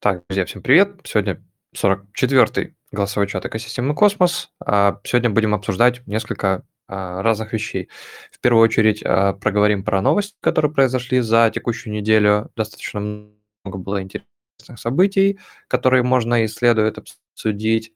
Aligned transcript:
Так, 0.00 0.24
друзья, 0.28 0.44
всем 0.44 0.62
привет. 0.62 1.00
Сегодня 1.02 1.42
44-й 1.74 2.76
голосовой 2.92 3.26
чат 3.26 3.44
экосистемы 3.46 3.96
Космос. 3.96 4.52
А, 4.64 5.00
сегодня 5.02 5.28
будем 5.28 5.56
обсуждать 5.56 6.06
несколько 6.06 6.64
а, 6.86 7.20
разных 7.20 7.52
вещей. 7.52 7.88
В 8.30 8.38
первую 8.38 8.62
очередь 8.62 9.02
а, 9.04 9.32
проговорим 9.32 9.82
про 9.82 10.00
новости, 10.00 10.36
которые 10.38 10.72
произошли 10.72 11.18
за 11.18 11.50
текущую 11.52 11.92
неделю. 11.92 12.48
Достаточно 12.54 13.00
много 13.00 13.78
было 13.78 14.00
интересных 14.00 14.78
событий, 14.78 15.40
которые 15.66 16.04
можно 16.04 16.44
и 16.44 16.46
следует 16.46 16.98
обсудить. 16.98 17.92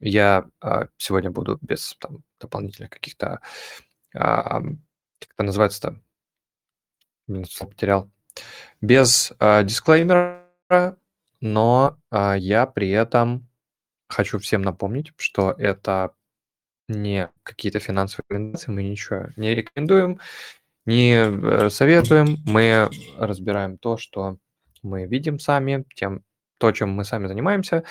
Я 0.00 0.46
сегодня 0.96 1.30
буду 1.30 1.58
без 1.60 1.94
там, 2.00 2.22
дополнительных 2.40 2.88
каких-то, 2.88 3.40
как 4.12 4.62
это 4.62 5.42
называется-то, 5.42 6.00
потерял, 7.26 8.10
без 8.80 9.32
дисклеймера, 9.40 10.44
но 11.44 11.98
а, 12.10 12.36
я 12.38 12.64
при 12.64 12.88
этом 12.88 13.46
хочу 14.08 14.38
всем 14.38 14.62
напомнить, 14.62 15.12
что 15.18 15.50
это 15.50 16.14
не 16.88 17.28
какие-то 17.42 17.80
финансовые 17.80 18.24
рекомендации, 18.30 18.70
мы 18.70 18.82
ничего 18.82 19.26
не 19.36 19.54
рекомендуем, 19.54 20.20
не 20.86 21.12
э, 21.12 21.68
советуем, 21.68 22.38
мы 22.46 22.88
разбираем 23.18 23.76
то, 23.76 23.98
что 23.98 24.38
мы 24.82 25.04
видим 25.04 25.38
сами, 25.38 25.84
тем, 25.94 26.24
то, 26.56 26.72
чем 26.72 26.90
мы 26.92 27.04
сами 27.04 27.26
занимаемся. 27.26 27.84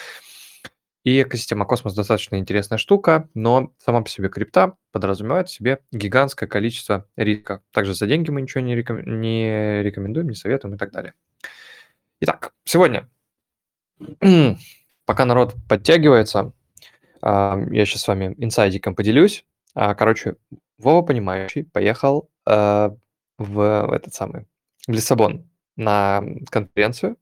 И 1.04 1.22
экосистема 1.22 1.66
Космос 1.66 1.94
достаточно 1.94 2.38
интересная 2.38 2.80
штука, 2.80 3.30
но 3.36 3.72
сама 3.78 4.02
по 4.02 4.10
себе 4.10 4.30
крипта 4.30 4.78
подразумевает 4.92 5.50
в 5.50 5.54
себе 5.54 5.80
гигантское 5.92 6.50
количество 6.50 7.08
риска. 7.16 7.62
Также 7.72 7.94
за 7.94 8.08
деньги 8.08 8.32
мы 8.32 8.42
ничего 8.42 8.62
не, 8.62 8.76
реком... 8.76 9.22
не 9.22 9.84
рекомендуем, 9.84 10.30
не 10.30 10.36
советуем 10.36 10.74
и 10.74 10.78
так 10.80 10.92
далее. 10.92 11.14
Итак, 12.20 12.54
сегодня 12.64 13.10
Пока 15.06 15.26
народ 15.26 15.56
подтягивается, 15.68 16.54
а, 17.22 17.58
я 17.72 17.86
сейчас 17.86 18.02
с 18.02 18.08
вами 18.08 18.36
инсайдиком 18.38 18.96
поделюсь. 18.96 19.46
А, 19.76 19.96
короче, 19.96 20.36
Вова 20.78 21.02
Понимающий 21.02 21.64
поехал 21.64 22.30
а, 22.46 22.96
в 23.38 23.94
этот 23.94 24.14
самый, 24.14 24.46
в 24.88 24.92
Лиссабон 24.92 25.50
на 25.78 26.24
конференцию, 26.50 27.18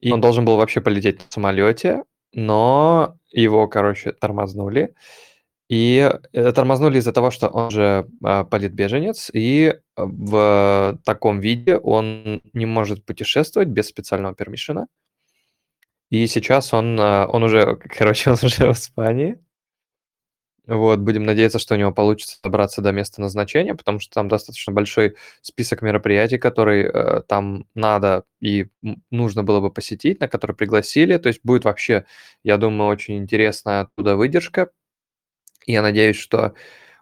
и 0.00 0.10
он 0.10 0.20
должен 0.20 0.44
был 0.44 0.56
вообще 0.56 0.80
полететь 0.80 1.18
на 1.18 1.26
самолете, 1.28 2.04
но 2.32 3.16
его, 3.30 3.68
короче, 3.68 4.12
тормознули. 4.12 4.94
И 5.68 6.10
э, 6.32 6.52
тормознули 6.52 6.98
из-за 6.98 7.12
того, 7.12 7.30
что 7.30 7.48
он 7.48 7.70
же 7.70 8.06
политбеженец, 8.20 9.30
и 9.32 9.78
в 9.96 10.98
таком 11.04 11.40
виде 11.40 11.78
он 11.78 12.42
не 12.52 12.66
может 12.66 13.06
путешествовать 13.06 13.68
без 13.68 13.86
специального 13.88 14.34
пермишена. 14.34 14.86
И 16.12 16.26
сейчас 16.26 16.74
он, 16.74 16.98
а, 17.00 17.26
он 17.26 17.42
уже, 17.42 17.76
короче, 17.76 18.30
он 18.32 18.36
уже 18.42 18.70
в 18.70 18.76
Испании. 18.76 19.38
Вот, 20.66 20.98
будем 20.98 21.24
надеяться, 21.24 21.58
что 21.58 21.74
у 21.74 21.78
него 21.78 21.90
получится 21.90 22.38
добраться 22.44 22.82
до 22.82 22.92
места 22.92 23.22
назначения, 23.22 23.74
потому 23.74 23.98
что 23.98 24.12
там 24.14 24.28
достаточно 24.28 24.74
большой 24.74 25.16
список 25.40 25.80
мероприятий, 25.80 26.36
которые 26.36 26.84
э, 26.92 27.22
там 27.26 27.66
надо 27.74 28.24
и 28.40 28.66
нужно 29.10 29.42
было 29.42 29.60
бы 29.60 29.72
посетить, 29.72 30.20
на 30.20 30.28
которые 30.28 30.54
пригласили. 30.54 31.16
То 31.16 31.28
есть 31.28 31.40
будет 31.42 31.64
вообще, 31.64 32.04
я 32.44 32.58
думаю, 32.58 32.90
очень 32.90 33.16
интересная 33.16 33.80
оттуда 33.80 34.14
выдержка. 34.14 34.70
Я 35.66 35.80
надеюсь, 35.80 36.16
что 36.16 36.52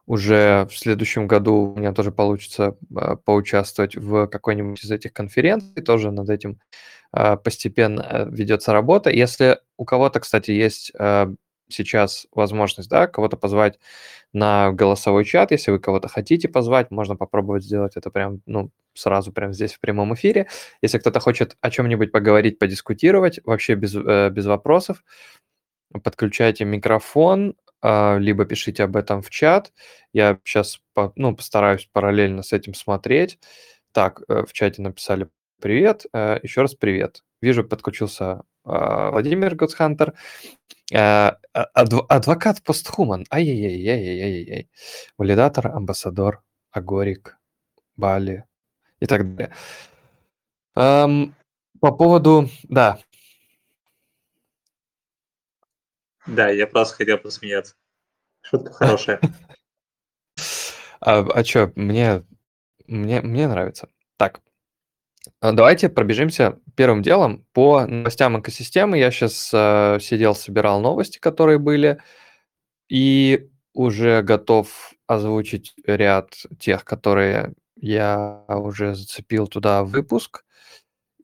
уже 0.07 0.69
в 0.71 0.79
следующем 0.79 1.27
году 1.27 1.73
у 1.75 1.79
меня 1.79 1.93
тоже 1.93 2.13
получится 2.13 2.77
э, 2.97 3.17
поучаствовать 3.25 3.97
в 3.97 4.29
какой-нибудь 4.29 4.85
из 4.85 4.91
этих 4.93 5.13
конференций, 5.13 5.83
тоже 5.83 6.13
над 6.13 6.31
этим 6.31 6.61
постепенно 7.13 8.01
э, 8.03 8.27
ведется 8.31 8.73
работа. 8.73 9.11
Если 9.11 9.59
у 9.77 9.85
кого-то, 9.85 10.21
кстати, 10.21 10.53
есть 10.53 10.93
э, 10.99 11.27
сейчас 11.69 12.27
возможность, 12.33 12.89
да, 12.89 13.07
кого-то 13.07 13.37
позвать 13.37 13.79
на 14.33 14.71
голосовой 14.73 15.25
чат, 15.25 15.51
если 15.51 15.73
вы 15.73 15.81
кого-то 15.81 16.09
хотите 16.09 16.49
позвать, 16.49 16.91
можно 16.91 17.17
попробовать 17.17 17.65
сделать 17.65 17.97
это 17.97 18.11
прям, 18.11 18.41
ну, 18.47 18.71
сразу 18.95 19.33
прямо 19.33 19.53
здесь 19.53 19.73
в 19.75 19.81
прямом 19.81 20.15
эфире. 20.15 20.47
Если 20.83 20.99
кто-то 20.99 21.21
хочет 21.21 21.57
о 21.61 21.71
чем-нибудь 21.71 22.13
поговорить, 22.13 22.59
подискутировать, 22.59 23.41
вообще 23.45 23.75
без, 23.75 23.95
э, 23.95 24.31
без 24.31 24.47
вопросов, 24.47 25.03
подключайте 26.05 26.65
микрофон, 26.65 27.57
а, 27.83 28.19
либо 28.19 28.45
пишите 28.45 28.85
об 28.85 28.97
этом 28.97 29.23
в 29.23 29.31
чат. 29.31 29.73
Я 30.13 30.39
сейчас, 30.45 30.81
ну, 31.17 31.35
постараюсь 31.35 31.89
параллельно 31.93 32.43
с 32.43 32.53
этим 32.53 32.75
смотреть. 32.75 33.39
Так, 33.93 34.23
в 34.29 34.53
чате 34.53 34.83
написали 34.83 35.29
Привет, 35.61 36.07
э, 36.15 36.39
еще 36.43 36.63
раз 36.63 36.75
привет. 36.75 37.23
Вижу, 37.43 37.65
подключился 37.65 38.45
а, 38.65 39.11
Владимир 39.11 39.55
Гоцхантер. 39.55 40.15
Э, 40.91 41.33
а, 41.53 41.65
адвокат 41.75 42.63
постхуман. 42.63 43.27
Ай-яй-яй-яй-яй-яй. 43.31 44.71
Валидатор, 45.19 45.67
амбассадор, 45.67 46.43
Агорик, 46.71 47.37
Бали 47.97 48.47
и 49.01 49.07
так 49.07 49.35
далее. 49.35 49.55
По 50.75 51.93
поводу... 51.93 52.49
Да. 52.65 52.99
Да, 56.27 56.49
я 56.49 56.67
просто 56.67 56.97
хотел 56.97 57.19
посмеяться. 57.19 57.75
Шутка 58.43 58.73
хорошая. 58.73 59.21
А, 61.03 61.21
а 61.21 61.45
что, 61.45 61.73
мне, 61.77 62.27
мне, 62.87 63.23
мне 63.23 63.49
нравится. 63.49 63.89
Так, 64.19 64.43
давайте 65.41 65.89
пробежимся 65.89 66.59
первым 66.75 67.03
делом 67.03 67.47
по 67.53 67.87
новостям 67.87 68.41
экосистемы. 68.41 68.99
Я 68.99 69.11
сейчас 69.11 69.51
э, 69.53 69.99
сидел, 70.01 70.35
собирал 70.35 70.81
новости, 70.81 71.19
которые 71.19 71.59
были, 71.59 71.99
и 72.89 73.49
уже 73.73 74.23
готов 74.23 74.93
озвучить 75.07 75.75
ряд 75.85 76.35
тех, 76.59 76.85
которые 76.85 77.55
я 77.77 78.45
уже 78.49 78.95
зацепил 78.95 79.47
туда 79.47 79.83
в 79.85 79.91
выпуск. 79.91 80.45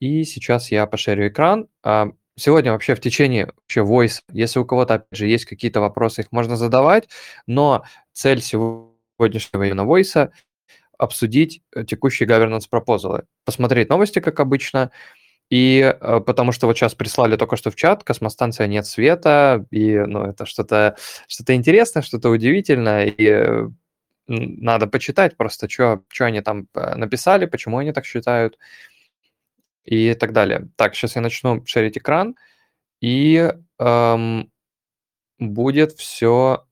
И 0.01 0.25
сейчас 0.25 0.71
я 0.71 0.87
пошерю 0.87 1.29
экран. 1.29 1.69
А, 1.83 2.09
сегодня 2.37 2.73
вообще 2.73 2.95
в 2.95 3.01
течение 3.01 3.47
вообще 3.47 3.81
voice, 3.81 4.23
если 4.31 4.59
у 4.59 4.65
кого-то, 4.65 4.95
опять 4.95 5.19
же, 5.19 5.27
есть 5.27 5.45
какие-то 5.45 5.81
вопросы, 5.81 6.23
их 6.23 6.33
можно 6.33 6.57
задавать, 6.57 7.09
но 7.47 7.85
цель 8.13 8.41
сегодняшнего 8.43 9.65
именно 9.65 9.83
voice 9.83 10.31
обсудить 10.99 11.63
э, 11.75 11.85
текущие 11.85 12.29
governance 12.29 12.65
пропозалы, 12.69 13.25
посмотреть 13.45 13.89
новости, 13.89 14.21
как 14.21 14.41
обычно, 14.41 14.91
и 15.51 15.81
э, 16.01 16.21
потому 16.21 16.53
что 16.53 16.67
вот 16.67 16.77
сейчас 16.77 16.95
прислали 16.95 17.37
только 17.37 17.57
что 17.57 17.71
в 17.71 17.77
чат, 17.77 18.05
космостанция 18.05 18.67
нет 18.67 18.87
света, 18.87 19.65
и 19.71 19.97
ну, 19.99 20.25
это 20.25 20.47
что-то 20.47 20.97
что 21.29 21.55
интересное, 21.55 22.03
что-то 22.03 22.31
удивительное, 22.31 23.07
и 23.07 23.25
э, 23.27 23.69
надо 24.27 24.87
почитать 24.87 25.37
просто, 25.37 25.69
что 25.69 26.03
они 26.19 26.41
там 26.41 26.69
написали, 26.75 27.47
почему 27.47 27.79
они 27.79 27.93
так 27.93 28.05
считают, 28.05 28.59
и 29.85 30.15
так 30.15 30.33
далее. 30.33 30.69
Так, 30.77 30.95
сейчас 30.95 31.17
я 31.17 31.23
начну 31.23 31.65
шерить 31.65 31.97
экран, 31.97 32.37
и 33.01 33.53
эм, 33.79 34.51
будет 35.39 35.93
все 35.93 36.67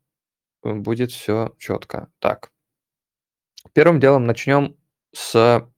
будет 0.62 1.12
все 1.12 1.54
четко. 1.58 2.08
Так, 2.18 2.50
Первым 3.74 4.00
делом 4.00 4.24
начнем 4.26 4.76
с 5.12 5.68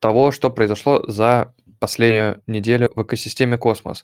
того, 0.00 0.32
что 0.32 0.50
произошло 0.50 1.04
за 1.06 1.54
последнюю 1.78 2.42
неделю 2.46 2.90
в 2.96 3.02
экосистеме 3.02 3.58
Космос. 3.58 4.02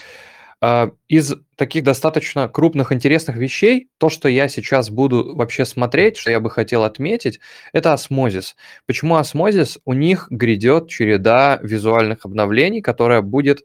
А, 0.60 0.90
из 1.08 1.34
таких 1.56 1.84
достаточно 1.84 2.48
крупных, 2.48 2.92
интересных 2.92 3.36
вещей, 3.36 3.88
то, 3.98 4.10
что 4.10 4.28
я 4.28 4.48
сейчас 4.48 4.90
буду 4.90 5.34
вообще 5.34 5.64
смотреть, 5.64 6.16
что 6.16 6.30
я 6.30 6.40
бы 6.40 6.50
хотел 6.50 6.84
отметить, 6.84 7.40
это 7.72 7.92
осмозис. 7.92 8.56
Почему 8.86 9.16
осмозис? 9.16 9.78
У 9.84 9.92
них 9.92 10.26
грядет 10.30 10.88
череда 10.88 11.58
визуальных 11.62 12.24
обновлений, 12.24 12.82
которая 12.82 13.22
будет 13.22 13.64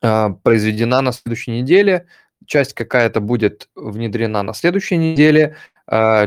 а, 0.00 0.30
произведена 0.30 1.00
на 1.00 1.12
следующей 1.12 1.52
неделе. 1.52 2.06
Часть 2.46 2.74
какая-то 2.74 3.20
будет 3.20 3.68
внедрена 3.76 4.42
на 4.42 4.52
следующей 4.52 4.96
неделе, 4.96 5.56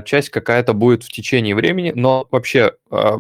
часть 0.06 0.30
какая-то 0.30 0.74
будет 0.74 1.04
в 1.04 1.10
течение 1.10 1.56
времени, 1.56 1.92
но 1.96 2.28
вообще 2.30 2.74
а, 2.92 3.20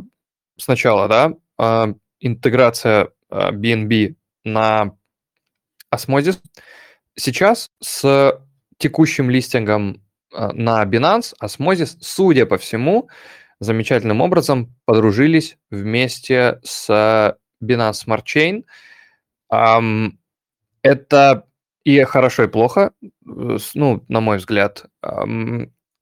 сначала, 0.57 1.07
да, 1.07 1.33
а, 1.57 1.93
интеграция 2.19 3.09
BNB 3.31 4.15
на 4.43 4.95
Osmosis. 5.93 6.39
Сейчас 7.15 7.71
с 7.81 8.39
текущим 8.77 9.29
листингом 9.31 10.03
на 10.31 10.83
Binance 10.83 11.33
Osmosis, 11.41 11.97
судя 12.01 12.45
по 12.45 12.57
всему, 12.57 13.09
замечательным 13.59 14.21
образом 14.21 14.75
подружились 14.85 15.57
вместе 15.71 16.59
с 16.63 17.37
Binance 17.63 18.05
Smart 18.05 18.23
Chain. 18.23 18.65
Это 20.83 21.47
и 21.83 22.03
хорошо, 22.03 22.43
и 22.43 22.47
плохо, 22.47 22.91
ну, 23.23 24.03
на 24.07 24.19
мой 24.21 24.37
взгляд 24.37 24.85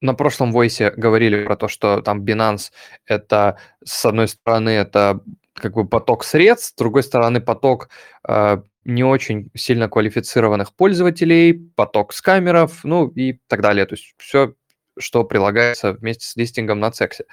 на 0.03 0.13
прошлом 0.13 0.51
войсе 0.51 0.91
говорили 0.91 1.45
про 1.45 1.55
то, 1.55 1.67
что 1.69 2.01
там 2.01 2.23
Binance 2.23 2.71
это, 3.05 3.57
с 3.83 4.03
одной 4.05 4.27
стороны, 4.27 4.69
это 4.69 5.21
как 5.53 5.73
бы 5.73 5.87
поток 5.87 6.25
средств, 6.25 6.71
с 6.71 6.75
другой 6.75 7.03
стороны 7.03 7.39
поток 7.39 7.89
э, 8.27 8.61
не 8.83 9.03
очень 9.05 9.49
сильно 9.55 9.87
квалифицированных 9.87 10.75
пользователей, 10.75 11.71
поток 11.75 12.13
скамеров, 12.13 12.83
ну 12.83 13.07
и 13.07 13.39
так 13.47 13.61
далее. 13.61 13.85
То 13.85 13.95
есть 13.95 14.13
все, 14.17 14.55
что 14.99 15.23
прилагается 15.23 15.93
вместе 15.93 16.25
с 16.27 16.35
листингом 16.35 16.81
на 16.81 16.91
сексе. 16.91 17.23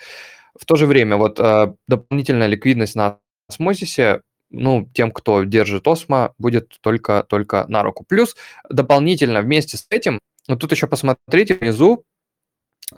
В 0.57 0.65
то 0.65 0.77
же 0.77 0.87
время 0.87 1.17
вот 1.17 1.41
э, 1.41 1.75
дополнительная 1.89 2.47
ликвидность 2.47 2.95
на 2.95 3.19
осмозисе 3.49 4.23
ну, 4.51 4.89
тем, 4.95 5.11
кто 5.11 5.43
держит 5.43 5.89
Осмо, 5.89 6.35
будет 6.39 6.77
только, 6.81 7.25
только 7.29 7.65
на 7.67 7.83
руку. 7.83 8.05
Плюс 8.05 8.37
дополнительно 8.69 9.43
вместе 9.43 9.77
с 9.77 9.87
этим, 9.91 10.21
ну, 10.47 10.57
тут 10.57 10.71
еще 10.71 10.87
посмотрите 10.87 11.55
внизу, 11.55 12.05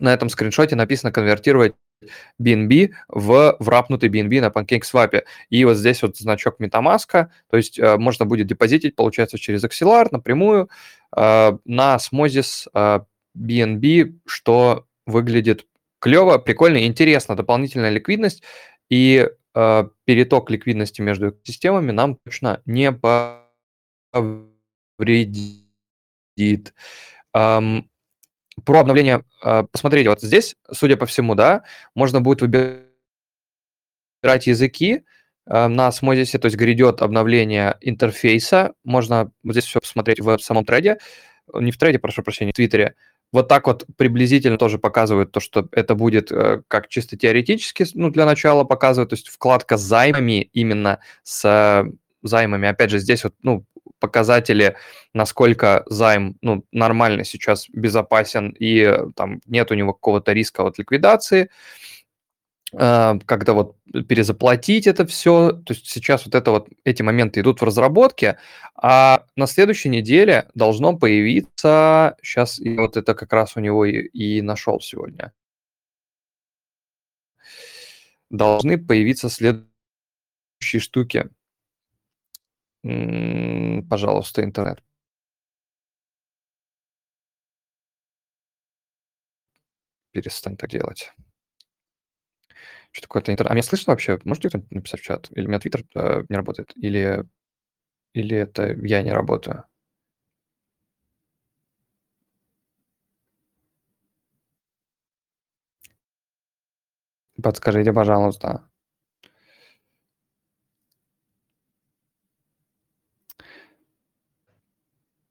на 0.01 0.13
этом 0.13 0.29
скриншоте 0.29 0.77
написано 0.77 1.13
конвертировать 1.13 1.75
BNB 2.41 2.91
в 3.09 3.57
врапнутый 3.59 4.09
BNB 4.09 4.41
на 4.41 4.47
PancakeSwap. 4.47 5.23
И 5.51 5.65
вот 5.65 5.77
здесь 5.77 6.03
вот 6.03 6.17
значок 6.17 6.61
MetaMask, 6.61 7.29
то 7.51 7.57
есть 7.57 7.79
э, 7.79 7.97
можно 7.97 8.27
будет 8.27 8.47
депозитить, 8.47 8.97
получается, 8.97 9.39
через 9.39 9.65
Axelar 9.65 10.09
напрямую 10.11 10.69
э, 11.17 11.53
на 11.65 11.97
Smozis 11.97 12.69
э, 12.75 13.01
BNB, 13.37 14.19
что 14.27 14.87
выглядит 15.07 15.67
клево, 15.99 16.39
прикольно, 16.39 16.85
интересно, 16.85 17.37
дополнительная 17.37 17.91
ликвидность. 17.91 18.43
И 18.91 19.29
э, 19.55 19.85
переток 20.05 20.51
ликвидности 20.51 21.01
между 21.01 21.37
системами 21.45 21.93
нам 21.93 22.19
точно 22.25 22.61
не 22.67 22.93
повредит. 24.13 25.65
Эм, 27.35 27.89
про 28.65 28.81
обновление, 28.81 29.25
э, 29.43 29.65
посмотрите, 29.71 30.09
вот 30.09 30.21
здесь, 30.21 30.57
судя 30.71 30.97
по 30.97 31.07
всему, 31.07 31.35
да, 31.35 31.65
можно 31.95 32.21
будет 32.21 32.43
выбирать 32.43 32.87
языки 34.47 35.05
э, 35.47 35.67
на 35.67 35.89
Osmosis, 35.89 36.39
то 36.39 36.47
есть 36.47 36.57
грядет 36.57 37.03
обновление 37.03 37.77
интерфейса, 37.81 38.75
можно 38.85 39.31
вот 39.43 39.53
здесь 39.53 39.65
все 39.65 39.81
посмотреть 39.81 40.21
в 40.21 40.39
самом 40.39 40.65
трейде, 40.65 40.99
не 41.55 41.73
в 41.73 41.79
трейде, 41.79 41.99
прошу 41.99 42.23
прощения, 42.23 42.53
в 42.53 42.57
Твиттере, 42.57 42.95
вот 43.33 43.49
так 43.49 43.67
вот 43.67 43.87
приблизительно 43.97 44.59
тоже 44.59 44.79
показывают 44.79 45.33
то, 45.33 45.41
что 45.41 45.67
это 45.73 45.95
будет 45.95 46.31
э, 46.31 46.63
как 46.69 46.89
чисто 46.89 47.17
теоретически, 47.17 47.87
ну, 47.95 48.11
для 48.11 48.27
начала 48.27 48.65
показывают, 48.65 49.11
то 49.11 49.15
есть 49.15 49.29
вкладка 49.29 49.79
с 49.79 49.81
займами 49.81 50.51
именно 50.53 51.01
с 51.23 51.45
э, 51.45 51.91
займами. 52.23 52.69
Опять 52.69 52.91
же, 52.91 52.99
здесь 52.99 53.25
вот, 53.25 53.35
ну, 53.43 53.65
показатели, 54.03 54.77
насколько 55.15 55.85
займ, 55.87 56.37
ну, 56.43 56.65
нормально 56.73 57.25
сейчас 57.25 57.69
безопасен 57.71 58.51
и 58.51 58.81
э, 58.81 59.07
там 59.17 59.41
нет 59.47 59.71
у 59.71 59.75
него 59.75 59.95
какого-то 59.95 60.33
риска 60.33 60.67
от 60.67 60.79
ликвидации. 60.79 61.49
А, 62.75 63.19
когда 63.27 63.53
вот 63.53 63.77
перезаплатить 64.09 64.87
это 64.87 65.07
все. 65.07 65.53
То 65.53 65.75
есть 65.75 65.89
сейчас 65.91 66.25
вот 66.25 66.35
это 66.35 66.51
вот 66.51 66.69
эти 66.85 67.03
моменты 67.03 67.41
идут 67.41 67.61
в 67.61 67.65
разработке, 67.65 68.39
а 68.75 69.25
на 69.37 69.47
следующей 69.47 69.89
неделе 69.91 70.49
должно 70.55 70.97
появиться, 70.97 72.17
сейчас 72.23 72.59
и 72.59 72.77
вот 72.77 72.97
это 72.97 73.15
как 73.15 73.33
раз 73.33 73.57
у 73.57 73.61
него 73.61 73.85
и, 73.85 74.07
и 74.07 74.43
нашел 74.43 74.81
сегодня, 74.81 75.33
должны 78.31 78.79
появиться 78.79 79.29
следующие 79.29 80.81
штуки. 80.81 81.29
Пожалуйста, 83.89 84.43
интернет. 84.45 84.83
Перестань 90.13 90.57
так 90.57 90.71
делать. 90.71 91.13
Что 92.93 93.03
такое-то 93.03 93.33
интернет? 93.33 93.51
А 93.51 93.55
меня 93.55 93.63
слышно 93.63 93.93
вообще? 93.93 94.19
Можете 94.25 94.49
кто-нибудь 94.49 94.71
написать 94.71 95.01
в 95.01 95.05
чат? 95.05 95.29
Или 95.33 95.47
у 95.47 95.49
меня 95.49 95.59
твиттер 95.59 95.85
э, 95.95 96.25
не 96.29 96.37
работает? 96.37 96.73
Или, 96.77 97.25
или 98.15 98.37
это 98.37 98.73
я 98.85 99.03
не 99.03 99.13
работаю? 99.13 99.65
Подскажите, 107.43 107.93
пожалуйста. 107.93 108.63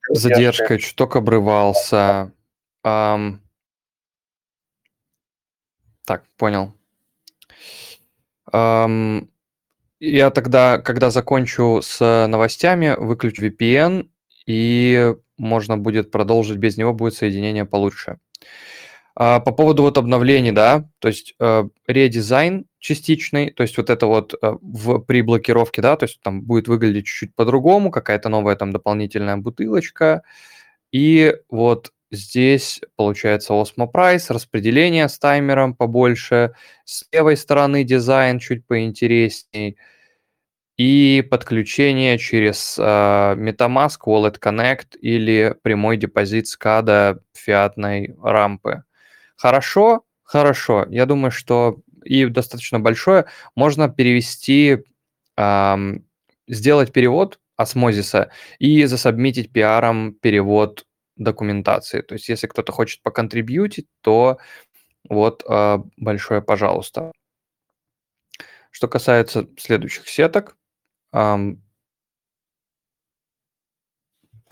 Задержкой, 0.10 0.80
чуток 0.80 1.16
обрывался. 1.16 2.32
Ам. 2.84 3.42
Так, 6.06 6.24
понял. 6.38 6.74
Ам, 8.52 9.30
я 10.00 10.32
тогда, 10.32 10.80
когда 10.80 11.12
закончу 11.12 11.82
с 11.82 12.28
новостями, 12.28 12.96
выключу 12.98 13.46
VPN, 13.46 14.10
и 14.46 15.16
можно 15.38 15.78
будет 15.78 16.12
продолжить 16.12 16.58
без 16.58 16.78
него, 16.78 16.94
будет 16.94 17.14
соединение 17.14 17.66
получше. 17.66 18.18
А, 19.24 19.40
по 19.40 19.52
поводу 19.52 19.84
вот 19.84 20.00
обновлений, 20.00 20.52
да, 20.52 20.90
то 20.98 21.08
есть 21.08 21.36
э, 21.40 21.64
редизайн 21.86 22.66
частичный, 22.80 23.52
то 23.52 23.62
есть 23.62 23.78
вот 23.78 23.92
это 23.92 24.08
вот 24.08 24.34
э, 24.34 24.56
в, 24.62 24.98
при 24.98 25.22
блокировке, 25.22 25.80
да, 25.84 25.96
то 25.96 26.06
есть 26.06 26.20
там 26.24 26.42
будет 26.42 26.68
выглядеть 26.68 27.06
чуть-чуть 27.06 27.36
по-другому, 27.36 27.92
какая-то 27.92 28.30
новая 28.30 28.56
там 28.56 28.72
дополнительная 28.72 29.38
бутылочка, 29.38 30.24
и 30.92 31.36
вот 31.50 31.92
Здесь 32.14 32.82
получается 32.98 33.54
Osmo 33.54 33.90
Price, 33.90 34.34
распределение 34.34 35.08
с 35.08 35.18
таймером 35.18 35.74
побольше, 35.76 36.56
с 36.84 37.06
левой 37.14 37.38
стороны 37.38 37.86
дизайн 37.86 38.38
чуть 38.38 38.68
поинтересней, 38.68 39.78
и 40.78 41.26
подключение 41.30 42.18
через 42.18 42.78
э, 42.78 42.82
MetaMask, 42.84 44.00
Wallet 44.06 44.40
Connect 44.42 44.98
или 45.00 45.56
прямой 45.62 45.96
депозит 45.96 46.48
када 46.58 47.22
фиатной 47.34 48.14
рампы. 48.22 48.84
Хорошо, 49.42 50.04
хорошо. 50.24 50.86
Я 50.92 51.08
думаю, 51.08 51.32
что 51.32 51.80
и 52.04 52.26
достаточно 52.28 52.80
большое. 52.80 53.26
Можно 53.56 53.90
перевести, 53.90 54.84
э, 55.38 55.78
сделать 56.48 56.94
перевод 56.94 57.40
осмозиса 57.58 58.30
и 58.60 58.86
засобмитить 58.86 59.52
пиаром 59.52 60.14
перевод 60.14 60.86
документации. 61.16 62.02
То 62.02 62.14
есть 62.14 62.30
если 62.30 62.46
кто-то 62.46 62.72
хочет 62.72 63.02
поконтрибьютить, 63.02 63.88
то 64.02 64.38
вот 65.10 65.44
э, 65.50 65.80
большое 65.98 66.44
пожалуйста. 66.44 67.12
Что 68.72 68.88
касается 68.88 69.48
следующих 69.58 70.08
сеток, 70.08 70.56
эм, 71.14 71.64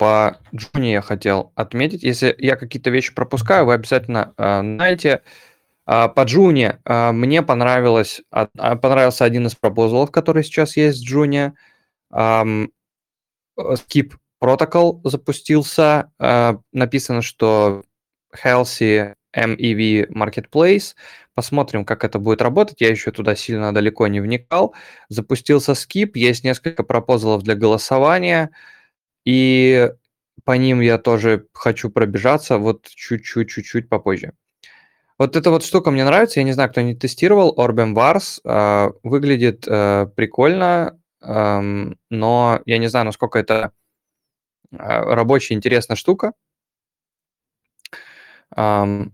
по 0.00 0.38
Джуне 0.54 0.92
я 0.92 1.02
хотел 1.02 1.52
отметить, 1.56 2.02
если 2.02 2.34
я 2.38 2.56
какие-то 2.56 2.88
вещи 2.88 3.14
пропускаю, 3.14 3.66
вы 3.66 3.74
обязательно 3.74 4.32
э, 4.38 4.60
знаете. 4.62 5.20
Э, 5.86 6.08
по 6.08 6.22
Джуне 6.22 6.78
э, 6.86 7.12
мне 7.12 7.42
понравилось, 7.42 8.22
э, 8.32 8.46
понравился 8.76 9.26
один 9.26 9.46
из 9.46 9.56
пропозалов, 9.56 10.10
который 10.10 10.42
сейчас 10.42 10.78
есть 10.78 11.02
в 11.02 11.06
Джуне. 11.06 11.52
Эм, 12.14 12.72
Skip 13.58 14.14
Protocol 14.42 15.00
запустился. 15.04 16.10
Э, 16.18 16.54
написано, 16.72 17.20
что 17.20 17.82
Healthy 18.34 19.16
MEV 19.36 20.08
Marketplace. 20.08 20.94
Посмотрим, 21.34 21.84
как 21.84 22.04
это 22.04 22.18
будет 22.18 22.40
работать. 22.40 22.80
Я 22.80 22.88
еще 22.88 23.10
туда 23.10 23.36
сильно 23.36 23.74
далеко 23.74 24.06
не 24.06 24.20
вникал. 24.20 24.74
Запустился 25.10 25.72
Skip. 25.72 26.12
Есть 26.14 26.42
несколько 26.42 26.84
пропозалов 26.84 27.42
для 27.42 27.54
голосования. 27.54 28.50
И 29.24 29.90
по 30.44 30.52
ним 30.52 30.80
я 30.80 30.98
тоже 30.98 31.46
хочу 31.52 31.90
пробежаться 31.90 32.58
вот 32.58 32.86
чуть-чуть, 32.88 33.50
чуть-чуть 33.50 33.88
попозже. 33.88 34.32
Вот 35.18 35.36
эта 35.36 35.50
вот 35.50 35.64
штука 35.64 35.90
мне 35.90 36.04
нравится. 36.04 36.40
Я 36.40 36.44
не 36.44 36.52
знаю, 36.52 36.70
кто 36.70 36.80
не 36.80 36.94
тестировал. 36.94 37.54
Orbem 37.56 37.94
Wars 37.94 38.40
э, 38.42 38.92
выглядит 39.02 39.66
э, 39.68 40.06
прикольно, 40.16 40.98
э, 41.20 41.90
но 42.10 42.60
я 42.64 42.78
не 42.78 42.88
знаю, 42.88 43.06
насколько 43.06 43.38
это 43.38 43.72
а, 44.76 45.14
рабочая 45.14 45.54
интересная 45.54 45.96
штука. 45.96 46.32
Um, 48.56 49.12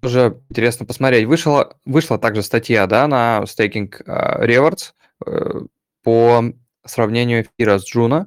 тоже 0.00 0.40
интересно 0.48 0.86
посмотреть. 0.86 1.26
Вышла, 1.26 1.76
вышла 1.84 2.18
также 2.18 2.42
статья 2.42 2.86
да, 2.86 3.06
на 3.06 3.42
Staking 3.44 3.90
uh, 4.04 4.44
Rewards 4.44 4.92
uh, 5.24 5.66
по 6.02 6.44
сравнению 6.84 7.42
эфира 7.42 7.78
с 7.78 7.94
Juno. 7.94 8.26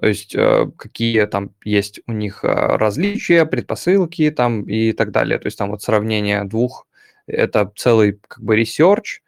То 0.00 0.06
есть 0.06 0.34
uh, 0.34 0.70
какие 0.76 1.24
там 1.26 1.50
есть 1.64 2.00
у 2.06 2.12
них 2.12 2.40
различия, 2.42 3.46
предпосылки 3.46 4.30
там 4.30 4.62
и 4.62 4.92
так 4.92 5.10
далее. 5.10 5.38
То 5.38 5.46
есть 5.46 5.58
там 5.58 5.70
вот 5.70 5.82
сравнение 5.82 6.44
двух, 6.44 6.86
это 7.26 7.72
целый 7.76 8.20
как 8.26 8.42
бы 8.42 8.60
research, 8.60 9.20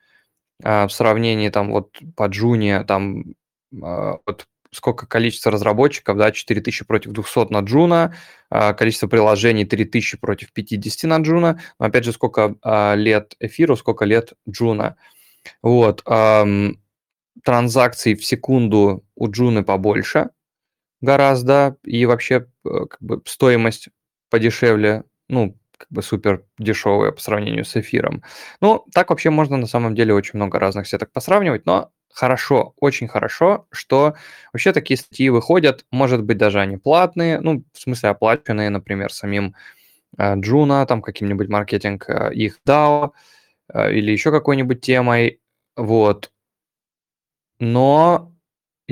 в 0.62 0.89
сравнении 0.91 1.49
там 1.49 1.71
вот 1.71 1.99
по 2.17 2.27
Джуне 2.27 2.85
там 2.85 3.35
вот 3.73 4.47
сколько 4.73 5.07
количество 5.07 5.50
разработчиков, 5.50 6.17
да, 6.17 6.31
4000 6.31 6.85
против 6.85 7.12
200 7.12 7.53
на 7.53 7.61
Джуна, 7.61 8.15
количество 8.50 9.09
приложений 9.09 9.67
3000 9.67 10.19
против 10.19 10.53
50 10.53 11.09
на 11.09 11.19
Джуна, 11.19 11.61
но 11.79 11.87
опять 11.87 12.05
же, 12.05 12.12
сколько 12.12 12.55
а, 12.62 12.95
лет 12.95 13.35
эфиру, 13.41 13.77
сколько 13.77 14.05
лет 14.05 14.35
Джуна. 14.49 14.97
Вот. 15.62 16.05
транзакций 17.43 18.15
в 18.15 18.25
секунду 18.25 19.05
у 19.15 19.31
Джуны 19.31 19.65
побольше 19.65 20.31
гораздо, 21.00 21.76
и 21.85 22.07
вообще 22.07 22.47
как 22.64 22.97
бы, 23.00 23.23
стоимость 23.26 23.88
подешевле, 24.30 25.04
ну, 25.28 25.57
как 25.78 25.88
бы 25.90 26.02
супер 26.02 26.45
дешевая 26.59 27.12
по 27.12 27.21
сравнению 27.21 27.64
с 27.64 27.76
эфиром. 27.76 28.23
Ну, 28.61 28.85
так 28.95 29.11
вообще 29.11 29.30
можно 29.30 29.57
на 29.57 29.66
самом 29.66 29.95
деле 29.95 30.14
очень 30.14 30.33
много 30.37 30.59
разных 30.59 30.87
сеток 30.87 31.12
посравнивать, 31.12 31.66
но 31.66 31.90
хорошо, 32.12 32.75
очень 32.80 33.09
хорошо, 33.09 33.66
что 33.73 34.14
вообще 34.52 34.73
такие 34.73 34.99
статьи 34.99 35.30
выходят, 35.30 35.85
может 35.90 36.23
быть, 36.25 36.38
даже 36.38 36.61
они 36.61 36.76
платные, 36.76 37.40
ну, 37.40 37.64
в 37.73 37.78
смысле 37.80 38.11
оплаченные, 38.11 38.71
например, 38.71 39.12
самим 39.12 39.54
Джуна, 40.21 40.87
там 40.87 41.02
каким-нибудь 41.02 41.49
маркетинг 41.49 42.07
э, 42.09 42.35
их 42.35 42.59
DAO 42.66 43.12
э, 43.75 43.92
или 43.95 44.12
еще 44.12 44.33
какой-нибудь 44.33 44.80
темой, 44.83 45.40
вот. 45.76 46.30
Но 47.61 48.33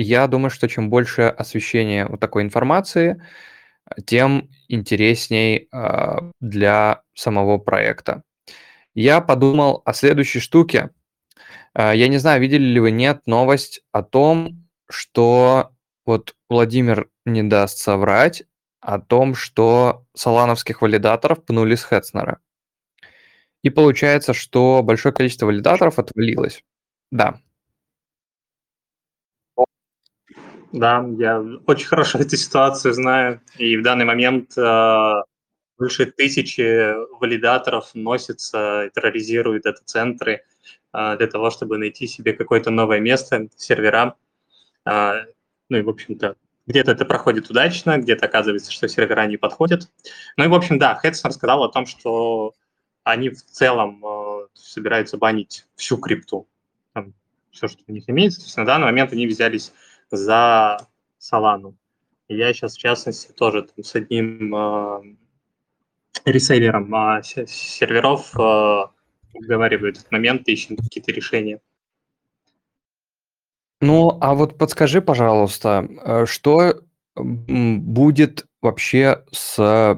я 0.03 0.27
думаю, 0.27 0.49
что 0.49 0.67
чем 0.67 0.89
больше 0.89 1.23
освещения 1.23 2.05
вот 2.05 2.19
такой 2.19 2.43
информации, 2.43 3.23
тем 4.05 4.49
интересней 4.67 5.67
э, 5.71 6.17
для 6.39 7.01
самого 7.13 7.57
проекта. 7.57 8.23
Я 8.93 9.21
подумал 9.21 9.81
о 9.85 9.93
следующей 9.93 10.39
штуке. 10.39 10.91
Я 11.75 12.07
не 12.07 12.17
знаю, 12.17 12.41
видели 12.41 12.63
ли 12.63 12.79
вы, 12.79 12.91
нет, 12.91 13.21
новость 13.27 13.81
о 13.91 14.01
том, 14.03 14.67
что 14.89 15.71
вот 16.05 16.35
Владимир 16.49 17.07
не 17.25 17.43
даст 17.43 17.77
соврать, 17.77 18.43
о 18.81 18.99
том, 18.99 19.35
что 19.35 20.05
солановских 20.15 20.81
валидаторов 20.81 21.45
пнули 21.45 21.75
с 21.75 21.85
Хетснера. 21.85 22.39
И 23.61 23.69
получается, 23.69 24.33
что 24.33 24.81
большое 24.83 25.13
количество 25.13 25.45
валидаторов 25.45 25.99
отвалилось. 25.99 26.63
Да. 27.11 27.39
Да, 30.71 31.05
я 31.17 31.43
очень 31.65 31.87
хорошо 31.87 32.19
эту 32.19 32.37
ситуацию 32.37 32.93
знаю. 32.93 33.41
И 33.57 33.75
в 33.77 33.83
данный 33.83 34.05
момент 34.05 34.57
э, 34.57 35.23
больше 35.77 36.05
тысячи 36.05 36.93
валидаторов 37.19 37.91
носятся 37.95 38.85
и 38.85 38.89
терроризируют 38.91 39.63
дата-центры 39.63 40.43
э, 40.93 41.17
для 41.17 41.27
того, 41.27 41.49
чтобы 41.49 41.77
найти 41.77 42.07
себе 42.07 42.33
какое-то 42.33 42.69
новое 42.69 42.99
место, 42.99 43.47
сервера. 43.55 44.15
Э, 44.85 45.25
ну 45.69 45.77
и, 45.77 45.81
в 45.81 45.89
общем-то, 45.89 46.35
где-то 46.67 46.91
это 46.91 47.05
проходит 47.05 47.49
удачно, 47.49 47.97
где-то 47.97 48.27
оказывается, 48.27 48.71
что 48.71 48.87
сервера 48.87 49.25
не 49.25 49.37
подходят. 49.37 49.89
Ну 50.37 50.43
и, 50.43 50.47
в 50.47 50.53
общем, 50.53 50.77
да, 50.77 50.93
Хедсон 50.95 51.29
рассказал 51.29 51.63
о 51.63 51.71
том, 51.71 51.87
что 51.87 52.53
они 53.03 53.29
в 53.29 53.43
целом 53.43 54.03
э, 54.05 54.47
собираются 54.53 55.17
банить 55.17 55.65
всю 55.75 55.97
крипту, 55.97 56.47
там, 56.93 57.13
все, 57.49 57.67
что 57.67 57.81
у 57.87 57.91
них 57.91 58.03
имеется. 58.07 58.41
То 58.41 58.45
есть 58.45 58.57
на 58.57 58.65
данный 58.65 58.85
момент 58.85 59.13
они 59.13 59.25
взялись 59.25 59.73
за 60.11 60.77
Solana. 61.19 61.73
Я 62.27 62.53
сейчас, 62.53 62.75
в 62.75 62.79
частности, 62.79 63.31
тоже 63.31 63.63
там, 63.63 63.83
с 63.83 63.95
одним 63.95 64.55
э, 64.55 65.01
реселлером 66.25 66.93
э, 66.93 67.21
серверов 67.23 68.37
э, 68.39 68.83
разговариваю 69.33 69.91
этот 69.91 70.11
момент 70.11 70.47
ищем 70.47 70.77
какие-то 70.77 71.11
решения. 71.11 71.59
Ну, 73.81 74.17
а 74.21 74.35
вот 74.35 74.57
подскажи, 74.57 75.01
пожалуйста, 75.01 75.87
э, 75.89 76.25
что 76.25 76.81
будет 77.15 78.45
вообще 78.61 79.23
с 79.31 79.97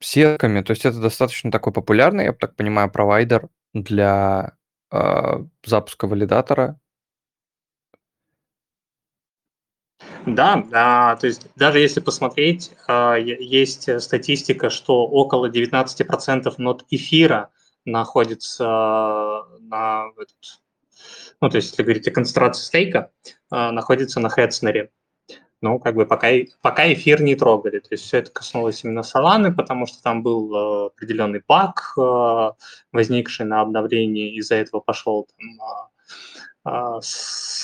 сетками? 0.00 0.62
То 0.62 0.70
есть 0.70 0.84
это 0.84 1.00
достаточно 1.00 1.50
такой 1.50 1.72
популярный, 1.72 2.24
я 2.24 2.32
так 2.32 2.54
понимаю, 2.56 2.90
провайдер 2.90 3.48
для 3.74 4.52
э, 4.90 5.44
запуска 5.64 6.06
валидатора. 6.06 6.78
Да, 10.26 10.64
да, 10.70 11.16
то 11.16 11.26
есть 11.26 11.46
даже 11.56 11.80
если 11.80 12.00
посмотреть, 12.00 12.72
э, 12.86 13.16
есть 13.20 14.00
статистика, 14.00 14.70
что 14.70 15.06
около 15.06 15.48
19% 15.48 16.54
нот 16.58 16.84
эфира 16.90 17.50
находится 17.84 19.44
на 19.60 20.06
этот, 20.16 20.60
ну, 21.40 21.48
то 21.50 21.56
есть, 21.56 21.70
если 21.70 21.82
говорить 21.82 22.08
о 22.08 22.12
концентрации 22.12 22.64
стейка, 22.64 23.10
э, 23.50 23.70
находится 23.70 24.20
на 24.20 24.28
Хедснере. 24.28 24.90
Ну, 25.60 25.80
как 25.80 25.96
бы 25.96 26.06
пока, 26.06 26.28
пока 26.62 26.92
эфир 26.92 27.20
не 27.20 27.34
трогали. 27.34 27.80
То 27.80 27.88
есть 27.90 28.04
все 28.04 28.18
это 28.18 28.30
коснулось 28.30 28.84
именно 28.84 29.00
Solana, 29.00 29.52
потому 29.52 29.86
что 29.86 30.00
там 30.02 30.22
был 30.22 30.54
э, 30.54 30.86
определенный 30.86 31.42
баг, 31.46 31.94
э, 31.98 32.50
возникший 32.92 33.46
на 33.46 33.60
обновлении, 33.60 34.36
из-за 34.36 34.54
этого 34.54 34.80
пошел 34.80 35.26
там, 36.64 36.98
э, 36.98 37.00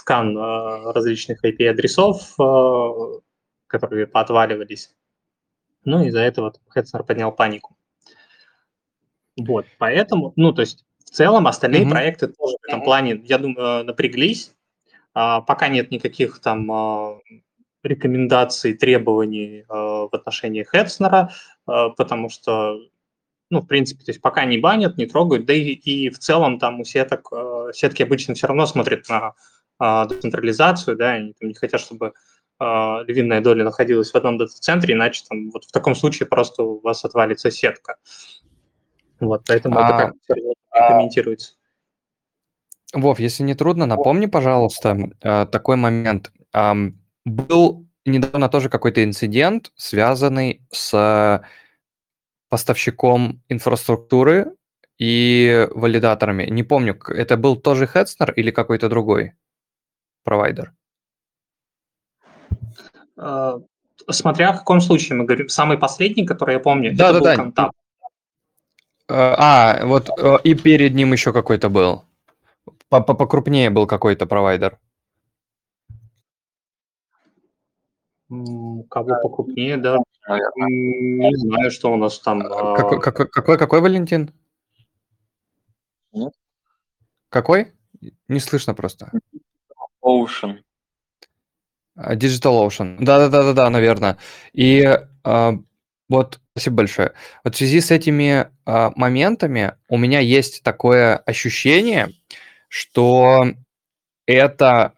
скан 0.04 0.36
э, 0.36 0.92
различных 0.92 1.44
IP-адресов, 1.44 2.34
э, 2.38 3.20
которые 3.66 4.06
поотваливались. 4.06 4.94
Ну, 5.84 6.04
из-за 6.04 6.20
этого 6.20 6.52
Хедснер 6.68 7.02
поднял 7.02 7.32
панику. 7.32 7.76
Вот, 9.36 9.66
поэтому, 9.78 10.32
ну, 10.36 10.52
то 10.52 10.60
есть 10.60 10.84
целом 11.14 11.46
остальные 11.46 11.84
mm-hmm. 11.84 11.90
проекты 11.90 12.26
тоже 12.28 12.56
в 12.60 12.68
этом 12.68 12.82
плане, 12.82 13.22
я 13.24 13.38
думаю, 13.38 13.84
напряглись. 13.84 14.52
А, 15.14 15.40
пока 15.40 15.68
нет 15.68 15.90
никаких 15.92 16.40
там 16.40 16.70
а, 16.70 17.20
рекомендаций, 17.82 18.74
требований 18.74 19.64
в 19.68 20.08
отношении 20.12 20.64
Хепснера, 20.64 21.30
а, 21.66 21.90
потому 21.90 22.28
что, 22.28 22.80
ну, 23.48 23.60
в 23.60 23.66
принципе, 23.66 24.04
то 24.04 24.10
есть 24.10 24.20
пока 24.20 24.44
не 24.44 24.58
банят, 24.58 24.98
не 24.98 25.06
трогают, 25.06 25.46
да 25.46 25.54
и, 25.54 25.72
и 25.72 26.10
в 26.10 26.18
целом 26.18 26.58
там 26.58 26.80
у 26.80 26.84
сеток, 26.84 27.30
сетки 27.72 28.02
обычно 28.02 28.34
все 28.34 28.48
равно 28.48 28.66
смотрят 28.66 29.08
на 29.08 29.34
а, 29.78 30.06
децентрализацию, 30.06 30.96
да, 30.96 31.12
они 31.12 31.34
там 31.38 31.48
не 31.48 31.54
хотят, 31.54 31.80
чтобы 31.80 32.12
а, 32.58 33.02
львиная 33.06 33.40
доля 33.40 33.64
находилась 33.64 34.10
в 34.10 34.14
одном 34.14 34.38
дата-центре, 34.38 34.94
иначе 34.94 35.24
там 35.28 35.50
вот 35.50 35.64
в 35.64 35.72
таком 35.72 35.94
случае 35.94 36.28
просто 36.28 36.62
у 36.62 36.80
вас 36.80 37.04
отвалится 37.04 37.50
сетка. 37.50 37.96
Вот, 39.20 39.42
поэтому 39.46 39.78
а, 39.78 39.88
это 39.88 40.12
как 40.28 40.88
комментируется. 40.88 41.54
Вов, 42.92 43.18
если 43.18 43.42
не 43.42 43.54
трудно, 43.54 43.86
напомни, 43.86 44.26
пожалуйста, 44.26 44.96
э, 45.20 45.46
такой 45.46 45.74
момент. 45.76 46.30
Был 47.24 47.86
недавно 48.04 48.48
тоже 48.48 48.68
какой-то 48.68 49.02
инцидент, 49.02 49.72
связанный 49.74 50.60
с 50.70 51.42
поставщиком 52.48 53.42
инфраструктуры 53.48 54.54
и 54.96 55.66
валидаторами. 55.72 56.44
Не 56.44 56.62
помню, 56.62 56.96
это 57.08 57.36
был 57.36 57.56
тоже 57.56 57.88
Хедснер 57.88 58.30
или 58.32 58.52
какой-то 58.52 58.88
другой 58.88 59.32
провайдер? 60.24 60.72
Э, 63.16 63.60
смотря 64.10 64.52
в 64.52 64.58
каком 64.58 64.80
случае 64.80 65.18
мы 65.18 65.24
говорим. 65.24 65.48
Самый 65.48 65.78
последний, 65.78 66.26
который 66.26 66.54
я 66.54 66.60
помню, 66.60 66.94
да, 66.96 67.10
это 67.10 67.12
да, 67.12 67.18
был 67.18 67.24
да. 67.24 67.36
Контакт. 67.36 67.76
Э, 69.08 69.34
а, 69.38 69.86
вот 69.86 70.10
э, 70.18 70.38
и 70.44 70.54
перед 70.54 70.94
ним 70.94 71.12
еще 71.12 71.32
какой-то 71.32 71.68
был. 71.68 72.04
Покрупнее 72.88 73.70
был 73.70 73.86
какой-то 73.86 74.26
провайдер. 74.26 74.78
Кого 78.28 79.20
покрупнее, 79.22 79.76
да? 79.76 79.98
Не 80.28 81.36
знаю, 81.36 81.70
что 81.70 81.92
у 81.92 81.96
нас 81.96 82.18
там. 82.18 82.42
А, 82.42 82.76
какой, 82.76 83.00
какой, 83.00 83.28
какой, 83.28 83.58
какой 83.58 83.80
Валентин? 83.80 84.32
Нет. 86.12 86.32
Какой? 87.28 87.72
Не 88.28 88.40
слышно 88.40 88.74
просто. 88.74 89.10
Ocean. 90.04 90.58
А, 91.96 92.14
Digital 92.14 92.66
Ocean. 92.66 92.96
Да-да-да-да, 93.00 93.70
наверное. 93.70 94.18
И 94.52 94.84
а, 95.24 95.54
вот, 96.08 96.40
спасибо 96.52 96.76
большое. 96.76 97.12
Вот 97.42 97.54
в 97.54 97.58
связи 97.58 97.80
с 97.80 97.90
этими 97.90 98.48
э, 98.66 98.90
моментами 98.94 99.74
у 99.88 99.96
меня 99.96 100.20
есть 100.20 100.62
такое 100.62 101.16
ощущение, 101.16 102.10
что 102.68 103.46
это, 104.26 104.92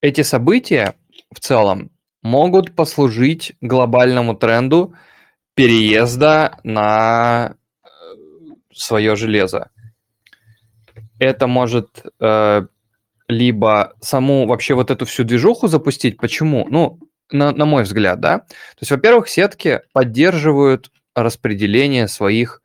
эти 0.00 0.22
события 0.22 0.94
в 1.32 1.40
целом 1.40 1.90
могут 2.22 2.74
послужить 2.74 3.54
глобальному 3.60 4.34
тренду 4.34 4.94
переезда 5.54 6.58
на 6.64 7.54
э, 7.84 7.88
свое 8.72 9.14
железо. 9.14 9.70
Это 11.20 11.46
может 11.46 12.04
э, 12.18 12.66
либо 13.28 13.94
саму 14.00 14.46
вообще 14.46 14.74
вот 14.74 14.90
эту 14.90 15.06
всю 15.06 15.24
движуху 15.24 15.68
запустить. 15.68 16.16
Почему? 16.18 16.66
Ну, 16.68 16.98
на, 17.30 17.52
на 17.52 17.64
мой 17.64 17.84
взгляд, 17.84 18.20
да. 18.20 18.40
То 18.40 18.80
есть, 18.80 18.90
во-первых, 18.90 19.28
сетки 19.28 19.80
поддерживают 19.92 20.90
распределение 21.14 22.08
своих 22.08 22.60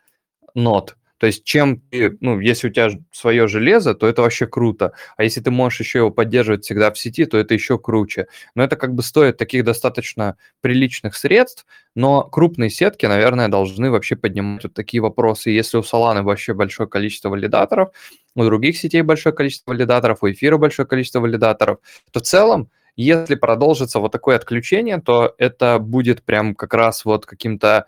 нот. 0.53 0.95
То 1.19 1.27
есть, 1.27 1.43
чем 1.43 1.81
ты, 1.81 2.17
ну, 2.21 2.39
если 2.39 2.69
у 2.69 2.71
тебя 2.71 2.91
свое 3.11 3.47
железо, 3.49 3.93
то 3.93 4.07
это 4.07 4.21
вообще 4.21 4.47
круто. 4.47 4.93
А 5.17 5.23
если 5.23 5.41
ты 5.41 5.51
можешь 5.51 5.81
еще 5.81 5.99
его 5.99 6.11
поддерживать 6.11 6.63
всегда 6.63 6.91
в 6.91 6.97
сети, 6.97 7.25
то 7.25 7.37
это 7.37 7.53
еще 7.53 7.77
круче. 7.77 8.27
Но 8.55 8.63
это 8.63 8.77
как 8.77 8.93
бы 8.93 9.03
стоит 9.03 9.37
таких 9.37 9.65
достаточно 9.65 10.37
приличных 10.61 11.17
средств, 11.17 11.65
но 11.93 12.23
крупные 12.23 12.69
сетки, 12.69 13.05
наверное, 13.05 13.49
должны 13.49 13.91
вообще 13.91 14.15
поднимать 14.15 14.63
вот 14.63 14.73
такие 14.73 15.01
вопросы. 15.01 15.49
Если 15.49 15.77
у 15.77 15.81
Solana 15.81 16.21
вообще 16.21 16.53
большое 16.53 16.87
количество 16.87 17.27
валидаторов, 17.27 17.89
у 18.35 18.43
других 18.43 18.77
сетей 18.77 19.01
большое 19.01 19.35
количество 19.35 19.71
валидаторов, 19.71 20.23
у 20.23 20.31
эфира 20.31 20.57
большое 20.57 20.87
количество 20.87 21.19
валидаторов, 21.19 21.79
то 22.11 22.19
в 22.19 22.23
целом, 22.23 22.69
если 22.95 23.35
продолжится 23.35 23.99
вот 23.99 24.11
такое 24.11 24.35
отключение, 24.35 24.99
то 24.99 25.33
это 25.37 25.79
будет 25.79 26.23
прям 26.23 26.55
как 26.55 26.73
раз 26.73 27.05
вот 27.05 27.25
каким-то 27.25 27.85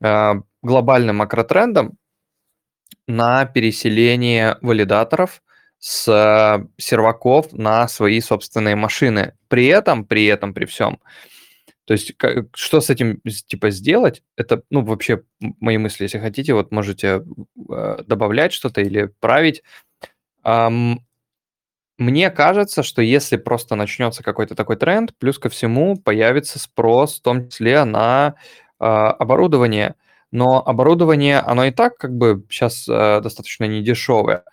э, 0.00 0.34
глобальным 0.62 1.16
макротрендом 1.16 1.96
на 3.06 3.46
переселение 3.46 4.58
валидаторов 4.60 5.42
с 5.78 6.08
э, 6.08 6.66
серваков 6.76 7.52
на 7.52 7.88
свои 7.88 8.20
собственные 8.20 8.76
машины. 8.76 9.34
При 9.48 9.66
этом, 9.66 10.04
при 10.04 10.26
этом, 10.26 10.52
при 10.52 10.64
всем, 10.64 10.98
то 11.88 11.92
есть 11.92 12.14
как, 12.18 12.48
что 12.54 12.82
с 12.82 12.90
этим 12.90 13.22
типа 13.46 13.70
сделать? 13.70 14.22
Это, 14.36 14.62
ну, 14.68 14.84
вообще 14.84 15.22
мои 15.40 15.78
мысли, 15.78 16.02
если 16.02 16.18
хотите, 16.18 16.52
вот 16.52 16.70
можете 16.70 17.24
э, 17.70 17.98
добавлять 18.06 18.52
что-то 18.52 18.82
или 18.82 19.06
править. 19.20 19.62
Эм, 20.44 21.00
мне 21.96 22.28
кажется, 22.28 22.82
что 22.82 23.00
если 23.00 23.38
просто 23.38 23.74
начнется 23.74 24.22
какой-то 24.22 24.54
такой 24.54 24.76
тренд, 24.76 25.16
плюс 25.16 25.38
ко 25.38 25.48
всему 25.48 25.96
появится 25.96 26.58
спрос, 26.58 27.20
в 27.20 27.22
том 27.22 27.48
числе 27.48 27.82
на 27.84 28.34
э, 28.78 28.84
оборудование. 28.84 29.94
Но 30.30 30.62
оборудование, 30.62 31.38
оно 31.38 31.64
и 31.64 31.70
так 31.70 31.96
как 31.96 32.14
бы 32.14 32.44
сейчас 32.50 32.86
э, 32.86 33.22
достаточно 33.22 33.64
недешевое 33.64 34.44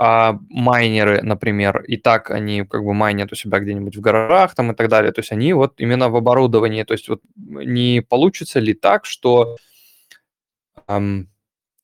а 0.00 0.38
майнеры, 0.48 1.22
например, 1.22 1.82
и 1.82 1.96
так 1.96 2.30
они 2.30 2.64
как 2.64 2.84
бы 2.84 2.94
майнят 2.94 3.32
у 3.32 3.34
себя 3.34 3.58
где-нибудь 3.58 3.96
в 3.96 4.00
гаражах 4.00 4.54
там 4.54 4.70
и 4.70 4.74
так 4.74 4.88
далее, 4.88 5.10
то 5.10 5.20
есть 5.20 5.32
они 5.32 5.52
вот 5.52 5.80
именно 5.80 6.08
в 6.08 6.14
оборудовании, 6.14 6.84
то 6.84 6.94
есть 6.94 7.08
вот 7.08 7.20
не 7.34 8.00
получится 8.00 8.60
ли 8.60 8.74
так, 8.74 9.04
что 9.04 9.56
эм, 10.86 11.28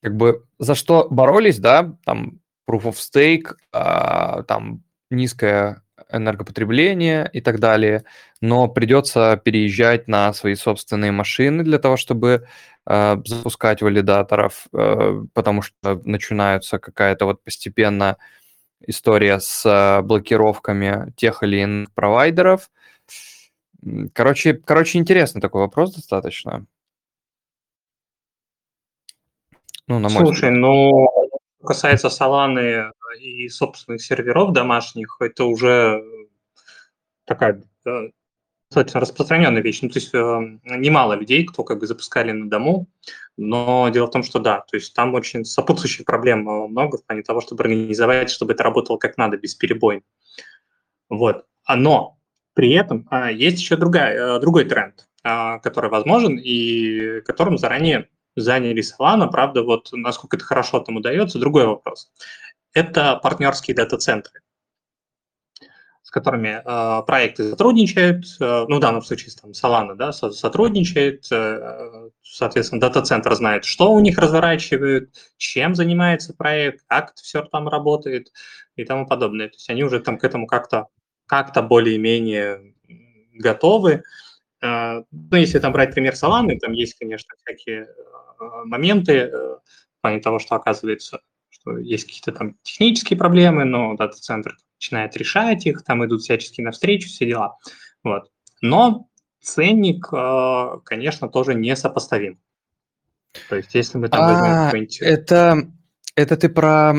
как 0.00 0.16
бы 0.16 0.44
за 0.60 0.76
что 0.76 1.08
боролись, 1.10 1.58
да, 1.58 1.96
там 2.04 2.40
proof 2.70 2.84
of 2.84 2.94
stake, 2.94 3.56
э, 3.72 4.44
там 4.44 4.84
низкое 5.10 5.82
энергопотребление 6.10 7.28
и 7.32 7.40
так 7.40 7.60
далее, 7.60 8.04
но 8.40 8.68
придется 8.68 9.40
переезжать 9.42 10.08
на 10.08 10.32
свои 10.32 10.54
собственные 10.54 11.12
машины 11.12 11.64
для 11.64 11.78
того, 11.78 11.96
чтобы 11.96 12.46
э, 12.86 13.16
запускать 13.24 13.82
валидаторов, 13.82 14.66
э, 14.72 15.22
потому 15.32 15.62
что 15.62 16.00
начинается 16.04 16.78
какая-то 16.78 17.26
вот 17.26 17.42
постепенно 17.42 18.16
история 18.86 19.40
с 19.40 19.64
э, 19.64 20.02
блокировками 20.02 21.12
тех 21.16 21.42
или 21.42 21.58
иных 21.60 21.92
провайдеров. 21.92 22.70
Короче, 24.12 24.54
короче, 24.54 24.98
интересный 24.98 25.40
такой 25.40 25.62
вопрос 25.62 25.94
достаточно. 25.94 26.66
Ну, 29.86 29.98
на 29.98 30.08
мой 30.08 30.24
Слушай, 30.24 30.50
взгляд. 30.50 30.54
ну, 30.54 31.08
касается 31.62 32.08
Solana 32.08 32.90
и 33.18 33.48
собственных 33.48 34.02
серверов 34.02 34.52
домашних, 34.52 35.16
это 35.20 35.44
уже 35.44 36.02
такая 37.24 37.62
достаточно 38.74 39.00
распространенная 39.00 39.62
вещь. 39.62 39.80
Ну, 39.82 39.88
то 39.88 39.98
есть 39.98 40.12
э, 40.14 40.58
немало 40.64 41.14
людей, 41.14 41.44
кто 41.44 41.62
как 41.62 41.78
бы 41.78 41.86
запускали 41.86 42.32
на 42.32 42.50
дому, 42.50 42.88
но 43.36 43.88
дело 43.92 44.06
в 44.06 44.10
том, 44.10 44.22
что 44.22 44.40
да, 44.40 44.60
то 44.60 44.76
есть 44.76 44.94
там 44.94 45.14
очень 45.14 45.44
сопутствующих 45.44 46.04
проблем 46.04 46.48
э, 46.48 46.66
много 46.68 46.98
в 46.98 47.04
плане 47.04 47.22
того, 47.22 47.40
чтобы 47.40 47.62
организовать, 47.62 48.30
чтобы 48.30 48.52
это 48.52 48.64
работало 48.64 48.96
как 48.96 49.16
надо, 49.16 49.36
без 49.36 49.54
перебоя. 49.54 50.02
Вот. 51.08 51.44
А, 51.64 51.76
но 51.76 52.18
при 52.54 52.72
этом 52.72 53.06
а, 53.10 53.30
есть 53.30 53.58
еще 53.60 53.76
другая, 53.76 54.36
э, 54.36 54.40
другой 54.40 54.64
тренд, 54.64 55.06
а, 55.22 55.58
который 55.58 55.90
возможен 55.90 56.38
и 56.42 57.20
которым 57.20 57.58
заранее 57.58 58.08
занялись 58.36 58.92
Solana. 58.92 59.30
Правда, 59.30 59.62
вот 59.62 59.90
насколько 59.92 60.36
это 60.36 60.44
хорошо 60.44 60.80
там 60.80 60.96
удается, 60.96 61.38
другой 61.38 61.66
вопрос. 61.66 62.10
Это 62.74 63.16
партнерские 63.16 63.74
дата-центры 63.74 64.40
которыми 66.14 66.62
э, 66.64 67.02
проекты 67.06 67.50
сотрудничают, 67.50 68.24
э, 68.40 68.64
ну, 68.68 68.76
в 68.76 68.80
данном 68.80 69.02
случае 69.02 69.32
там 69.34 69.50
Solana, 69.50 69.96
да, 69.96 70.12
сотрудничает, 70.12 71.26
э, 71.32 72.10
соответственно, 72.22 72.80
дата-центр 72.80 73.34
знает, 73.34 73.64
что 73.64 73.92
у 73.92 73.98
них 73.98 74.16
разворачивают, 74.16 75.10
чем 75.38 75.74
занимается 75.74 76.32
проект, 76.32 76.84
как 76.86 77.10
это 77.10 77.20
все 77.20 77.42
там 77.42 77.68
работает 77.68 78.32
и 78.76 78.84
тому 78.84 79.08
подобное. 79.08 79.48
То 79.48 79.56
есть 79.56 79.68
они 79.68 79.82
уже 79.82 79.98
там 79.98 80.16
к 80.16 80.22
этому 80.24 80.46
как-то 80.46 80.86
как-то 81.26 81.62
более-менее 81.62 82.74
готовы. 83.32 84.04
Э, 84.62 85.02
ну, 85.10 85.36
если 85.36 85.58
там 85.58 85.72
брать 85.72 85.94
пример 85.94 86.14
Solana, 86.14 86.56
там 86.60 86.72
есть, 86.74 86.94
конечно, 86.94 87.34
всякие 87.44 87.88
э, 87.88 88.44
моменты 88.66 89.12
э, 89.14 89.30
в 89.32 90.00
плане 90.00 90.20
того, 90.20 90.38
что 90.38 90.54
оказывается, 90.54 91.18
есть 91.66 92.04
какие-то 92.04 92.32
там 92.32 92.56
технические 92.62 93.18
проблемы, 93.18 93.64
но 93.64 93.96
дата-центр 93.96 94.56
начинает 94.76 95.16
решать 95.16 95.66
их, 95.66 95.82
там 95.84 96.04
идут 96.04 96.22
всячески 96.22 96.60
навстречу, 96.60 97.08
все 97.08 97.26
дела. 97.26 97.56
Вот. 98.02 98.30
Но 98.60 99.08
ценник, 99.42 100.08
э, 100.12 100.80
конечно, 100.84 101.28
тоже 101.28 101.54
несопоставим. 101.54 102.38
То 103.48 103.56
есть, 103.56 103.74
если 103.74 103.98
мы 103.98 104.08
там 104.08 104.22
а, 104.22 104.32
возьмем 104.32 104.64
какой-нибудь... 104.66 105.00
Это, 105.00 105.70
это 106.14 106.36
ты 106.36 106.48
про... 106.48 106.94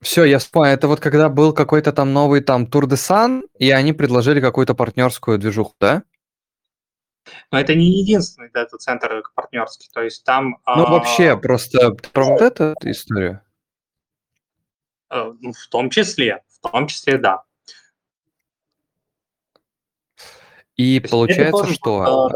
Все, 0.00 0.24
я 0.24 0.38
вспомнил. 0.38 0.72
Это 0.72 0.88
вот 0.88 1.00
когда 1.00 1.28
был 1.28 1.52
какой-то 1.52 1.92
там 1.92 2.12
новый 2.12 2.40
там 2.40 2.64
Tour 2.64 2.84
de 2.84 2.96
Sun, 2.96 3.42
и 3.58 3.70
они 3.70 3.92
предложили 3.92 4.40
какую-то 4.40 4.74
партнерскую 4.74 5.38
движуху, 5.38 5.74
да? 5.78 6.02
Но 7.52 7.60
это 7.60 7.74
не 7.74 8.00
единственный 8.00 8.50
дата-центр 8.50 9.22
партнерский. 9.34 9.88
То 9.92 10.02
есть 10.02 10.24
там... 10.24 10.58
Ну, 10.66 10.86
а... 10.86 10.90
вообще, 10.90 11.36
просто 11.36 11.92
про 12.12 12.24
вот 12.24 12.40
эту 12.40 12.74
историю. 12.82 13.42
Э, 15.12 15.32
ну, 15.40 15.52
в 15.52 15.68
том 15.68 15.90
числе 15.90 16.42
в 16.62 16.70
том 16.70 16.86
числе 16.86 17.18
да. 17.18 17.42
И 20.76 21.00
то 21.00 21.08
получается, 21.10 21.66
что... 21.66 22.30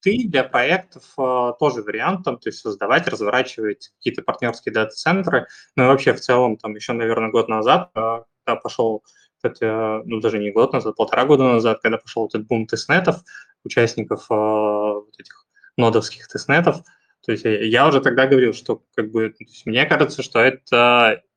Ты 0.00 0.24
для 0.26 0.42
проектов 0.42 1.04
э, 1.16 1.52
тоже 1.60 1.82
вариантом, 1.82 2.36
то 2.38 2.48
есть 2.48 2.58
создавать, 2.58 3.06
разворачивать 3.06 3.92
какие-то 3.98 4.22
партнерские 4.22 4.72
дата-центры. 4.72 5.46
Ну 5.76 5.84
и 5.84 5.86
вообще 5.86 6.12
в 6.12 6.20
целом, 6.20 6.56
там 6.56 6.74
еще, 6.74 6.92
наверное, 6.92 7.30
год 7.30 7.48
назад, 7.48 7.90
э, 7.94 8.22
когда 8.44 8.60
пошел, 8.60 9.04
кстати, 9.36 9.62
ну 10.04 10.20
даже 10.20 10.40
не 10.40 10.50
год 10.50 10.72
назад, 10.72 10.96
полтора 10.96 11.24
года 11.24 11.44
назад, 11.44 11.78
когда 11.82 11.98
пошел 11.98 12.26
этот 12.26 12.48
бум 12.48 12.66
тестнетов, 12.66 13.22
участников 13.62 14.26
э, 14.28 14.34
вот 14.34 15.14
этих 15.16 15.46
нодовских 15.76 16.26
тестнетов, 16.26 16.82
то 17.24 17.30
есть 17.30 17.44
я 17.44 17.86
уже 17.86 18.00
тогда 18.00 18.26
говорил, 18.26 18.54
что 18.54 18.82
как 18.96 19.12
бы, 19.12 19.32
мне 19.66 19.86
кажется, 19.86 20.24
что 20.24 20.40
это 20.40 21.22
Э, 21.22 21.31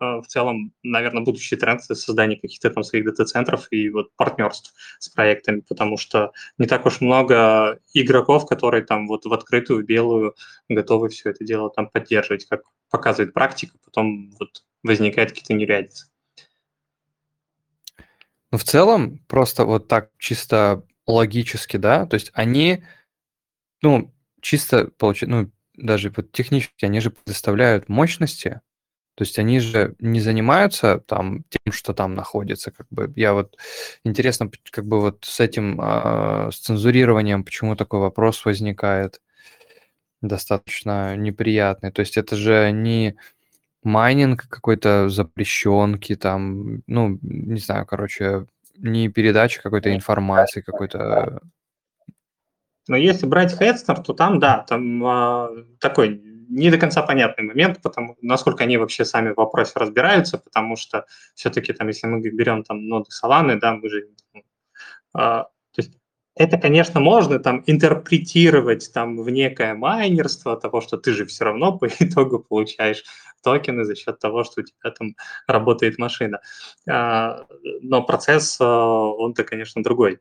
в 0.00 0.24
целом, 0.26 0.72
наверное, 0.82 1.22
будущий 1.22 1.56
тренд– 1.56 1.82
это 1.84 1.94
создание 1.94 2.40
каких-то 2.40 2.70
там 2.70 2.82
своих 2.82 3.04
дата-центров 3.04 3.68
и 3.70 3.90
вот 3.90 4.14
партнерств 4.16 4.72
с 4.98 5.10
проектами, 5.10 5.60
потому 5.60 5.98
что 5.98 6.32
не 6.56 6.66
так 6.66 6.86
уж 6.86 7.02
много 7.02 7.78
игроков, 7.92 8.46
которые 8.46 8.84
там 8.84 9.06
вот 9.06 9.26
в 9.26 9.32
открытую, 9.32 9.82
в 9.82 9.86
белую 9.86 10.34
готовы 10.68 11.10
все 11.10 11.30
это 11.30 11.44
дело 11.44 11.70
там 11.70 11.88
поддерживать, 11.88 12.46
как 12.46 12.62
показывает 12.90 13.34
практика, 13.34 13.76
потом 13.84 14.30
вот 14.40 14.64
возникает 14.82 15.30
какие-то 15.30 15.52
неурядицы. 15.52 16.06
Ну, 18.50 18.58
в 18.58 18.64
целом, 18.64 19.18
просто 19.28 19.64
вот 19.64 19.86
так 19.86 20.10
чисто 20.18 20.82
логически, 21.06 21.76
да, 21.76 22.06
то 22.06 22.14
есть 22.14 22.30
они, 22.32 22.82
ну, 23.82 24.12
чисто, 24.40 24.90
получается, 24.96 25.36
ну, 25.36 25.52
даже 25.74 26.12
вот 26.16 26.32
технически, 26.32 26.84
они 26.84 27.00
же 27.00 27.10
предоставляют 27.10 27.88
мощности, 27.88 28.60
то 29.20 29.24
есть 29.24 29.38
они 29.38 29.60
же 29.60 29.94
не 29.98 30.18
занимаются 30.18 30.98
там 31.06 31.44
тем, 31.50 31.74
что 31.74 31.92
там 31.92 32.14
находится. 32.14 32.70
Как 32.70 32.86
бы 32.88 33.12
я 33.16 33.34
вот 33.34 33.58
интересно, 34.02 34.50
как 34.70 34.86
бы 34.86 34.98
вот 34.98 35.26
с 35.26 35.40
этим 35.40 35.78
э, 35.78 36.48
с 36.50 36.56
цензурированием, 36.60 37.44
почему 37.44 37.76
такой 37.76 38.00
вопрос 38.00 38.42
возникает, 38.46 39.20
достаточно 40.22 41.16
неприятный. 41.16 41.92
То 41.92 42.00
есть 42.00 42.16
это 42.16 42.34
же 42.34 42.70
не 42.70 43.16
майнинг 43.82 44.48
какой-то 44.48 45.10
запрещенки, 45.10 46.16
там, 46.16 46.80
ну, 46.86 47.18
не 47.20 47.60
знаю, 47.60 47.84
короче, 47.84 48.46
не 48.78 49.10
передача 49.10 49.60
какой-то 49.60 49.94
информации, 49.94 50.62
какой-то 50.62 51.42
но 52.88 52.96
если 52.96 53.26
брать 53.26 53.52
Хедстер, 53.52 54.00
то 54.00 54.14
там, 54.14 54.40
да, 54.40 54.64
там 54.66 55.04
э, 55.04 55.64
такой 55.78 56.29
не 56.50 56.70
до 56.70 56.78
конца 56.78 57.02
понятный 57.02 57.44
момент, 57.44 57.80
потому 57.82 58.16
насколько 58.20 58.64
они 58.64 58.76
вообще 58.76 59.04
сами 59.04 59.32
в 59.32 59.36
вопросе 59.36 59.72
разбираются, 59.76 60.38
потому 60.38 60.76
что 60.76 61.06
все-таки 61.34 61.72
там, 61.72 61.88
если 61.88 62.08
мы 62.08 62.20
берем 62.20 62.64
там 62.64 62.88
ноды 62.88 63.08
Solana, 63.10 63.56
да, 63.56 63.74
мы 63.74 63.88
же, 63.88 64.08
а, 65.14 65.44
то 65.44 65.50
есть 65.76 65.92
это, 66.34 66.58
конечно, 66.58 67.00
можно 67.00 67.38
там 67.38 67.62
интерпретировать 67.66 68.92
там 68.92 69.22
в 69.22 69.30
некое 69.30 69.74
майнерство 69.74 70.56
того, 70.56 70.80
что 70.80 70.96
ты 70.96 71.12
же 71.12 71.24
все 71.24 71.44
равно 71.44 71.78
по 71.78 71.86
итогу 72.00 72.40
получаешь 72.40 73.04
токены 73.42 73.84
за 73.84 73.94
счет 73.94 74.18
того, 74.18 74.44
что 74.44 74.60
у 74.60 74.64
тебя 74.64 74.90
там 74.90 75.14
работает 75.46 75.98
машина. 75.98 76.40
А, 76.88 77.46
но 77.82 78.02
процесс, 78.02 78.60
а, 78.60 78.66
он-то, 78.66 79.44
конечно, 79.44 79.82
другой. 79.82 80.18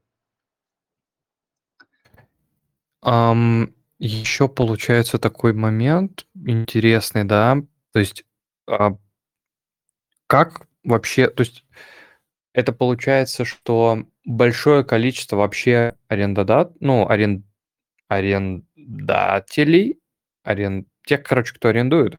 Um, 3.01 3.73
еще 3.99 4.47
получается 4.47 5.19
такой 5.19 5.53
момент 5.53 6.25
интересный, 6.33 7.25
да, 7.25 7.57
то 7.91 7.99
есть 7.99 8.23
а, 8.67 8.97
как 10.27 10.67
вообще, 10.83 11.29
то 11.29 11.41
есть 11.41 11.65
это 12.53 12.71
получается, 12.71 13.45
что 13.45 14.05
большое 14.25 14.83
количество 14.83 15.35
вообще 15.38 15.95
арендодат, 16.07 16.73
ну, 16.79 17.07
арен, 17.09 17.43
арендателей, 18.07 19.99
арен, 20.43 20.88
тех, 21.05 21.23
короче, 21.23 21.53
кто 21.53 21.69
арендует, 21.69 22.17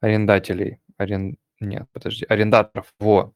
арендателей, 0.00 0.80
арен, 0.96 1.36
нет, 1.60 1.86
подожди, 1.92 2.24
арендаторов, 2.28 2.92
во. 2.98 3.32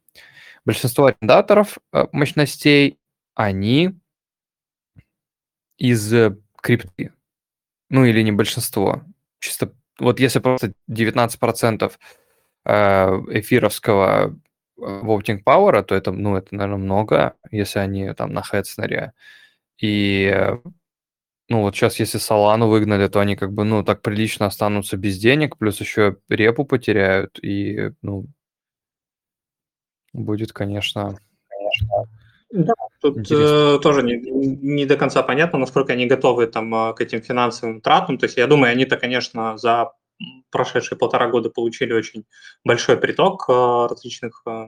Большинство 0.64 1.06
арендаторов 1.06 1.78
э, 1.92 2.06
мощностей, 2.12 2.98
они 3.34 3.98
из 5.76 6.12
крипты. 6.60 7.12
Ну, 7.92 8.06
или 8.06 8.22
не 8.22 8.32
большинство. 8.32 9.02
Чисто 9.38 9.74
вот 9.98 10.18
если 10.18 10.38
просто 10.38 10.72
19% 10.88 11.92
э, 12.64 12.72
эфировского 13.28 14.34
voting 14.78 15.42
power, 15.44 15.82
то 15.82 15.94
это, 15.94 16.10
ну, 16.10 16.36
это, 16.36 16.54
наверное, 16.54 16.82
много, 16.82 17.36
если 17.50 17.80
они 17.80 18.14
там 18.14 18.32
на 18.32 18.42
Хедснере. 18.42 19.12
И, 19.78 20.34
ну, 21.50 21.60
вот 21.60 21.76
сейчас, 21.76 22.00
если 22.00 22.16
Солану 22.16 22.68
выгнали, 22.68 23.08
то 23.08 23.20
они 23.20 23.36
как 23.36 23.52
бы, 23.52 23.64
ну, 23.64 23.84
так 23.84 24.00
прилично 24.00 24.46
останутся 24.46 24.96
без 24.96 25.18
денег, 25.18 25.58
плюс 25.58 25.78
еще 25.78 26.16
репу 26.30 26.64
потеряют, 26.64 27.38
и, 27.42 27.92
ну, 28.00 28.24
будет, 30.14 30.54
конечно... 30.54 31.18
конечно 31.48 32.21
да, 32.52 32.74
тут 33.00 33.30
э, 33.30 33.78
тоже 33.82 34.02
не, 34.02 34.16
не 34.16 34.84
до 34.84 34.96
конца 34.96 35.22
понятно, 35.22 35.58
насколько 35.58 35.94
они 35.94 36.06
готовы 36.06 36.46
там 36.46 36.74
э, 36.74 36.94
к 36.94 37.00
этим 37.00 37.22
финансовым 37.22 37.80
тратам. 37.80 38.18
То 38.18 38.26
есть 38.26 38.36
я 38.36 38.46
думаю, 38.46 38.72
они-то, 38.72 38.98
конечно, 38.98 39.56
за 39.56 39.92
прошедшие 40.50 40.98
полтора 40.98 41.28
года 41.28 41.48
получили 41.48 41.94
очень 41.94 42.24
большой 42.62 42.98
приток 42.98 43.46
э, 43.48 43.52
различных 43.88 44.42
э, 44.46 44.66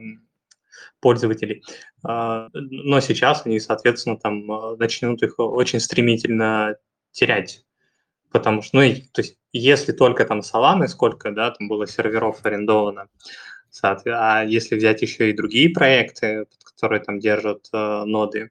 пользователей. 1.01 1.63
Э, 2.09 2.49
но 2.55 3.01
сейчас 3.01 3.45
они, 3.45 3.61
соответственно, 3.61 4.17
там 4.17 4.47
начнут 4.79 5.23
их 5.23 5.35
очень 5.39 5.81
стремительно 5.81 6.77
терять. 7.11 7.67
Потому 8.31 8.63
что, 8.63 8.79
ну, 8.79 8.95
то 9.13 9.21
есть, 9.21 9.37
если 9.53 9.93
только 9.93 10.25
там 10.25 10.41
Solana, 10.41 10.89
сколько, 10.89 11.31
да, 11.31 11.51
там 11.51 11.69
было 11.69 11.87
серверов 11.87 12.41
арендовано, 12.45 13.09
а 13.83 14.45
если 14.45 14.77
взять 14.77 15.03
еще 15.03 15.31
и 15.31 15.37
другие 15.37 15.71
проекты, 15.71 16.47
которые 16.75 17.01
там 17.01 17.19
держат 17.19 17.69
э, 17.73 18.05
ноды, 18.05 18.51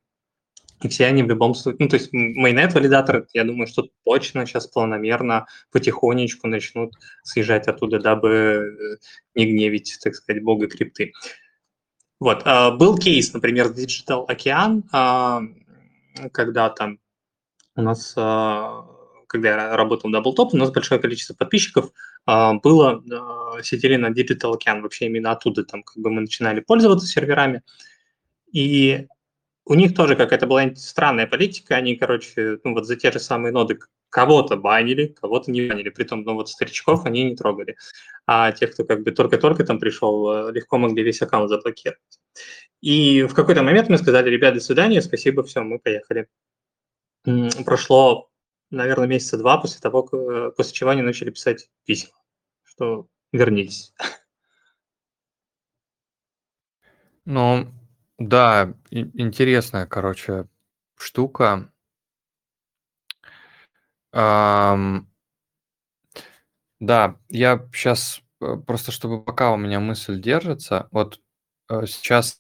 и 0.84 0.90
все 0.90 1.06
они 1.06 1.24
в 1.24 1.30
любом 1.30 1.56
случае, 1.56 1.78
ну, 1.80 1.88
то 1.88 1.96
есть 1.96 2.10
майонет 2.12 2.74
валидаторы, 2.74 3.26
я 3.34 3.46
думаю, 3.46 3.68
что 3.68 3.88
точно 4.04 4.46
сейчас 4.46 4.68
планомерно, 4.68 5.48
потихонечку 5.72 6.48
начнут 6.48 6.94
съезжать 7.24 7.68
оттуда, 7.68 8.00
дабы 8.00 8.30
э, 8.30 8.98
не 9.36 9.46
гневить, 9.46 9.98
так 10.04 10.14
сказать, 10.16 10.44
бога 10.44 10.68
крипты. 10.68 11.14
Вот, 12.20 12.44
э, 12.46 12.72
был 12.72 12.98
кейс, 12.98 13.34
например, 13.34 13.68
Digital 13.68 14.28
Ocean, 14.28 14.84
э, 14.92 16.30
когда 16.30 16.70
там 16.70 17.00
у 17.76 17.82
нас 17.82 18.14
э, 18.18 18.82
когда 19.28 19.50
я 19.50 19.76
работал 19.76 20.12
в 20.12 20.14
Double 20.14 20.36
Top, 20.36 20.50
у 20.52 20.58
нас 20.58 20.72
большое 20.72 21.02
количество 21.02 21.34
подписчиков 21.34 21.92
а, 22.28 22.54
было, 22.54 23.04
сидели 23.64 23.96
на 23.96 24.12
Digital 24.12 24.54
Ocean, 24.54 24.82
вообще 24.82 25.08
именно 25.08 25.32
оттуда 25.32 25.64
там 25.64 25.82
как 25.82 25.98
бы 25.98 26.12
мы 26.12 26.22
начинали 26.22 26.60
пользоваться 26.60 27.08
серверами. 27.08 27.64
И 28.54 29.08
у 29.66 29.74
них 29.74 29.96
тоже 29.96 30.16
какая-то 30.16 30.48
была 30.48 30.74
странная 30.76 31.28
политика, 31.28 31.76
они, 31.76 31.96
короче, 31.96 32.60
ну 32.64 32.74
вот 32.74 32.86
за 32.86 32.96
те 32.96 33.12
же 33.12 33.20
самые 33.20 33.52
ноды 33.52 33.80
кого-то 34.10 34.58
банили, 34.58 35.08
кого-то 35.08 35.52
не 35.52 35.68
банили, 35.68 35.90
притом, 35.90 36.22
ну 36.24 36.36
вот 36.36 36.50
старичков 36.50 37.06
они 37.06 37.24
не 37.24 37.36
трогали, 37.36 37.76
а 38.26 38.52
тех, 38.52 38.74
кто 38.74 38.86
как 38.86 39.04
бы 39.04 39.12
только-только 39.12 39.66
там 39.66 39.80
пришел, 39.80 40.50
легко 40.50 40.78
могли 40.78 41.04
весь 41.04 41.22
аккаунт 41.22 41.50
заблокировать. 41.50 42.00
И 42.82 43.24
в 43.24 43.34
какой-то 43.34 43.64
момент 43.64 43.90
мы 43.90 43.98
сказали, 43.98 44.30
ребят, 44.30 44.54
до 44.54 44.60
свидания, 44.60 45.02
спасибо, 45.02 45.44
все, 45.44 45.62
мы 45.62 45.80
поехали. 45.80 46.28
Прошло 47.66 48.30
наверное, 48.74 49.08
месяца 49.08 49.38
два 49.38 49.58
после 49.58 49.80
того, 49.80 50.08
э, 50.12 50.52
после 50.56 50.74
чего 50.74 50.90
они 50.90 51.02
начали 51.02 51.30
писать 51.30 51.70
письма, 51.86 52.18
что 52.64 53.08
вернитесь. 53.32 53.94
Ну, 57.26 57.72
да, 58.18 58.74
интересная, 58.92 59.88
короче, 59.88 60.48
штука. 60.96 61.72
Ам, 64.12 65.10
да, 66.80 67.18
я 67.30 67.68
сейчас 67.74 68.22
э, 68.42 68.58
просто, 68.68 68.92
чтобы 68.92 69.24
пока 69.24 69.52
у 69.52 69.58
меня 69.58 69.80
мысль 69.80 70.22
держится, 70.22 70.88
вот 70.92 71.20
э, 71.70 71.86
сейчас 71.88 72.38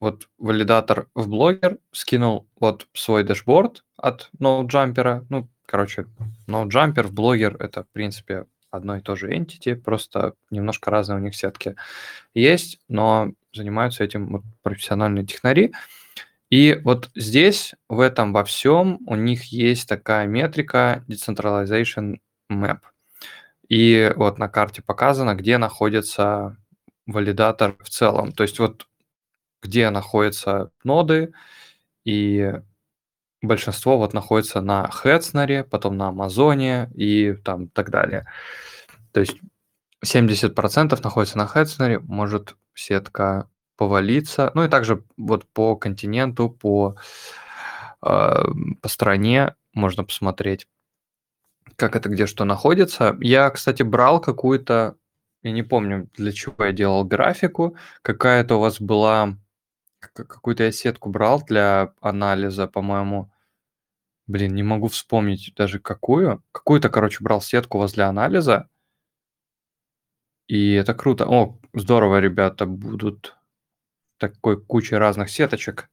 вот 0.00 0.28
валидатор 0.38 1.08
в 1.14 1.28
блогер 1.28 1.78
скинул 1.92 2.48
вот 2.60 2.88
свой 2.92 3.24
дэшборд 3.24 3.84
от 3.96 4.30
NodeJumper, 4.38 5.26
ну, 5.30 5.48
Короче, 5.68 6.06
NodeJumper 6.46 7.02
в 7.02 7.12
блогер— 7.12 7.54
это, 7.60 7.84
в 7.84 7.90
принципе, 7.90 8.46
одно 8.70 8.96
и 8.96 9.00
то 9.00 9.16
же 9.16 9.32
entity, 9.32 9.74
просто 9.74 10.34
немножко 10.50 10.90
разные 10.90 11.16
у 11.18 11.22
них 11.22 11.34
сетки 11.34 11.76
есть, 12.34 12.80
но 12.88 13.32
занимаются 13.52 14.04
этим 14.04 14.42
профессиональные 14.62 15.26
технари. 15.26 15.72
И 16.50 16.80
вот 16.82 17.10
здесь, 17.14 17.74
в 17.88 18.00
этом 18.00 18.32
во 18.32 18.44
всем, 18.44 18.98
у 19.06 19.16
них 19.16 19.44
есть 19.46 19.88
такая 19.88 20.26
метрика 20.26 21.04
Decentralization 21.08 22.20
Map. 22.50 22.80
И 23.68 24.12
вот 24.16 24.38
на 24.38 24.48
карте 24.48 24.82
показано, 24.82 25.34
где 25.34 25.58
находится 25.58 26.56
валидатор 27.06 27.76
в 27.80 27.90
целом. 27.90 28.32
То 28.32 28.44
есть 28.44 28.58
вот 28.58 28.86
где 29.62 29.90
находятся 29.90 30.70
ноды 30.84 31.32
и 32.04 32.54
большинство 33.42 33.98
вот 33.98 34.14
находится 34.14 34.60
на 34.60 34.88
Хедснере, 34.90 35.64
потом 35.64 35.96
на 35.96 36.08
Амазоне 36.08 36.90
и 36.94 37.34
там 37.34 37.68
так 37.68 37.90
далее. 37.90 38.26
То 39.12 39.20
есть 39.20 39.38
70% 40.04 41.02
находится 41.02 41.38
на 41.38 41.46
Хедснере, 41.46 41.98
может 42.00 42.56
сетка 42.74 43.48
повалиться. 43.76 44.50
Ну 44.54 44.64
и 44.64 44.68
также 44.68 45.04
вот 45.16 45.46
по 45.52 45.76
континенту, 45.76 46.50
по, 46.50 46.96
э, 48.04 48.44
по 48.82 48.88
стране 48.88 49.54
можно 49.72 50.04
посмотреть, 50.04 50.66
как 51.76 51.96
это 51.96 52.08
где 52.08 52.26
что 52.26 52.44
находится. 52.44 53.16
Я, 53.20 53.48
кстати, 53.50 53.82
брал 53.82 54.20
какую-то, 54.20 54.96
я 55.42 55.52
не 55.52 55.62
помню, 55.62 56.08
для 56.16 56.32
чего 56.32 56.64
я 56.64 56.72
делал 56.72 57.04
графику, 57.04 57.76
какая-то 58.02 58.56
у 58.56 58.60
вас 58.60 58.80
была 58.80 59.36
какую-то 60.00 60.64
я 60.64 60.72
сетку 60.72 61.10
брал 61.10 61.42
для 61.44 61.92
анализа, 62.00 62.66
по-моему. 62.66 63.30
Блин, 64.26 64.54
не 64.54 64.62
могу 64.62 64.88
вспомнить 64.88 65.52
даже 65.56 65.78
какую. 65.78 66.42
Какую-то, 66.52 66.90
короче, 66.90 67.22
брал 67.22 67.40
сетку 67.40 67.78
возле 67.78 68.04
анализа. 68.04 68.68
И 70.46 70.72
это 70.72 70.94
круто. 70.94 71.26
О, 71.26 71.58
здорово, 71.74 72.20
ребята, 72.20 72.66
будут 72.66 73.36
такой 74.18 74.60
куча 74.60 74.98
разных 74.98 75.30
сеточек. 75.30 75.88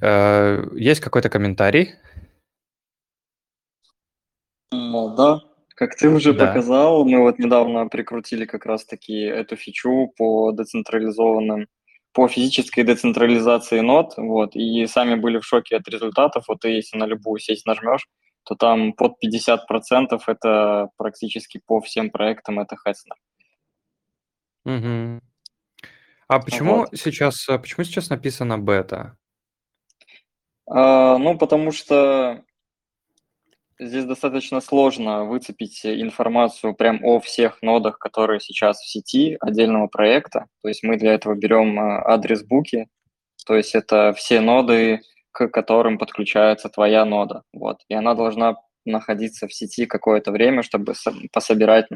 Э, 0.00 0.66
есть 0.74 1.00
какой-то 1.00 1.28
комментарий? 1.28 1.94
Да, 4.70 5.40
как 5.74 5.96
ты 5.96 6.08
уже 6.08 6.34
да. 6.34 6.46
показал, 6.46 7.04
мы 7.04 7.20
вот 7.20 7.38
недавно 7.38 7.86
прикрутили 7.88 8.44
как 8.44 8.66
раз-таки 8.66 9.20
эту 9.20 9.56
фичу 9.56 10.12
по 10.16 10.52
децентрализованным 10.52 11.68
по 12.16 12.28
физической 12.28 12.82
децентрализации 12.82 13.80
нод, 13.80 14.14
вот, 14.16 14.56
и 14.56 14.86
сами 14.86 15.16
были 15.16 15.38
в 15.38 15.44
шоке 15.44 15.76
от 15.76 15.86
результатов. 15.86 16.44
Вот 16.48 16.60
ты, 16.60 16.70
если 16.70 16.96
на 16.96 17.04
любую 17.04 17.38
сеть 17.40 17.66
нажмешь, 17.66 18.08
то 18.44 18.54
там 18.54 18.94
под 18.94 19.16
50% 19.22 20.18
это 20.26 20.88
практически 20.96 21.60
по 21.66 21.82
всем 21.82 22.08
проектам 22.08 22.58
это 22.58 22.74
Хеснер. 22.74 23.16
Угу. 24.64 25.20
А 26.28 26.38
почему 26.40 26.76
вот. 26.76 26.88
сейчас, 26.94 27.46
а 27.50 27.58
почему 27.58 27.84
сейчас 27.84 28.08
написано 28.08 28.58
бета? 28.58 29.18
А, 30.70 31.18
ну, 31.18 31.36
потому 31.36 31.70
что 31.70 32.42
Здесь 33.78 34.06
достаточно 34.06 34.60
сложно 34.60 35.24
выцепить 35.24 35.84
информацию 35.84 36.74
прям 36.74 37.04
о 37.04 37.20
всех 37.20 37.60
нодах, 37.60 37.98
которые 37.98 38.40
сейчас 38.40 38.80
в 38.80 38.88
сети 38.88 39.36
отдельного 39.40 39.86
проекта. 39.86 40.46
То 40.62 40.68
есть 40.68 40.82
мы 40.82 40.96
для 40.96 41.12
этого 41.12 41.34
берем 41.34 41.78
э, 41.78 42.02
адрес 42.06 42.42
буки, 42.42 42.88
то 43.46 43.54
есть 43.54 43.74
это 43.74 44.14
все 44.14 44.40
ноды, 44.40 45.00
к 45.30 45.48
которым 45.48 45.98
подключается 45.98 46.70
твоя 46.70 47.04
нода. 47.04 47.42
Вот. 47.52 47.80
И 47.88 47.94
она 47.94 48.14
должна 48.14 48.56
находиться 48.86 49.46
в 49.46 49.52
сети 49.52 49.84
какое-то 49.84 50.32
время, 50.32 50.62
чтобы 50.62 50.94
пособирать 51.32 51.86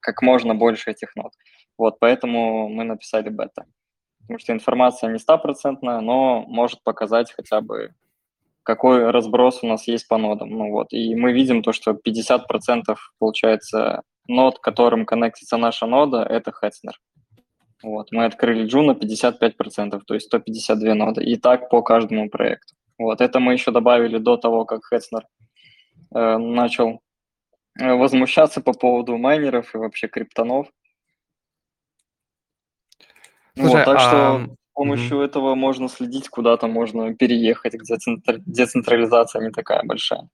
как 0.00 0.20
можно 0.20 0.54
больше 0.54 0.90
этих 0.90 1.16
нод. 1.16 1.32
Вот, 1.78 1.98
поэтому 1.98 2.68
мы 2.68 2.84
написали 2.84 3.30
бета. 3.30 3.64
Потому 4.20 4.38
что 4.38 4.52
информация 4.52 5.10
не 5.10 5.18
стопроцентная, 5.18 6.00
но 6.00 6.42
может 6.42 6.82
показать 6.82 7.32
хотя 7.32 7.60
бы 7.60 7.94
какой 8.64 9.10
разброс 9.10 9.62
у 9.62 9.66
нас 9.66 9.86
есть 9.86 10.08
по 10.08 10.18
нодам. 10.18 10.50
Ну 10.50 10.70
вот, 10.70 10.92
и 10.92 11.14
мы 11.14 11.32
видим 11.32 11.62
то, 11.62 11.72
что 11.72 11.92
50% 11.92 12.96
получается 13.18 14.02
нод, 14.26 14.58
которым 14.58 15.06
коннектится 15.06 15.56
наша 15.56 15.86
нода, 15.86 16.22
это 16.22 16.50
Хетснер. 16.50 16.98
Вот, 17.82 18.10
мы 18.12 18.24
открыли 18.24 18.62
на 18.62 18.92
55%, 18.92 20.00
то 20.06 20.14
есть 20.14 20.26
152 20.26 20.94
ноды. 20.94 21.22
И 21.22 21.36
так 21.36 21.68
по 21.68 21.82
каждому 21.82 22.30
проекту. 22.30 22.74
Вот, 22.98 23.20
это 23.20 23.38
мы 23.38 23.52
еще 23.52 23.70
добавили 23.70 24.18
до 24.18 24.36
того, 24.38 24.64
как 24.64 24.80
Хетснер 24.88 25.26
э, 26.14 26.38
начал 26.38 27.02
э, 27.78 27.92
возмущаться 27.92 28.62
по 28.62 28.72
поводу 28.72 29.18
майнеров 29.18 29.74
и 29.74 29.78
вообще 29.78 30.08
криптонов. 30.08 30.68
Слушай, 33.56 33.76
вот, 33.76 33.84
так 33.84 33.96
а... 33.96 34.00
что 34.00 34.56
помощью 34.74 35.16
угу. 35.16 35.24
этого 35.24 35.54
можно 35.54 35.88
следить, 35.88 36.28
куда-то 36.28 36.66
можно 36.66 37.14
переехать, 37.14 37.74
где 37.74 37.96
децентрализация 38.46 39.42
не 39.42 39.50
такая 39.50 39.82
большая. 39.84 40.28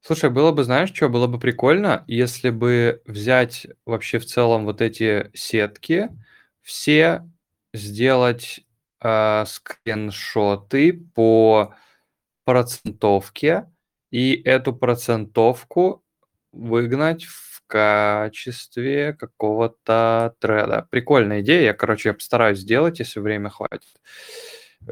Слушай, 0.00 0.30
было 0.30 0.50
бы, 0.50 0.64
знаешь, 0.64 0.92
что, 0.92 1.08
было 1.08 1.28
бы 1.28 1.38
прикольно, 1.38 2.04
если 2.08 2.50
бы 2.50 3.02
взять 3.06 3.68
вообще 3.86 4.18
в 4.18 4.26
целом 4.26 4.64
вот 4.64 4.80
эти 4.80 5.30
сетки, 5.32 6.08
все 6.60 7.28
сделать 7.72 8.64
э, 9.00 9.44
скриншоты 9.46 11.04
по 11.14 11.74
процентовке 12.44 13.70
и 14.10 14.34
эту 14.44 14.72
процентовку 14.72 16.02
выгнать 16.52 17.24
в 17.24 17.51
качестве 17.72 19.14
какого-то 19.14 20.34
треда. 20.40 20.86
Прикольная 20.90 21.40
идея. 21.40 21.62
Я, 21.62 21.72
короче, 21.72 22.10
я 22.10 22.14
постараюсь 22.14 22.58
сделать, 22.58 22.98
если 22.98 23.18
время 23.18 23.48
хватит. 23.48 23.88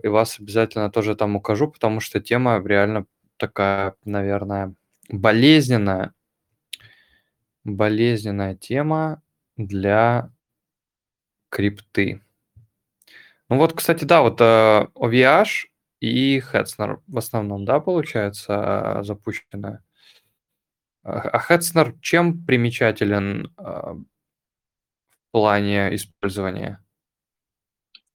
И 0.02 0.08
вас 0.08 0.40
обязательно 0.40 0.90
тоже 0.90 1.14
там 1.14 1.36
укажу, 1.36 1.68
потому 1.68 2.00
что 2.00 2.20
тема 2.20 2.62
реально 2.64 3.04
такая, 3.36 3.96
наверное, 4.06 4.74
болезненная, 5.10 6.14
болезненная 7.64 8.54
тема 8.54 9.22
для 9.58 10.30
крипты. 11.50 12.22
Ну 13.50 13.58
вот, 13.58 13.74
кстати, 13.74 14.04
да, 14.04 14.22
вот 14.22 14.40
э, 14.40 14.86
OVH 14.94 15.66
и 16.00 16.38
Hetzner 16.38 17.00
в 17.06 17.18
основном, 17.18 17.66
да, 17.66 17.78
получается, 17.80 19.00
э, 19.00 19.02
запущенная. 19.02 19.82
А 21.02 21.38
Hetzner 21.38 21.98
чем 22.00 22.44
примечателен 22.44 23.54
э, 23.56 23.62
в 23.62 24.04
плане 25.32 25.94
использования? 25.94 26.84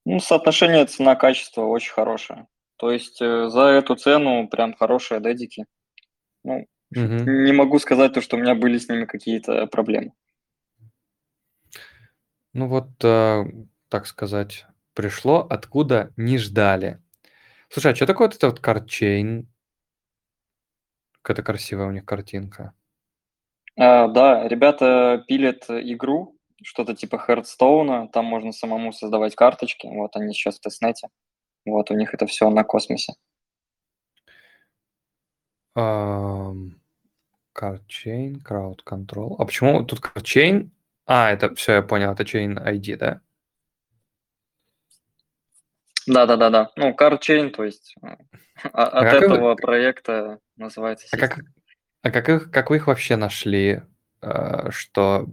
Ну, 0.06 0.20
соотношение 0.20 0.86
цена-качество 0.86 1.62
очень 1.64 1.94
хорошее. 1.94 2.48
То 2.78 2.92
есть 2.92 3.22
э, 3.22 3.50
за 3.50 3.62
эту 3.68 3.96
цену 3.96 4.48
прям 4.48 4.76
хорошие 4.76 5.20
дедики. 5.20 5.66
Ну, 6.44 6.68
Угу. 6.96 7.30
Не 7.30 7.52
могу 7.52 7.80
сказать 7.80 8.14
то, 8.14 8.22
что 8.22 8.38
у 8.38 8.40
меня 8.40 8.56
были 8.56 8.78
с 8.78 8.88
ними 8.88 9.06
какие-то 9.06 9.68
проблемы. 9.68 10.14
Ну 12.54 12.68
вот, 12.68 12.90
э, 13.04 13.44
так 13.90 14.08
сказать, 14.08 14.66
пришло, 14.94 15.46
откуда 15.50 16.14
не 16.16 16.38
ждали. 16.38 17.02
Слушай, 17.70 17.92
а 17.92 17.96
что 17.96 18.06
такое 18.06 18.28
вот 18.28 18.36
это 18.38 18.48
вот 18.48 18.60
картчейн? 18.60 19.50
Какая-то 21.26 21.42
красивая 21.42 21.88
у 21.88 21.92
них 21.92 22.06
картинка. 22.06 22.76
А, 23.76 24.08
да, 24.08 24.48
ребята 24.48 25.24
пилят 25.28 25.66
игру, 25.72 26.38
что-то 26.62 26.94
типа 26.96 27.18
Хардстоуна, 27.18 28.08
там 28.10 28.26
можно 28.26 28.52
самому 28.52 28.94
создавать 28.94 29.34
карточки, 29.34 29.88
вот 29.88 30.16
они 30.16 30.36
сейчас 30.36 30.60
в 30.60 30.62
тестнете, 30.62 31.08
вот 31.66 31.90
у 31.90 31.96
них 31.96 32.14
это 32.14 32.28
все 32.28 32.48
на 32.52 32.64
космосе. 32.64 33.16
Chain, 37.56 38.36
Crowd 38.48 38.82
Control. 38.86 39.36
А 39.40 39.46
почему 39.46 39.84
тут 39.84 40.02
Chain? 40.02 40.70
А, 41.08 41.32
это 41.32 41.56
все, 41.56 41.74
я 41.74 41.82
понял, 41.82 42.12
это 42.12 42.22
Chain 42.22 42.64
ID, 42.64 42.98
да? 42.98 43.22
Да-да-да-да. 46.06 46.72
Ну, 46.76 46.92
Card 46.92 47.20
Chain, 47.20 47.50
то 47.50 47.64
есть 47.64 47.96
э, 48.04 48.16
а, 48.74 48.84
от 48.84 49.24
этого 49.24 49.50
вы- 49.50 49.56
проекта 49.56 50.40
называется 50.58 51.08
А 51.12 51.18
как, 51.18 51.40
а 52.02 52.12
как, 52.12 52.30
их, 52.30 52.52
как 52.52 52.70
вы 52.70 52.78
их 52.78 52.88
вообще 52.88 53.16
нашли, 53.16 53.82
э, 54.22 54.70
что 54.72 55.28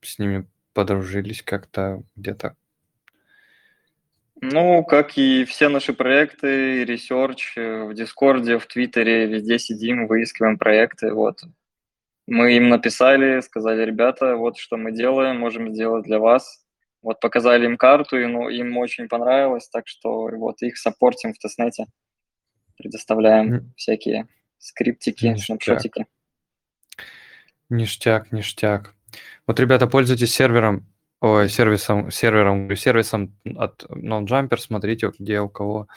с 0.00 0.18
ними 0.18 0.46
подружились 0.72 1.42
как-то 1.42 2.02
где-то? 2.16 2.56
Ну, 4.40 4.84
как 4.84 5.18
и 5.18 5.44
все 5.44 5.68
наши 5.68 5.92
проекты, 5.92 6.84
research 6.84 7.56
в 7.56 7.92
Дискорде, 7.94 8.58
в 8.58 8.66
Твиттере, 8.66 9.26
везде 9.26 9.58
сидим, 9.58 10.06
выискиваем 10.06 10.58
проекты, 10.58 11.12
вот. 11.12 11.42
Мы 12.28 12.56
им 12.56 12.68
написали, 12.68 13.40
сказали, 13.40 13.84
ребята, 13.84 14.36
вот 14.36 14.58
что 14.58 14.76
мы 14.76 14.92
делаем, 14.92 15.40
можем 15.40 15.74
сделать 15.74 16.04
для 16.04 16.18
вас. 16.18 16.64
Вот 17.02 17.20
показали 17.20 17.64
им 17.64 17.76
карту, 17.76 18.20
и 18.20 18.26
ну, 18.26 18.48
им 18.48 18.76
очень 18.76 19.08
понравилось, 19.08 19.68
так 19.68 19.88
что 19.88 20.28
вот 20.28 20.62
их 20.62 20.76
саппортим 20.78 21.32
в 21.32 21.38
тестнете, 21.38 21.86
предоставляем 22.76 23.54
mm. 23.54 23.60
всякие 23.76 24.28
скриптики, 24.58 25.26
ништяк. 25.26 25.62
снапшотики. 25.62 26.06
Ништяк, 27.70 28.32
ништяк. 28.32 28.94
Вот, 29.46 29.60
ребята, 29.60 29.86
пользуйтесь 29.86 30.34
сервером 30.34 30.86
Ой, 31.20 31.48
сервисом, 31.48 32.12
сервером, 32.12 32.76
сервисом 32.76 33.36
от 33.56 33.82
NoJumper, 33.90 34.56
смотрите, 34.56 35.10
где 35.18 35.40
у 35.40 35.48
кого 35.48 35.88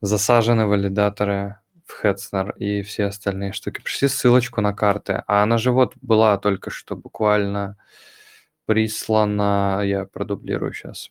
засажены 0.00 0.66
валидаторы 0.66 1.58
в 1.84 2.02
Hetzner 2.02 2.56
и 2.56 2.82
все 2.82 3.04
остальные 3.04 3.52
штуки. 3.52 3.82
Пришли 3.82 4.08
ссылочку 4.08 4.62
на 4.62 4.72
карты. 4.72 5.22
А 5.26 5.42
она 5.42 5.58
же 5.58 5.72
вот 5.72 5.92
была 6.00 6.38
только 6.38 6.70
что 6.70 6.96
буквально 6.96 7.76
прислана. 8.64 9.82
Я 9.84 10.06
продублирую 10.06 10.72
сейчас. 10.72 11.10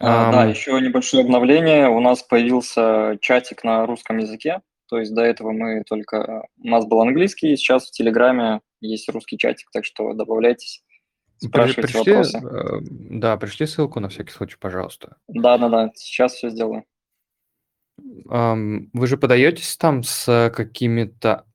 А, 0.00 0.28
um, 0.28 0.32
да, 0.32 0.44
еще 0.46 0.80
небольшое 0.80 1.22
обновление. 1.22 1.88
У 1.88 2.00
нас 2.00 2.22
появился 2.22 3.18
чатик 3.20 3.64
на 3.64 3.86
русском 3.86 4.18
языке. 4.18 4.60
То 4.88 4.98
есть 4.98 5.14
до 5.14 5.22
этого 5.22 5.52
мы 5.52 5.82
только... 5.84 6.46
У 6.62 6.68
нас 6.68 6.84
был 6.86 7.00
английский, 7.00 7.56
сейчас 7.56 7.88
в 7.88 7.90
Телеграме 7.92 8.60
есть 8.80 9.08
русский 9.08 9.38
чатик, 9.38 9.68
так 9.72 9.84
что 9.84 10.12
добавляйтесь, 10.12 10.84
спрашивайте 11.38 11.92
пришли, 11.92 12.12
вопросы. 12.12 12.38
Э, 12.38 12.80
да, 12.82 13.36
пришли 13.36 13.66
ссылку 13.66 13.98
на 14.00 14.08
всякий 14.08 14.30
случай, 14.30 14.56
пожалуйста. 14.60 15.16
Да-да-да, 15.26 15.90
сейчас 15.94 16.34
все 16.34 16.50
сделаю. 16.50 16.84
Вы 17.96 19.06
же 19.06 19.16
подаетесь 19.16 19.76
там 19.76 20.02
с 20.02 20.52
какими-то... 20.54 21.46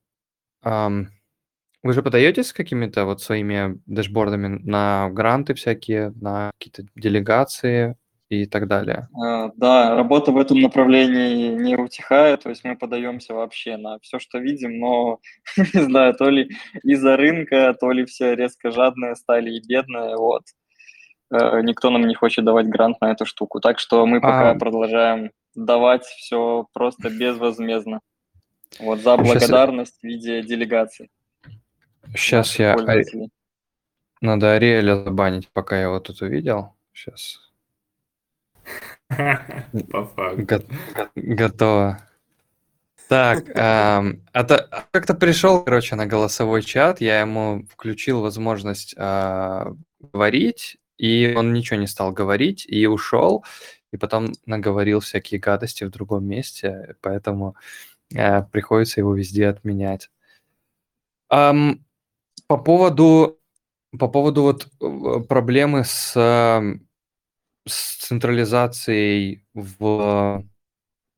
Вы 0.64 1.94
же 1.94 2.04
подаетесь 2.04 2.48
с 2.48 2.54
какими-то 2.54 3.06
вот 3.06 3.22
своими 3.22 3.80
дэшбордами 3.86 4.60
на 4.64 5.10
гранты 5.12 5.54
всякие, 5.54 6.12
на 6.20 6.52
какие-то 6.58 6.92
делегации? 6.96 7.96
И 8.30 8.46
так 8.46 8.68
далее. 8.68 9.10
А, 9.20 9.52
да, 9.56 9.96
работа 9.96 10.32
в 10.32 10.38
этом 10.38 10.62
направлении 10.62 11.50
не 11.50 11.76
утихает, 11.76 12.44
то 12.44 12.50
есть 12.50 12.64
мы 12.64 12.78
подаемся 12.78 13.34
вообще 13.34 13.76
на 13.76 13.98
все, 14.00 14.20
что 14.20 14.38
видим, 14.38 14.80
но 14.80 15.20
не 15.74 15.82
знаю, 15.82 16.14
то 16.14 16.30
ли 16.30 16.52
из-за 16.84 17.18
рынка, 17.18 17.76
то 17.80 17.92
ли 17.92 18.06
все 18.06 18.36
резко 18.36 18.72
жадные 18.72 19.16
стали 19.16 19.52
и 19.52 19.68
бедные, 19.68 20.16
вот. 20.16 20.44
Э, 21.32 21.62
никто 21.62 21.90
нам 21.90 22.08
не 22.08 22.14
хочет 22.14 22.46
давать 22.46 22.68
грант 22.68 23.02
на 23.02 23.12
эту 23.12 23.26
штуку, 23.26 23.60
так 23.60 23.80
что 23.80 24.06
мы 24.06 24.22
пока 24.22 24.52
а... 24.52 24.56
продолжаем 24.56 25.32
давать 25.56 26.04
все 26.04 26.68
просто 26.74 27.10
безвозмездно. 27.10 28.00
Вот 28.80 29.00
за 29.00 29.18
благодарность 29.18 29.96
Сейчас... 29.96 30.02
в 30.02 30.04
виде 30.04 30.44
делегации. 30.44 31.10
Сейчас 32.16 32.60
я... 32.60 32.76
Надо 34.22 34.54
Ариэля 34.54 35.04
забанить, 35.04 35.50
пока 35.52 35.78
я 35.78 35.84
его 35.84 36.00
тут 36.00 36.22
увидел. 36.22 36.76
Сейчас. 36.94 37.49
По 39.92 40.06
факту. 40.06 40.64
Готово. 41.16 42.10
Так, 43.10 43.50
эм, 43.56 44.24
это 44.34 44.88
как-то 44.92 45.16
пришел, 45.16 45.64
короче, 45.64 45.96
на 45.96 46.06
голосовой 46.06 46.62
чат, 46.62 47.02
я 47.02 47.22
ему 47.22 47.66
включил 47.72 48.22
возможность 48.22 48.94
э, 48.96 49.66
говорить, 50.14 50.78
и 50.98 51.34
он 51.36 51.52
ничего 51.52 51.80
не 51.80 51.88
стал 51.88 52.12
говорить, 52.12 52.68
и 52.68 52.86
ушел, 52.86 53.44
и 53.92 53.98
потом 53.98 54.34
наговорил 54.46 55.00
всякие 55.00 55.40
гадости 55.40 55.84
в 55.84 55.90
другом 55.90 56.26
месте, 56.26 56.96
поэтому 57.02 57.56
э, 58.14 58.44
приходится 58.44 59.00
его 59.00 59.16
везде 59.16 59.48
отменять. 59.48 60.12
По 61.30 62.58
поводу 62.58 63.40
по 63.98 64.08
поводу 64.08 64.44
вот 64.44 64.68
э, 64.82 65.20
проблемы 65.28 65.84
с 65.84 66.14
с 67.68 67.98
централизацией 67.98 69.46
в, 69.54 70.44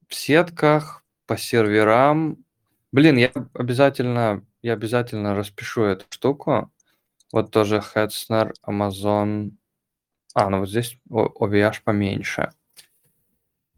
в 0.07 0.13
сетках, 0.13 1.03
по 1.25 1.37
серверам. 1.37 2.43
Блин, 2.91 3.17
я 3.17 3.31
обязательно, 3.53 4.45
я 4.61 4.73
обязательно 4.73 5.35
распишу 5.35 5.83
эту 5.83 6.05
штуку. 6.09 6.71
Вот 7.31 7.51
тоже 7.51 7.77
Hetzner, 7.77 8.51
Amazon. 8.67 9.51
А, 10.33 10.49
ну 10.49 10.59
вот 10.59 10.69
здесь 10.69 10.97
OVH 11.09 11.83
поменьше. 11.83 12.51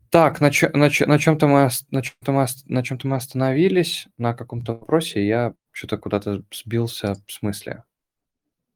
Так, 0.10 0.42
на, 0.42 0.52
чё, 0.52 0.70
на, 0.74 0.90
чё, 0.90 1.08
на 1.08 1.18
чем-то 1.18 1.48
мы, 1.48 1.70
на 1.90 2.02
чем-то 2.04 2.32
мы, 2.32 2.46
на 2.66 2.84
чем-то 2.84 3.08
мы 3.08 3.16
остановились, 3.16 4.08
на 4.18 4.36
каком-то 4.36 4.74
вопросе, 4.74 5.26
я 5.26 5.56
что-то 5.72 5.98
куда-то 5.98 6.44
сбился 6.52 7.16
в 7.26 7.32
смысле. 7.32 7.84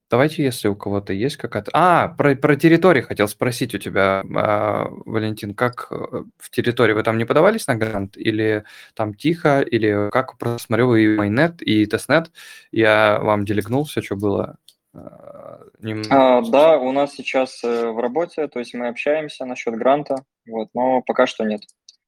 Давайте, 0.10 0.44
если 0.44 0.68
у 0.68 0.76
кого-то 0.76 1.14
есть 1.14 1.38
какая-то... 1.38 1.72
А, 1.74 2.08
про, 2.10 2.36
про 2.36 2.56
Teritori 2.56 3.02
хотел 3.02 3.28
спросить 3.28 3.76
у 3.76 3.78
тебя, 3.78 4.24
а, 4.36 4.88
Валентин, 5.06 5.54
как 5.54 5.88
э, 5.92 6.24
в 6.38 6.50
Teritori 6.50 6.94
вы 6.94 7.04
там 7.04 7.18
не 7.18 7.26
подавались 7.26 7.68
на 7.68 7.76
грант, 7.76 8.18
или 8.18 8.64
там 8.94 9.14
тихо, 9.14 9.62
или 9.62 10.10
как, 10.12 10.38
просто 10.38 10.68
смотрю, 10.68 10.96
и 10.96 11.16
mainnet, 11.16 11.62
и 11.62 11.86
testnet, 11.86 12.32
я 12.72 13.20
вам 13.22 13.46
делегнул 13.46 13.84
все, 13.86 14.02
что 14.02 14.16
было. 14.16 14.58
А, 14.94 15.62
нем... 15.80 16.04
а, 16.10 16.42
да, 16.42 16.78
у 16.78 16.92
нас 16.92 17.14
сейчас 17.14 17.64
э, 17.64 17.92
в 17.92 18.00
работе, 18.00 18.48
то 18.48 18.60
есть 18.60 18.74
мы 18.74 18.88
общаемся 18.88 19.46
насчет 19.46 19.76
гранта, 19.76 20.24
вот, 20.48 20.70
но 20.74 21.02
пока 21.02 21.28
что 21.28 21.44
нет. 21.44 21.62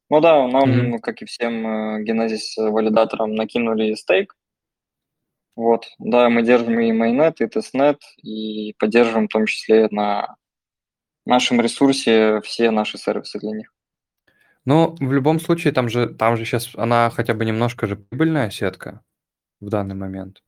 Ну 0.10 0.22
да, 0.22 0.48
нам, 0.48 0.96
mm-hmm. 0.96 1.00
как 1.00 1.22
и 1.22 1.26
всем 1.26 1.68
э, 1.68 2.04
Genesis 2.04 2.58
валидаторам, 2.58 3.36
накинули 3.36 3.94
stake, 3.94 4.36
вот, 5.60 5.88
да, 6.00 6.30
мы 6.30 6.42
держим 6.42 6.80
и 6.80 6.94
майнет, 6.94 7.42
и 7.42 7.48
тестнет, 7.48 8.00
и 8.24 8.74
поддерживаем 8.80 9.28
в 9.28 9.34
том 9.34 9.46
числе 9.46 9.90
на 9.92 10.38
нашем 11.26 11.60
ресурсе 11.60 12.40
все 12.46 12.72
наши 12.72 12.98
сервисы 12.98 13.40
для 13.40 13.52
них. 13.52 13.74
Ну, 14.64 14.96
в 14.98 15.12
любом 15.12 15.42
случае, 15.42 15.74
там 15.74 15.90
же, 15.90 16.08
там 16.08 16.38
же 16.38 16.46
сейчас 16.46 16.70
она 16.76 17.10
хотя 17.10 17.34
бы 17.34 17.44
немножко 17.44 17.88
же 17.88 17.98
прибыльная 17.98 18.50
сетка 18.52 19.02
в 19.60 19.68
данный 19.68 19.96
момент. 19.96 20.42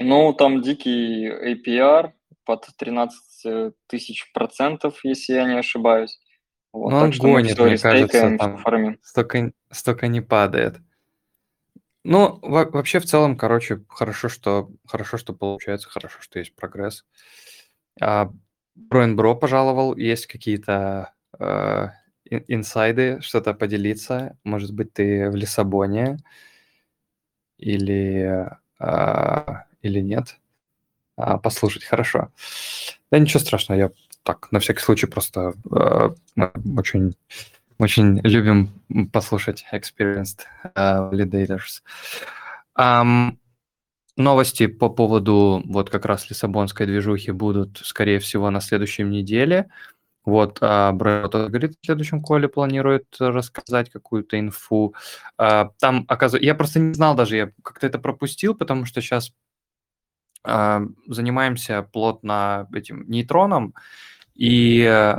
Ну, 0.00 0.32
там 0.32 0.60
дикий 0.60 1.28
APR 1.28 2.10
под 2.44 2.66
13 2.76 3.72
тысяч 3.86 4.32
процентов, 4.32 5.04
если 5.04 5.34
я 5.34 5.44
не 5.44 5.56
ошибаюсь. 5.56 6.18
Вот, 6.72 6.90
ну, 6.90 6.96
он 6.96 7.10
гонит, 7.12 7.56
мне 7.60 7.78
кажется, 7.78 8.36
там 8.38 8.58
столько, 9.02 9.52
столько 9.70 10.08
не 10.08 10.20
падает. 10.20 10.78
Ну, 12.04 12.38
во 12.42 12.64
вообще, 12.64 12.98
в 12.98 13.04
целом, 13.06 13.36
короче, 13.36 13.80
хорошо, 13.88 14.28
что 14.28 14.70
хорошо, 14.86 15.18
что 15.18 15.32
получается, 15.34 15.88
хорошо, 15.88 16.18
что 16.20 16.38
есть 16.40 16.54
прогресс. 16.54 17.04
А, 18.00 18.30
Бро 18.74 19.36
пожаловал. 19.36 19.96
Есть 19.96 20.26
какие-то 20.26 21.12
э, 21.38 21.88
инсайды, 22.48 23.20
что-то 23.20 23.54
поделиться? 23.54 24.36
Может 24.44 24.72
быть, 24.74 24.92
ты 24.92 25.30
в 25.30 25.36
Лиссабоне 25.36 26.18
или, 27.58 28.48
а, 28.78 29.64
или 29.82 30.00
нет? 30.00 30.36
А, 31.16 31.38
послушать, 31.38 31.84
хорошо. 31.84 32.30
Да 33.10 33.18
ничего 33.18 33.40
страшного, 33.40 33.78
я 33.78 33.90
так, 34.24 34.50
на 34.52 34.60
всякий 34.60 34.80
случай, 34.80 35.06
просто 35.06 35.54
э, 35.70 36.10
очень 36.76 37.16
очень 37.82 38.20
любим 38.22 38.70
послушать 39.12 39.64
experienced 39.72 40.46
uh, 40.76 41.10
validators. 41.10 41.82
Um, 42.78 43.36
новости 44.16 44.66
по 44.66 44.88
поводу 44.88 45.62
вот 45.66 45.90
как 45.90 46.04
раз 46.04 46.30
Лиссабонской 46.30 46.86
движухи 46.86 47.32
будут, 47.32 47.80
скорее 47.82 48.18
всего, 48.20 48.50
на 48.50 48.60
следующей 48.60 49.02
неделе. 49.02 49.68
Вот, 50.24 50.58
а, 50.60 50.92
Брэд 50.92 51.32
говорит, 51.32 51.74
в 51.80 51.84
следующем 51.84 52.22
коле 52.22 52.48
планирует 52.48 53.06
рассказать 53.18 53.90
какую-то 53.90 54.38
инфу. 54.38 54.94
А, 55.36 55.70
там, 55.80 56.04
оказывается, 56.06 56.46
я 56.46 56.54
просто 56.54 56.78
не 56.78 56.94
знал 56.94 57.16
даже, 57.16 57.36
я 57.36 57.50
как-то 57.64 57.88
это 57.88 57.98
пропустил, 57.98 58.54
потому 58.54 58.84
что 58.84 59.00
сейчас 59.00 59.32
а, 60.44 60.82
занимаемся 61.08 61.82
плотно 61.82 62.68
этим 62.72 63.08
нейтроном, 63.10 63.74
и, 64.34 64.82
э, 64.82 65.16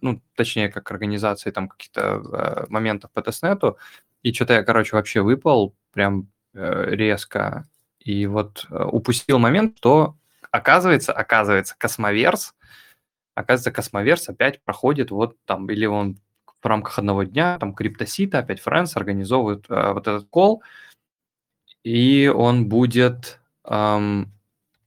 ну, 0.00 0.20
точнее, 0.34 0.68
как 0.68 0.90
организации 0.90 1.50
там 1.50 1.68
каких-то 1.68 2.00
э, 2.00 2.66
моментов 2.68 3.10
по 3.12 3.22
тестнету, 3.22 3.78
и 4.22 4.32
что-то 4.32 4.54
я, 4.54 4.62
короче, 4.64 4.96
вообще 4.96 5.22
выпал 5.22 5.74
прям 5.92 6.28
э, 6.54 6.90
резко, 6.90 7.68
и 8.00 8.26
вот 8.26 8.66
упустил 8.70 9.38
момент, 9.38 9.78
что 9.78 10.16
оказывается, 10.50 11.12
оказывается, 11.12 11.74
Cosmoverse, 11.78 12.54
оказывается, 13.34 13.72
Cosmoverse 13.72 14.28
опять 14.28 14.62
проходит 14.62 15.10
вот 15.10 15.36
там, 15.44 15.68
или 15.70 15.86
он 15.86 16.18
в 16.62 16.66
рамках 16.66 16.98
одного 16.98 17.22
дня, 17.24 17.58
там, 17.58 17.74
Cryptocito, 17.74 18.38
опять 18.40 18.60
Фрэнс 18.60 18.96
организовывают 18.96 19.66
э, 19.68 19.92
вот 19.92 20.08
этот 20.08 20.28
call, 20.28 20.62
и 21.84 22.26
он 22.34 22.68
будет 22.68 23.40
эм, 23.64 24.32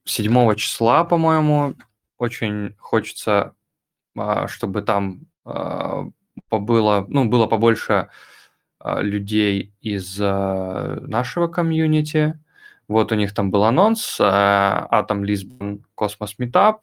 7 0.04 0.54
числа, 0.56 1.04
по-моему, 1.04 1.74
очень 2.18 2.74
хочется 2.78 3.54
чтобы 4.46 4.82
там 4.82 5.20
а, 5.44 6.06
побыло, 6.48 7.06
ну, 7.08 7.26
было 7.28 7.46
побольше 7.46 8.08
а, 8.78 9.00
людей 9.00 9.72
из 9.80 10.18
нашего 10.18 11.48
комьюнити. 11.48 12.38
Вот 12.88 13.12
у 13.12 13.14
них 13.14 13.34
там 13.34 13.50
был 13.50 13.64
анонс, 13.64 14.16
Atom 14.20 15.24
Lisbon 15.24 15.84
Cosmos 15.94 16.38
Meetup, 16.38 16.82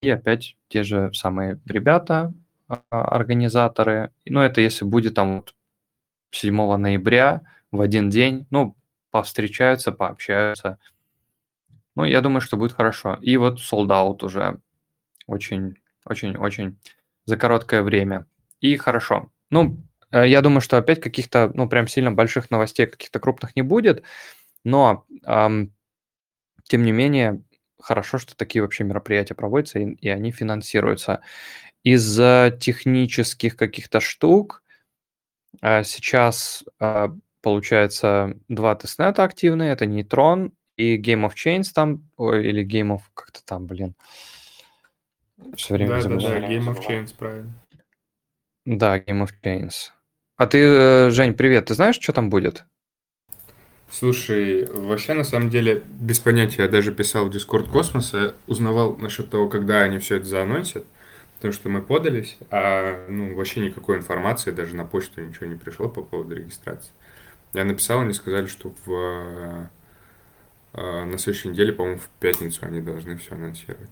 и 0.00 0.10
опять 0.10 0.56
те 0.68 0.82
же 0.82 1.12
самые 1.14 1.60
ребята, 1.64 2.34
организаторы. 2.90 4.10
Ну, 4.26 4.40
это 4.40 4.60
если 4.60 4.84
будет 4.84 5.14
там 5.14 5.36
вот 5.36 5.54
7 6.32 6.76
ноября 6.76 7.42
в 7.70 7.80
один 7.80 8.10
день, 8.10 8.46
ну, 8.50 8.76
повстречаются, 9.10 9.92
пообщаются. 9.92 10.78
Ну, 11.94 12.04
я 12.04 12.20
думаю, 12.20 12.40
что 12.40 12.56
будет 12.56 12.72
хорошо. 12.72 13.18
И 13.20 13.36
вот 13.36 13.58
sold 13.58 13.88
out 13.88 14.24
уже 14.24 14.58
очень 15.26 15.76
очень-очень 16.04 16.78
за 17.26 17.36
короткое 17.36 17.82
время. 17.82 18.26
И 18.60 18.76
хорошо. 18.76 19.30
Ну, 19.50 19.78
э, 20.10 20.28
я 20.28 20.40
думаю, 20.40 20.60
что 20.60 20.76
опять 20.76 21.00
каких-то, 21.00 21.50
ну, 21.54 21.68
прям 21.68 21.88
сильно 21.88 22.12
больших 22.12 22.50
новостей, 22.50 22.86
каких-то 22.86 23.20
крупных 23.20 23.56
не 23.56 23.62
будет, 23.62 24.02
но, 24.64 25.04
эм, 25.24 25.72
тем 26.64 26.84
не 26.84 26.92
менее, 26.92 27.42
хорошо, 27.80 28.18
что 28.18 28.36
такие 28.36 28.62
вообще 28.62 28.84
мероприятия 28.84 29.34
проводятся, 29.34 29.80
и, 29.80 29.92
и 29.94 30.08
они 30.08 30.30
финансируются. 30.32 31.20
Из-за 31.82 32.56
технических 32.60 33.56
каких-то 33.56 34.00
штук 34.00 34.62
э, 35.60 35.82
сейчас, 35.84 36.64
э, 36.80 37.08
получается, 37.40 38.38
два 38.48 38.74
тестнета 38.76 39.24
активные, 39.24 39.72
это 39.72 39.84
Neutron 39.84 40.52
и 40.76 40.96
Game 40.96 41.28
of 41.28 41.32
Chains 41.34 41.70
там, 41.74 42.08
ой, 42.16 42.46
или 42.46 42.64
Game 42.64 42.96
of, 42.96 43.02
как-то 43.14 43.44
там, 43.44 43.66
блин, 43.66 43.94
все 45.56 45.74
время 45.74 46.02
Да, 46.02 46.08
да, 46.08 46.16
да, 46.16 46.48
Game 46.48 46.66
of 46.66 46.86
Chains, 46.86 47.14
правильно. 47.16 47.52
Да, 48.64 48.98
Game 48.98 49.24
of 49.24 49.30
Chains. 49.42 49.90
А 50.36 50.46
ты, 50.46 50.58
э, 50.58 51.10
Жень, 51.10 51.34
привет. 51.34 51.66
Ты 51.66 51.74
знаешь, 51.74 51.98
что 52.00 52.12
там 52.12 52.30
будет? 52.30 52.64
Слушай, 53.90 54.66
вообще 54.66 55.12
на 55.12 55.24
самом 55.24 55.50
деле 55.50 55.82
без 55.86 56.18
понятия. 56.18 56.62
Я 56.62 56.68
даже 56.68 56.92
писал 56.92 57.26
в 57.26 57.30
Discord 57.30 57.70
Космоса, 57.70 58.34
узнавал 58.46 58.96
насчет 58.96 59.28
того, 59.28 59.48
когда 59.48 59.82
они 59.82 59.98
все 59.98 60.16
это 60.16 60.24
заанонсят, 60.24 60.86
потому 61.36 61.52
что 61.52 61.68
мы 61.68 61.82
подались, 61.82 62.38
а 62.50 63.06
ну, 63.08 63.34
вообще 63.34 63.60
никакой 63.60 63.98
информации, 63.98 64.50
даже 64.50 64.74
на 64.74 64.86
почту 64.86 65.20
ничего 65.20 65.46
не 65.46 65.56
пришло 65.56 65.90
по 65.90 66.02
поводу 66.02 66.34
регистрации. 66.34 66.90
Я 67.52 67.64
написал, 67.64 68.00
они 68.00 68.14
сказали, 68.14 68.46
что 68.46 68.74
в, 68.86 69.68
э, 70.72 71.04
на 71.04 71.18
следующей 71.18 71.50
неделе, 71.50 71.74
по-моему, 71.74 72.00
в 72.00 72.08
пятницу 72.18 72.60
они 72.62 72.80
должны 72.80 73.18
все 73.18 73.34
анонсировать. 73.34 73.90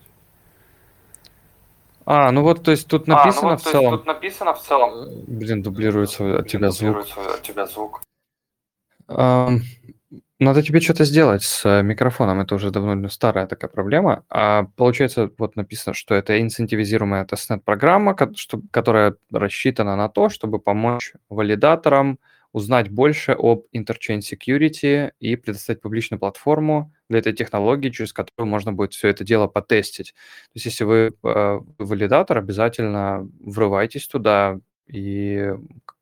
А, 2.06 2.32
ну 2.32 2.42
вот, 2.42 2.62
то 2.62 2.70
есть 2.70 2.88
тут 2.88 3.06
написано 3.06 3.40
а, 3.40 3.50
ну 3.52 3.56
вот, 3.56 3.60
в 3.60 3.70
целом. 3.70 3.98
Тут 3.98 4.06
написано 4.06 4.54
в 4.54 4.60
целом. 4.60 4.90
Э, 4.90 5.24
блин, 5.26 5.62
дублируется 5.62 6.38
от 6.38 6.48
тебя 6.48 6.70
звук. 6.70 7.06
от 7.16 7.42
тебя 7.42 7.66
звук. 7.66 8.02
Um, 9.08 9.60
надо 10.40 10.62
тебе 10.62 10.80
что-то 10.80 11.04
сделать 11.04 11.42
с 11.42 11.66
э, 11.66 11.82
микрофоном. 11.82 12.40
Это 12.40 12.54
уже 12.54 12.70
довольно 12.70 13.10
старая 13.10 13.46
такая 13.46 13.70
проблема. 13.70 14.24
А 14.30 14.64
получается, 14.76 15.30
вот 15.36 15.54
написано, 15.54 15.92
что 15.92 16.14
это 16.14 16.40
инцентивизируемая 16.40 17.26
тестнет-программа, 17.26 18.16
которая 18.70 19.16
рассчитана 19.30 19.96
на 19.96 20.08
то, 20.08 20.30
чтобы 20.30 20.58
помочь 20.58 21.12
валидаторам 21.28 22.18
узнать 22.52 22.90
больше 22.90 23.32
об 23.32 23.64
Interchain 23.74 24.20
Security 24.20 25.12
и 25.20 25.36
предоставить 25.36 25.80
публичную 25.80 26.18
платформу 26.18 26.92
для 27.08 27.20
этой 27.20 27.32
технологии, 27.32 27.90
через 27.90 28.12
которую 28.12 28.48
можно 28.48 28.72
будет 28.72 28.92
все 28.92 29.08
это 29.08 29.24
дело 29.24 29.46
потестить. 29.46 30.12
То 30.12 30.50
есть 30.54 30.66
если 30.66 30.84
вы 30.84 31.12
э, 31.22 31.60
валидатор, 31.78 32.38
обязательно 32.38 33.28
врывайтесь 33.40 34.06
туда, 34.08 34.58
и 34.86 35.52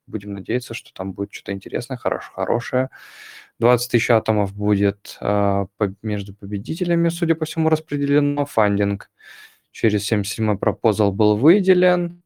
будем 0.07 0.33
надеяться, 0.33 0.73
что 0.73 0.93
там 0.93 1.13
будет 1.13 1.31
что-то 1.31 1.51
интересное, 1.51 1.97
хорош, 1.97 2.31
хорошее. 2.33 2.89
20 3.59 3.91
тысяч 3.91 4.09
атомов 4.09 4.55
будет 4.55 5.17
э, 5.21 5.65
между 6.01 6.33
победителями, 6.33 7.09
судя 7.09 7.35
по 7.35 7.45
всему, 7.45 7.69
распределено. 7.69 8.45
Фандинг 8.45 9.09
через 9.71 10.11
77-й 10.11 10.57
proposal 10.57 11.11
был 11.11 11.37
выделен. 11.37 12.23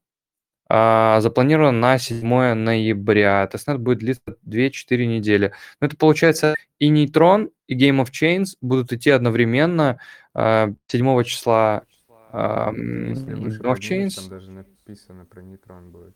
А, 0.76 1.22
запланировано 1.22 1.78
на 1.78 2.00
7 2.00 2.56
ноября. 2.56 3.46
Testnet 3.46 3.80
будет 3.80 4.00
длиться 4.00 4.24
2-4 4.44 5.06
недели. 5.06 5.54
Но 5.80 5.86
это 5.86 5.96
получается 5.96 6.56
и 6.80 6.90
Нейтрон, 6.90 7.52
и 7.68 7.78
Game 7.78 8.04
of 8.04 8.10
Chains 8.10 8.58
будут 8.60 8.92
идти 8.92 9.12
одновременно 9.12 10.00
7 10.34 10.42
а, 10.42 11.24
числа 11.24 11.84
Game 12.32 13.62
of 13.62 13.78
Chains. 13.78 14.16
Там 14.16 14.30
даже 14.30 14.50
написано 14.50 15.26
про 15.26 15.44
Нейтрон 15.44 15.92
будет. 15.92 16.16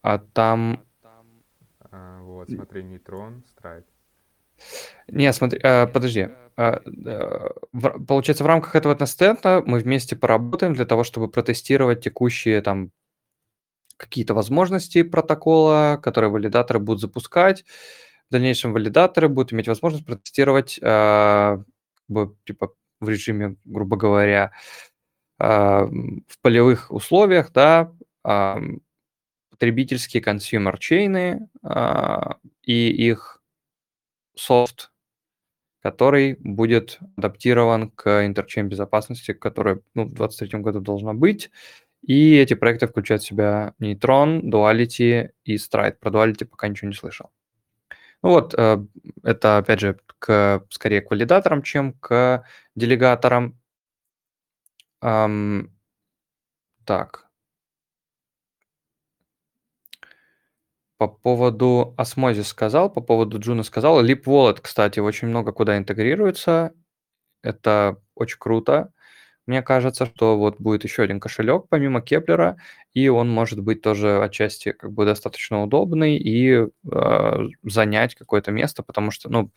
А 0.00 0.16
там... 0.16 0.82
А, 1.90 2.22
вот, 2.22 2.48
смотри, 2.48 2.82
Neutron, 2.82 3.44
Stride. 3.46 3.84
Не, 5.08 5.30
смотри, 5.34 5.60
э, 5.62 5.86
подожди. 5.86 6.30
Э, 6.56 6.78
э, 7.04 7.48
в 7.74 8.06
получается, 8.06 8.44
в 8.44 8.46
рамках 8.46 8.74
этого 8.74 8.94
тестнета 8.94 9.62
мы 9.66 9.80
вместе 9.80 10.16
поработаем 10.16 10.72
для 10.72 10.86
того, 10.86 11.04
чтобы 11.04 11.28
протестировать 11.28 12.02
текущие 12.02 12.62
там 12.62 12.90
какие-то 13.96 14.34
возможности 14.34 15.02
протокола, 15.02 16.00
которые 16.02 16.30
валидаторы 16.30 16.78
будут 16.80 17.00
запускать. 17.00 17.64
В 18.28 18.32
дальнейшем 18.32 18.72
валидаторы 18.72 19.28
будут 19.28 19.52
иметь 19.52 19.68
возможность 19.68 20.06
протестировать, 20.06 20.78
э, 20.82 21.58
типа, 22.44 22.74
в 23.00 23.08
режиме, 23.08 23.56
грубо 23.64 23.96
говоря, 23.96 24.52
э, 25.38 25.44
в 25.46 26.38
полевых 26.40 26.90
условиях, 26.90 27.52
да, 27.52 27.92
э, 28.24 28.56
потребительские 29.50 30.22
consumer 30.22 30.78
чейны 30.78 31.48
э, 31.62 32.16
и 32.62 32.88
их 32.90 33.42
софт, 34.34 34.92
который 35.82 36.36
будет 36.38 36.98
адаптирован 37.16 37.90
к 37.90 38.24
интерчейн 38.24 38.68
безопасности, 38.68 39.32
которая 39.32 39.80
ну, 39.94 40.04
в 40.04 40.14
2023 40.14 40.60
году 40.60 40.80
должна 40.80 41.12
быть. 41.12 41.50
И 42.02 42.36
эти 42.36 42.54
проекты 42.54 42.86
включают 42.86 43.22
в 43.22 43.26
себя 43.26 43.74
Neutron, 43.80 44.42
Duality 44.42 45.30
и 45.44 45.56
Stride. 45.56 45.98
Про 46.00 46.10
Duality 46.10 46.44
пока 46.44 46.68
ничего 46.68 46.88
не 46.88 46.94
слышал. 46.94 47.30
Ну 48.22 48.30
вот, 48.30 48.54
э, 48.56 48.84
это, 49.24 49.58
опять 49.58 49.80
же, 49.80 49.98
к, 50.18 50.64
скорее 50.70 51.00
к 51.00 51.10
валидаторам, 51.10 51.62
чем 51.62 51.92
к 51.94 52.44
делегаторам. 52.76 53.58
Um, 55.02 55.70
так. 56.84 57.26
По 60.98 61.08
поводу 61.08 61.94
Osmosis 61.98 62.44
сказал, 62.44 62.88
по 62.90 63.00
поводу 63.00 63.40
Juno 63.40 63.64
сказал. 63.64 64.04
Leap 64.04 64.22
Wallet, 64.24 64.60
кстати, 64.62 65.00
очень 65.00 65.28
много 65.28 65.52
куда 65.52 65.76
интегрируется. 65.76 66.72
Это 67.42 68.00
очень 68.14 68.38
круто. 68.38 68.91
Мне 69.46 69.62
кажется, 69.62 70.06
что 70.06 70.38
вот 70.38 70.60
будет 70.60 70.84
еще 70.84 71.02
один 71.02 71.18
кошелек 71.18 71.66
помимо 71.68 72.00
Кеплера, 72.00 72.56
и 72.94 73.08
он 73.08 73.28
может 73.28 73.60
быть 73.60 73.82
тоже 73.82 74.22
отчасти 74.22 74.72
как 74.72 74.92
бы 74.92 75.04
достаточно 75.04 75.62
удобный 75.62 76.16
и 76.16 76.68
э, 76.90 77.48
занять 77.64 78.14
какое-то 78.14 78.52
место, 78.52 78.82
потому 78.84 79.10
что, 79.10 79.28
ну, 79.30 79.50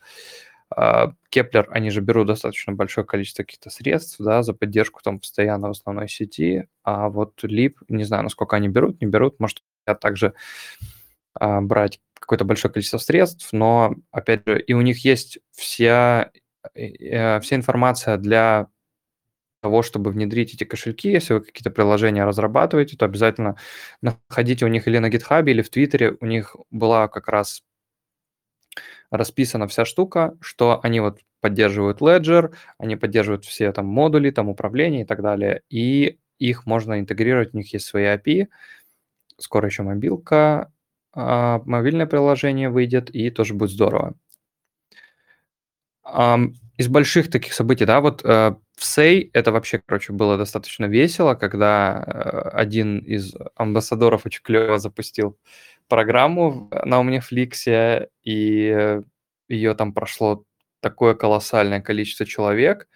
э, 0.76 1.06
Кеплер, 1.30 1.68
они 1.70 1.90
же 1.90 2.00
берут 2.00 2.26
достаточно 2.28 2.72
большое 2.72 3.06
количество 3.06 3.44
каких-то 3.44 3.70
средств, 3.70 4.16
да, 4.18 4.42
за 4.42 4.54
поддержку 4.54 5.00
там 5.04 5.20
постоянно 5.20 5.68
в 5.68 5.72
основной 5.72 6.08
сети, 6.08 6.66
а 6.82 7.08
вот 7.08 7.42
Leap, 7.44 7.78
не 7.88 8.04
знаю, 8.04 8.24
насколько 8.24 8.56
они 8.56 8.68
берут, 8.68 9.00
не 9.00 9.06
берут, 9.06 9.38
может, 9.40 9.62
я 9.86 9.94
также 9.94 10.34
э, 11.40 11.60
брать 11.60 12.00
какое-то 12.18 12.44
большое 12.44 12.72
количество 12.72 12.98
средств, 12.98 13.50
но, 13.52 13.94
опять 14.10 14.42
же, 14.46 14.60
и 14.60 14.72
у 14.74 14.80
них 14.80 15.04
есть 15.04 15.38
вся, 15.52 16.30
э, 16.74 17.40
вся 17.40 17.56
информация 17.56 18.16
для 18.16 18.68
того, 19.66 19.82
чтобы 19.82 20.12
внедрить 20.12 20.54
эти 20.54 20.62
кошельки, 20.62 21.10
если 21.10 21.34
вы 21.34 21.40
какие-то 21.40 21.70
приложения 21.70 22.24
разрабатываете, 22.24 22.96
то 22.96 23.04
обязательно 23.04 23.56
находите 24.00 24.64
у 24.64 24.68
них 24.68 24.86
или 24.86 24.98
на 24.98 25.10
GitHub, 25.10 25.50
или 25.50 25.60
в 25.60 25.70
Твиттере. 25.70 26.16
У 26.20 26.26
них 26.26 26.54
была 26.70 27.08
как 27.08 27.26
раз 27.26 27.64
расписана 29.10 29.66
вся 29.66 29.84
штука, 29.84 30.36
что 30.40 30.78
они 30.84 31.00
вот 31.00 31.18
поддерживают 31.40 32.00
Ledger, 32.00 32.54
они 32.78 32.94
поддерживают 32.94 33.44
все 33.44 33.72
там 33.72 33.86
модули, 33.86 34.30
там 34.30 34.48
управления 34.48 35.02
и 35.02 35.04
так 35.04 35.20
далее, 35.20 35.62
и 35.68 36.18
их 36.38 36.64
можно 36.64 37.00
интегрировать, 37.00 37.52
у 37.52 37.56
них 37.56 37.72
есть 37.72 37.86
свои 37.86 38.04
API, 38.04 38.46
скоро 39.36 39.66
еще 39.66 39.82
мобилка, 39.82 40.70
а, 41.12 41.60
мобильное 41.64 42.06
приложение 42.06 42.70
выйдет, 42.70 43.10
и 43.10 43.30
тоже 43.30 43.54
будет 43.54 43.70
здорово. 43.70 44.14
Из 46.78 46.86
больших 46.88 47.30
таких 47.32 47.52
событий, 47.52 47.84
да, 47.84 48.00
вот 48.00 48.24
э, 48.24 48.54
в 48.76 48.84
Сей 48.84 49.30
это 49.32 49.52
вообще, 49.52 49.80
короче, 49.84 50.12
было 50.12 50.36
достаточно 50.38 50.86
весело, 50.86 51.34
когда 51.34 52.04
э, 52.06 52.50
один 52.56 52.98
из 52.98 53.34
амбассадоров 53.56 54.26
очень 54.26 54.42
клево 54.42 54.78
запустил 54.78 55.38
программу 55.88 56.68
на 56.84 57.00
Omniflix, 57.02 58.08
и 58.24 59.00
ее 59.48 59.74
там 59.74 59.92
прошло 59.94 60.44
такое 60.80 61.14
колоссальное 61.14 61.80
количество 61.80 62.26
человек, 62.26 62.88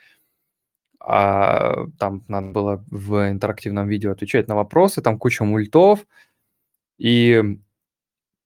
а 1.00 1.86
там 1.98 2.24
надо 2.28 2.48
было 2.48 2.84
в 2.90 3.30
интерактивном 3.30 3.88
видео 3.88 4.12
отвечать 4.12 4.48
на 4.48 4.54
вопросы, 4.56 5.00
там 5.02 5.18
куча 5.18 5.44
мультов, 5.44 6.00
и 6.98 7.42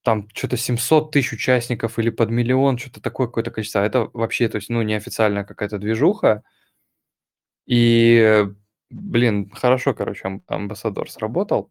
там 0.02 0.28
что-то 0.34 0.56
700 0.56 1.10
тысяч 1.12 1.32
участников 1.32 1.98
или 1.98 2.10
под 2.10 2.30
миллион, 2.30 2.78
что-то 2.78 3.00
такое 3.00 3.26
какое-то 3.26 3.50
количество. 3.50 3.82
А 3.82 3.86
это 3.86 4.10
вообще, 4.12 4.48
то 4.48 4.56
есть, 4.56 4.68
ну, 4.70 4.82
неофициальная 4.82 5.44
какая-то 5.44 5.78
движуха. 5.78 6.42
И, 7.66 8.46
блин, 8.90 9.50
хорошо, 9.50 9.94
короче, 9.94 10.40
амбассадор 10.46 11.10
сработал. 11.10 11.70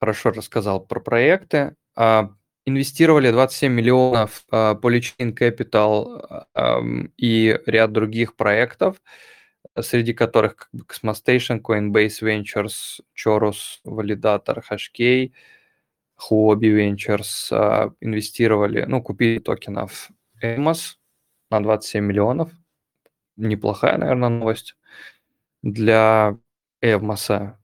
Хорошо 0.00 0.30
рассказал 0.30 0.84
про 0.84 1.00
проекты. 1.00 1.74
А, 1.94 2.30
инвестировали 2.66 3.30
27 3.30 3.72
миллионов 3.72 4.44
а, 4.50 4.74
Polychain 4.74 5.34
Capital 5.34 6.46
и 7.16 7.58
ряд 7.66 7.92
других 7.92 8.36
проектов, 8.36 9.00
среди 9.80 10.12
которых 10.12 10.56
как 10.56 10.70
Cosmostation, 10.74 11.60
Coinbase 11.62 12.22
Ventures, 12.22 13.00
Chorus, 13.14 13.80
Validator, 13.84 14.62
Hashkey– 14.68 15.32
Huobi 16.18 16.70
Ventures 16.70 17.48
а, 17.50 17.92
инвестировали, 18.00 18.84
ну, 18.86 19.02
купили 19.02 19.38
токенов 19.38 20.10
Эмос 20.40 20.98
на 21.50 21.62
27 21.62 22.04
миллионов. 22.04 22.50
Неплохая, 23.36 23.98
наверное, 23.98 24.28
новость 24.28 24.76
для 25.62 26.38
Эвмоса 26.80 27.58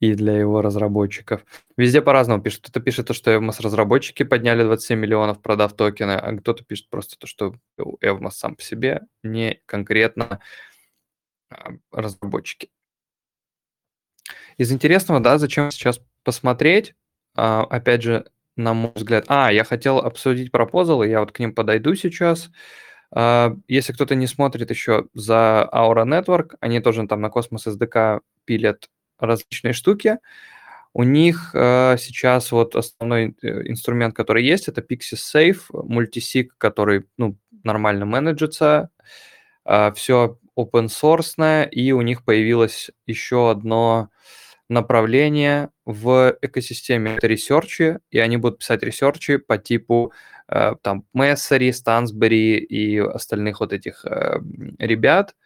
и 0.00 0.14
для 0.14 0.36
его 0.36 0.62
разработчиков. 0.62 1.44
Везде 1.76 2.00
по-разному 2.00 2.42
пишут. 2.42 2.62
Кто-то 2.62 2.80
пишет 2.80 3.06
то, 3.06 3.14
что 3.14 3.30
Эвмос 3.30 3.60
разработчики 3.60 4.22
подняли 4.22 4.64
27 4.64 4.98
миллионов, 4.98 5.42
продав 5.42 5.74
токены, 5.74 6.12
а 6.12 6.36
кто-то 6.36 6.64
пишет 6.64 6.88
просто 6.88 7.18
то, 7.18 7.26
что 7.26 7.54
Эвмос 8.00 8.38
сам 8.38 8.56
по 8.56 8.62
себе, 8.62 9.02
не 9.22 9.60
конкретно 9.66 10.40
а, 11.50 11.72
разработчики. 11.92 12.70
Из 14.56 14.72
интересного, 14.72 15.20
да, 15.20 15.38
зачем 15.38 15.70
сейчас 15.70 16.00
посмотреть, 16.22 16.94
а, 17.34 17.64
опять 17.64 18.02
же, 18.02 18.26
на 18.56 18.74
мой 18.74 18.92
взгляд... 18.94 19.24
А, 19.28 19.52
я 19.52 19.64
хотел 19.64 19.98
обсудить 19.98 20.50
пропозалы, 20.50 21.08
я 21.08 21.20
вот 21.20 21.32
к 21.32 21.38
ним 21.38 21.54
подойду 21.54 21.94
сейчас. 21.94 22.50
Если 23.12 23.92
кто-то 23.92 24.14
не 24.14 24.26
смотрит 24.28 24.70
еще 24.70 25.06
за 25.14 25.68
Aura 25.72 26.04
Network, 26.04 26.54
они 26.60 26.80
тоже 26.80 27.06
там 27.08 27.20
на 27.20 27.26
Cosmos 27.26 27.66
SDK 27.66 28.20
пилят 28.44 28.88
различные 29.18 29.72
штуки. 29.72 30.18
У 30.92 31.04
них 31.04 31.50
э, 31.54 31.96
сейчас 31.98 32.50
вот 32.50 32.74
основной 32.74 33.36
э, 33.42 33.68
инструмент, 33.68 34.14
который 34.14 34.44
есть, 34.44 34.66
это 34.66 34.80
Pixie 34.80 35.14
Safe, 35.14 35.60
мультисиг, 35.70 36.56
который 36.58 37.06
ну, 37.16 37.36
нормально 37.62 38.06
менеджится. 38.06 38.90
Э, 39.64 39.92
все 39.94 40.38
open 40.58 40.88
source, 40.88 41.68
и 41.70 41.92
у 41.92 42.00
них 42.02 42.24
появилось 42.24 42.90
еще 43.06 43.50
одно 43.50 44.10
направление 44.68 45.70
в 45.84 46.36
экосистеме 46.42 47.16
это 47.16 47.26
ресерчи, 47.26 47.98
и 48.10 48.18
они 48.18 48.36
будут 48.36 48.60
писать 48.60 48.82
ресерчи 48.82 49.36
по 49.36 49.58
типу 49.58 50.12
там 50.82 51.04
Messari, 51.14 51.70
Стансбери 51.70 52.58
и 52.58 52.98
остальных 52.98 53.60
вот 53.60 53.72
этих 53.72 54.04
э, 54.04 54.40
ребят, 54.78 55.36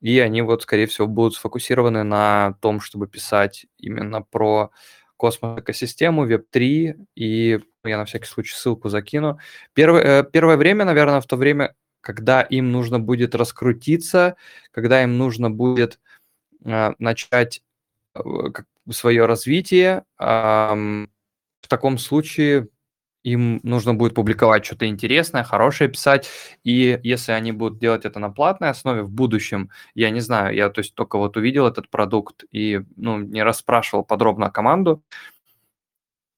и 0.00 0.18
они 0.18 0.42
вот, 0.42 0.62
скорее 0.62 0.86
всего, 0.86 1.06
будут 1.06 1.34
сфокусированы 1.34 2.02
на 2.02 2.58
том, 2.60 2.80
чтобы 2.80 3.06
писать 3.06 3.66
именно 3.78 4.22
про 4.22 4.70
космос 5.16 5.60
экосистему, 5.60 6.26
Web3, 6.26 7.06
и 7.14 7.60
я 7.84 7.96
на 7.96 8.04
всякий 8.04 8.26
случай 8.26 8.54
ссылку 8.54 8.88
закину. 8.88 9.38
Первое, 9.72 10.22
э, 10.22 10.24
первое 10.24 10.56
время, 10.56 10.84
наверное, 10.84 11.20
в 11.20 11.26
то 11.26 11.36
время, 11.36 11.74
когда 12.00 12.42
им 12.42 12.72
нужно 12.72 12.98
будет 12.98 13.36
раскрутиться, 13.36 14.36
когда 14.72 15.02
им 15.04 15.18
нужно 15.18 15.50
будет 15.50 16.00
э, 16.64 16.92
начать 16.98 17.62
э, 18.16 18.20
свое 18.90 19.26
развитие. 19.26 20.04
В 20.18 21.68
таком 21.68 21.98
случае 21.98 22.68
им 23.24 23.60
нужно 23.62 23.94
будет 23.94 24.14
публиковать 24.14 24.64
что-то 24.64 24.86
интересное, 24.86 25.44
хорошее 25.44 25.90
писать, 25.90 26.28
и 26.64 26.98
если 27.02 27.32
они 27.32 27.52
будут 27.52 27.78
делать 27.78 28.04
это 28.04 28.18
на 28.18 28.30
платной 28.30 28.70
основе 28.70 29.02
в 29.02 29.10
будущем, 29.10 29.70
я 29.94 30.10
не 30.10 30.20
знаю, 30.20 30.54
я 30.54 30.68
то 30.70 30.80
есть 30.80 30.94
только 30.94 31.18
вот 31.18 31.36
увидел 31.36 31.66
этот 31.66 31.88
продукт 31.88 32.44
и 32.50 32.80
ну, 32.96 33.18
не 33.18 33.42
расспрашивал 33.42 34.04
подробно 34.04 34.50
команду, 34.50 35.02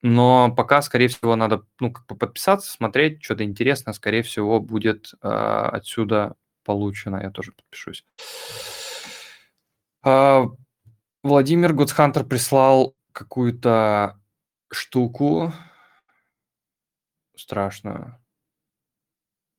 но 0.06 0.54
пока, 0.54 0.82
скорее 0.82 1.08
всего, 1.08 1.34
надо 1.34 1.62
ну, 1.80 1.90
как 1.90 2.06
бы 2.06 2.14
подписаться, 2.14 2.70
смотреть, 2.70 3.24
что-то 3.24 3.42
интересное, 3.42 3.94
скорее 3.94 4.22
всего, 4.22 4.60
будет 4.60 5.14
э, 5.22 5.28
отсюда 5.28 6.34
получено. 6.62 7.20
Я 7.22 7.30
тоже 7.30 7.52
подпишусь. 7.52 8.04
А, 10.02 10.44
Владимир 11.22 11.72
Гудсхантер 11.72 12.24
прислал 12.24 12.94
какую-то 13.12 14.20
штуку 14.70 15.54
страшную. 17.36 18.18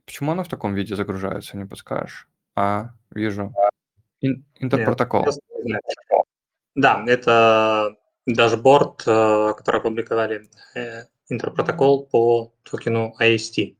Почему 0.05 0.31
оно 0.31 0.43
в 0.43 0.47
таком 0.47 0.75
виде 0.75 0.95
загружается, 0.95 1.57
не 1.57 1.65
подскажешь? 1.65 2.27
А, 2.55 2.91
вижу. 3.09 3.53
Ин- 4.21 4.45
интерпротокол. 4.59 5.25
Да, 6.75 7.03
это 7.07 7.95
дашборд, 8.25 9.01
э, 9.07 9.53
который 9.57 9.79
опубликовали 9.79 10.49
э, 10.75 11.05
интерпротокол 11.29 12.05
по 12.05 12.53
токену 12.63 13.15
AST. 13.19 13.75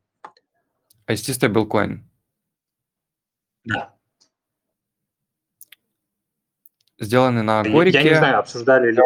AST 1.06 1.34
стейблкоин. 1.34 2.08
Да. 3.64 3.94
Сделанный 6.98 7.42
на 7.42 7.62
Горике. 7.62 7.98
Я 7.98 8.04
не 8.04 8.14
знаю, 8.14 8.38
обсуждали 8.38 8.92
ли 8.92 9.02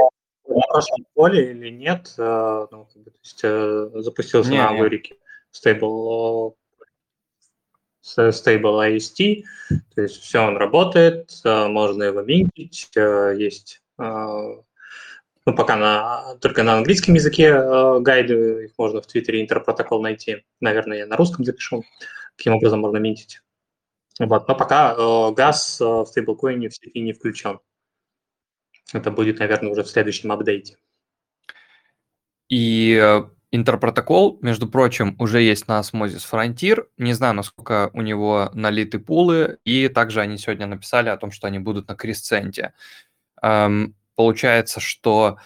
прошлом 0.73 1.07
поле 1.15 1.51
или 1.51 1.71
нет. 1.71 2.15
э, 2.19 2.67
ну, 2.71 2.87
как 2.93 3.03
бы, 3.03 3.11
то 3.11 3.19
есть, 3.23 3.41
э, 3.43 3.91
запустился 3.95 4.51
Не, 4.51 4.59
на 4.59 4.73
не. 4.73 4.79
Горике 4.79 5.17
стейбл 5.51 6.57
стейбл 8.03 8.81
AST, 8.83 9.45
то 9.95 10.03
есть 10.03 10.23
все 10.23 10.41
он 10.41 10.57
работает, 10.57 11.31
э, 11.45 11.67
можно 11.69 12.05
его 12.05 12.23
минтить, 12.23 12.91
есть 12.97 13.83
ну, 15.47 15.57
пока 15.57 15.77
на, 15.77 16.37
только 16.41 16.63
на 16.63 16.75
английском 16.75 17.15
языке 17.15 17.47
э, 17.49 18.01
гайды, 18.01 18.67
их 18.67 18.73
можно 18.79 19.01
в 19.01 19.07
Твиттере 19.07 19.41
интерпротокол 19.41 20.03
найти. 20.03 20.45
Наверное, 20.61 20.99
я 20.99 21.07
на 21.07 21.17
русском 21.17 21.45
запишу, 21.45 21.83
каким 22.37 22.55
образом 22.55 22.81
можно 22.81 22.99
минтить. 22.99 23.41
Вот. 24.19 24.47
Но 24.49 24.55
пока 24.55 24.95
э, 24.95 25.33
газ 25.33 25.81
э, 25.81 25.85
в 25.85 26.07
стейблкоине 26.07 26.69
в 26.69 26.75
сети 26.75 27.01
не 27.01 27.15
включен. 27.15 27.59
Это 28.93 29.11
будет, 29.11 29.39
наверное, 29.39 29.71
уже 29.71 29.83
в 29.83 29.89
следующем 29.89 30.33
апдейте. 30.33 30.77
И 32.49 32.99
э, 33.01 33.23
интерпротокол, 33.53 34.39
между 34.43 34.69
прочим, 34.69 35.15
уже 35.19 35.41
есть 35.41 35.69
на 35.69 35.81
Osmosis 35.81 36.25
Frontier. 36.31 36.87
Не 36.99 37.13
знаю, 37.13 37.35
насколько 37.35 37.91
у 37.93 38.03
него 38.03 38.51
налиты 38.55 38.99
пулы. 38.99 39.59
И 39.65 39.89
также 39.89 40.21
они 40.21 40.37
сегодня 40.39 40.67
написали 40.67 41.09
о 41.09 41.17
том, 41.17 41.31
что 41.31 41.47
они 41.47 41.59
будут 41.59 41.89
на 41.89 41.95
Крисценте. 41.95 42.73
Эм, 43.43 43.95
получается, 44.17 44.81
что 44.81 45.39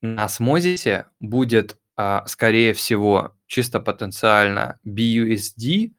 на 0.00 0.26
Osmosis 0.26 1.06
будет, 1.18 1.76
а, 1.96 2.24
скорее 2.26 2.72
всего, 2.72 3.34
чисто 3.46 3.80
потенциально 3.80 4.78
BUSD, 4.84 5.92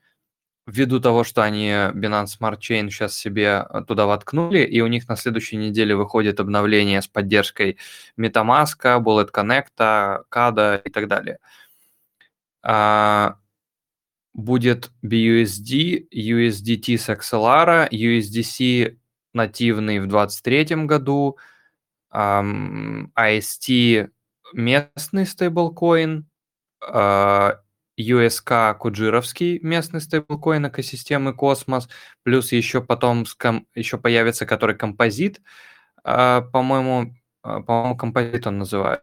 ввиду 0.68 1.00
того, 1.00 1.24
что 1.24 1.44
они 1.44 1.70
Binance 1.70 2.38
Smart 2.40 2.60
Chain 2.60 2.90
сейчас 2.90 3.16
себе 3.16 3.66
э, 3.70 3.82
туда 3.88 4.06
воткнули, 4.06 4.60
и 4.60 4.82
у 4.82 4.88
них 4.88 5.08
на 5.08 5.16
следующей 5.16 5.58
неделе 5.58 5.96
выходит 5.96 6.40
обновление 6.40 7.02
с 7.02 7.08
поддержкой 7.08 7.78
MetaMask, 8.20 8.80
Bullet 9.04 9.32
Connect, 9.32 10.26
CAD 10.32 10.82
и 10.84 10.90
так 10.90 11.08
далее. 11.08 11.40
А, 12.64 13.38
Будет 14.36 14.92
BUSD, 15.02 16.10
USDT 16.12 16.98
с 16.98 17.08
XLR, 17.08 17.88
USDC 17.90 18.98
нативный 19.34 20.00
в 20.00 20.08
2023 20.08 20.86
году, 20.86 21.38
ам, 22.10 23.14
IST 23.18 24.10
местный 24.52 25.26
стейблкоин, 25.26 26.30
а, 26.82 27.62
USK 27.98 28.76
куджировский 28.78 29.60
местный 29.60 30.02
стейблкоин 30.02 30.68
экосистемы 30.68 31.34
Космос, 31.34 31.90
плюс 32.24 32.52
еще 32.52 32.82
потом 32.82 33.26
ском- 33.26 33.68
еще 33.76 33.98
появится, 33.98 34.46
который 34.46 34.76
композит, 34.76 35.42
а, 36.04 36.42
по-моему, 36.42 37.16
а, 37.42 37.62
по-моему, 37.62 37.98
композит 37.98 38.48
он 38.48 38.60
называет. 38.60 39.02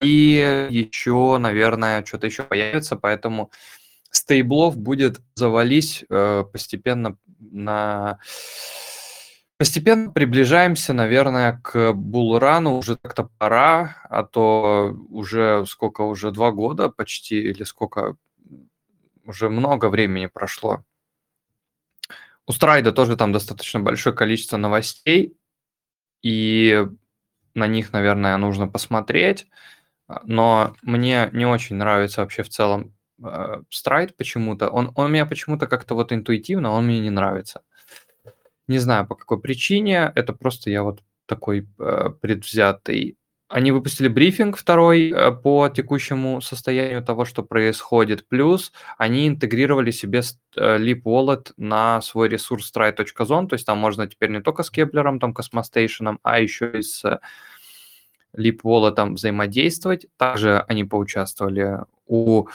И 0.00 0.66
еще, 0.70 1.38
наверное, 1.38 2.04
что-то 2.04 2.26
еще 2.26 2.44
появится, 2.44 2.96
поэтому 2.96 3.50
стейблов 4.10 4.76
будет 4.76 5.20
завались 5.34 6.04
э, 6.08 6.44
постепенно 6.52 7.16
на... 7.38 8.18
Постепенно 9.58 10.12
приближаемся, 10.12 10.92
наверное, 10.92 11.60
к 11.64 11.92
булрану. 11.92 12.76
Уже 12.76 12.94
так-то 12.96 13.28
пора, 13.38 13.96
а 14.08 14.22
то 14.22 14.96
уже 15.10 15.66
сколько, 15.66 16.02
уже 16.02 16.30
два 16.30 16.52
года 16.52 16.88
почти, 16.88 17.40
или 17.40 17.64
сколько, 17.64 18.16
уже 19.24 19.48
много 19.48 19.88
времени 19.88 20.26
прошло. 20.26 20.84
У 22.46 22.52
Страйда 22.52 22.92
тоже 22.92 23.16
там 23.16 23.32
достаточно 23.32 23.80
большое 23.80 24.14
количество 24.14 24.56
новостей, 24.56 25.36
и 26.22 26.86
на 27.54 27.66
них, 27.66 27.92
наверное, 27.92 28.36
нужно 28.36 28.68
посмотреть. 28.68 29.48
Но 30.22 30.76
мне 30.82 31.30
не 31.32 31.46
очень 31.46 31.76
нравится 31.76 32.20
вообще 32.20 32.44
в 32.44 32.48
целом 32.48 32.94
э, 33.22 33.62
Stride 33.70 34.16
почему-то. 34.16 34.70
Он, 34.70 34.92
он 34.94 35.12
меня 35.12 35.26
почему-то 35.26 35.66
как-то 35.66 35.96
вот 35.96 36.12
интуитивно, 36.12 36.70
он 36.70 36.86
мне 36.86 37.00
не 37.00 37.10
нравится. 37.10 37.62
Не 38.68 38.78
знаю 38.78 39.06
по 39.06 39.14
какой 39.14 39.40
причине, 39.40 40.12
это 40.14 40.32
просто 40.32 40.70
я 40.70 40.82
вот 40.82 41.02
такой 41.26 41.66
э, 41.78 42.10
предвзятый. 42.20 43.16
Они 43.48 43.72
выпустили 43.72 44.08
брифинг 44.08 44.58
второй 44.58 45.10
э, 45.10 45.32
по 45.32 45.70
текущему 45.70 46.42
состоянию 46.42 47.02
того, 47.02 47.24
что 47.24 47.42
происходит. 47.42 48.28
Плюс 48.28 48.72
они 48.98 49.26
интегрировали 49.26 49.90
себе 49.90 50.20
э, 50.56 50.78
Leap 50.78 51.02
Wallet 51.04 51.52
на 51.56 52.02
свой 52.02 52.28
ресурс 52.28 52.70
stride.zone, 52.70 53.48
то 53.48 53.54
есть 53.54 53.64
там 53.64 53.78
можно 53.78 54.06
теперь 54.06 54.30
не 54.30 54.42
только 54.42 54.62
с 54.62 54.70
Кеплером, 54.70 55.18
там, 55.18 55.32
Космостейшеном, 55.32 56.18
а 56.22 56.40
еще 56.40 56.70
и 56.78 56.82
с 56.82 57.02
э, 57.06 57.20
Leap 58.36 58.60
Wallet 58.64 59.14
взаимодействовать. 59.14 60.06
Также 60.18 60.60
они 60.68 60.84
поучаствовали 60.84 61.78
у 62.06 62.48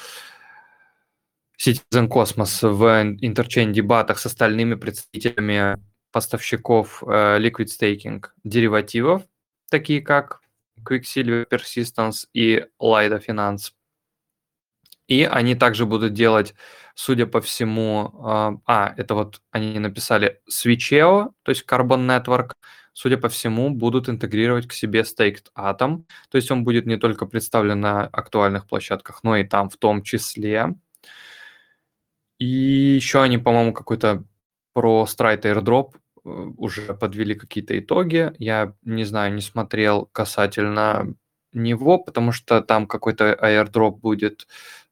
Citizen 1.60 2.08
Cosmos 2.08 2.70
в 2.70 3.16
интерчейн-дебатах 3.20 4.20
с 4.20 4.28
остальными 4.28 4.76
представителями 4.76 5.78
поставщиков 6.14 7.04
э, 7.04 7.40
Liquid 7.40 7.66
Staking 7.66 8.24
деривативов, 8.46 9.24
такие 9.70 10.02
как 10.02 10.40
Quicksilver 10.88 11.46
Persistence 11.50 12.28
и 12.34 12.66
Lido 12.80 13.22
Finance. 13.26 13.72
И 15.08 15.24
они 15.24 15.56
также 15.56 15.86
будут 15.86 16.14
делать, 16.14 16.54
судя 16.96 17.26
по 17.26 17.42
всему, 17.42 18.14
э, 18.14 18.58
а, 18.66 18.94
это 18.96 19.16
вот 19.16 19.42
они 19.52 19.80
написали 19.80 20.40
Switcheo, 20.50 21.32
то 21.44 21.50
есть 21.50 21.66
Carbon 21.68 22.06
Network, 22.08 22.52
судя 22.94 23.18
по 23.18 23.28
всему, 23.28 23.72
будут 23.72 24.08
интегрировать 24.08 24.68
к 24.68 24.74
себе 24.74 25.02
Staked 25.02 25.48
Atom, 25.58 26.06
то 26.30 26.36
есть 26.38 26.52
он 26.52 26.64
будет 26.64 26.86
не 26.86 26.98
только 26.98 27.26
представлен 27.26 27.82
на 27.82 28.06
актуальных 28.06 28.68
площадках, 28.68 29.24
но 29.24 29.36
и 29.36 29.44
там 29.44 29.70
в 29.70 29.78
том 29.78 30.04
числе. 30.04 30.76
И 32.38 32.46
еще 32.46 33.22
они, 33.22 33.38
по-моему, 33.40 33.74
какой-то 33.74 34.24
про 34.74 35.06
Stride 35.08 35.42
Airdrop 35.42 35.94
уже 36.24 36.94
подвели 36.94 37.36
какие-то 37.36 37.78
итоги. 37.78 38.34
Я 38.40 38.74
не 38.84 39.04
знаю, 39.04 39.34
не 39.34 39.42
смотрел 39.42 40.06
касательно 40.12 41.16
него, 41.54 42.00
потому 42.00 42.32
что 42.32 42.62
там 42.62 42.88
какой-то 42.88 43.38
airdrop 43.42 43.98
будет 43.98 44.48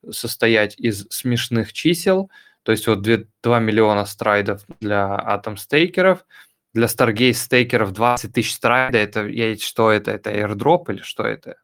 состоять 0.09 0.77
из 0.77 1.07
смешных 1.09 1.73
чисел. 1.73 2.29
То 2.63 2.71
есть 2.71 2.87
вот 2.87 3.01
2, 3.01 3.17
2 3.43 3.59
миллиона 3.59 4.05
страйдов 4.05 4.63
для 4.79 5.15
атом 5.15 5.57
стейкеров, 5.57 6.25
для 6.73 6.87
Stargaze 6.87 7.33
стейкеров 7.33 7.91
20 7.91 8.33
тысяч 8.33 8.53
страйда. 8.53 8.97
Это 8.97 9.27
я, 9.27 9.55
что 9.57 9.91
это? 9.91 10.11
Это 10.11 10.31
airdrop 10.31 10.91
или 10.91 11.01
что 11.01 11.23
это? 11.23 11.55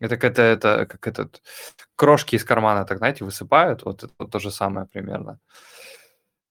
Это 0.00 0.16
как 0.16 0.32
это, 0.32 0.42
это 0.42 0.86
как 0.86 1.06
этот 1.06 1.42
крошки 1.94 2.34
из 2.36 2.44
кармана, 2.44 2.86
так 2.86 2.98
знаете, 2.98 3.24
высыпают. 3.24 3.84
Вот 3.84 4.04
это 4.04 4.26
то 4.26 4.38
же 4.38 4.50
самое 4.50 4.86
примерно. 4.86 5.38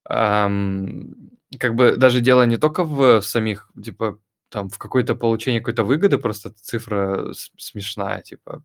Эм, 0.08 1.39
как 1.58 1.76
бы 1.76 1.96
даже 1.98 2.22
дело 2.22 2.44
не 2.46 2.58
только 2.58 2.84
в 2.84 3.22
самих, 3.22 3.70
типа, 3.82 4.20
там, 4.50 4.70
в 4.70 4.78
какой-то 4.78 5.16
получении 5.16 5.60
какой-то 5.60 5.84
выгоды, 5.84 6.18
просто 6.18 6.52
цифра 6.52 7.34
смешная, 7.58 8.22
типа. 8.22 8.64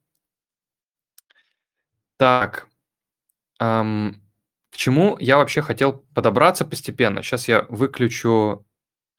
Так. 2.18 2.68
Эм, 3.60 4.22
к 4.70 4.76
чему 4.76 5.16
я 5.20 5.36
вообще 5.38 5.62
хотел 5.62 6.04
подобраться 6.14 6.64
постепенно? 6.64 7.22
Сейчас 7.22 7.48
я 7.48 7.62
выключу 7.68 8.66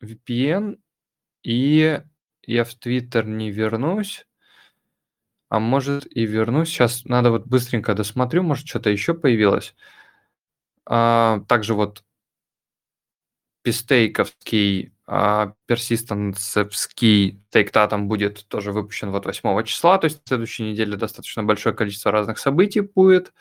VPN, 0.03 0.79
и 1.43 2.01
я 2.43 2.63
в 2.65 2.75
Твиттер 2.75 3.27
не 3.27 3.51
вернусь. 3.51 4.27
А 5.49 5.59
может 5.59 6.05
и 6.15 6.25
вернусь. 6.25 6.69
Сейчас 6.69 7.05
надо 7.05 7.31
вот 7.31 7.45
быстренько 7.47 7.93
досмотрю, 7.93 8.43
может 8.43 8.67
что-то 8.67 8.89
еще 8.89 9.13
появилось. 9.13 9.75
А, 10.85 11.41
также 11.47 11.73
вот 11.73 12.03
пистейковский, 13.65 14.93
а, 15.07 15.53
персистенсовский 15.65 17.41
тейкта 17.49 17.87
там 17.87 18.07
будет 18.07 18.47
тоже 18.47 18.71
выпущен 18.71 19.09
вот 19.09 19.25
8 19.25 19.63
числа, 19.63 19.97
то 19.97 20.05
есть 20.05 20.21
в 20.23 20.27
следующей 20.27 20.63
неделе 20.63 20.97
достаточно 20.97 21.43
большое 21.43 21.75
количество 21.75 22.11
разных 22.11 22.37
событий 22.37 22.81
будет. 22.81 23.33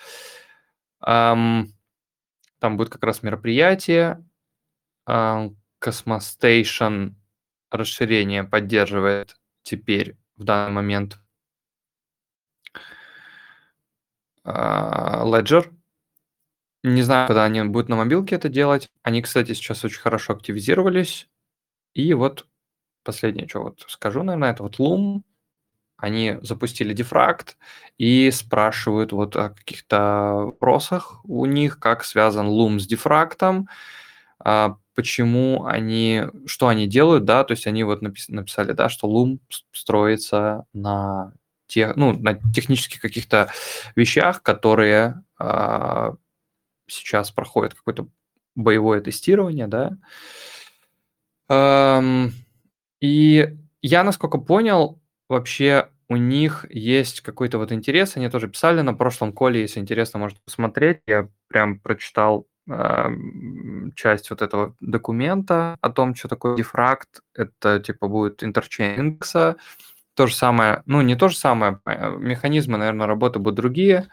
Там 1.00 1.68
будет 2.62 2.88
как 2.88 3.04
раз 3.04 3.22
мероприятие. 3.22 4.24
Um, 5.06 5.56
Cosmostation 5.82 7.12
расширение 7.70 8.42
поддерживает 8.44 9.36
теперь 9.62 10.16
в 10.36 10.44
данный 10.44 10.72
момент– 10.72 11.18
Ledger. 14.44 15.73
Не 16.84 17.02
знаю, 17.02 17.26
когда 17.28 17.44
они 17.44 17.62
будут 17.62 17.88
на 17.88 17.96
мобилке 17.96 18.36
это 18.36 18.50
делать. 18.50 18.90
Они, 19.02 19.22
кстати, 19.22 19.54
сейчас 19.54 19.84
очень 19.84 20.00
хорошо 20.00 20.34
активизировались. 20.34 21.28
И 21.94 22.12
вот 22.12 22.46
последнее, 23.04 23.48
что 23.48 23.62
вот 23.62 23.84
скажу, 23.88 24.22
наверное, 24.22 24.52
это 24.52 24.62
вот 24.62 24.78
Loom. 24.78 25.22
Они 25.96 26.36
запустили 26.42 26.92
дефракт 26.92 27.56
и 27.96 28.30
спрашивают 28.30 29.12
вот 29.12 29.34
о 29.36 29.50
каких-то 29.50 30.32
вопросах 30.46 31.20
у 31.24 31.46
них, 31.46 31.78
как 31.78 32.04
связан 32.04 32.48
Loom 32.48 32.78
с 32.78 32.86
дефрактом, 32.86 33.68
а, 34.38 34.76
почему 34.94 35.64
они, 35.64 36.24
что 36.46 36.68
они 36.68 36.86
делают, 36.86 37.24
да, 37.24 37.44
то 37.44 37.52
есть 37.52 37.66
они 37.66 37.84
вот 37.84 38.02
напис- 38.02 38.26
написали, 38.28 38.72
да, 38.72 38.90
что 38.90 39.08
Loom 39.08 39.38
строится 39.72 40.66
на 40.74 41.32
тех, 41.66 41.96
ну, 41.96 42.12
на 42.12 42.34
технических 42.52 43.00
каких-то 43.00 43.50
вещах, 43.96 44.42
которые 44.42 45.22
а, 45.38 46.14
сейчас 46.86 47.30
проходят 47.30 47.74
какое-то 47.74 48.08
боевое 48.54 49.00
тестирование, 49.00 49.66
да. 49.66 49.96
И 53.00 53.56
я, 53.82 54.04
насколько 54.04 54.38
понял, 54.38 55.00
вообще 55.28 55.88
у 56.08 56.16
них 56.16 56.64
есть 56.70 57.20
какой-то 57.20 57.58
вот 57.58 57.72
интерес, 57.72 58.16
они 58.16 58.28
тоже 58.28 58.48
писали 58.48 58.80
на 58.82 58.94
прошлом 58.94 59.32
коле, 59.32 59.62
если 59.62 59.80
интересно, 59.80 60.18
можно 60.18 60.38
посмотреть. 60.44 61.00
Я 61.06 61.28
прям 61.48 61.78
прочитал 61.80 62.46
часть 63.94 64.30
вот 64.30 64.40
этого 64.40 64.74
документа 64.80 65.76
о 65.82 65.90
том, 65.90 66.14
что 66.14 66.28
такое 66.28 66.56
дефракт. 66.56 67.20
Это 67.34 67.78
типа 67.78 68.08
будет 68.08 68.42
индекса. 68.42 69.56
То 70.14 70.26
же 70.26 70.34
самое, 70.34 70.82
ну 70.86 71.02
не 71.02 71.16
то 71.16 71.28
же 71.28 71.36
самое, 71.36 71.80
э, 71.84 72.16
механизмы, 72.16 72.78
наверное, 72.78 73.06
работы 73.06 73.38
будут 73.38 73.56
другие. 73.56 74.08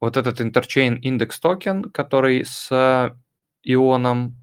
Вот 0.00 0.16
этот 0.16 0.40
interchain 0.40 0.98
индекс 1.00 1.40
токен, 1.40 1.84
который 1.84 2.44
с 2.44 3.14
ионом 3.62 4.36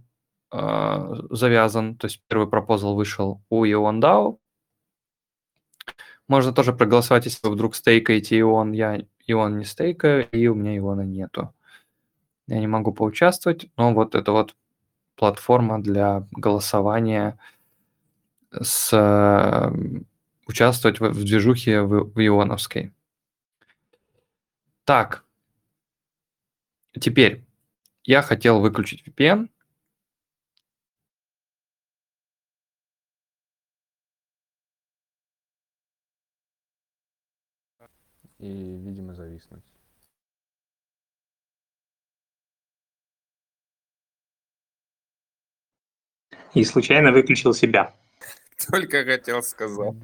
э, 0.51 1.16
завязан, 1.30 1.95
то 1.95 2.06
есть 2.06 2.22
первый 2.28 2.49
пропозал 2.49 2.95
вышел 2.95 3.41
у 3.49 3.66
Ион 3.66 4.01
DAO. 4.01 4.38
Можно 6.28 6.54
тоже 6.54 6.74
проголосовать, 6.74 7.26
если 7.26 7.47
вы 7.47 7.54
вдруг 7.54 7.76
стейкаете 7.76 8.39
Ион. 8.39 8.72
Я 8.72 9.01
Ион 9.28 9.58
не 9.58 9.66
стейкаю, 9.66 10.30
и 10.32 10.47
у 10.47 10.56
меня 10.56 10.78
Иона 10.78 11.01
нету. 11.01 11.54
Я 12.47 12.60
не 12.60 12.68
могу 12.68 12.93
поучаствовать, 12.93 13.70
но 13.78 13.93
вот 13.93 14.16
это 14.16 14.32
вот 14.32 14.56
платформа 15.16 15.82
для 15.82 16.28
голосования 16.32 17.38
с 18.51 18.89
э, 18.91 19.72
участвовать 20.45 20.99
в, 20.99 21.10
в 21.10 21.24
движухе 21.24 21.82
в, 21.82 22.12
в 22.14 22.26
Ионовской. 22.26 22.93
Так, 24.84 25.24
теперь 27.00 27.44
я 28.04 28.22
хотел 28.22 28.60
выключить 28.60 29.04
VPN, 29.08 29.50
и, 38.39 38.48
видимо, 38.48 39.14
зависнуть. 39.14 39.64
И 46.54 46.64
случайно 46.66 47.12
выключил 47.12 47.54
себя. 47.54 47.96
Только 48.70 49.06
хотел 49.06 49.41
сказать. 49.41 49.96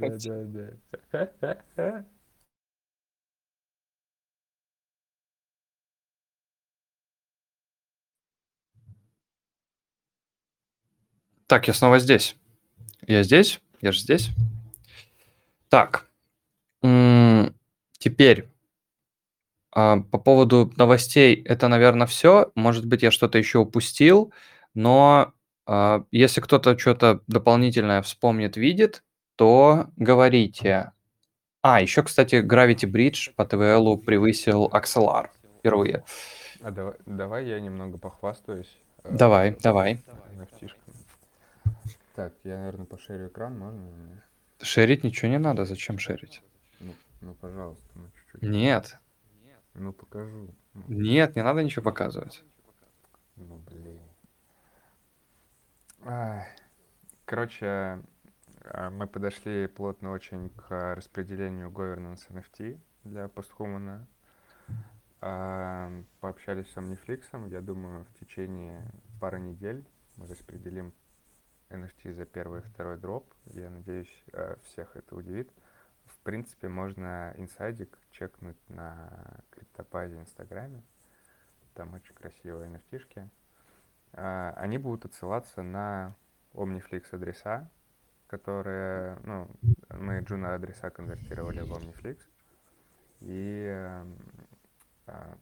Да-да-да. 1.11 2.05
Так, 11.49 11.67
я 11.67 11.73
снова 11.73 11.97
здесь. 11.97 12.35
Я 13.07 13.23
здесь? 13.23 13.59
Я 13.81 13.91
же 13.91 14.01
здесь. 14.01 14.29
Так. 15.67 16.07
Теперь 17.97 18.47
а, 19.71 19.97
по 20.11 20.19
поводу 20.19 20.71
новостей 20.77 21.41
это, 21.43 21.67
наверное, 21.67 22.05
все. 22.05 22.51
Может 22.53 22.85
быть, 22.85 23.01
я 23.01 23.09
что-то 23.09 23.39
еще 23.39 23.57
упустил, 23.57 24.31
но 24.75 25.33
а, 25.65 26.03
если 26.11 26.39
кто-то 26.39 26.77
что-то 26.77 27.21
дополнительное 27.25 28.03
вспомнит, 28.03 28.55
видит, 28.55 29.03
то 29.35 29.87
говорите. 29.97 30.91
А, 31.63 31.81
еще, 31.81 32.03
кстати, 32.03 32.35
Gravity 32.35 32.87
Bridge 32.87 33.33
по 33.35 33.43
ТВЛу 33.43 33.97
превысил 33.97 34.67
Axelar 34.67 35.29
впервые. 35.57 36.03
А 36.61 36.69
давай, 36.69 36.93
давай 37.07 37.47
я 37.47 37.59
немного 37.59 37.97
похвастаюсь. 37.97 38.71
э, 39.03 39.15
Давай, 39.17 39.57
давай. 39.59 39.99
Так, 42.19 42.33
я, 42.43 42.57
наверное, 42.57 42.85
пошерю 42.85 43.29
экран, 43.29 43.57
можно? 43.57 44.21
Шерить 44.61 45.05
ничего 45.05 45.31
не 45.31 45.39
надо. 45.39 45.63
Зачем 45.63 45.97
шерить? 45.97 46.43
Ну, 46.81 46.93
ну 47.21 47.33
пожалуйста, 47.33 47.87
ну 47.95 48.09
чуть-чуть. 48.13 48.41
Нет, 48.41 48.99
Ну, 49.73 49.93
покажу. 49.93 50.53
Ну, 50.73 50.83
нет, 50.89 51.37
не 51.37 51.43
надо 51.43 51.63
ничего 51.63 51.81
показывать. 51.81 52.43
Ну, 53.37 53.55
блин. 53.59 54.01
Ай. 56.03 56.45
Короче, 57.23 58.03
а, 58.65 58.89
мы 58.89 59.07
подошли 59.07 59.67
плотно 59.67 60.11
очень 60.11 60.49
к 60.49 60.95
распределению 60.95 61.69
governance 61.69 62.29
NFT 62.29 62.81
для 63.05 63.29
постхумана. 63.29 64.05
А, 65.21 65.89
Пообщались 66.19 66.69
с 66.69 66.75
Omniflix. 66.75 67.49
Я 67.49 67.61
думаю, 67.61 68.03
в 68.03 68.19
течение 68.19 68.91
пары 69.21 69.39
недель 69.39 69.85
мы 70.17 70.27
распределим 70.27 70.91
NFT 71.69 72.13
за 72.13 72.25
первый 72.25 72.61
и 72.61 72.63
второй 72.63 72.97
дроп. 72.97 73.31
Я 73.45 73.69
надеюсь, 73.69 74.23
э, 74.33 74.55
всех 74.63 74.95
это 74.95 75.15
удивит. 75.15 75.51
В 76.05 76.19
принципе, 76.21 76.67
можно 76.67 77.33
инсайдик 77.37 77.97
чекнуть 78.11 78.57
на 78.69 79.41
криптопазе 79.51 80.19
Инстаграме. 80.19 80.83
Там 81.75 81.93
очень 81.93 82.15
красивые 82.15 82.69
nft 82.69 83.29
А, 84.13 84.53
Они 84.57 84.77
будут 84.77 85.05
отсылаться 85.05 85.61
на 85.61 86.15
Omniflix 86.53 87.05
адреса, 87.11 87.69
которые, 88.27 89.19
ну, 89.23 89.47
мы 89.89 90.19
Juno 90.19 90.55
адреса 90.55 90.89
конвертировали 90.89 91.61
в 91.61 91.71
Omniflix. 91.71 92.19
И, 93.21 93.67
а, 95.05 95.37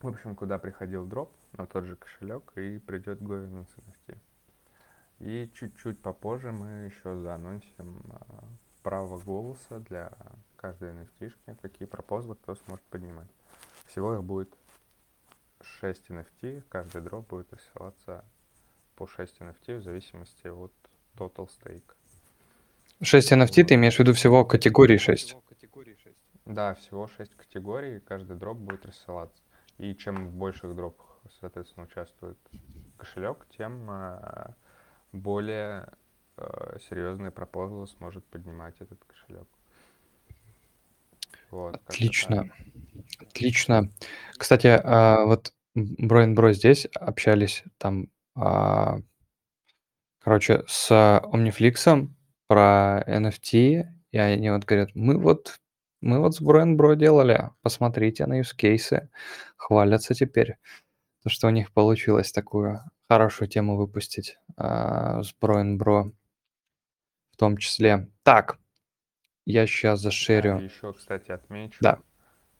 в 0.00 0.08
общем, 0.08 0.36
куда 0.36 0.58
приходил 0.58 1.06
дроп, 1.06 1.34
на 1.52 1.66
тот 1.66 1.84
же 1.84 1.96
кошелек, 1.96 2.52
и 2.56 2.78
придет 2.78 3.20
governance 3.20 3.70
NFT. 3.76 4.18
И 5.20 5.50
чуть-чуть 5.54 6.00
попозже 6.00 6.50
мы 6.50 6.86
еще 6.86 7.14
заанонсим 7.16 8.02
а, 8.10 8.44
право 8.82 9.18
голоса 9.18 9.78
для 9.80 10.12
каждой 10.56 10.92
NFT, 10.92 11.32
какие 11.60 11.86
пропозлы 11.86 12.36
кто 12.36 12.54
сможет 12.54 12.84
поднимать. 12.86 13.28
Всего 13.86 14.14
их 14.14 14.24
будет 14.24 14.56
6 15.60 16.08
NFT, 16.08 16.62
каждый 16.68 17.02
дроп 17.02 17.28
будет 17.28 17.52
рассылаться 17.52 18.24
по 18.96 19.06
6 19.06 19.40
NFT 19.40 19.78
в 19.78 19.82
зависимости 19.82 20.46
от 20.46 20.72
total 21.16 21.48
stake. 21.48 21.94
6 23.02 23.32
NFT 23.32 23.64
ты 23.64 23.74
имеешь 23.74 23.96
в 23.96 23.98
виду 23.98 24.14
всего 24.14 24.44
категории 24.46 24.96
6? 24.96 25.36
Да, 26.46 26.74
всего 26.74 27.08
6 27.08 27.34
категорий, 27.36 28.00
каждый 28.00 28.36
дроп 28.36 28.56
будет 28.56 28.86
рассылаться. 28.86 29.42
И 29.76 29.94
чем 29.94 30.28
в 30.28 30.32
больших 30.34 30.74
дропах, 30.74 31.18
соответственно, 31.40 31.86
участвует 31.86 32.38
кошелек, 32.96 33.46
тем 33.56 33.88
а, 33.88 34.54
более 35.12 35.88
э, 36.36 36.78
серьезные 36.88 37.30
пропозлы 37.30 37.86
сможет 37.88 38.24
поднимать 38.26 38.74
этот 38.80 39.02
кошелек. 39.04 39.48
Вот, 41.50 41.80
Отлично. 41.86 42.50
Отлично. 43.20 43.90
Кстати, 44.36 44.68
а, 44.68 45.24
вот 45.24 45.52
Бро 45.74 46.24
и 46.24 46.26
Бро 46.28 46.52
здесь 46.52 46.86
общались 46.94 47.64
там, 47.78 48.08
а, 48.36 48.98
короче, 50.20 50.62
с 50.68 50.90
Omniflix 50.90 52.08
про 52.46 53.04
NFT, 53.06 53.84
и 54.12 54.18
они 54.18 54.50
вот 54.50 54.64
говорят, 54.64 54.90
мы 54.94 55.18
вот, 55.18 55.58
мы 56.00 56.20
вот 56.20 56.36
с 56.36 56.40
Бро 56.40 56.64
Бро 56.66 56.94
делали, 56.94 57.50
посмотрите 57.62 58.26
на 58.26 58.40
use 58.40 58.54
кейсы, 58.56 59.10
хвалятся 59.56 60.14
теперь, 60.14 60.56
то, 61.22 61.30
что 61.30 61.48
у 61.48 61.50
них 61.50 61.72
получилось 61.72 62.32
такую 62.32 62.80
хорошую 63.10 63.48
тему 63.48 63.76
выпустить 63.76 64.38
а, 64.56 65.20
с 65.24 65.34
Бро 65.40 65.60
и 65.62 65.74
Бро 65.74 66.12
в 67.32 67.36
том 67.36 67.56
числе. 67.56 68.08
Так, 68.22 68.60
я 69.46 69.66
сейчас 69.66 69.98
зашерю. 70.00 70.58
еще, 70.60 70.92
кстати, 70.92 71.32
отмечу. 71.32 71.76
Да. 71.80 71.98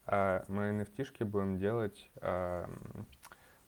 а, 0.07 0.45
Мы 0.49 0.71
NFT 0.83 1.25
будем 1.25 1.61
делать. 1.61 2.11
а, 2.21 2.69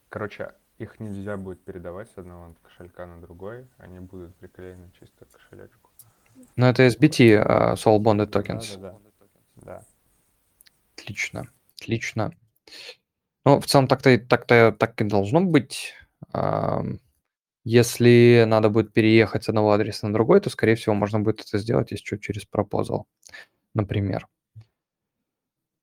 Короче, 0.09 0.51
их 0.77 0.99
нельзя 0.99 1.37
будет 1.37 1.63
передавать 1.63 2.11
с 2.11 2.17
одного 2.17 2.53
кошелька 2.61 3.05
на 3.05 3.21
другой. 3.21 3.65
Они 3.77 3.99
будут 3.99 4.35
приклеены 4.35 4.91
чисто 4.99 5.23
к 5.23 5.31
кошелечку. 5.31 5.89
Ну, 6.57 6.65
это 6.65 6.85
SBT, 6.85 7.35
а, 7.37 7.75
Soul 7.75 7.99
Bonded 7.99 8.29
Tokens. 8.29 8.77
Да, 8.77 8.91
да, 8.91 8.99
да. 9.19 9.27
Да. 9.55 9.83
Отлично, 10.97 11.47
отлично. 11.79 12.33
Ну, 13.45 13.61
в 13.61 13.67
целом 13.67 13.87
так-то 13.87 14.17
так-то 14.19 14.75
так 14.77 14.99
и 14.99 15.05
должно 15.05 15.39
быть. 15.39 15.93
Если 17.65 18.43
надо 18.45 18.69
будет 18.69 18.91
переехать 18.91 19.45
с 19.45 19.49
одного 19.49 19.71
адреса 19.71 20.07
на 20.07 20.13
другой, 20.13 20.41
то, 20.41 20.49
скорее 20.49 20.75
всего, 20.75 20.95
можно 20.95 21.19
будет 21.21 21.41
это 21.41 21.57
сделать, 21.57 21.97
что, 21.97 22.17
через 22.17 22.45
пропозал, 22.45 23.07
например. 23.73 24.27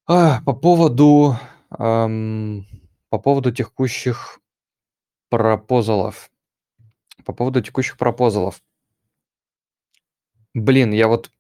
А, 0.07 0.43
по 0.43 0.53
поводу 0.53 1.37
эм, 1.79 2.67
по 3.11 3.19
поводу 3.19 3.53
текущих 3.53 4.41
пропозалов. 5.29 6.31
По 7.25 7.33
поводу 7.33 7.61
текущих 7.63 7.97
пропозалов. 7.97 8.63
Блин, 10.55 10.93
я 10.93 11.09
вот 11.09 11.31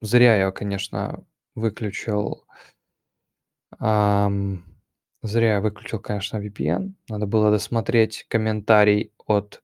зря 0.00 0.36
я, 0.36 0.50
конечно, 0.50 1.24
выключил 1.54 2.44
эм, 3.80 4.64
зря 5.28 5.54
я 5.54 5.60
выключил, 5.60 6.00
конечно, 6.00 6.38
VPN. 6.38 6.94
Надо 7.08 7.26
было 7.26 7.50
досмотреть 7.50 8.26
комментарий 8.28 9.12
от 9.26 9.62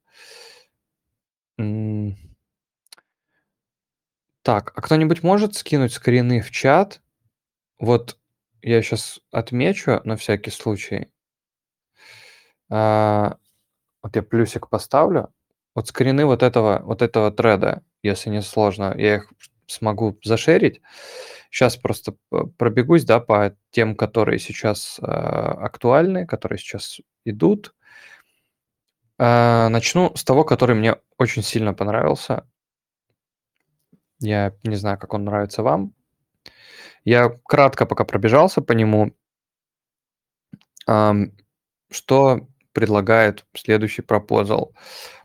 так, 4.42 4.72
а 4.76 4.82
кто-нибудь 4.82 5.22
может 5.22 5.54
скинуть 5.54 5.92
скрины 5.92 6.40
в 6.40 6.50
чат? 6.50 7.00
Вот 7.78 8.18
я 8.62 8.82
сейчас 8.82 9.20
отмечу 9.30 10.00
на 10.04 10.16
всякий 10.16 10.50
случай. 10.50 11.10
А, 12.70 13.36
вот 14.02 14.16
я 14.16 14.22
плюсик 14.22 14.68
поставлю. 14.68 15.32
Вот 15.74 15.88
скрины 15.88 16.24
вот 16.26 16.42
этого, 16.42 16.80
вот 16.84 17.02
этого 17.02 17.30
треда, 17.32 17.82
если 18.02 18.30
не 18.30 18.42
сложно, 18.42 18.94
я 18.96 19.16
их 19.16 19.32
смогу 19.66 20.18
зашерить. 20.22 20.80
Сейчас 21.55 21.76
просто 21.76 22.16
пробегусь, 22.59 23.05
да, 23.05 23.20
по 23.20 23.57
тем, 23.70 23.94
которые 23.94 24.40
сейчас 24.40 24.98
э, 24.98 25.05
актуальны, 25.05 26.26
которые 26.26 26.59
сейчас 26.59 27.00
идут. 27.24 27.76
Э, 29.20 29.68
начну 29.68 30.12
с 30.16 30.24
того, 30.24 30.42
который 30.42 30.74
мне 30.74 30.96
очень 31.16 31.44
сильно 31.44 31.72
понравился. 31.72 32.44
Я 34.18 34.52
не 34.64 34.74
знаю, 34.74 34.98
как 34.98 35.14
он 35.14 35.26
нравится 35.26 35.62
вам. 35.62 35.94
Я 37.05 37.28
кратко 37.44 37.86
пока 37.86 38.05
пробежался 38.05 38.61
по 38.61 38.72
нему. 38.72 39.14
Что 40.84 42.48
предлагает 42.72 43.46
следующий 43.55 44.02
пропозал? 44.02 44.74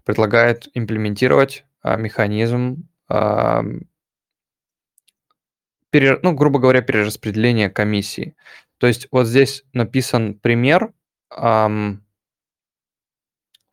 Предлагает 0.04 0.68
имплементировать 0.76 1.66
а, 1.82 1.98
механизм, 5.92 6.20
ну, 6.24 6.34
грубо 6.34 6.60
говоря, 6.60 6.82
перераспределения 6.82 7.70
комиссии. 7.70 8.36
То 8.78 8.88
есть 8.88 9.08
вот 9.12 9.28
здесь 9.28 9.64
написан 9.74 10.36
пример, 10.36 10.94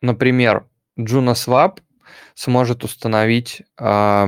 например, 0.03 0.69
JunoSwap 0.99 1.81
сможет 2.35 2.85
установить 2.85 3.63
э, 3.79 4.27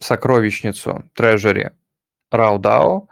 сокровищницу 0.00 1.10
Treasury 1.18 1.72
RAWDAO 2.32 3.06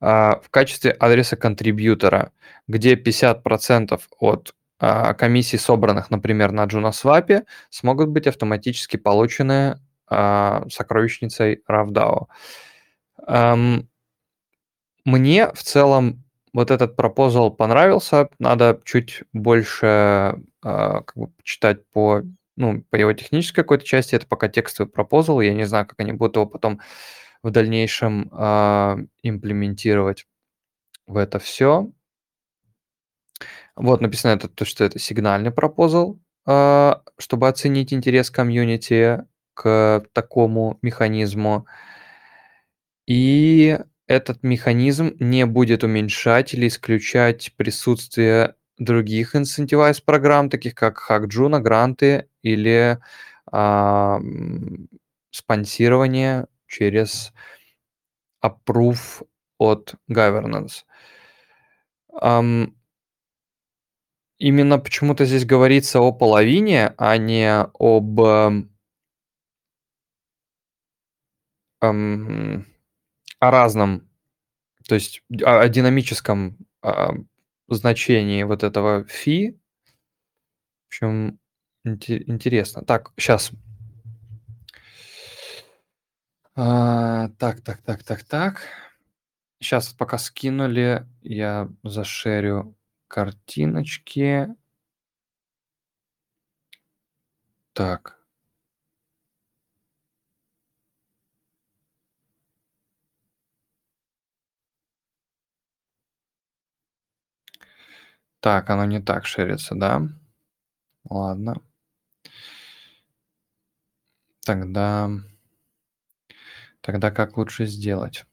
э, 0.00 0.06
в 0.42 0.50
качестве 0.50 0.90
адреса 0.92 1.36
контрибьютора, 1.36 2.32
где 2.68 2.94
50% 2.94 4.00
от 4.18 4.54
э, 4.80 5.14
комиссий, 5.14 5.58
собранных, 5.58 6.10
например, 6.10 6.52
на 6.52 6.64
JunoSwap, 6.66 7.44
смогут 7.70 8.08
быть 8.08 8.26
автоматически 8.26 8.96
получены 8.96 9.78
сокровищницей 10.08 11.62
RAWDAO. 11.68 12.26
Эм, 13.26 13.88
мне 15.04 15.52
в 15.52 15.62
целом 15.62 16.24
вот 16.52 16.70
этот 16.70 16.96
пропозал 16.96 17.50
понравился, 17.50 18.28
надо 18.38 18.80
чуть 18.84 19.22
больше 19.32 19.86
э, 19.86 20.38
как 20.62 21.12
бы, 21.14 21.30
читать 21.42 21.86
по, 21.90 22.22
ну, 22.56 22.82
по 22.90 22.96
его 22.96 23.12
технической 23.12 23.62
какой-то 23.62 23.84
части, 23.84 24.14
это 24.14 24.26
пока 24.26 24.48
текстовый 24.48 24.90
пропозал, 24.90 25.40
я 25.40 25.54
не 25.54 25.64
знаю, 25.64 25.86
как 25.86 26.00
они 26.00 26.12
будут 26.12 26.36
его 26.36 26.46
потом 26.46 26.80
в 27.42 27.50
дальнейшем 27.50 28.30
э, 28.32 28.96
имплементировать 29.22 30.26
в 31.06 31.16
это 31.18 31.38
все. 31.38 31.90
Вот 33.76 34.00
написано 34.00 34.32
это, 34.32 34.48
то, 34.48 34.64
что 34.64 34.84
это 34.84 34.98
сигнальный 34.98 35.50
пропозал, 35.50 36.18
э, 36.46 36.94
чтобы 37.18 37.48
оценить 37.48 37.92
интерес 37.92 38.30
комьюнити 38.30 39.24
к 39.56 40.04
такому 40.12 40.78
механизму. 40.82 41.66
И 43.06 43.78
этот 44.06 44.42
механизм 44.42 45.16
не 45.18 45.46
будет 45.46 45.82
уменьшать 45.82 46.54
или 46.54 46.68
исключать 46.68 47.52
присутствие 47.56 48.54
других 48.78 49.34
incentivized 49.34 50.02
программ, 50.04 50.50
таких 50.50 50.74
как 50.74 51.00
HackJuno, 51.10 51.60
гранты 51.60 52.28
или 52.42 52.98
а, 53.50 54.20
спонсирование 55.30 56.46
через 56.66 57.32
approve 58.44 59.26
от 59.58 59.94
governance. 60.10 60.84
Um, 62.22 62.74
именно 64.38 64.78
почему-то 64.78 65.24
здесь 65.24 65.44
говорится 65.44 66.00
о 66.00 66.12
половине, 66.12 66.94
а 66.96 67.16
не 67.16 67.62
об 67.78 68.20
um, 71.92 72.64
о 73.38 73.50
разном, 73.50 74.08
то 74.88 74.94
есть 74.94 75.22
о, 75.42 75.60
о 75.60 75.68
динамическом 75.68 76.58
а, 76.82 77.14
значении 77.68 78.42
вот 78.44 78.62
этого 78.62 79.04
фи. 79.04 79.58
В 80.84 80.86
общем, 80.88 81.38
интересно. 81.84 82.82
Так, 82.84 83.12
сейчас. 83.16 83.50
А, 86.54 87.28
так, 87.38 87.60
так, 87.62 87.82
так, 87.82 88.02
так, 88.02 88.24
так. 88.24 88.62
Сейчас 89.60 89.92
пока 89.92 90.18
скинули, 90.18 91.06
я 91.22 91.68
зашерю 91.82 92.76
картиночки. 93.08 94.48
Так. 97.72 98.25
Так, 108.46 108.70
оно 108.70 108.84
не 108.84 109.00
так 109.00 109.26
ширится, 109.26 109.74
да? 109.74 110.08
Ладно. 111.10 111.60
Тогда... 114.44 115.10
Тогда 116.80 117.10
как 117.10 117.36
лучше 117.38 117.66
сделать? 117.66 118.24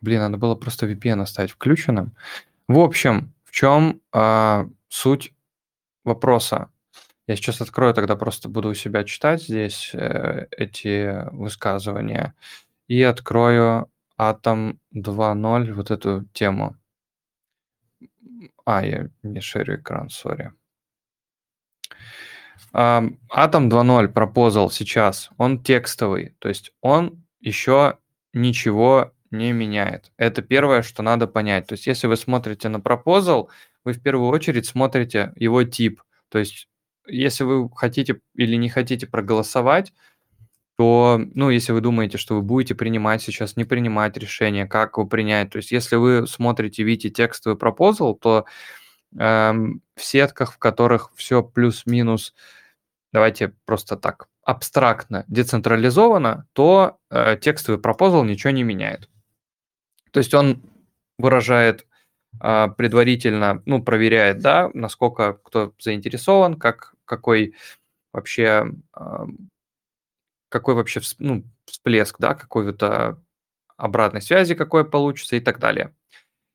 Блин, 0.00 0.18
надо 0.18 0.36
было 0.36 0.56
просто 0.56 0.90
VPN 0.90 1.22
оставить 1.22 1.52
включенным. 1.52 2.16
В 2.66 2.80
общем, 2.80 3.34
в 3.44 3.52
чем 3.52 4.02
а, 4.10 4.66
суть 4.88 5.32
вопроса? 6.02 6.72
Я 7.28 7.36
сейчас 7.36 7.60
открою, 7.60 7.94
тогда 7.94 8.16
просто 8.16 8.48
буду 8.48 8.70
у 8.70 8.74
себя 8.74 9.04
читать 9.04 9.44
здесь 9.44 9.92
э, 9.94 10.48
эти 10.50 11.24
высказывания 11.30 12.34
и 12.88 13.00
открою 13.00 13.88
Atom 14.18 14.78
2.0, 14.92 15.72
вот 15.72 15.92
эту 15.92 16.24
тему. 16.32 16.76
А, 18.64 18.84
я 18.84 19.08
не 19.22 19.40
шерю 19.40 19.76
экран, 19.76 20.08
сори. 20.10 20.52
Atom 22.72 23.18
2.0 23.30 24.08
пропозал 24.08 24.70
сейчас, 24.70 25.30
он 25.38 25.62
текстовый, 25.62 26.34
то 26.38 26.48
есть 26.48 26.72
он 26.80 27.24
еще 27.40 27.98
ничего 28.32 29.12
не 29.30 29.52
меняет. 29.52 30.12
Это 30.16 30.42
первое, 30.42 30.82
что 30.82 31.02
надо 31.02 31.26
понять. 31.26 31.66
То 31.66 31.72
есть 31.72 31.86
если 31.86 32.06
вы 32.06 32.16
смотрите 32.16 32.68
на 32.68 32.80
пропозал, 32.80 33.50
вы 33.84 33.92
в 33.92 34.02
первую 34.02 34.30
очередь 34.30 34.66
смотрите 34.66 35.32
его 35.36 35.64
тип. 35.64 36.02
То 36.28 36.38
есть 36.38 36.68
если 37.06 37.44
вы 37.44 37.70
хотите 37.74 38.20
или 38.34 38.56
не 38.56 38.68
хотите 38.68 39.06
проголосовать, 39.06 39.92
то, 40.76 41.20
ну, 41.34 41.50
если 41.50 41.72
вы 41.72 41.80
думаете, 41.80 42.18
что 42.18 42.34
вы 42.34 42.42
будете 42.42 42.74
принимать 42.74 43.22
сейчас, 43.22 43.56
не 43.56 43.64
принимать 43.64 44.16
решение, 44.16 44.66
как 44.66 44.98
его 44.98 45.06
принять, 45.06 45.50
то 45.50 45.56
есть 45.56 45.72
если 45.72 45.96
вы 45.96 46.26
смотрите, 46.26 46.82
видите 46.82 47.10
текстовый 47.10 47.58
пропозал, 47.58 48.14
то 48.14 48.44
эм, 49.18 49.82
в 49.94 50.04
сетках, 50.04 50.52
в 50.52 50.58
которых 50.58 51.10
все 51.14 51.42
плюс-минус, 51.42 52.34
давайте 53.12 53.54
просто 53.64 53.96
так, 53.96 54.28
абстрактно, 54.42 55.24
децентрализовано, 55.28 56.46
то 56.52 56.98
э, 57.10 57.36
текстовый 57.40 57.80
пропозал 57.80 58.24
ничего 58.24 58.52
не 58.52 58.62
меняет. 58.62 59.08
То 60.12 60.18
есть 60.20 60.34
он 60.34 60.62
выражает 61.18 61.86
э, 62.42 62.68
предварительно, 62.76 63.62
ну, 63.64 63.82
проверяет, 63.82 64.40
да, 64.40 64.70
насколько 64.74 65.34
кто 65.42 65.72
заинтересован, 65.78 66.54
как, 66.54 66.94
какой 67.06 67.54
вообще 68.12 68.72
э, 68.94 69.26
какой 70.56 70.74
вообще 70.74 71.00
ну, 71.18 71.44
всплеск, 71.66 72.16
да, 72.18 72.34
какой-то 72.34 73.22
обратной 73.76 74.22
связи 74.22 74.54
какой 74.54 74.88
получится 74.88 75.36
и 75.36 75.40
так 75.40 75.58
далее. 75.58 75.94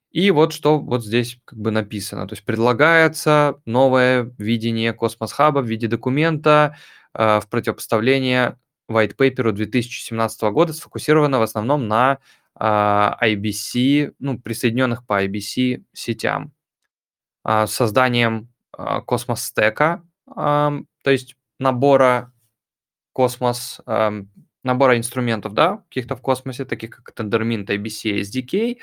И 0.10 0.32
вот 0.32 0.54
что 0.54 0.80
вот 0.80 1.06
здесь 1.06 1.40
как 1.46 1.60
бы 1.60 1.72
написано. 1.72 2.28
То 2.28 2.34
есть 2.34 2.44
предлагается 2.44 3.62
новое 3.66 4.34
видение 4.38 4.92
Cosmos 4.92 5.32
Hub 5.32 5.53
а 5.53 5.60
в 5.60 5.66
виде 5.66 5.88
документа 5.88 6.76
э, 7.14 7.40
в 7.40 7.48
противопоставление 7.48 8.58
white 8.90 9.16
paper 9.16 9.52
2017 9.52 10.42
года, 10.52 10.74
сфокусировано 10.74 11.40
в 11.40 11.44
основном 11.44 11.88
на 11.88 12.20
э, 12.60 12.64
IBC, 12.64 14.16
ну, 14.20 14.40
присоединенных 14.40 15.06
по 15.06 15.24
IBC 15.24 15.84
сетям. 15.94 16.54
Э, 17.46 17.66
созданием 17.68 18.50
э, 18.78 19.02
Космос 19.06 19.44
стека, 19.44 20.04
э, 20.28 20.32
то 20.36 21.12
есть 21.12 21.36
набора 21.58 22.32
космос, 23.14 23.82
э, 23.86 24.24
набора 24.64 24.98
инструментов, 24.98 25.54
да, 25.54 25.78
каких-то 25.90 26.16
в 26.16 26.22
космосе, 26.22 26.66
таких 26.66 26.92
как 26.92 27.20
Tendermint, 27.20 27.66
IBC, 27.66 28.22
SDK, 28.22 28.78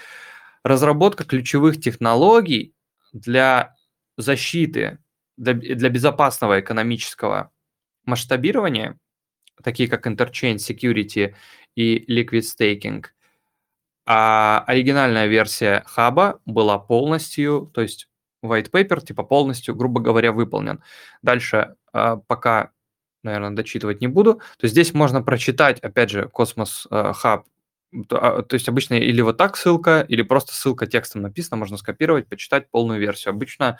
разработка 0.64 1.24
ключевых 1.24 1.80
технологий 1.80 2.74
для 3.12 3.76
защиты, 4.16 4.98
для, 5.36 5.54
для 5.54 5.88
безопасного 5.88 6.60
экономического 6.60 7.50
масштабирования, 8.04 8.98
такие 9.62 9.88
как 9.88 10.06
Interchain 10.06 10.56
Security 10.56 11.34
и 11.76 12.04
Liquid 12.08 12.42
Staking. 12.42 13.04
А 14.06 14.64
оригинальная 14.66 15.26
версия 15.26 15.82
хаба 15.86 16.40
была 16.46 16.78
полностью, 16.78 17.70
то 17.74 17.82
есть 17.82 18.08
white 18.44 18.70
paper, 18.70 19.04
типа 19.04 19.22
полностью, 19.22 19.74
грубо 19.74 20.00
говоря, 20.00 20.32
выполнен. 20.32 20.82
Дальше, 21.22 21.76
а, 21.92 22.16
пока, 22.16 22.70
наверное, 23.22 23.50
дочитывать 23.50 24.00
не 24.00 24.08
буду, 24.08 24.40
то 24.58 24.66
здесь 24.68 24.94
можно 24.94 25.22
прочитать, 25.22 25.80
опять 25.80 26.10
же, 26.10 26.30
Cosmos 26.32 26.86
э, 26.90 27.12
Hub 27.22 27.42
а, 28.10 28.42
то 28.42 28.54
есть 28.54 28.68
обычно 28.68 28.94
или 28.94 29.20
вот 29.22 29.38
так 29.38 29.56
ссылка, 29.56 30.04
или 30.06 30.22
просто 30.22 30.54
ссылка 30.54 30.86
текстом 30.86 31.22
написана, 31.22 31.58
можно 31.58 31.76
скопировать, 31.78 32.28
почитать 32.28 32.68
полную 32.70 33.00
версию. 33.00 33.32
Обычно, 33.32 33.78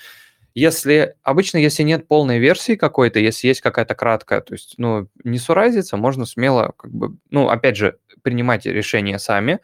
если, 0.54 1.14
обычно, 1.22 1.58
если 1.58 1.82
нет 1.82 2.08
полной 2.08 2.38
версии 2.38 2.74
какой-то, 2.74 3.18
если 3.18 3.48
есть 3.48 3.60
какая-то 3.60 3.94
краткая, 3.94 4.40
то 4.40 4.54
есть, 4.54 4.74
ну, 4.78 5.08
не 5.24 5.38
суразится, 5.38 5.96
можно 5.96 6.24
смело, 6.24 6.72
как 6.76 6.90
бы, 6.90 7.16
ну, 7.30 7.48
опять 7.48 7.76
же, 7.76 7.98
принимайте 8.22 8.72
решение 8.72 9.18
сами, 9.18 9.60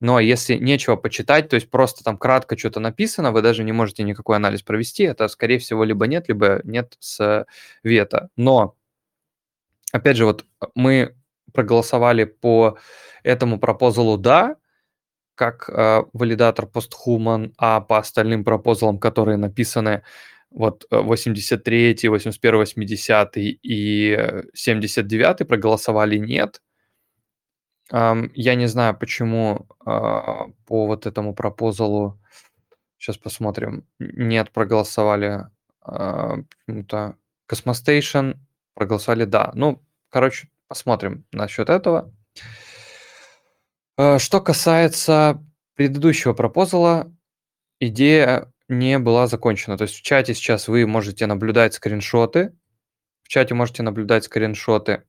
но 0.00 0.18
если 0.20 0.56
нечего 0.56 0.96
почитать, 0.96 1.48
то 1.48 1.54
есть 1.54 1.70
просто 1.70 2.04
там 2.04 2.18
кратко 2.18 2.58
что-то 2.58 2.80
написано, 2.80 3.32
вы 3.32 3.42
даже 3.42 3.64
не 3.64 3.72
можете 3.72 4.02
никакой 4.02 4.36
анализ 4.36 4.62
провести, 4.62 5.04
это, 5.04 5.28
скорее 5.28 5.58
всего, 5.58 5.84
либо 5.84 6.06
нет, 6.06 6.28
либо 6.28 6.60
нет 6.64 6.94
с 7.00 7.46
вета. 7.82 8.28
Но, 8.36 8.76
опять 9.94 10.16
же, 10.16 10.24
вот 10.24 10.44
мы 10.74 11.14
проголосовали 11.52 12.24
по 12.24 12.78
этому 13.22 13.58
пропозалу 13.58 14.18
«да», 14.18 14.56
как 15.36 15.68
э, 15.68 16.04
валидатор 16.12 16.66
постхуман, 16.66 17.54
а 17.58 17.80
по 17.80 17.98
остальным 17.98 18.44
пропозалам, 18.44 18.98
которые 18.98 19.36
написаны 19.36 20.02
вот 20.50 20.84
83, 20.90 22.08
81, 22.08 22.58
80 22.58 23.32
и 23.36 24.18
79 24.54 25.40
э, 25.40 25.44
проголосовали 25.44 26.18
«нет». 26.18 26.60
Um, 27.92 28.30
я 28.34 28.54
не 28.54 28.66
знаю, 28.66 28.96
почему 28.98 29.68
uh, 29.84 30.52
по 30.66 30.86
вот 30.86 31.06
этому 31.06 31.34
пропозалу, 31.34 32.18
сейчас 32.98 33.18
посмотрим, 33.18 33.86
нет, 33.98 34.50
проголосовали 34.50 35.46
uh, 35.86 36.44
почему-то 36.66 37.16
Cosmostation, 37.46 38.38
проголосовали 38.74 39.24
«да». 39.24 39.50
Ну, 39.54 39.82
короче, 40.10 40.48
посмотрим 40.68 41.24
насчет 41.32 41.68
этого. 41.70 42.12
Э, 43.96 44.18
что 44.18 44.40
касается 44.40 45.44
предыдущего 45.74 46.32
пропозала, 46.32 47.12
идея 47.80 48.52
не 48.68 48.98
была 48.98 49.26
закончена. 49.26 49.76
То 49.76 49.82
есть 49.82 49.96
в 49.96 50.02
чате 50.02 50.34
сейчас 50.34 50.68
вы 50.68 50.86
можете 50.86 51.26
наблюдать 51.26 51.74
скриншоты. 51.74 52.54
В 53.22 53.28
чате 53.28 53.54
можете 53.54 53.82
наблюдать 53.82 54.24
скриншоты. 54.24 55.04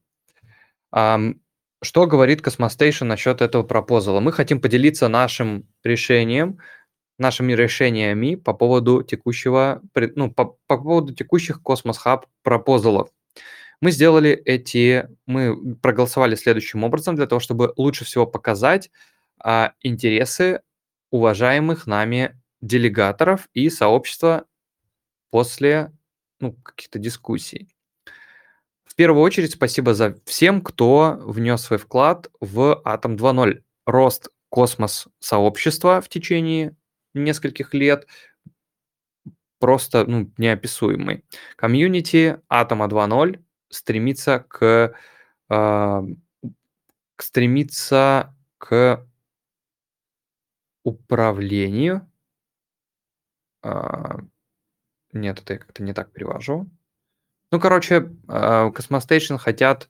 Что 0.92 2.08
говорит 2.08 2.42
Cosmostation 2.42 3.04
насчет 3.06 3.42
этого 3.42 3.64
пропозала? 3.64 4.20
Мы 4.20 4.32
хотим 4.32 4.60
поделиться 4.60 5.08
нашим 5.08 5.68
решением, 5.84 6.60
нашими 7.18 7.54
решениями 7.54 8.36
по 8.36 8.54
поводу 8.54 9.04
текущего, 9.04 9.82
ну, 10.16 10.32
по, 10.32 10.58
по 10.68 10.78
поводу 10.78 11.14
текущих 11.14 11.62
Cosmos 11.64 11.98
Hub 12.06 12.24
пропозалов. 12.44 13.10
Мы 13.82 13.92
сделали 13.92 14.32
эти, 14.32 15.08
мы 15.26 15.76
проголосовали 15.76 16.36
следующим 16.36 16.84
образом 16.84 17.16
для 17.16 17.28
того, 17.28 17.40
чтобы 17.40 17.74
лучше 17.78 18.06
всего 18.06 18.26
показать 18.26 18.90
а, 19.40 19.74
интересы 19.82 20.62
уважаемых 21.12 21.88
нами 21.88 22.40
делегаторов 22.62 23.48
и 23.54 23.70
сообщества 23.70 24.46
после 25.30 25.92
ну, 26.40 26.54
каких-то 26.54 27.00
дискуссий. 27.00 27.70
В 28.86 28.96
первую 28.96 29.24
очередь 29.24 29.52
спасибо 29.52 29.94
за 29.94 30.16
всем, 30.26 30.62
кто 30.62 31.20
внес 31.22 31.62
свой 31.62 31.80
вклад 31.80 32.30
в 32.40 32.82
Атом 32.86 33.16
2.0. 33.16 33.62
Рост 33.86 34.30
космос 34.50 35.08
сообщества 35.20 36.02
в 36.02 36.10
течение 36.10 36.76
нескольких 37.14 37.74
лет 37.74 38.08
просто 39.60 40.06
ну, 40.06 40.32
неописуемый. 40.38 41.24
Комьюнити 41.56 42.40
Атома 42.48 42.86
2.0 42.86 43.44
стремится 43.70 44.40
к, 44.40 44.96
э, 45.50 46.02
стремится 47.18 48.36
к 48.58 49.06
управлению. 50.84 52.10
Э, 53.64 54.20
нет, 55.12 55.40
это 55.40 55.54
я 55.54 55.60
как-то 55.60 55.84
не 55.84 55.94
так 55.94 56.12
перевожу. 56.12 56.70
Ну, 57.52 57.60
короче, 57.60 57.96
э, 57.96 58.10
Cosmostation 58.28 59.38
хотят 59.38 59.90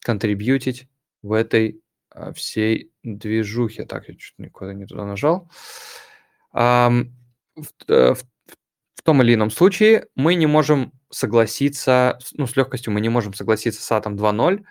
контрибьютить 0.00 0.88
в 1.22 1.32
этой 1.34 1.82
э, 2.14 2.32
всей 2.32 2.90
движухе. 3.02 3.84
Так, 3.84 4.08
я 4.08 4.14
чуть 4.14 4.38
никуда 4.38 4.74
не 4.74 4.86
туда 4.86 5.04
нажал. 5.04 5.50
В, 6.52 7.04
в, 7.88 8.24
в 9.00 9.02
том 9.02 9.22
или 9.22 9.32
ином 9.32 9.50
случае 9.50 10.08
мы 10.14 10.34
не 10.34 10.46
можем 10.46 10.92
согласиться, 11.08 12.18
ну, 12.34 12.46
с 12.46 12.54
легкостью 12.54 12.92
мы 12.92 13.00
не 13.00 13.08
можем 13.08 13.32
согласиться 13.32 13.82
с 13.82 13.90
Atom 13.90 14.14
2.0 14.14 14.62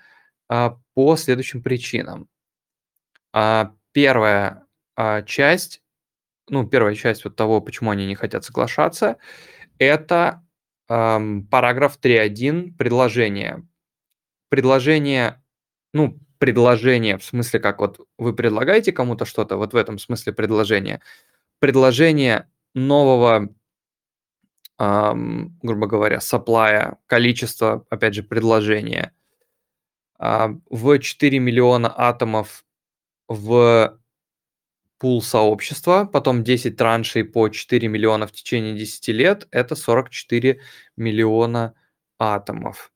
а, 0.49 0.77
по 0.93 1.15
следующим 1.15 1.63
причинам. 1.63 2.29
А, 3.33 3.73
первая 3.91 4.67
а, 4.95 5.23
часть, 5.23 5.81
ну, 6.47 6.67
первая 6.67 6.93
часть 6.93 7.23
вот 7.23 7.35
того, 7.35 7.59
почему 7.59 7.89
они 7.89 8.05
не 8.05 8.13
хотят 8.13 8.45
соглашаться, 8.45 9.17
это 9.79 10.43
параграф 10.87 11.99
3.1 11.99 12.75
предложение. 12.75 13.67
Предложение, 14.49 15.39
ну, 15.93 16.19
предложение 16.39 17.19
в 17.19 17.23
смысле, 17.23 17.59
как 17.59 17.79
вот 17.79 17.99
вы 18.17 18.35
предлагаете 18.35 18.91
кому-то 18.91 19.25
что-то, 19.25 19.57
вот 19.57 19.73
в 19.73 19.75
этом 19.75 19.99
смысле 19.99 20.33
предложение. 20.33 21.01
Предложение 21.59 22.47
нового 22.73 23.49
грубо 24.79 25.87
говоря, 25.87 26.21
саплая, 26.21 26.97
количество, 27.07 27.85
опять 27.89 28.13
же, 28.15 28.23
предложения 28.23 29.13
в 30.17 30.99
4 30.99 31.39
миллиона 31.39 31.93
атомов 31.95 32.65
в 33.27 33.99
пул 34.97 35.21
сообщества, 35.21 36.05
потом 36.05 36.43
10 36.43 36.77
траншей 36.77 37.23
по 37.25 37.49
4 37.49 37.87
миллиона 37.87 38.27
в 38.27 38.31
течение 38.31 38.73
10 38.75 39.07
лет, 39.09 39.47
это 39.51 39.75
44 39.75 40.61
миллиона 40.97 41.73
атомов. 42.17 42.91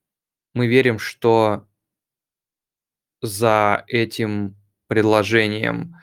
Мы 0.54 0.68
верим, 0.68 1.00
что 1.00 1.68
за 3.22 3.84
этим 3.88 4.56
предложением 4.88 5.96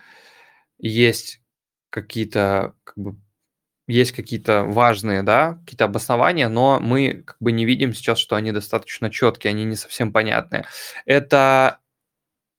есть 0.79 1.43
какие-то 1.91 2.75
как 2.85 2.97
бы, 2.97 3.17
есть 3.91 4.13
какие-то 4.13 4.65
важные, 4.65 5.23
да, 5.23 5.55
какие-то 5.65 5.85
обоснования, 5.87 6.49
но 6.49 6.79
мы 6.81 7.25
как 7.27 7.37
бы 7.41 7.53
не 7.53 7.65
видим 7.65 7.93
сейчас, 7.93 8.19
что 8.19 8.37
они 8.37 8.53
достаточно 8.53 9.11
четкие, 9.11 9.51
они 9.51 9.65
не 9.65 9.77
совсем 9.77 10.13
понятные. 10.13 10.65
Это 11.07 11.81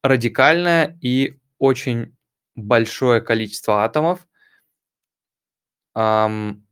радикальное 0.04 0.98
и 1.02 1.40
очень 1.58 2.16
большое 2.56 3.22
количество 3.22 3.84
атомов, 3.84 4.28
эм, 5.96 6.68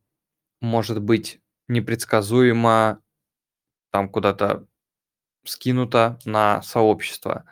может 0.61 1.01
быть 1.01 1.39
непредсказуемо 1.67 3.01
там 3.91 4.09
куда-то 4.09 4.67
скинуто 5.45 6.19
на 6.25 6.61
сообщество. 6.61 7.45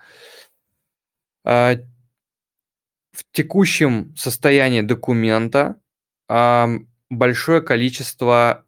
Э, 1.46 1.78
в 3.12 3.24
текущем 3.32 4.16
состоянии 4.16 4.82
документа 4.82 5.80
эм, 6.28 6.90
большое 7.10 7.62
количество 7.62 8.66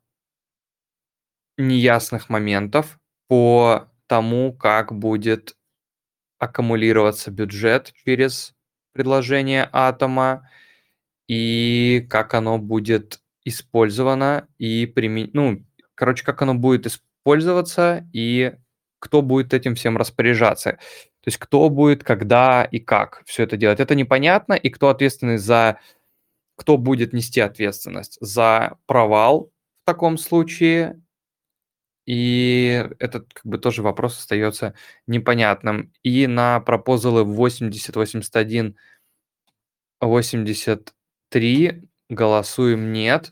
неясных 1.57 2.29
моментов 2.29 2.99
по 3.27 3.89
тому, 4.07 4.53
как 4.53 4.93
будет 4.93 5.55
аккумулироваться 6.39 7.31
бюджет 7.31 7.93
через 8.05 8.53
предложение 8.93 9.69
атома 9.71 10.49
и 11.27 12.07
как 12.09 12.33
оно 12.33 12.57
будет 12.57 13.19
использовано 13.43 14.47
и 14.57 14.85
примен... 14.85 15.29
ну, 15.33 15.65
короче, 15.95 16.23
как 16.23 16.41
оно 16.41 16.55
будет 16.55 16.87
использоваться 16.87 18.09
и 18.13 18.55
кто 18.99 19.21
будет 19.21 19.53
этим 19.53 19.75
всем 19.75 19.97
распоряжаться. 19.97 20.71
То 20.71 21.27
есть 21.27 21.37
кто 21.37 21.69
будет, 21.69 22.03
когда 22.03 22.63
и 22.63 22.79
как 22.79 23.21
все 23.25 23.43
это 23.43 23.57
делать. 23.57 23.79
Это 23.79 23.95
непонятно, 23.95 24.53
и 24.53 24.69
кто 24.69 24.89
ответственный 24.89 25.37
за... 25.37 25.79
Кто 26.59 26.77
будет 26.77 27.13
нести 27.13 27.39
ответственность 27.39 28.17
за 28.19 28.77
провал 28.85 29.49
в 29.83 29.85
таком 29.85 30.17
случае, 30.17 31.01
и 32.05 32.85
этот 32.99 33.33
как 33.33 33.45
бы 33.45 33.57
тоже 33.57 33.81
вопрос 33.81 34.19
остается 34.19 34.73
непонятным. 35.07 35.93
И 36.03 36.27
на 36.27 36.59
пропозалы 36.59 37.23
80, 37.23 37.95
81, 37.95 38.75
83 40.01 41.83
голосуем 42.09 42.91
нет. 42.91 43.31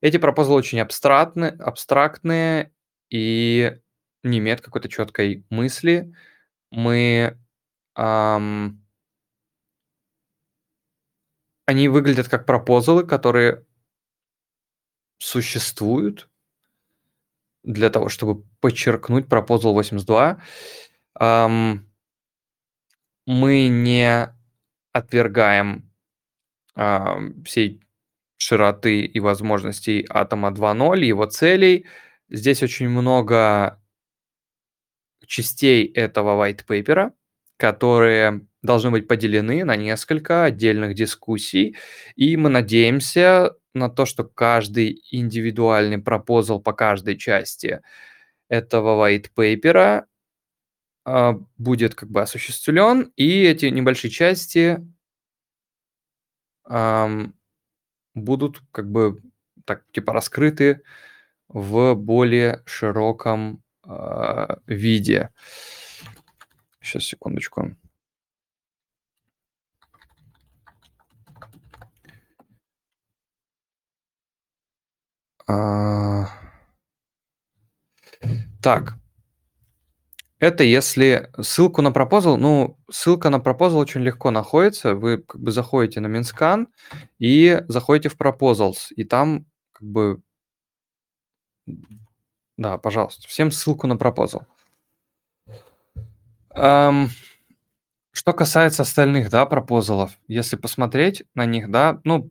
Эти 0.00 0.16
пропозалы 0.16 0.56
очень 0.56 0.80
абстрактны, 0.80 1.48
абстрактные 1.58 2.72
и 3.10 3.78
не 4.22 4.38
имеют 4.38 4.62
какой-то 4.62 4.88
четкой 4.88 5.44
мысли. 5.50 6.10
Мы... 6.70 7.38
Ам, 7.94 8.81
они 11.66 11.88
выглядят 11.88 12.28
как 12.28 12.46
пропозалы, 12.46 13.04
которые 13.04 13.64
существуют 15.18 16.28
для 17.62 17.90
того, 17.90 18.08
чтобы 18.08 18.44
подчеркнуть 18.60 19.28
пропозал 19.28 19.72
82. 19.74 20.42
Ам, 21.14 21.86
мы 23.26 23.68
не 23.68 24.34
отвергаем 24.92 25.90
ам, 26.74 27.42
всей 27.44 27.82
широты 28.36 29.02
и 29.04 29.20
возможностей 29.20 30.04
атома 30.08 30.50
2.0, 30.50 31.04
его 31.04 31.26
целей. 31.26 31.86
Здесь 32.28 32.62
очень 32.62 32.88
много 32.88 33.80
частей 35.26 35.86
этого 35.86 36.44
white 36.44 36.66
paper, 36.66 37.12
которые 37.56 38.46
должны 38.62 38.90
быть 38.90 39.08
поделены 39.08 39.64
на 39.64 39.76
несколько 39.76 40.44
отдельных 40.44 40.94
дискуссий, 40.94 41.76
и 42.16 42.36
мы 42.36 42.48
надеемся 42.48 43.54
на 43.74 43.88
то, 43.88 44.06
что 44.06 44.24
каждый 44.24 45.02
индивидуальный 45.10 45.98
пропозал 45.98 46.60
по 46.60 46.72
каждой 46.72 47.16
части 47.16 47.80
этого 48.48 49.08
white 49.08 49.30
paper 49.36 50.04
а, 51.04 51.34
будет 51.58 51.94
как 51.94 52.10
бы 52.10 52.22
осуществлен, 52.22 53.12
и 53.16 53.42
эти 53.42 53.66
небольшие 53.66 54.10
части 54.10 54.78
ам, 56.64 57.34
будут 58.14 58.60
как 58.70 58.90
бы 58.90 59.20
так 59.64 59.84
типа 59.92 60.12
раскрыты 60.12 60.82
в 61.48 61.94
более 61.94 62.62
широком 62.66 63.62
э, 63.84 64.56
виде. 64.66 65.30
Сейчас, 66.80 67.04
секундочку. 67.04 67.76
А... 75.46 76.28
Так, 78.62 78.94
это 80.42 80.64
если 80.64 81.30
ссылку 81.40 81.82
на 81.82 81.92
proposal, 81.92 82.36
ну, 82.36 82.76
ссылка 82.90 83.30
на 83.30 83.38
proposal 83.38 83.78
очень 83.78 84.00
легко 84.00 84.32
находится. 84.32 84.96
Вы 84.96 85.18
как 85.18 85.40
бы 85.40 85.52
заходите 85.52 86.00
на 86.00 86.08
Mintscan 86.08 86.66
и 87.20 87.62
заходите 87.68 88.08
в 88.08 88.16
proposals, 88.16 88.92
и 88.96 89.04
там 89.04 89.46
как 89.72 89.88
бы... 89.88 90.20
Да, 92.56 92.76
пожалуйста, 92.76 93.28
всем 93.28 93.52
ссылку 93.52 93.86
на 93.86 93.96
proposal. 93.96 94.46
Эм, 96.56 97.10
что 98.10 98.32
касается 98.32 98.82
остальных, 98.82 99.30
да, 99.30 99.46
proposal 99.46 99.98
ов, 99.98 100.18
если 100.26 100.56
посмотреть 100.56 101.22
на 101.36 101.46
них, 101.46 101.70
да, 101.70 102.00
ну, 102.02 102.30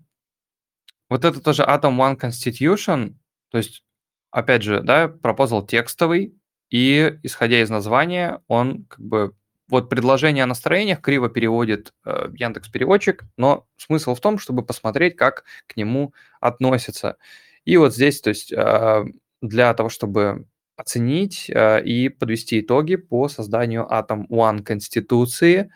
вот 1.11 1.25
это 1.25 1.41
тоже 1.41 1.63
Atom 1.63 1.97
One 1.97 2.17
Constitution, 2.17 3.15
то 3.49 3.57
есть, 3.57 3.83
опять 4.31 4.63
же, 4.63 4.81
да, 4.81 5.09
пропозал 5.09 5.65
текстовый, 5.65 6.33
и, 6.69 7.19
исходя 7.21 7.61
из 7.61 7.69
названия, 7.69 8.41
он 8.47 8.85
как 8.85 9.01
бы... 9.01 9.33
Вот 9.67 9.89
предложение 9.89 10.43
о 10.43 10.47
настроениях 10.47 11.01
криво 11.01 11.29
переводит 11.29 11.93
э, 12.05 12.29
Яндекс 12.35 12.69
Переводчик, 12.69 13.23
но 13.37 13.67
смысл 13.77 14.15
в 14.15 14.21
том, 14.21 14.37
чтобы 14.37 14.63
посмотреть, 14.63 15.15
как 15.15 15.43
к 15.67 15.77
нему 15.77 16.13
относятся. 16.41 17.17
И 17.63 17.77
вот 17.77 17.93
здесь, 17.93 18.19
то 18.21 18.29
есть 18.29 18.51
э, 18.51 19.05
для 19.41 19.73
того, 19.73 19.89
чтобы 19.89 20.45
оценить 20.77 21.49
э, 21.49 21.83
и 21.83 22.09
подвести 22.09 22.61
итоги 22.61 22.95
по 22.95 23.27
созданию 23.27 23.87
Atom 23.89 24.27
One 24.27 24.61
Конституции, 24.61 25.71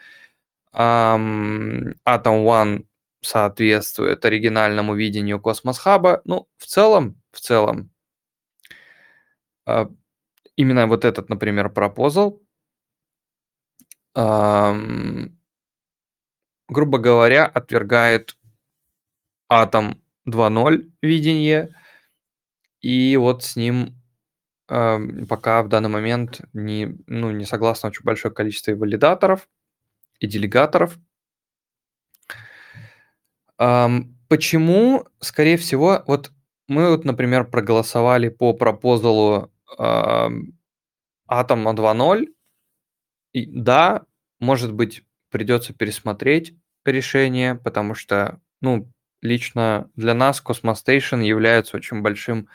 э, 0.73 0.77
Atom 0.77 1.93
One 2.05 2.85
соответствует 3.25 4.23
оригинальному 4.25 4.95
видению 4.95 5.41
Космос 5.41 5.77
Хаба. 5.79 6.21
Ну, 6.25 6.47
в 6.57 6.65
целом, 6.65 7.21
в 7.31 7.39
целом, 7.39 7.91
э, 9.67 9.85
именно 10.55 10.87
вот 10.87 11.05
этот, 11.05 11.29
например, 11.29 11.69
пропозал, 11.69 12.41
грубо 16.69 16.97
говоря, 16.97 17.45
отвергает 17.45 18.37
атом 19.49 20.01
2.0 20.25 20.89
видение, 21.01 21.75
и 22.81 23.17
вот 23.17 23.43
с 23.43 23.55
ним 23.57 24.01
пока 24.67 25.61
в 25.61 25.67
данный 25.67 25.89
момент 25.89 26.41
не, 26.53 26.97
ну, 27.05 27.29
не 27.31 27.45
согласно 27.45 27.89
очень 27.89 28.03
большое 28.03 28.33
количество 28.33 28.71
валидаторов 28.71 29.47
и 30.19 30.27
делегаторов. 30.27 30.97
Почему, 33.57 35.05
скорее 35.19 35.57
всего, 35.57 36.03
вот 36.07 36.31
мы 36.67 36.89
вот, 36.89 37.05
например, 37.05 37.45
проголосовали 37.45 38.29
по 38.29 38.53
пропозалу 38.53 39.51
Атома 41.27 41.73
2.0, 41.73 42.27
и 43.33 43.45
да, 43.45 44.03
может 44.39 44.73
быть, 44.73 45.03
придется 45.29 45.73
пересмотреть 45.73 46.53
решение, 46.85 47.55
потому 47.55 47.95
что, 47.95 48.39
ну, 48.61 48.89
лично 49.21 49.89
для 49.95 50.13
нас 50.13 50.41
Station 50.73 51.23
является 51.23 51.77
очень 51.77 52.01
большим 52.01 52.47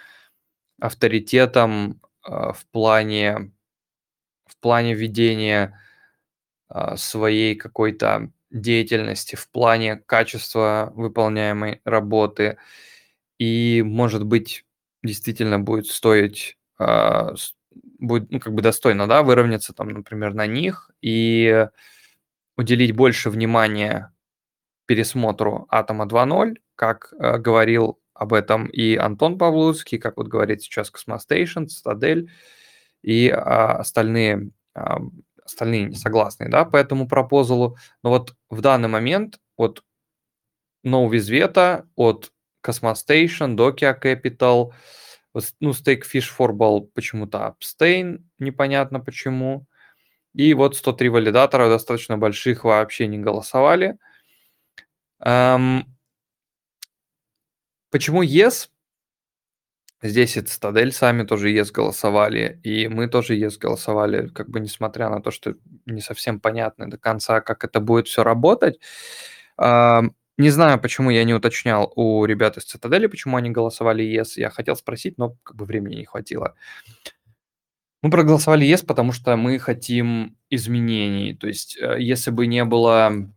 авторитетом 0.81 2.01
э, 2.27 2.53
в 2.55 2.67
плане 2.73 3.53
в 4.47 4.57
плане 4.59 4.95
ведения 4.95 5.79
э, 6.71 6.97
своей 6.97 7.55
какой-то 7.57 8.31
деятельности, 8.51 9.37
в 9.37 9.49
плане 9.51 9.97
качества 9.97 10.93
выполняемой 10.95 11.81
работы. 11.85 12.59
И, 13.39 13.83
может 13.85 14.25
быть, 14.25 14.65
действительно 15.03 15.59
будет 15.59 15.87
стоить 15.87 16.59
а, 16.79 17.35
будет, 17.99 18.31
ну, 18.31 18.41
как 18.41 18.55
бы 18.55 18.63
достойно, 18.63 19.07
да, 19.07 19.23
выровняться 19.23 19.73
там, 19.73 19.89
например, 19.89 20.35
на 20.35 20.47
них 20.47 20.91
и 21.03 21.69
уделить 22.57 22.93
больше 22.93 23.31
внимания 23.31 24.13
пересмотру 24.87 25.67
Атома 25.69 26.07
2.0, 26.07 26.57
как 26.75 27.13
э, 27.19 27.39
говорил 27.39 28.01
об 28.15 28.33
этом 28.33 28.67
и 28.67 28.97
Антон 28.97 29.39
Павловский, 29.39 29.99
как 29.99 30.17
вот 30.17 30.29
говорит 30.29 30.63
сейчас 30.63 30.91
Cosmostation, 30.91 31.67
Citadel 31.69 32.31
и 33.03 33.31
а, 33.31 33.79
остальные, 33.79 34.51
а, 34.75 34.99
остальные 35.53 35.85
не 35.85 35.97
согласны, 35.97 36.49
да, 36.49 36.65
по 36.65 36.77
этому 36.77 37.09
пропозалу. 37.09 37.77
Но 38.03 38.11
вот 38.11 38.35
в 38.49 38.61
данный 38.61 38.89
момент 38.89 39.39
от 39.57 39.83
Vizveta, 40.85 41.87
от 41.97 42.33
Cosmostation, 42.67 43.57
Dokia 43.57 43.95
Capital, 44.01 44.73
ну, 45.61 45.73
стейк 45.73 46.07
Fish 46.07 46.31
Ball 46.39 46.89
почему-то 46.95 47.55
abstain, 47.55 48.25
непонятно 48.39 49.01
почему. 49.01 49.67
И 50.35 50.55
вот 50.55 50.77
103 50.77 51.09
валидатора 51.09 51.69
достаточно 51.69 52.17
больших 52.17 52.65
вообще 52.65 53.07
не 53.07 53.19
голосовали. 53.19 53.99
Эм, 55.21 55.85
почему 57.91 58.23
yes? 58.23 58.69
Здесь 60.03 60.37
и 60.37 60.41
Цитадель 60.41 60.93
сами 60.93 61.25
тоже 61.25 61.53
yes 61.53 61.71
голосовали, 61.73 62.59
и 62.63 62.89
мы 62.89 63.07
тоже 63.07 63.37
yes 63.37 63.59
голосовали, 63.59 64.29
как 64.29 64.49
бы 64.49 64.61
несмотря 64.61 65.11
на 65.11 65.21
то, 65.21 65.31
что 65.31 65.57
не 65.85 66.01
совсем 66.01 66.41
понятно 66.41 66.91
до 66.91 66.97
конца, 66.97 67.41
как 67.43 67.65
это 67.65 67.81
будет 67.81 68.09
все 68.09 68.25
работать. 68.25 68.81
Не 69.59 70.49
знаю, 70.49 70.81
почему 70.81 71.11
я 71.11 71.25
не 71.25 71.35
уточнял 71.35 71.93
у 71.97 72.25
ребят 72.25 72.57
из 72.57 72.65
Цитадели, 72.65 73.09
почему 73.09 73.37
они 73.37 73.51
голосовали 73.51 74.03
yes. 74.03 74.33
Я 74.37 74.49
хотел 74.49 74.75
спросить, 74.75 75.19
но 75.19 75.37
как 75.43 75.57
бы 75.57 75.67
времени 75.67 75.97
не 75.97 76.07
хватило. 76.07 76.55
Мы 78.03 78.11
проголосовали 78.11 78.67
yes, 78.67 78.87
потому 78.87 79.13
что 79.13 79.37
мы 79.37 79.59
хотим 79.59 80.39
изменений. 80.49 81.35
То 81.35 81.47
есть, 81.47 81.77
э, 81.77 81.97
если 82.01 82.31
бы 82.31 82.47
не 82.47 82.65
было 82.65 83.31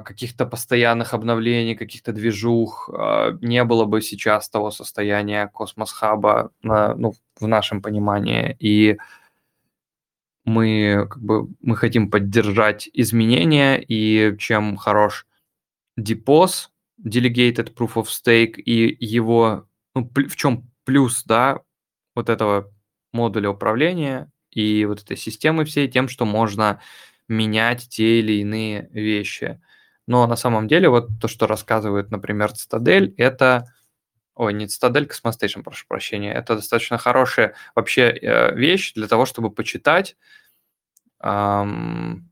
каких-то 0.00 0.46
постоянных 0.46 1.14
обновлений, 1.14 1.74
каких-то 1.74 2.12
движух, 2.12 2.88
а, 2.92 3.32
не 3.40 3.64
было 3.64 3.84
бы 3.84 4.00
сейчас 4.02 4.48
того 4.48 4.70
состояния 4.70 5.48
Космос 5.48 5.92
Хаба 5.92 6.50
ну, 6.62 7.14
в 7.40 7.46
нашем 7.46 7.82
понимании. 7.82 8.56
И 8.60 8.96
мы, 10.44 11.06
как 11.10 11.22
бы, 11.22 11.48
мы 11.60 11.76
хотим 11.76 12.10
поддержать 12.10 12.88
изменения, 12.92 13.82
и 13.86 14.36
чем 14.38 14.76
хорош 14.76 15.26
DPoS, 15.98 16.68
Delegated 17.04 17.74
Proof 17.74 17.94
of 17.94 18.06
Stake, 18.06 18.60
и 18.60 18.96
его, 19.04 19.66
ну, 19.94 20.10
в 20.14 20.36
чем 20.36 20.70
плюс, 20.84 21.24
да, 21.24 21.60
вот 22.14 22.28
этого 22.28 22.72
модуля 23.12 23.50
управления 23.50 24.30
и 24.50 24.84
вот 24.84 25.02
этой 25.02 25.16
системы 25.16 25.64
всей, 25.64 25.88
тем, 25.88 26.08
что 26.08 26.24
можно 26.24 26.80
менять 27.28 27.88
те 27.88 28.20
или 28.20 28.40
иные 28.40 28.88
вещи. 28.92 29.60
Но 30.06 30.26
на 30.26 30.36
самом 30.36 30.68
деле 30.68 30.88
вот 30.88 31.08
то, 31.20 31.28
что 31.28 31.46
рассказывает, 31.46 32.10
например, 32.10 32.52
Цитадель, 32.52 33.14
это... 33.16 33.72
Ой, 34.34 34.54
не 34.54 34.66
Citadel, 34.66 35.06
Cosmostation, 35.06 35.60
прошу 35.60 35.86
прощения. 35.86 36.32
Это 36.32 36.56
достаточно 36.56 36.98
хорошая 36.98 37.54
вообще 37.74 38.10
э, 38.10 38.54
вещь 38.54 38.94
для 38.94 39.06
того, 39.06 39.26
чтобы 39.26 39.50
почитать 39.50 40.16
эм, 41.22 42.30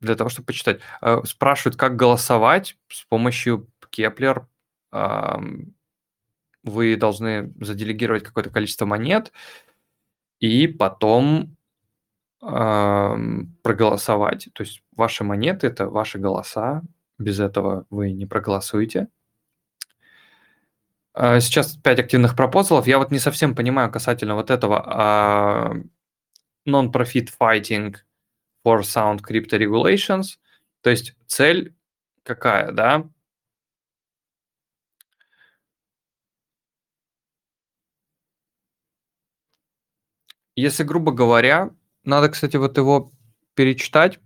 для 0.00 0.16
того, 0.16 0.30
чтобы 0.30 0.46
почитать. 0.46 0.80
Э, 1.00 1.20
спрашивают, 1.24 1.76
как 1.76 1.96
голосовать 1.96 2.76
с 2.88 3.04
помощью 3.04 3.68
Keplr. 3.90 4.48
Эм, 4.92 5.74
вы 6.62 6.96
должны 6.96 7.52
заделегировать 7.60 8.24
какое-то 8.24 8.50
количество 8.50 8.86
монет, 8.86 9.32
и 10.40 10.66
потом 10.66 11.56
проголосовать. 12.44 14.48
То 14.52 14.62
есть 14.62 14.82
ваши 14.96 15.24
монеты– 15.24 15.66
это 15.68 15.88
ваши 15.88 16.18
голоса. 16.18 16.82
Без 17.18 17.40
этого 17.40 17.86
вы 17.90 18.12
не 18.12 18.26
проголосуете. 18.26 19.08
А, 21.14 21.40
сейчас 21.40 21.76
5 21.76 22.00
активных 22.00 22.36
пропозалов. 22.36 22.86
Я 22.86 22.98
вот 22.98 23.10
не 23.10 23.18
совсем 23.18 23.54
понимаю 23.54 23.90
касательно 23.90 24.34
вот 24.34 24.50
этого 24.50 24.82
а, 24.84 25.72
non-profit 26.66 27.30
fighting 27.38 27.94
for 28.66 28.80
sound 28.80 29.20
crypto 29.22 29.58
regulations. 29.58 30.38
То 30.82 30.90
есть 30.90 31.14
цель 31.26 31.74
какая, 32.24 32.72
да? 32.72 33.08
Если, 40.56 40.84
грубо 40.84 41.12
говоря, 41.12 41.70
надо, 42.04 42.28
кстати, 42.28 42.56
вот 42.56 42.76
его 42.76 43.12
перечитать 43.54 44.20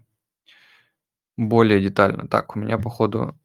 более 1.37 1.81
детально. 1.81 2.29
Так, 2.29 2.57
у 2.57 2.59
меня, 2.59 2.79
походу, 2.79 3.39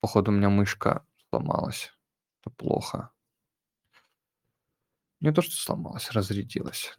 походу, 0.00 0.30
у 0.30 0.34
меня 0.34 0.50
мышка 0.50 1.04
сломалась. 1.28 1.92
Это 2.40 2.50
плохо. 2.50 3.10
Не 5.20 5.32
то, 5.32 5.42
что 5.42 5.56
сломалась, 5.56 6.10
разрядилась. 6.10 6.98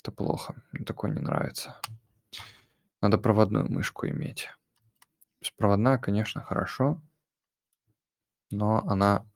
Это 0.00 0.12
плохо. 0.12 0.62
Мне 0.72 0.84
такое 0.84 1.12
не 1.12 1.20
нравится. 1.20 1.80
Надо 3.00 3.18
проводную 3.18 3.70
мышку 3.70 4.06
иметь. 4.08 4.48
Беспроводная, 5.40 5.98
конечно, 5.98 6.42
хорошо, 6.42 7.02
но 8.50 8.78
она 8.86 9.26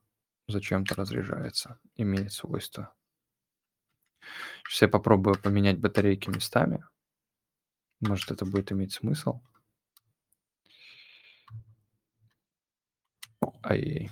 зачем-то 0.47 0.95
разряжается, 0.95 1.79
имеет 1.97 2.33
свойство. 2.33 2.95
Сейчас 4.65 4.83
я 4.83 4.89
попробую 4.89 5.41
поменять 5.41 5.79
батарейки 5.79 6.29
местами. 6.29 6.85
Может, 8.01 8.31
это 8.31 8.45
будет 8.45 8.71
иметь 8.73 8.93
смысл. 8.93 9.41
Ай. 13.63 14.11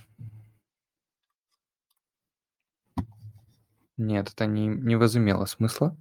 Нет, 3.96 4.28
это 4.28 4.46
не, 4.46 4.66
не 4.66 4.96
возымело 4.96 5.46
смысла. 5.46 5.96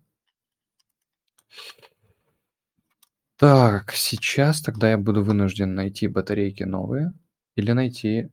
Так, 3.38 3.92
сейчас 3.92 4.62
тогда 4.62 4.92
я 4.92 4.98
буду 4.98 5.24
вынужден 5.24 5.76
найти 5.76 6.08
батарейки 6.08 6.64
новые 6.64 7.14
или 7.56 7.72
найти 7.72 8.32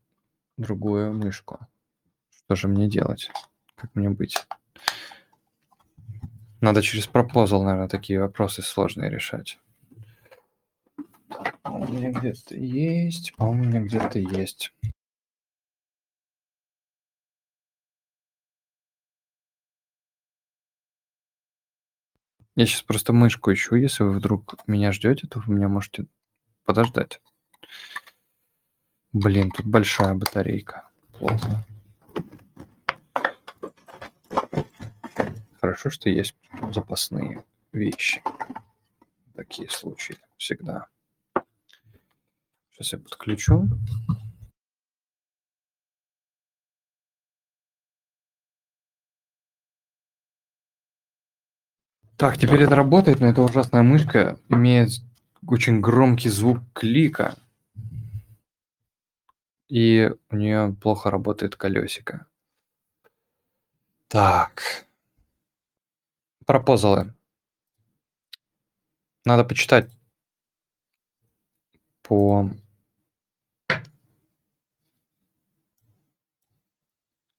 другую 0.57 1.13
мышку. 1.13 1.67
Что 2.31 2.57
же 2.57 2.69
мне 2.69 2.89
делать? 2.89 3.31
Как 3.75 3.95
мне 3.95 4.11
быть? 4.11 4.37
Надо 6.63 6.81
через 6.81 7.09
пропозал, 7.09 7.65
наверное, 7.65 7.89
такие 7.89 8.21
вопросы 8.21 8.63
сложные 8.63 9.11
решать. 9.11 9.59
У 11.65 11.79
меня 11.79 12.13
где-то 12.13 12.55
есть, 12.55 13.33
а 13.37 13.49
у 13.49 13.53
меня 13.53 13.81
где-то 13.81 14.21
есть. 14.21 14.73
Я 22.55 22.67
сейчас 22.67 22.83
просто 22.83 23.13
мышку 23.13 23.53
ищу. 23.53 23.75
Если 23.75 24.05
вы 24.05 24.13
вдруг 24.13 24.55
меня 24.69 24.93
ждете, 24.93 25.27
то 25.27 25.41
вы 25.41 25.55
меня 25.55 25.67
можете 25.67 26.07
подождать. 26.65 27.21
Блин, 29.13 29.51
тут 29.51 29.67
большая 29.67 30.15
батарейка. 30.15 30.89
Плохо. 31.19 31.67
Хорошо, 35.63 35.91
что 35.91 36.11
есть 36.11 36.35
запасные 36.73 37.45
вещи. 37.73 38.21
Такие 39.37 39.71
случаи 39.71 40.19
всегда. 40.37 40.89
Сейчас 42.73 42.95
я 42.95 42.99
подключу. 42.99 43.69
Так, 52.17 52.39
теперь 52.39 52.63
это 52.65 52.75
работает, 52.75 53.21
но 53.21 53.29
эта 53.29 53.41
ужасная 53.43 53.85
мышка 53.85 54.41
имеет 54.49 54.91
очень 55.47 55.81
громкий 55.81 56.29
звук 56.29 56.59
клика. 56.73 57.37
И 59.69 60.11
у 60.29 60.37
нее 60.37 60.77
плохо 60.81 61.09
работает 61.09 61.55
колесико. 61.55 62.27
Так. 64.09 64.89
Пропозалы. 66.47 67.15
Надо 69.25 69.45
почитать 69.45 69.91
по 72.03 72.51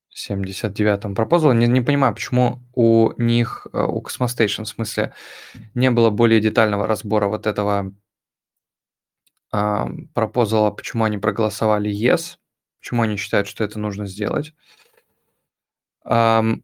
семьдесят 0.10 0.74
девятому 0.74 1.16
пропозалу. 1.16 1.54
Не, 1.54 1.68
не 1.68 1.82
понимаю, 1.82 2.14
почему 2.14 2.62
у 2.74 3.12
них, 3.22 3.68
э, 3.74 3.84
у 3.84 4.02
Cosmostation, 4.02 4.64
в 4.64 4.70
смысле, 4.70 5.14
не 5.74 5.92
было 5.92 6.10
более 6.10 6.40
детального 6.40 6.88
разбора 6.88 7.28
вот 7.28 7.46
этого 7.46 7.94
э, 9.52 9.86
пропозала, 10.14 10.72
почему 10.72 11.04
они 11.04 11.18
проголосовали 11.18 11.92
yes, 11.92 12.38
почему 12.80 13.02
они 13.02 13.18
считают, 13.18 13.48
что 13.48 13.66
это 13.66 13.80
нужно 13.80 14.06
сделать. 14.06 14.54
Um, 16.06 16.64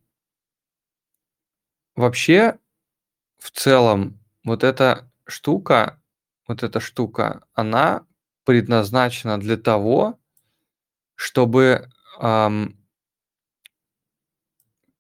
Вообще, 2.00 2.58
в 3.40 3.52
целом, 3.52 4.22
вот 4.46 4.64
эта 4.64 5.12
штука, 5.28 6.02
вот 6.48 6.64
эта 6.64 6.80
штука, 6.80 7.44
она 7.54 8.06
предназначена 8.46 9.38
для 9.38 9.58
того, 9.58 10.18
чтобы 11.16 11.90
ам, 12.18 12.78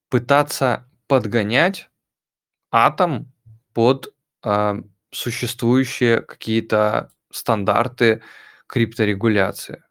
пытаться 0.09 0.89
подгонять 1.07 1.89
атом 2.69 3.31
под 3.71 4.13
а, 4.43 4.79
существующие 5.09 6.19
какие-то 6.19 7.13
стандарты 7.31 8.23
крипторегуляции. 8.67 9.85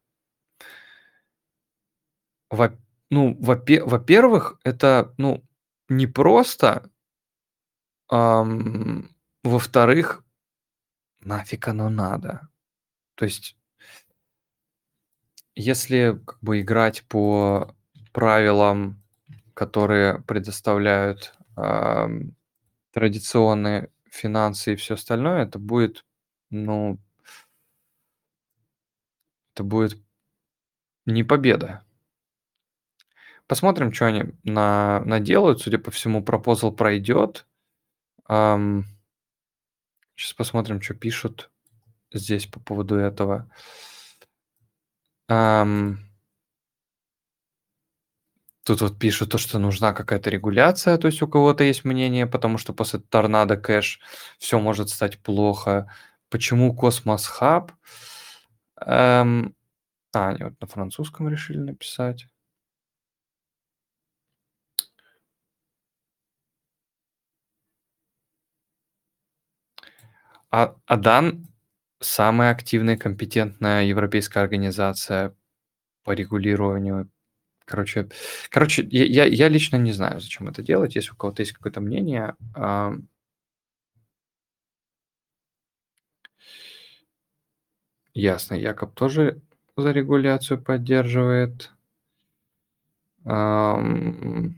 Во, 2.51 2.71
ну, 3.09 3.35
во-первых, 3.41 4.61
это 4.63 5.15
ну, 5.17 5.43
не 5.89 6.07
просто 6.07 6.91
Ам, 8.11 9.09
во-вторых, 9.45 10.25
нафиг 11.21 11.69
оно 11.69 11.91
надо? 11.91 12.49
То 13.17 13.27
есть 13.27 13.57
если 15.55 16.19
как 16.25 16.39
бы 16.41 16.61
играть 16.61 17.05
по 17.09 17.75
правилам, 18.13 19.03
которые 19.55 20.21
предоставляют 20.23 21.35
ам, 21.57 22.35
традиционные 22.93 23.91
финансы 24.11 24.75
и 24.75 24.77
все 24.77 24.95
остальное, 24.95 25.45
это 25.45 25.59
будет, 25.59 26.05
ну, 26.51 26.99
это 29.55 29.65
будет 29.65 29.99
не 31.07 31.25
победа. 31.25 31.83
Посмотрим, 33.49 33.93
что 33.93 34.07
они 34.07 34.25
на, 34.45 35.01
наделают. 35.07 35.61
Судя 35.61 35.79
по 35.79 35.91
всему, 35.91 36.23
пропозал 36.23 36.71
пройдет. 36.71 37.48
Ам, 38.29 38.85
Сейчас 40.17 40.33
посмотрим, 40.35 40.83
что 40.83 40.95
пишут 40.95 41.51
здесь 42.13 42.47
по 42.47 42.61
поводу 42.61 42.97
этого. 42.97 43.51
Ам, 45.29 45.99
Тут 48.65 48.83
вот 48.83 48.99
пишут 48.99 49.31
то, 49.31 49.39
что 49.39 49.59
нужна 49.59 49.95
какая-то 49.95 50.29
регуляция, 50.29 50.99
то 50.99 51.07
есть 51.07 51.23
у 51.23 51.29
кого-то 51.29 51.65
есть 51.65 51.85
мнение, 51.85 52.27
потому 52.27 52.59
что 52.59 52.75
после 52.75 52.99
Tornado 53.01 53.57
Cash 53.57 53.99
все 54.39 54.61
может 54.61 54.91
стать 54.91 55.19
плохо. 55.21 55.91
Почему 56.29 56.75
Cosmos 56.77 57.27
Hub? 57.27 57.73
Эм, 58.85 59.55
а, 60.15 60.29
они 60.31 60.45
вот 60.45 60.61
на 60.61 60.67
французском 60.67 61.29
решили 61.29 61.59
написать. 61.59 62.27
А, 70.51 70.75
Адан 70.87 71.47
самая 72.01 72.53
активная, 72.53 72.97
компетентная 72.97 73.85
европейская 73.85 74.41
организация 74.41 75.35
по 76.05 76.13
регулированию. 76.13 77.11
Короче, 77.65 78.09
короче, 78.51 78.87
я, 78.91 79.27
я, 79.27 79.49
лично 79.49 79.77
не 79.77 79.93
знаю, 79.93 80.21
зачем 80.21 80.49
это 80.49 80.63
делать. 80.63 80.97
Если 80.97 81.13
у 81.13 81.17
кого-то 81.17 81.43
есть 81.43 81.53
какое-то 81.53 81.81
мнение, 81.81 82.35
а, 82.55 82.95
ясно, 88.15 88.55
Якоб 88.55 88.95
тоже 88.95 89.41
за 89.77 89.93
регуляцию 89.93 90.63
поддерживает. 90.63 91.71
В 93.25 94.55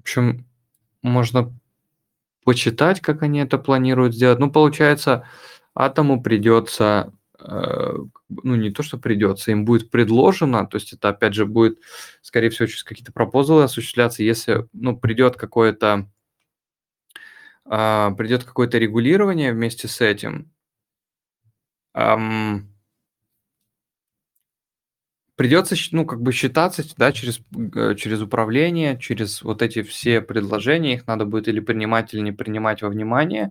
общем, 0.00 0.46
можно 1.02 1.52
почитать, 2.44 3.00
как 3.00 3.22
они 3.22 3.40
это 3.40 3.58
планируют 3.58 4.14
сделать. 4.14 4.38
Ну, 4.38 4.50
получается, 4.50 5.26
атому 5.74 6.22
придется, 6.22 7.12
э, 7.38 7.96
ну, 8.28 8.54
не 8.56 8.70
то, 8.70 8.82
что 8.82 8.98
придется, 8.98 9.52
им 9.52 9.64
будет 9.64 9.90
предложено, 9.90 10.66
то 10.66 10.76
есть 10.76 10.92
это, 10.92 11.10
опять 11.10 11.34
же, 11.34 11.46
будет, 11.46 11.78
скорее 12.22 12.50
всего, 12.50 12.66
через 12.66 12.84
какие-то 12.84 13.12
пропозалы 13.12 13.64
осуществляться, 13.64 14.22
если, 14.22 14.66
ну, 14.72 14.96
придет 14.96 15.36
какое-то 15.36 16.08
а, 17.64 18.10
придет 18.12 18.44
какое-то 18.44 18.78
регулирование 18.78 19.52
вместе 19.52 19.88
с 19.88 20.00
этим, 20.00 20.50
ам, 21.94 22.71
придется, 25.42 25.74
ну, 25.90 26.06
как 26.06 26.22
бы 26.22 26.30
считаться, 26.30 26.84
да, 26.96 27.10
через, 27.10 27.40
э, 27.74 27.96
через 27.96 28.22
управление, 28.22 28.96
через 28.96 29.42
вот 29.42 29.60
эти 29.60 29.82
все 29.82 30.20
предложения, 30.20 30.94
их 30.94 31.08
надо 31.08 31.24
будет 31.24 31.48
или 31.48 31.58
принимать, 31.58 32.14
или 32.14 32.20
не 32.20 32.30
принимать 32.30 32.80
во 32.80 32.88
внимание. 32.88 33.50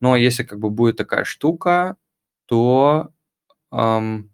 Но 0.00 0.16
если 0.16 0.42
как 0.42 0.58
бы 0.58 0.70
будет 0.70 0.96
такая 0.96 1.22
штука, 1.22 1.96
то 2.46 3.10
ам, 3.70 4.28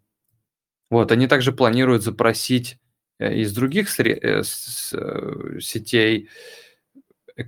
вот, 0.90 1.12
они 1.12 1.26
также 1.26 1.52
планируют 1.52 2.02
запросить 2.02 2.78
э, 3.18 3.34
из 3.40 3.54
других 3.54 3.88
сре- 3.88 4.18
э, 4.22 5.60
сетей, 5.60 6.30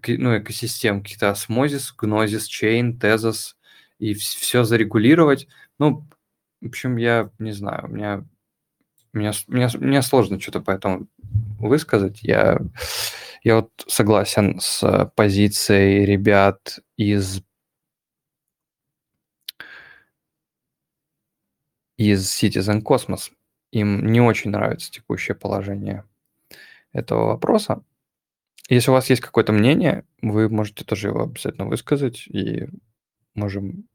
ну, 0.08 0.36
экосистем, 0.36 1.02
каких-то 1.02 1.30
осмозис, 1.30 1.94
гнозис, 1.96 2.44
чейн, 2.44 2.98
тезос, 2.98 3.56
и 3.98 4.12
все 4.12 4.64
зарегулировать. 4.64 5.48
Ну, 5.78 6.06
в 6.60 6.66
общем, 6.66 6.98
я 6.98 7.30
не 7.38 7.52
знаю, 7.52 7.86
у 7.86 7.88
меня 7.88 8.26
мне, 9.18 9.32
мне, 9.48 9.68
мне 9.74 10.02
сложно 10.02 10.40
что-то 10.40 10.60
по 10.60 10.70
этому 10.70 11.08
высказать. 11.58 12.22
Я, 12.22 12.58
я 13.42 13.56
вот 13.56 13.70
согласен 13.86 14.60
с 14.60 15.10
позицией 15.14 16.06
ребят 16.06 16.78
из 16.96 17.42
из 21.96 22.42
Citizen 22.42 22.82
Cosmos. 22.82 23.32
Им 23.72 24.06
не 24.06 24.20
очень 24.20 24.50
нравится 24.50 24.90
текущее 24.90 25.34
положение 25.34 26.04
этого 26.92 27.26
вопроса. 27.26 27.82
Если 28.68 28.90
у 28.90 28.94
вас 28.94 29.10
есть 29.10 29.22
какое-то 29.22 29.52
мнение, 29.52 30.04
вы 30.22 30.48
можете 30.48 30.84
тоже 30.84 31.08
его 31.08 31.24
обязательно 31.24 31.66
высказать, 31.66 32.26
и 32.28 32.68
можем 33.34 33.88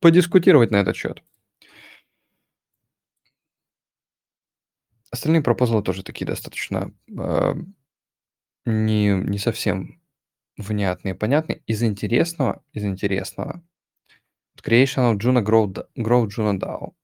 подискутировать 0.00 0.70
на 0.70 0.76
этот 0.76 0.96
счет. 0.96 1.22
Остальные 5.10 5.42
пропозалы 5.42 5.82
тоже 5.82 6.02
такие 6.04 6.26
достаточно 6.26 6.92
э, 7.08 7.54
не, 8.64 9.08
не 9.08 9.38
совсем 9.38 10.00
внятные, 10.56 11.14
понятные. 11.14 11.62
Из 11.66 11.82
интересного, 11.82 12.62
из 12.72 12.84
интересного, 12.84 13.62
Creation 14.62 15.12
of 15.12 15.18
Juno 15.18 15.42
Grow, 15.42 15.86
Grow 15.96 16.26
Juno 16.28 16.58
DAO. 16.58 16.94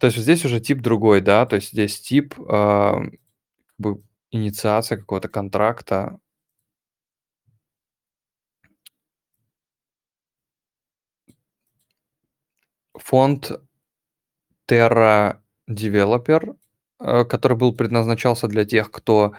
То 0.00 0.06
есть 0.08 0.18
здесь 0.18 0.44
уже 0.44 0.60
тип 0.60 0.80
другой, 0.80 1.20
да, 1.20 1.46
то 1.46 1.56
есть 1.56 1.72
здесь 1.72 2.00
тип 2.00 2.34
э, 2.38 2.42
как 2.42 3.10
бы 3.78 4.02
инициация 4.30 4.98
какого-то 4.98 5.28
контракта. 5.28 6.18
Фонд 13.06 13.52
Terra 14.68 15.40
Developer, 15.70 16.56
э, 16.98 17.24
который 17.24 17.56
был 17.56 17.72
предназначался 17.72 18.48
для 18.48 18.64
тех, 18.64 18.90
кто 18.90 19.32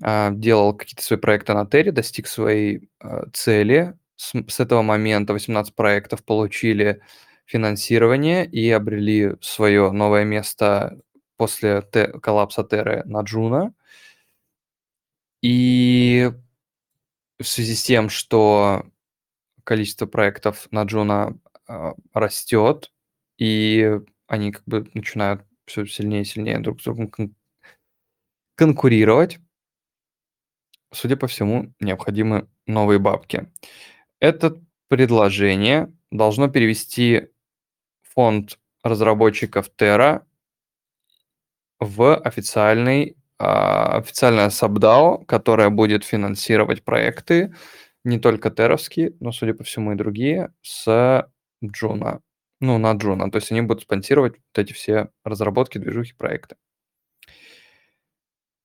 э, 0.00 0.30
делал 0.32 0.74
какие-то 0.76 1.02
свои 1.02 1.18
проекты 1.18 1.54
на 1.54 1.64
Terra, 1.64 1.90
достиг 1.90 2.28
своей 2.28 2.88
э, 3.00 3.24
цели. 3.32 3.94
С, 4.14 4.32
с 4.48 4.60
этого 4.60 4.82
момента 4.82 5.32
18 5.32 5.74
проектов 5.74 6.24
получили 6.24 7.00
финансирование 7.46 8.46
и 8.46 8.70
обрели 8.70 9.34
свое 9.40 9.90
новое 9.90 10.22
место 10.24 11.00
после 11.36 11.82
те- 11.92 12.12
коллапса 12.20 12.62
Терры 12.62 13.02
на 13.06 13.22
Juno. 13.22 13.74
И 15.42 16.30
в 17.40 17.44
связи 17.44 17.74
с 17.74 17.82
тем, 17.82 18.08
что 18.08 18.86
количество 19.64 20.06
проектов 20.06 20.68
на 20.70 20.84
Juno 20.84 21.38
растет, 22.12 22.92
и 23.38 24.00
они 24.26 24.52
как 24.52 24.64
бы 24.66 24.88
начинают 24.94 25.42
все 25.66 25.86
сильнее 25.86 26.22
и 26.22 26.24
сильнее 26.24 26.58
друг 26.60 26.80
с 26.80 26.84
другом 26.84 27.08
кон- 27.08 27.34
конкурировать, 28.56 29.38
судя 30.92 31.16
по 31.16 31.26
всему, 31.26 31.72
необходимы 31.80 32.48
новые 32.66 32.98
бабки. 32.98 33.50
Это 34.20 34.60
предложение 34.88 35.92
должно 36.10 36.48
перевести 36.48 37.28
фонд 38.02 38.58
разработчиков 38.82 39.70
Terra 39.78 40.22
в 41.80 42.16
официальный, 42.16 43.16
а, 43.38 43.98
официальное 43.98 44.48
SubDAO, 44.48 45.24
которое 45.26 45.70
будет 45.70 46.04
финансировать 46.04 46.84
проекты, 46.84 47.54
не 48.04 48.18
только 48.18 48.50
теровские, 48.50 49.14
но, 49.20 49.32
судя 49.32 49.54
по 49.54 49.64
всему, 49.64 49.92
и 49.92 49.96
другие, 49.96 50.52
с 50.62 51.28
Juno. 51.64 52.20
Ну, 52.60 52.78
на 52.78 52.92
Juno. 52.92 53.30
То 53.30 53.36
есть 53.36 53.50
они 53.52 53.62
будут 53.62 53.84
спонсировать 53.84 54.34
вот 54.34 54.58
эти 54.58 54.72
все 54.72 55.10
разработки, 55.24 55.78
движухи, 55.78 56.14
проекты. 56.14 56.56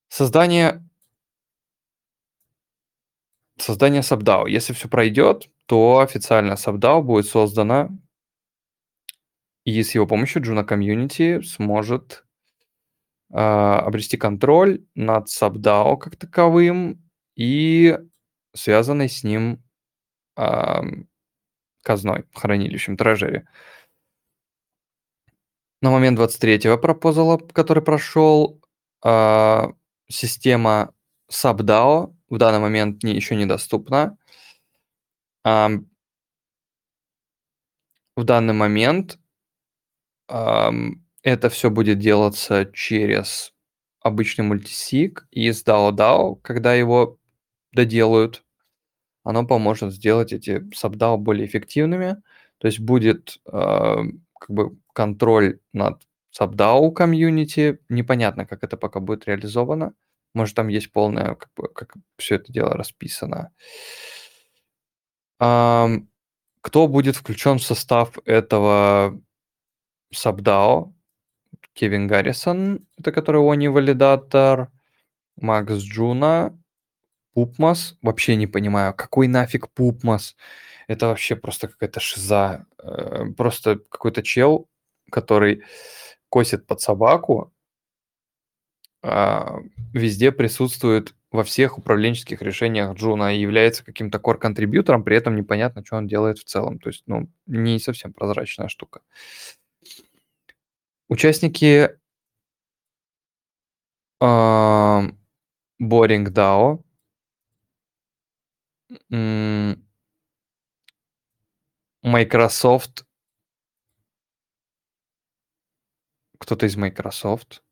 Создание 0.10 0.84
создание 3.58 4.02
SubDAO. 4.02 4.50
Если 4.50 4.74
все 4.74 4.88
пройдет, 4.88 5.50
то 5.66 6.00
официально 6.00 6.54
SubDAO 6.54 7.02
будет 7.02 7.28
создано, 7.28 7.90
и 9.66 9.82
с 9.82 9.96
его 9.96 10.06
помощью 10.06 10.42
Juno 10.42 10.68
Community 10.68 11.42
сможет 11.42 12.26
э, 13.32 13.38
обрести 13.38 14.18
контроль 14.18 14.86
над 14.96 15.28
SubDAO 15.28 15.98
как 15.98 16.18
таковым 16.18 17.02
и 17.36 17.98
связанной 18.54 19.10
с 19.10 19.24
ним 19.24 19.64
э, 20.36 20.82
казной, 21.84 22.26
хранилищем, 22.34 22.98
трэжери. 22.98 23.46
На 25.82 25.92
момент 25.92 26.18
23-го 26.18 26.78
пропозала, 26.78 27.38
который 27.38 27.84
прошел, 27.84 28.62
э, 29.06 29.64
система 30.08 30.94
SubDAO 31.30 32.16
в 32.30 32.38
данный 32.38 32.60
момент 32.60 33.04
не, 33.04 33.14
еще 33.14 33.36
недоступна. 33.36 34.18
Ам, 35.44 35.90
в 38.16 38.24
данный 38.24 38.54
момент 38.54 39.20
ам, 40.28 41.04
это 41.22 41.50
все 41.50 41.70
будет 41.70 42.00
делаться 42.00 42.66
через 42.74 43.54
обычный 44.02 44.46
мультисиг 44.46 45.28
и 45.32 45.52
с 45.52 45.64
DAO-DAO, 45.66 46.40
когда 46.42 46.74
его 46.74 47.18
доделают, 47.72 48.43
оно 49.24 49.46
поможет 49.46 49.94
сделать 49.94 50.34
эти 50.34 50.64
SubDAO 50.74 51.18
более 51.18 51.48
эффективными. 51.48 52.22
То 52.58 52.68
есть 52.68 52.80
будет 52.80 53.40
э, 53.46 53.52
как 54.40 54.50
бы 54.50 54.78
контроль 54.94 55.60
над 55.74 56.02
SubDAO 56.38 56.92
комьюнити. 56.92 57.80
Непонятно, 57.90 58.46
как 58.46 58.64
это 58.64 58.78
пока 58.78 59.00
будет 59.00 59.28
реализовано. 59.28 59.94
Может, 60.34 60.56
там 60.56 60.68
есть 60.68 60.92
полное, 60.92 61.36
как, 61.36 61.50
бы, 61.56 61.68
как 61.70 61.94
все 62.18 62.36
это 62.36 62.52
дело 62.52 62.72
расписано. 62.74 63.52
Ам, 65.40 66.10
кто 66.62 66.88
будет 66.88 67.16
включен 67.16 67.58
в 67.60 67.64
состав 67.64 68.18
этого 68.26 69.22
SubDAO? 70.14 70.94
Кевин 71.74 72.08
Гаррисон, 72.08 72.86
это 72.98 73.12
который 73.12 73.42
Oni 73.52 73.68
валидатор, 73.68 74.72
Макс 75.38 75.74
Juno, 75.74 76.58
PupMos. 77.34 77.98
Вообще 78.02 78.36
не 78.36 78.48
понимаю, 78.48 78.94
какой 78.94 79.28
нафиг 79.28 79.70
PupMos? 79.72 80.36
Это 80.88 81.08
вообще 81.08 81.36
просто 81.36 81.68
какая-то 81.68 82.00
шиза. 82.00 82.66
Э, 82.82 83.26
просто 83.38 83.80
какой-то 83.90 84.24
чел, 84.24 84.70
который 85.12 85.64
косит 86.30 86.66
под 86.68 86.82
собаку, 86.82 87.54
а, 89.04 89.60
везде 89.94 90.32
присутствует 90.32 91.14
во 91.32 91.44
всех 91.44 91.78
управленческих 91.78 92.42
решениях 92.42 92.96
Juno 92.96 93.36
и 93.36 93.42
является 93.42 93.84
каким-то 93.84 94.18
core 94.18 94.37
contributor 94.37 94.90
ом, 94.90 95.04
при 95.04 95.18
этом 95.18 95.36
непонятно, 95.36 95.84
что 95.86 95.98
он 95.98 96.08
делает 96.08 96.40
в 96.40 96.46
целом. 96.46 96.80
То 96.80 96.90
есть, 96.90 97.04
ну, 97.06 97.28
не 97.46 97.80
совсем 97.80 98.14
прозрачная 98.14 98.70
штука. 98.70 99.02
Участники 101.10 101.92
Boring 104.22 105.44
DAO 105.82 106.80
Microsoft 112.02 113.06
кто-то 116.44 116.66
из 116.66 116.76
Microsoft. 116.76 117.64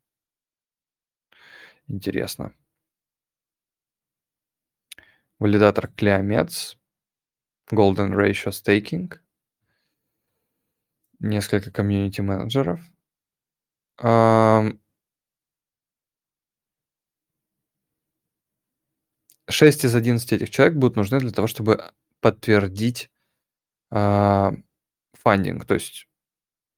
Интересно. 1.87 2.55
Валидатор 5.39 5.89
Клеомец. 5.89 6.77
Golden 7.69 8.13
Ratio 8.15 8.51
Staking. 8.51 9.19
Несколько 11.19 11.69
комьюнити-менеджеров. 11.69 12.79
6 19.51 19.85
из 19.85 19.95
11 19.95 20.31
этих 20.33 20.49
человек 20.49 20.75
будут 20.75 20.95
нужны 20.97 21.19
для 21.19 21.31
того, 21.31 21.47
чтобы 21.47 21.91
подтвердить 22.21 23.09
а, 23.91 24.53
фандинг. 25.23 25.65
То 25.65 25.75
есть 25.75 26.07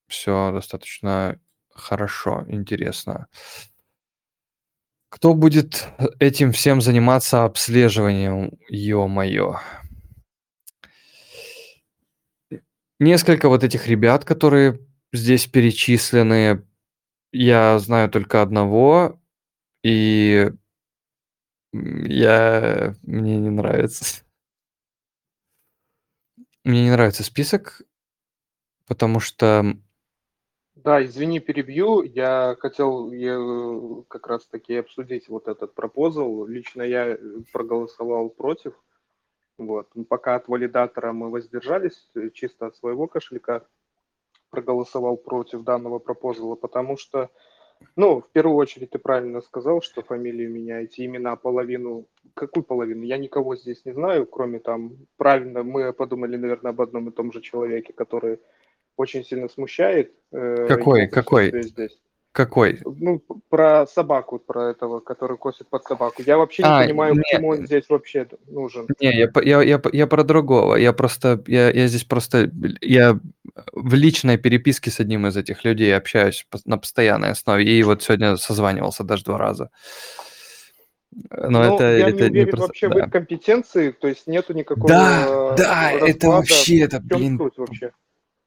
все 0.08 0.52
достаточно 0.54 1.40
хорошо, 1.74 2.46
интересно. 2.48 3.28
Кто 5.14 5.36
будет 5.36 5.88
этим 6.20 6.52
всем 6.52 6.82
заниматься 6.82 7.44
обслеживанием, 7.44 8.58
ё-моё? 8.68 9.60
Несколько 13.00 13.50
вот 13.50 13.64
этих 13.64 13.88
ребят, 13.88 14.26
которые 14.26 14.80
здесь 15.12 15.46
перечислены, 15.48 16.66
я 17.32 17.80
знаю 17.80 18.10
только 18.10 18.42
одного, 18.42 19.20
и 19.84 20.52
я 21.74 22.96
мне 23.02 23.38
не 23.38 23.50
нравится. 23.50 24.24
Мне 26.64 26.84
не 26.84 26.92
нравится 26.92 27.24
список, 27.24 27.82
потому 28.88 29.20
что 29.20 29.76
Да, 30.76 31.04
извини, 31.04 31.40
перебью. 31.40 32.04
Я 32.04 32.56
хотел 32.60 33.12
я, 33.12 33.36
э, 33.38 34.04
как 34.08 34.28
раз-таки 34.28 34.76
обсудить 34.76 35.28
вот 35.30 35.48
этот 35.48 35.74
пропозал. 35.74 36.46
Лично 36.46 36.84
я 36.84 37.08
э, 37.10 37.18
проголосовал 37.52 38.30
против. 38.30 38.74
Вот. 39.58 39.90
Пока 40.10 40.36
от 40.36 40.48
валидатора 40.48 41.12
мы 41.12 41.30
воздержались, 41.32 42.10
э, 42.16 42.30
чисто 42.30 42.68
от 42.68 42.76
своего 42.76 43.08
кошелька 43.08 43.66
проголосовал 44.50 45.18
против 45.18 45.64
данного 45.64 46.00
пропозала, 46.00 46.56
потому 46.56 46.98
что 46.98 47.32
ну, 47.96 48.22
в 48.22 48.30
первую 48.32 48.58
очередь 48.58 48.92
ты 48.92 49.00
правильно 49.00 49.42
сказал, 49.42 49.82
что 49.82 50.02
фамилию 50.02 50.52
меняете, 50.52 51.06
имена 51.06 51.36
половину. 51.36 52.08
Какую 52.34 52.64
половину? 52.64 53.04
Я 53.04 53.18
никого 53.18 53.56
здесь 53.56 53.86
не 53.86 53.94
знаю, 53.94 54.26
кроме 54.26 54.60
там, 54.60 54.98
правильно, 55.18 55.64
мы 55.64 55.94
подумали, 55.94 56.38
наверное, 56.38 56.72
об 56.72 56.82
одном 56.82 57.10
и 57.10 57.12
том 57.12 57.32
же 57.32 57.42
человеке, 57.42 57.94
который 57.94 58.40
очень 58.98 59.24
сильно 59.24 59.48
смущает. 59.50 60.14
Э, 60.32 60.68
какой, 60.68 61.08
какой? 61.08 61.62
Здесь. 61.64 62.00
Какой? 62.34 62.80
Ну, 62.84 63.22
про 63.50 63.86
собаку, 63.86 64.40
про 64.40 64.72
этого, 64.72 65.00
который 65.02 65.38
косит 65.38 65.70
под 65.70 65.84
собаку. 65.84 66.24
Я 66.26 66.40
вообще 66.40 66.64
а, 66.64 66.82
не 66.82 66.88
понимаю, 66.88 67.14
не, 67.14 67.22
почему 67.22 67.50
он 67.50 67.68
здесь 67.68 67.84
вообще 67.90 68.28
нужен. 68.48 68.88
Не, 69.00 69.16
я, 69.16 69.30
я, 69.44 69.62
я, 69.62 69.82
я 69.94 70.08
про 70.08 70.24
другого. 70.24 70.76
Я 70.76 70.94
просто, 70.94 71.44
я, 71.46 71.70
я 71.70 71.88
здесь 71.88 72.06
просто, 72.06 72.50
я 72.82 73.20
в 73.72 73.94
личной 73.94 74.40
переписке 74.40 74.90
с 74.90 75.00
одним 75.00 75.28
из 75.28 75.38
этих 75.38 75.64
людей 75.64 75.96
общаюсь 75.96 76.48
на 76.66 76.80
постоянной 76.80 77.30
основе, 77.30 77.66
и 77.66 77.84
вот 77.84 78.02
сегодня 78.02 78.36
созванивался 78.38 79.04
даже 79.04 79.26
два 79.26 79.38
раза. 79.38 79.70
Но, 81.30 81.50
Но 81.50 81.64
ну, 81.64 81.76
это, 81.76 81.84
я 81.84 82.08
это 82.08 82.18
не 82.18 82.30
уверен 82.30 82.46
не 82.46 82.46
просто, 82.46 82.68
вообще 82.68 82.90
да. 82.90 82.96
в 82.96 82.98
их 82.98 83.12
компетенции, 83.12 83.92
то 83.92 84.08
есть 84.08 84.26
нету 84.26 84.54
никакого 84.54 84.88
Да, 84.88 85.54
да, 85.56 85.92
это 85.92 86.30
вообще, 86.30 86.82
это, 86.82 87.00
блин, 87.00 87.38
вообще? 87.38 87.92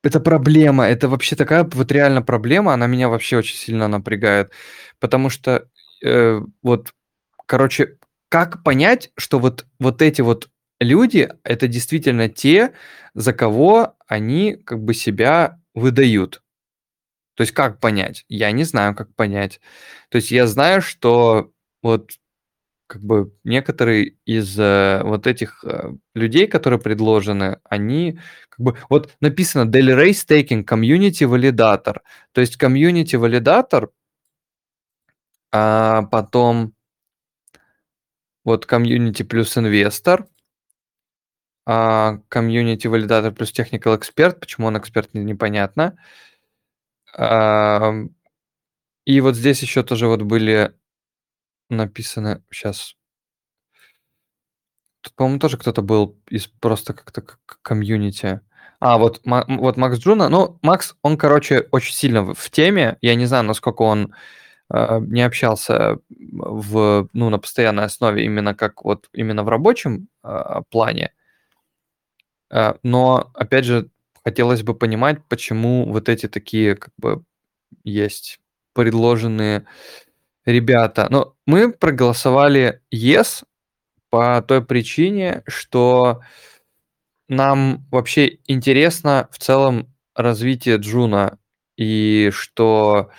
Это 0.07 0.21
проблема, 0.21 0.87
это 0.87 1.09
вообще 1.09 1.37
такая 1.37 1.65
вот 1.65 1.93
реально 1.93 2.23
проблема, 2.23 2.73
она 2.73 2.87
меня 2.87 3.09
вообще 3.09 3.39
очень 3.39 3.57
сильно 3.57 3.89
напрягает, 3.89 4.53
потому 5.01 5.31
что 5.31 5.69
э, 6.03 6.41
вот, 6.63 6.95
короче, 7.47 7.99
как 8.29 8.63
понять, 8.63 9.11
что 9.17 9.39
вот, 9.39 9.67
вот 9.81 10.03
эти 10.03 10.21
вот 10.21 10.49
люди, 10.81 11.29
это 11.43 11.69
действительно 11.69 12.29
те, 12.29 12.73
за 13.15 13.33
кого 13.33 13.97
они 14.07 14.55
как 14.55 14.83
бы 14.83 14.95
себя 14.95 15.61
выдают. 15.75 16.43
То 17.35 17.43
есть 17.43 17.53
как 17.53 17.81
понять? 17.81 18.25
Я 18.29 18.51
не 18.53 18.65
знаю, 18.65 18.95
как 18.95 19.15
понять. 19.15 19.61
То 20.09 20.17
есть 20.17 20.31
я 20.31 20.47
знаю, 20.47 20.81
что 20.83 21.51
вот 21.83 22.13
как 22.87 23.03
бы 23.03 23.33
некоторые 23.45 24.17
из 24.25 24.59
э, 24.59 25.03
вот 25.03 25.27
этих 25.27 25.65
э, 25.65 25.93
людей, 26.15 26.47
которые 26.47 26.81
предложены, 26.81 27.61
они 27.65 28.19
как 28.49 28.61
бы 28.61 28.79
вот 28.89 29.15
написано 29.21 29.69
Daily 29.69 29.95
Race 29.97 30.27
Staking 30.27 30.65
Community 30.65 31.27
Validator. 31.29 32.01
То 32.33 32.41
есть 32.41 32.63
Community 32.63 33.19
Validator, 33.19 33.89
а 35.53 36.03
потом 36.03 36.75
вот 38.45 38.67
Community 38.67 39.25
плюс 39.25 39.59
инвестор, 39.59 40.27
а, 41.67 42.21
Community 42.31 42.89
Validator 42.89 43.33
плюс 43.33 43.53
Technical 43.53 44.01
Expert. 44.01 44.39
Почему 44.39 44.69
он 44.69 44.79
эксперт, 44.79 45.13
непонятно. 45.15 45.97
А, 47.17 47.93
и 49.05 49.21
вот 49.21 49.35
здесь 49.35 49.63
еще 49.63 49.83
тоже 49.83 50.07
вот 50.07 50.23
были 50.23 50.75
написано 51.69 52.43
сейчас. 52.51 52.97
Тут, 55.01 55.15
по-моему, 55.15 55.39
тоже 55.39 55.57
кто-то 55.57 55.83
был 55.83 56.19
из 56.29 56.47
просто 56.47 56.93
как-то 56.93 57.23
комьюнити. 57.63 58.41
А, 58.81 58.99
вот, 58.99 59.21
вот 59.25 59.77
Макс 59.77 59.99
Juno. 59.99 60.29
Ну, 60.29 60.59
Макс, 60.63 60.97
он, 61.03 61.17
короче, 61.17 61.69
очень 61.71 61.95
сильно 61.95 62.23
в, 62.23 62.35
в 62.35 62.51
теме. 62.51 62.99
Я 63.01 63.15
не 63.15 63.27
знаю, 63.27 63.45
насколько 63.45 63.83
он 63.83 64.15
э, 64.71 64.99
не 65.01 65.23
общался 65.23 65.99
в, 66.09 67.09
ну, 67.13 67.31
на 67.31 67.39
постоянной 67.39 67.85
основе 67.85 68.25
именно 68.25 68.55
как 68.55 68.85
вот 68.85 69.09
именно 69.13 69.45
в 69.45 69.49
рабочем 69.49 70.09
э, 70.25 70.63
плане. 70.71 71.13
Э, 72.51 72.75
но, 72.83 73.31
опять 73.35 73.65
же, 73.65 73.89
хотелось 74.25 74.63
бы 74.63 74.75
понимать, 74.75 75.25
почему 75.29 75.91
вот 75.91 76.09
эти 76.09 76.29
такие 76.29 76.75
как 76.75 76.93
бы 76.99 77.25
есть 77.85 78.41
предложенные 78.75 79.67
ребята. 80.47 81.09
Но 81.11 81.35
мы 81.47 81.73
проголосовали 81.73 82.81
yes 82.95 83.45
по 84.11 84.43
той 84.43 84.65
причине, 84.65 85.43
что 85.47 86.23
нам 87.29 87.87
вообще 87.91 88.39
интересно 88.47 89.29
в 89.33 89.39
целом 89.39 89.93
развитие 90.15 90.77
Джуна 90.77 91.39
и 91.77 92.31
что 92.33 93.11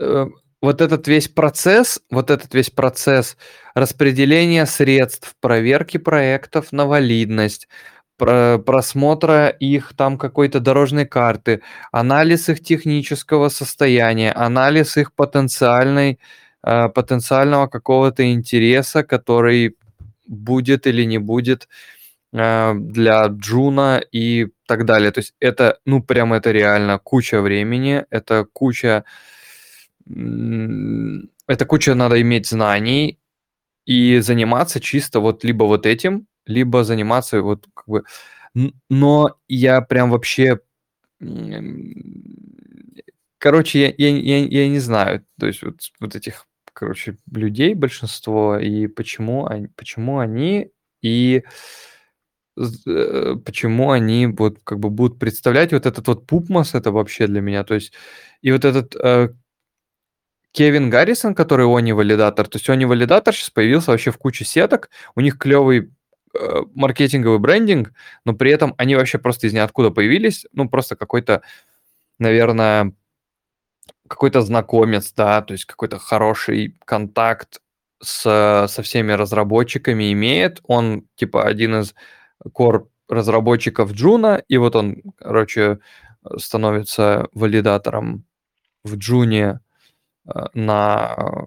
э, 0.00 0.26
вот 0.60 0.80
этот 0.80 1.06
весь 1.08 1.28
процесс, 1.28 2.00
вот 2.10 2.30
этот 2.30 2.52
весь 2.54 2.70
процесс 2.70 3.36
распределения 3.74 4.66
средств, 4.66 5.34
проверки 5.40 5.98
проектов 5.98 6.72
на 6.72 6.86
валидность, 6.86 7.68
просмотра 8.16 9.48
их 9.48 9.92
там 9.96 10.18
какой-то 10.18 10.60
дорожной 10.60 11.06
карты, 11.06 11.62
анализ 11.92 12.48
их 12.48 12.62
технического 12.62 13.48
состояния, 13.48 14.32
анализ 14.32 14.96
их 14.96 15.12
потенциальной, 15.12 16.18
э, 16.62 16.88
потенциального 16.88 17.66
какого-то 17.66 18.22
интереса, 18.32 19.02
который 19.02 19.76
будет 20.26 20.86
или 20.86 21.04
не 21.04 21.18
будет 21.18 21.68
э, 22.32 22.74
для 22.74 23.26
Джуна 23.26 24.02
и 24.12 24.48
так 24.66 24.84
далее. 24.84 25.10
То 25.10 25.20
есть 25.20 25.34
это, 25.40 25.78
ну, 25.84 26.02
прям 26.02 26.32
это 26.32 26.52
реально 26.52 26.98
куча 26.98 27.40
времени, 27.40 28.04
это 28.10 28.46
куча 28.52 29.04
это 31.46 31.64
куча 31.66 31.94
надо 31.94 32.20
иметь 32.20 32.46
знаний 32.46 33.18
и 33.86 34.18
заниматься 34.20 34.80
чисто 34.80 35.20
вот 35.20 35.44
либо 35.44 35.64
вот 35.64 35.86
этим, 35.86 36.26
либо 36.46 36.84
заниматься 36.84 37.40
вот 37.42 37.66
как 37.74 37.86
бы... 37.86 38.04
Но 38.88 39.36
я 39.48 39.80
прям 39.80 40.10
вообще... 40.10 40.60
Короче, 43.38 43.80
я, 43.80 44.08
я, 44.08 44.16
я, 44.16 44.38
я 44.46 44.68
не 44.68 44.78
знаю, 44.78 45.24
то 45.38 45.46
есть 45.46 45.62
вот, 45.62 45.80
вот 46.00 46.16
этих, 46.16 46.46
короче, 46.72 47.18
людей 47.30 47.74
большинство, 47.74 48.58
и 48.58 48.86
почему 48.86 49.46
они, 49.46 49.68
почему 49.68 50.18
они 50.18 50.70
и 51.02 51.42
э, 52.56 53.36
почему 53.44 53.90
они 53.90 54.28
вот 54.28 54.60
как 54.64 54.78
бы 54.78 54.88
будут 54.88 55.18
представлять 55.18 55.72
вот 55.72 55.84
этот 55.84 56.06
вот 56.08 56.26
пупмас, 56.26 56.74
это 56.74 56.90
вообще 56.90 57.26
для 57.26 57.42
меня, 57.42 57.64
то 57.64 57.74
есть 57.74 57.92
и 58.40 58.50
вот 58.50 58.64
этот 58.64 58.96
э, 58.96 59.34
Кевин 60.54 60.88
Гаррисон, 60.88 61.34
который 61.34 61.66
Они 61.66 61.92
валидатор, 61.92 62.46
то 62.46 62.56
есть 62.58 62.70
Они 62.70 62.86
валидатор 62.86 63.34
сейчас 63.34 63.50
появился 63.50 63.90
вообще 63.90 64.12
в 64.12 64.18
куче 64.18 64.44
сеток, 64.44 64.88
у 65.16 65.20
них 65.20 65.36
клевый 65.36 65.90
маркетинговый 66.74 67.38
брендинг, 67.38 67.92
но 68.24 68.34
при 68.34 68.50
этом 68.50 68.74
они 68.78 68.96
вообще 68.96 69.18
просто 69.18 69.46
из 69.46 69.52
ниоткуда 69.52 69.90
появились, 69.90 70.46
ну 70.52 70.68
просто 70.68 70.96
какой-то, 70.96 71.42
наверное, 72.18 72.92
какой-то 74.08 74.40
знакомец, 74.42 75.12
да, 75.14 75.42
то 75.42 75.52
есть 75.52 75.64
какой-то 75.64 75.98
хороший 75.98 76.76
контакт 76.84 77.60
с, 78.02 78.66
со 78.68 78.82
всеми 78.82 79.12
разработчиками 79.12 80.12
имеет, 80.12 80.60
он 80.64 81.06
типа 81.16 81.44
один 81.44 81.80
из 81.80 81.94
core 82.46 82.86
разработчиков 83.08 83.92
Juno, 83.92 84.42
и 84.48 84.56
вот 84.56 84.76
он, 84.76 85.02
короче, 85.18 85.78
становится 86.38 87.28
валидатором 87.32 88.24
в 88.82 88.96
Джуне 88.96 89.60
Э, 90.26 90.46
на 90.54 91.46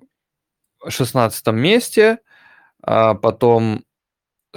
шестнадцатом 0.88 1.58
месте, 1.58 2.20
а 2.84 3.16
потом 3.16 3.84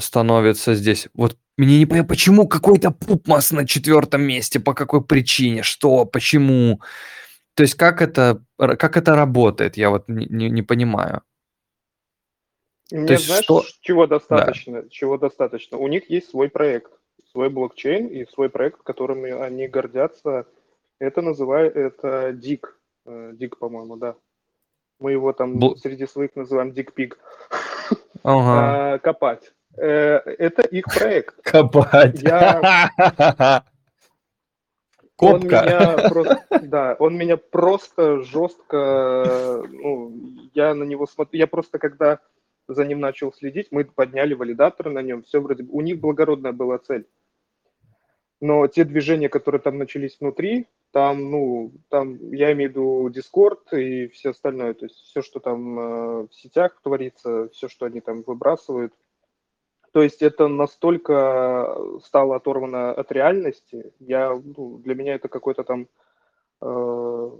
становится 0.00 0.74
здесь. 0.74 1.08
Вот 1.14 1.36
мне 1.56 1.78
не 1.78 1.86
понятно, 1.86 2.08
почему 2.08 2.48
какой-то 2.48 2.90
PupMos 2.90 3.52
на 3.52 3.66
четвертом 3.66 4.22
месте, 4.22 4.60
по 4.60 4.74
какой 4.74 5.04
причине, 5.04 5.62
что, 5.62 6.04
почему. 6.04 6.80
То 7.54 7.62
есть 7.62 7.74
как 7.74 8.02
это, 8.02 8.42
как 8.56 8.96
это 8.96 9.14
работает, 9.14 9.76
я 9.76 9.90
вот 9.90 10.08
не, 10.08 10.26
не, 10.26 10.50
не 10.50 10.62
понимаю. 10.62 11.22
Мне, 12.90 13.06
То 13.06 13.12
есть 13.12 13.26
знаешь, 13.26 13.44
что... 13.44 13.64
чего 13.80 14.06
достаточно? 14.06 14.82
Да. 14.82 14.88
Чего 14.88 15.18
достаточно? 15.18 15.76
У 15.76 15.86
них 15.86 16.10
есть 16.10 16.30
свой 16.30 16.48
проект, 16.48 16.90
свой 17.30 17.48
блокчейн 17.48 18.06
и 18.08 18.26
свой 18.26 18.50
проект, 18.50 18.82
которыми 18.82 19.30
они 19.30 19.68
гордятся. 19.68 20.46
Это 20.98 21.22
называют 21.22 21.76
это 21.76 22.32
Э, 23.06 23.32
Дик, 23.34 23.58
по-моему, 23.58 23.96
да. 23.96 24.16
Мы 24.98 25.12
его 25.12 25.32
там 25.32 25.58
Бл... 25.58 25.76
среди 25.76 26.06
своих 26.06 26.36
называем 26.36 26.72
Дик 26.72 26.92
Пиг. 26.92 27.18
Ага. 28.22 28.94
А, 28.94 28.98
копать. 28.98 29.52
Э, 29.80 30.20
это 30.38 30.62
их 30.62 30.84
проект. 30.84 31.36
Копать. 31.42 32.22
Я... 32.22 33.62
Копка. 35.16 35.26
Он 35.26 35.40
меня 35.40 36.08
просто, 36.08 36.46
да, 36.62 36.96
он 36.98 37.16
меня 37.16 37.36
просто 37.36 38.22
жестко, 38.22 39.62
ну, 39.68 40.14
я 40.54 40.74
на 40.74 40.84
него 40.84 41.06
смотрю, 41.06 41.38
я 41.38 41.46
просто 41.46 41.78
когда 41.78 42.20
за 42.68 42.86
ним 42.86 43.00
начал 43.00 43.30
следить, 43.32 43.68
мы 43.70 43.84
подняли 43.84 44.32
валидатор 44.32 44.88
на 44.88 45.02
нем, 45.02 45.22
все 45.22 45.40
вроде 45.40 45.64
у 45.64 45.82
них 45.82 46.00
благородная 46.00 46.52
была 46.52 46.78
цель. 46.78 47.06
Но 48.40 48.66
те 48.66 48.84
движения, 48.84 49.28
которые 49.28 49.60
там 49.60 49.76
начались 49.76 50.16
внутри, 50.18 50.66
там, 50.90 51.30
ну, 51.30 51.72
там, 51.90 52.32
я 52.32 52.52
имею 52.52 52.70
в 52.70 52.72
виду 52.72 53.08
Discord 53.10 53.78
и 53.78 54.08
все 54.08 54.30
остальное, 54.30 54.72
то 54.72 54.86
есть 54.86 54.96
все, 54.96 55.20
что 55.20 55.38
там 55.38 55.78
э, 55.78 56.26
в 56.28 56.30
сетях 56.32 56.80
творится, 56.82 57.50
все, 57.50 57.68
что 57.68 57.84
они 57.84 58.00
там 58.00 58.22
выбрасывают. 58.26 58.94
То 59.92 60.02
есть 60.02 60.22
это 60.22 60.46
настолько 60.48 61.76
стало 62.04 62.36
оторвано 62.36 62.92
от 62.92 63.10
реальности, 63.10 63.92
я, 63.98 64.30
ну, 64.30 64.78
для 64.78 64.94
меня 64.94 65.14
это 65.14 65.28
какой-то 65.28 65.64
там 65.64 65.88
э, 66.62 67.30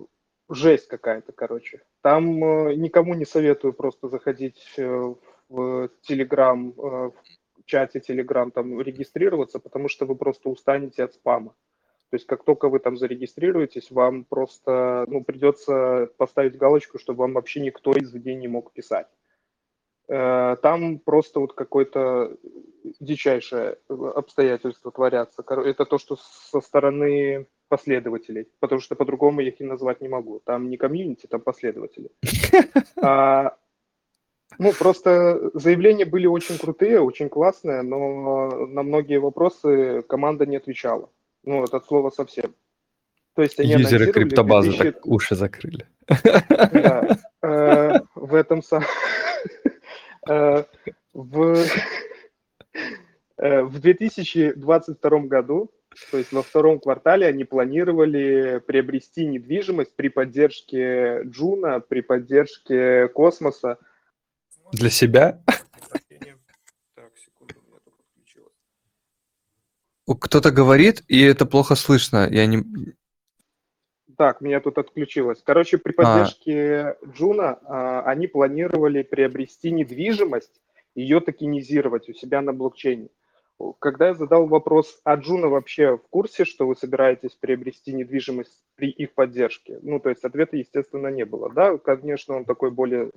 жесть 0.49 0.89
какая-то, 0.89 1.33
короче. 1.33 1.83
Там 2.03 2.43
э, 2.43 2.75
никому 2.75 3.15
не 3.15 3.25
советую 3.25 3.73
просто 3.73 4.09
заходить 4.09 4.75
э, 4.77 5.15
в 5.49 5.91
Telegram, 6.09 6.73
э, 6.77 7.11
в 7.11 7.65
чате 7.67 8.01
Telegram, 8.01 8.51
там 8.51 8.81
регистрироваться, 8.81 9.61
потому 9.61 9.89
что 9.89 10.07
вы 10.07 10.17
просто 10.17 10.49
устанете 10.49 11.05
от 11.05 11.15
спама. 11.15 11.55
То 12.11 12.17
есть 12.17 12.27
как 12.27 12.43
только 12.43 12.69
вы 12.69 12.81
там 12.81 12.97
зарегистрируетесь, 12.97 13.93
вам 13.93 14.25
просто 14.25 15.05
ну, 15.07 15.23
придется 15.23 16.11
поставить 16.17 16.57
галочку, 16.57 16.99
чтобы 16.99 17.21
вам 17.21 17.35
вообще 17.35 17.61
никто 17.61 17.93
из 17.93 18.13
людей 18.13 18.35
не 18.35 18.49
мог 18.49 18.73
писать. 18.73 19.07
Э, 20.11 20.57
там 20.61 20.99
просто 20.99 21.39
вот 21.39 21.53
какое-то 21.53 22.37
дичайшее 22.99 23.77
обстоятельство 23.89 24.91
творятся. 24.91 25.45
Это 25.49 25.85
то, 25.85 25.99
что 25.99 26.17
со 26.51 26.61
стороны 26.61 27.47
последователей, 27.69 28.49
потому 28.59 28.81
что 28.81 28.97
по-другому 28.97 29.41
их 29.41 29.61
и 29.61 29.65
назвать 29.65 30.01
не 30.01 30.09
могу. 30.09 30.41
Там 30.45 30.69
не 30.69 30.77
комьюнити, 30.77 31.27
там 31.27 31.41
последователи. 31.41 32.11
А, 33.03 33.57
ну, 34.59 34.73
просто 34.73 35.51
заявления 35.55 36.05
были 36.05 36.27
очень 36.27 36.59
крутые, 36.59 37.01
очень 37.01 37.29
классные, 37.29 37.83
но 37.83 38.67
на 38.67 38.83
многие 38.83 39.19
вопросы 39.19 40.03
команда 40.03 40.45
не 40.45 40.57
отвечала. 40.57 41.09
Ну, 41.45 41.65
это 41.65 41.81
слово 41.81 42.11
совсем. 42.11 42.55
То 43.35 43.43
есть 43.43 43.61
они 43.61 43.71
Юзеры 43.71 44.13
криптобазы 44.13 44.71
2000... 44.71 44.93
так 44.93 45.07
уши 45.07 45.35
закрыли. 45.35 45.87
Да, 46.09 47.17
э, 47.43 48.01
в 48.17 48.35
этом 48.35 48.63
самом... 48.63 48.87
Э, 50.29 50.65
в... 51.13 51.65
Э, 53.39 53.63
в 53.63 53.81
2022 53.81 55.19
году, 55.21 55.71
то 56.11 56.19
есть 56.19 56.31
во 56.31 56.43
втором 56.43 56.79
квартале, 56.79 57.27
они 57.27 57.45
планировали 57.45 58.63
приобрести 58.67 59.25
недвижимость 59.25 59.97
при 59.97 60.09
поддержке 60.09 61.23
Джуна, 61.25 61.81
при 61.81 62.03
поддержке 62.03 63.09
космоса. 63.09 63.79
Для 64.73 64.91
себя? 64.91 65.43
Кто-то 70.07 70.51
говорит, 70.51 71.03
и 71.09 71.23
это 71.23 71.47
плохо 71.47 71.77
слышно. 71.77 72.29
Я 72.31 72.47
не... 72.47 72.65
Так, 74.21 74.43
меня 74.43 74.61
тут 74.61 74.77
отключилось. 74.77 75.41
Короче, 75.43 75.79
при 75.79 75.93
а. 75.93 75.95
поддержке 75.95 76.79
а. 76.79 76.97
Juno 77.07 77.59
а, 77.65 78.03
они 78.03 78.27
планировали 78.27 79.01
приобрести 79.03 79.71
недвижимость, 79.71 80.61
ее 80.95 81.21
токенизировать 81.21 82.07
у 82.11 82.13
себя 82.13 82.43
на 82.43 82.53
блокчейне. 82.53 83.09
Когда 83.79 84.09
я 84.09 84.15
задал 84.15 84.47
вопрос, 84.47 85.01
а 85.05 85.15
Juno 85.15 85.49
вообще 85.49 85.97
в 85.97 86.07
курсе, 86.11 86.45
что 86.45 86.67
вы 86.67 86.77
собираетесь 86.77 87.31
приобрести 87.31 87.95
недвижимость 87.95 88.63
при 88.75 88.91
их 88.91 89.15
поддержке? 89.15 89.79
Ну, 89.81 90.01
то 90.01 90.11
есть 90.11 90.23
ответа, 90.23 90.59
естественно, 90.59 91.09
не 91.09 91.25
было. 91.25 91.51
Да, 91.51 91.79
конечно, 91.79 92.37
он 92.37 92.45
такой 92.45 92.71
более 92.71 93.13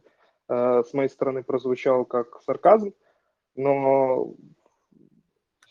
э, 0.48 0.84
с 0.90 0.94
моей 0.94 1.10
стороны 1.10 1.44
прозвучал 1.44 2.06
как 2.06 2.42
сарказм, 2.46 2.94
но 3.58 4.36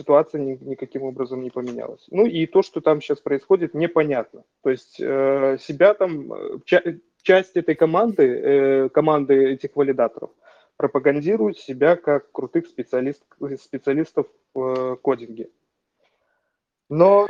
ситуация 0.02 0.40
ни, 0.40 0.58
никаким 0.60 1.02
образом 1.04 1.42
не 1.42 1.50
поменялась. 1.50 2.04
Ну 2.10 2.26
и 2.26 2.46
то, 2.46 2.62
что 2.62 2.80
там 2.80 3.00
сейчас 3.00 3.20
происходит, 3.20 3.74
непонятно. 3.74 4.42
То 4.62 4.70
есть 4.70 5.00
э, 5.00 5.58
себя 5.60 5.94
там, 5.94 6.32
э, 6.32 6.58
ча- 6.64 6.82
часть 7.22 7.56
этой 7.56 7.74
команды, 7.74 8.24
э, 8.24 8.88
команды 8.88 9.52
этих 9.52 9.76
валидаторов 9.76 10.30
пропагандирует 10.76 11.58
себя 11.58 11.96
как 11.96 12.32
крутых 12.32 12.66
специалист, 12.66 13.22
специалистов 13.60 14.26
в 14.54 14.60
э, 14.60 14.96
кодинге. 14.96 15.48
Но 16.90 17.28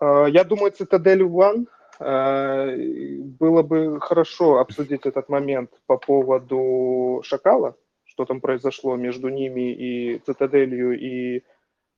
э, 0.00 0.26
я 0.28 0.44
думаю, 0.44 0.72
Citadel 0.72 1.22
One 1.22 1.66
э, 1.98 3.22
было 3.40 3.62
бы 3.62 4.00
хорошо 4.00 4.58
обсудить 4.58 5.04
этот 5.04 5.28
момент 5.28 5.70
по 5.86 5.96
поводу 5.98 7.20
Шакала, 7.24 7.74
что 8.04 8.24
там 8.24 8.40
произошло 8.40 8.96
между 8.96 9.28
ними 9.28 9.72
и 9.72 10.18
Цитаделью 10.18 10.98
и 10.98 11.42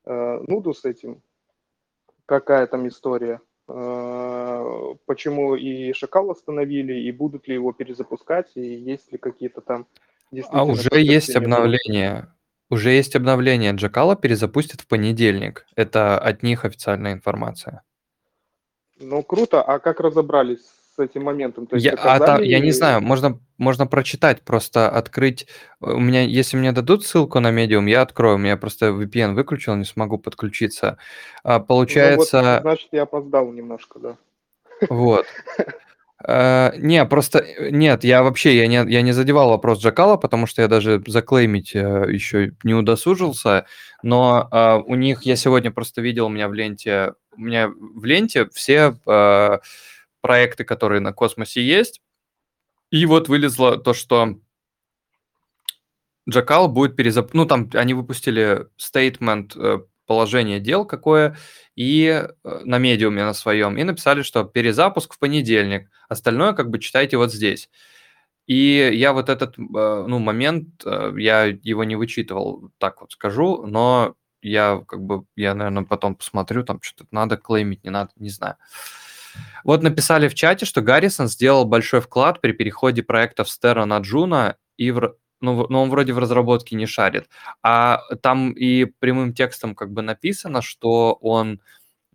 нуду 0.05 0.73
с 0.73 0.85
этим, 0.85 1.21
какая 2.25 2.67
там 2.67 2.87
история, 2.87 3.39
э, 3.67 4.93
почему 5.05 5.55
и 5.55 5.93
Шакал 5.93 6.31
остановили, 6.31 6.93
и 6.93 7.11
будут 7.11 7.47
ли 7.47 7.55
его 7.55 7.71
перезапускать, 7.73 8.51
и 8.55 8.61
есть 8.61 9.11
ли 9.11 9.17
какие-то 9.17 9.61
там 9.61 9.87
А 10.49 10.63
уже 10.63 10.89
есть 10.93 11.35
обновление. 11.35 12.27
Уже 12.69 12.89
есть 12.89 13.15
обновление. 13.15 13.73
Джакала 13.73 14.15
перезапустят 14.15 14.81
в 14.81 14.87
понедельник. 14.87 15.67
Это 15.75 16.17
от 16.17 16.41
них 16.41 16.65
официальная 16.65 17.13
информация. 17.13 17.83
Ну, 18.99 19.21
круто. 19.21 19.61
А 19.61 19.77
как 19.79 19.99
разобрались 19.99 20.65
с 20.95 20.99
этим 20.99 21.23
моментом? 21.23 21.67
То 21.67 21.75
есть 21.75 21.85
я, 21.85 21.93
а 21.93 22.19
там, 22.19 22.41
я 22.41 22.59
не 22.59 22.71
знаю, 22.71 23.01
можно, 23.01 23.39
можно 23.57 23.87
прочитать, 23.87 24.41
просто 24.41 24.89
открыть. 24.89 25.47
У 25.81 25.99
меня, 25.99 26.21
если 26.21 26.57
мне 26.57 26.71
дадут 26.71 27.05
ссылку 27.05 27.39
на 27.39 27.51
Medium, 27.51 27.89
я 27.89 28.01
открою. 28.01 28.35
У 28.35 28.39
меня 28.39 28.57
просто 28.57 28.87
VPN 28.87 29.33
выключил, 29.33 29.75
не 29.75 29.85
смогу 29.85 30.17
подключиться. 30.17 30.97
А, 31.43 31.59
получается... 31.59 32.41
Ну, 32.41 32.51
вот, 32.53 32.61
значит, 32.61 32.87
я 32.91 33.03
опоздал 33.03 33.51
немножко, 33.51 33.99
да. 33.99 34.17
Вот. 34.89 35.25
Э, 36.27 36.71
не, 36.77 37.03
просто 37.05 37.39
э, 37.39 37.69
нет, 37.71 38.03
я 38.03 38.23
вообще 38.23 38.55
я 38.55 38.67
не, 38.67 38.91
я 38.91 39.01
не 39.01 39.11
задевал 39.11 39.49
вопрос 39.49 39.79
Джакала, 39.79 40.17
потому 40.17 40.47
что 40.47 40.61
я 40.61 40.67
даже 40.67 41.03
заклеймить 41.05 41.75
э, 41.75 42.05
еще 42.09 42.53
не 42.63 42.73
удосужился. 42.73 43.65
Но 44.01 44.47
э, 44.51 44.77
у 44.85 44.95
них 44.95 45.23
я 45.23 45.35
сегодня 45.35 45.71
просто 45.71 46.01
видел 46.01 46.27
у 46.27 46.29
меня 46.29 46.47
в 46.47 46.53
ленте, 46.53 47.13
у 47.35 47.41
меня 47.41 47.69
в 47.69 48.05
ленте 48.05 48.47
все 48.53 48.97
э, 49.05 49.59
проекты, 50.25 50.63
которые 50.63 51.01
на 51.01 51.13
космосе 51.13 51.61
есть. 51.61 52.01
И 52.89 53.05
вот 53.05 53.29
вылезло 53.29 53.77
то, 53.77 53.93
что 53.93 54.39
Джакал 56.27 56.67
будет 56.67 56.95
перезап... 56.95 57.35
Ну, 57.35 57.45
там 57.45 57.69
они 57.75 57.93
выпустили 57.93 58.65
стейтмент 58.75 59.55
э, 59.55 59.81
положение 60.07 60.59
дел 60.59 60.83
какое, 60.83 61.37
и 61.75 62.07
э, 62.07 62.59
на 62.63 62.79
медиуме 62.79 63.23
на 63.23 63.35
своем, 63.35 63.77
и 63.77 63.83
написали, 63.83 64.23
что 64.23 64.43
перезапуск 64.45 65.13
в 65.13 65.19
понедельник, 65.19 65.91
остальное 66.09 66.53
как 66.53 66.71
бы 66.71 66.79
читайте 66.79 67.17
вот 67.17 67.31
здесь. 67.31 67.69
И 68.47 68.89
я 68.93 69.13
вот 69.13 69.29
этот, 69.29 69.59
э, 69.59 69.61
ну, 69.61 70.17
момент, 70.17 70.83
я 70.83 71.43
его 71.43 71.83
не 71.83 71.95
вычитывал, 71.95 72.71
так 72.79 73.01
вот 73.01 73.11
скажу, 73.11 73.63
но 73.67 74.15
я 74.41 74.83
как 74.87 75.01
бы, 75.01 75.25
я, 75.35 75.53
наверное, 75.53 75.83
потом 75.83 76.15
посмотрю, 76.15 76.63
там 76.63 76.81
что-то 76.81 77.09
надо 77.11 77.37
клеймить, 77.37 77.83
не 77.83 77.91
надо, 77.91 78.09
не 78.15 78.29
знаю. 78.29 78.55
Вот 79.63 79.83
написали 79.83 80.27
в 80.27 80.35
чате, 80.35 80.65
что 80.65 80.81
Гаррисон 80.81 81.27
сделал 81.27 81.65
большой 81.65 82.01
вклад 82.01 82.41
при 82.41 82.51
переходе 82.51 83.03
проекта 83.03 83.43
в 83.43 83.49
Стера 83.49 83.85
на 83.85 83.99
Juno 83.99 84.57
и 84.77 84.91
в, 84.91 85.15
ну, 85.41 85.65
ну, 85.69 85.81
он 85.81 85.89
вроде 85.89 86.13
в 86.13 86.19
разработке 86.19 86.75
не 86.75 86.85
шарит. 86.85 87.29
А 87.63 88.01
там 88.21 88.51
и 88.51 88.85
прямым 88.85 89.33
текстом 89.33 89.75
как 89.75 89.91
бы 89.91 90.01
написано, 90.01 90.61
что 90.61 91.13
он, 91.21 91.61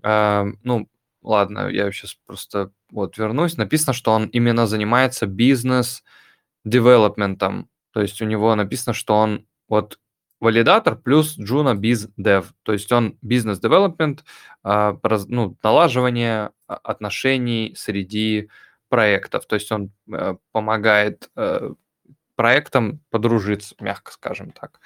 э, 0.03 0.45
ну, 0.63 0.89
ладно, 1.23 1.69
я 1.69 1.91
сейчас 1.93 2.17
просто 2.27 2.73
вот 2.91 3.19
вернусь, 3.19 3.57
написано, 3.57 3.93
что 3.93 4.13
он 4.13 4.27
именно 4.27 4.67
занимается 4.67 5.27
бизнес-девелопментом. 5.27 7.69
То 7.93 8.01
есть 8.01 8.23
у 8.23 8.27
него 8.27 8.55
написано, 8.55 8.95
что 8.95 9.17
он 9.17 9.47
вот 9.69 9.99
валидатор 10.41 10.97
плюс 10.97 11.39
Juno 11.39 11.75
Biz 11.75 12.11
Dev. 12.19 12.47
То 12.63 12.73
есть 12.73 12.91
он 12.93 13.19
бизнес-девелопмент, 13.23 14.25
э, 14.65 14.97
ну, 15.29 15.57
налаживание 15.63 16.51
отношений 16.77 17.75
среди 17.77 18.49
проектов. 18.89 19.47
То 19.47 19.55
есть 19.55 19.73
он 19.73 19.91
э, 20.13 20.35
помогает 20.53 21.31
э, 21.37 21.71
проектом 22.35 23.01
подружиться, 23.11 23.75
мягко 23.81 24.13
скажем 24.13 24.51
так. 24.51 24.81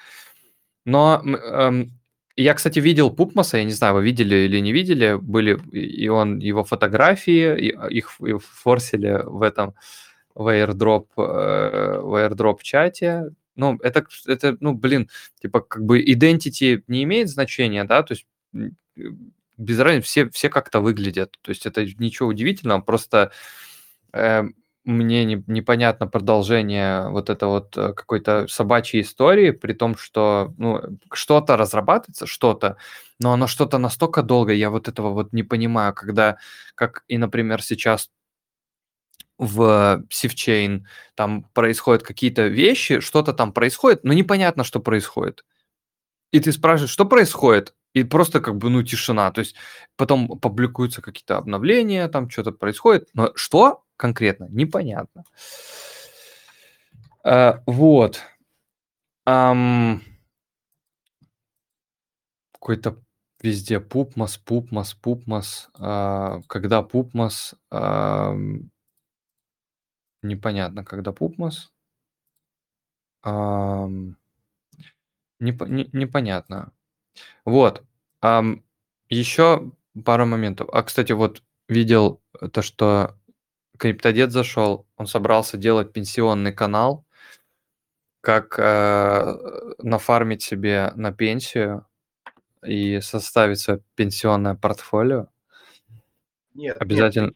Но 0.85 1.21
эм, 1.23 1.91
я, 2.35 2.53
кстати, 2.53 2.79
видел 2.79 3.11
Пупмаса, 3.11 3.57
я 3.57 3.63
не 3.63 3.71
знаю, 3.71 3.95
вы 3.95 4.03
видели 4.03 4.35
или 4.35 4.59
не 4.59 4.73
видели, 4.73 5.17
были 5.19 5.57
и 5.71 6.07
он 6.09 6.39
его 6.39 6.63
фотографии, 6.63 7.67
и, 7.67 7.71
а, 7.71 7.87
их, 7.87 8.19
их 8.19 8.43
форсили 8.43 9.21
в 9.23 9.41
этом 9.41 9.73
в 10.35 10.47
airdrop, 10.47 11.07
э, 11.17 11.99
в 12.01 12.13
airdrop 12.15 12.59
чате. 12.61 13.31
Ну, 13.55 13.79
это, 13.81 14.05
это, 14.27 14.57
ну, 14.59 14.73
блин, 14.73 15.09
типа, 15.41 15.61
как 15.61 15.83
бы 15.85 16.03
identity 16.03 16.83
не 16.87 17.03
имеет 17.03 17.29
значения, 17.29 17.85
да, 17.85 18.03
то 18.03 18.13
есть 18.13 18.25
без 19.57 19.79
разницы, 19.79 20.07
все, 20.07 20.29
все 20.29 20.49
как-то 20.49 20.79
выглядят. 20.81 21.37
То 21.41 21.49
есть 21.49 21.65
это 21.65 21.85
ничего 21.85 22.29
удивительного, 22.29 22.81
просто 22.81 23.31
э, 24.13 24.43
мне 24.85 25.25
не, 25.25 25.43
непонятно 25.47 26.07
продолжение 26.07 27.09
вот 27.09 27.29
это 27.29 27.47
вот 27.47 27.75
э, 27.77 27.93
какой-то 27.93 28.47
собачьей 28.47 29.01
истории, 29.03 29.51
при 29.51 29.73
том, 29.73 29.97
что 29.97 30.53
ну, 30.57 30.81
что-то 31.11 31.57
разрабатывается, 31.57 32.27
что-то, 32.27 32.77
но 33.19 33.33
оно 33.33 33.47
что-то 33.47 33.77
настолько 33.79 34.21
долго, 34.21 34.53
я 34.53 34.69
вот 34.69 34.87
этого 34.87 35.09
вот 35.09 35.33
не 35.33 35.43
понимаю, 35.43 35.93
когда, 35.93 36.37
как 36.75 37.03
и, 37.07 37.17
например, 37.17 37.63
сейчас 37.63 38.09
в 39.37 40.03
SafeChain 40.09 40.83
там 41.15 41.43
происходят 41.53 42.03
какие-то 42.03 42.47
вещи, 42.47 42.99
что-то 42.99 43.33
там 43.33 43.51
происходит, 43.53 44.03
но 44.03 44.13
непонятно, 44.13 44.63
что 44.63 44.79
происходит. 44.79 45.43
И 46.31 46.39
ты 46.39 46.51
спрашиваешь, 46.51 46.91
что 46.91 47.05
происходит? 47.05 47.73
И 47.95 48.03
просто 48.03 48.41
как 48.41 48.57
бы, 48.57 48.69
ну, 48.69 48.83
тишина. 48.83 49.31
То 49.31 49.39
есть 49.39 49.55
потом 49.95 50.37
публикуются 50.39 51.01
какие-то 51.01 51.37
обновления, 51.37 52.09
там 52.09 52.29
что-то 52.29 52.51
происходит. 52.51 53.09
Но 53.13 53.31
что 53.35 53.85
конкретно, 53.95 54.47
непонятно. 54.49 55.23
А, 57.23 57.63
вот. 57.65 58.21
Ам... 59.25 60.01
Какой-то 62.51 63.01
везде 63.41 63.79
пупмас, 63.79 64.37
пупмас, 64.37 64.93
пупмас. 64.93 65.69
А, 65.79 66.41
когда 66.47 66.83
пупмас... 66.83 67.55
А, 67.71 68.35
непонятно, 70.21 70.83
когда 70.83 71.13
пупмас. 71.13 71.71
А, 73.23 73.87
неп, 75.39 75.61
не, 75.61 75.89
непонятно. 75.93 76.73
Вот. 77.45 77.83
Ам, 78.21 78.63
еще 79.09 79.71
пару 80.03 80.25
моментов. 80.25 80.69
А, 80.71 80.83
кстати, 80.83 81.11
вот 81.11 81.41
видел 81.67 82.21
то, 82.51 82.61
что 82.61 83.15
Криптодед 83.77 84.31
зашел, 84.31 84.87
он 84.97 85.07
собрался 85.07 85.57
делать 85.57 85.93
пенсионный 85.93 86.53
канал, 86.53 87.05
как 88.21 88.57
э, 88.57 89.73
нафармить 89.79 90.41
себе 90.41 90.91
на 90.95 91.11
пенсию 91.11 91.85
и 92.63 92.99
составить 93.01 93.59
свое 93.59 93.81
пенсионное 93.95 94.55
портфолио. 94.55 95.27
Нет, 96.53 96.77
Обязательно. 96.79 97.33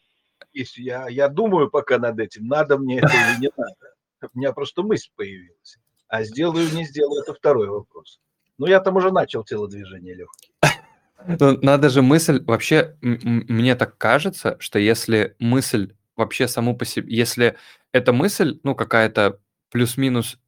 Нет, 0.53 0.67
я, 0.77 1.07
я 1.07 1.27
думаю 1.27 1.69
пока 1.69 1.99
над 1.99 2.19
этим, 2.19 2.47
надо 2.47 2.77
мне 2.77 2.99
это 2.99 3.11
или 3.13 3.41
не 3.41 3.51
надо. 3.55 4.29
У 4.33 4.37
меня 4.37 4.51
просто 4.53 4.81
мысль 4.81 5.09
появилась. 5.15 5.77
А 6.07 6.23
сделаю, 6.23 6.67
не 6.73 6.85
сделаю, 6.85 7.21
это 7.21 7.33
второй 7.33 7.69
вопрос. 7.69 8.19
Ну, 8.59 8.67
я 8.67 8.81
там 8.81 8.97
уже 8.97 9.11
начал 9.11 9.43
телодвижение 9.43 10.13
легкие. 10.13 10.51
Ну, 11.39 11.57
надо 11.61 11.89
же 11.89 12.01
мысль, 12.01 12.43
вообще, 12.43 12.97
мне 13.01 13.75
так 13.75 13.97
кажется, 13.97 14.57
что 14.59 14.79
если 14.79 15.35
мысль 15.39 15.95
вообще 16.15 16.47
саму 16.47 16.77
по 16.77 16.85
себе, 16.85 17.13
если 17.13 17.55
эта 17.93 18.13
мысль, 18.13 18.59
ну, 18.63 18.75
какая-то 18.75 19.39
плюс-минус 19.71 20.39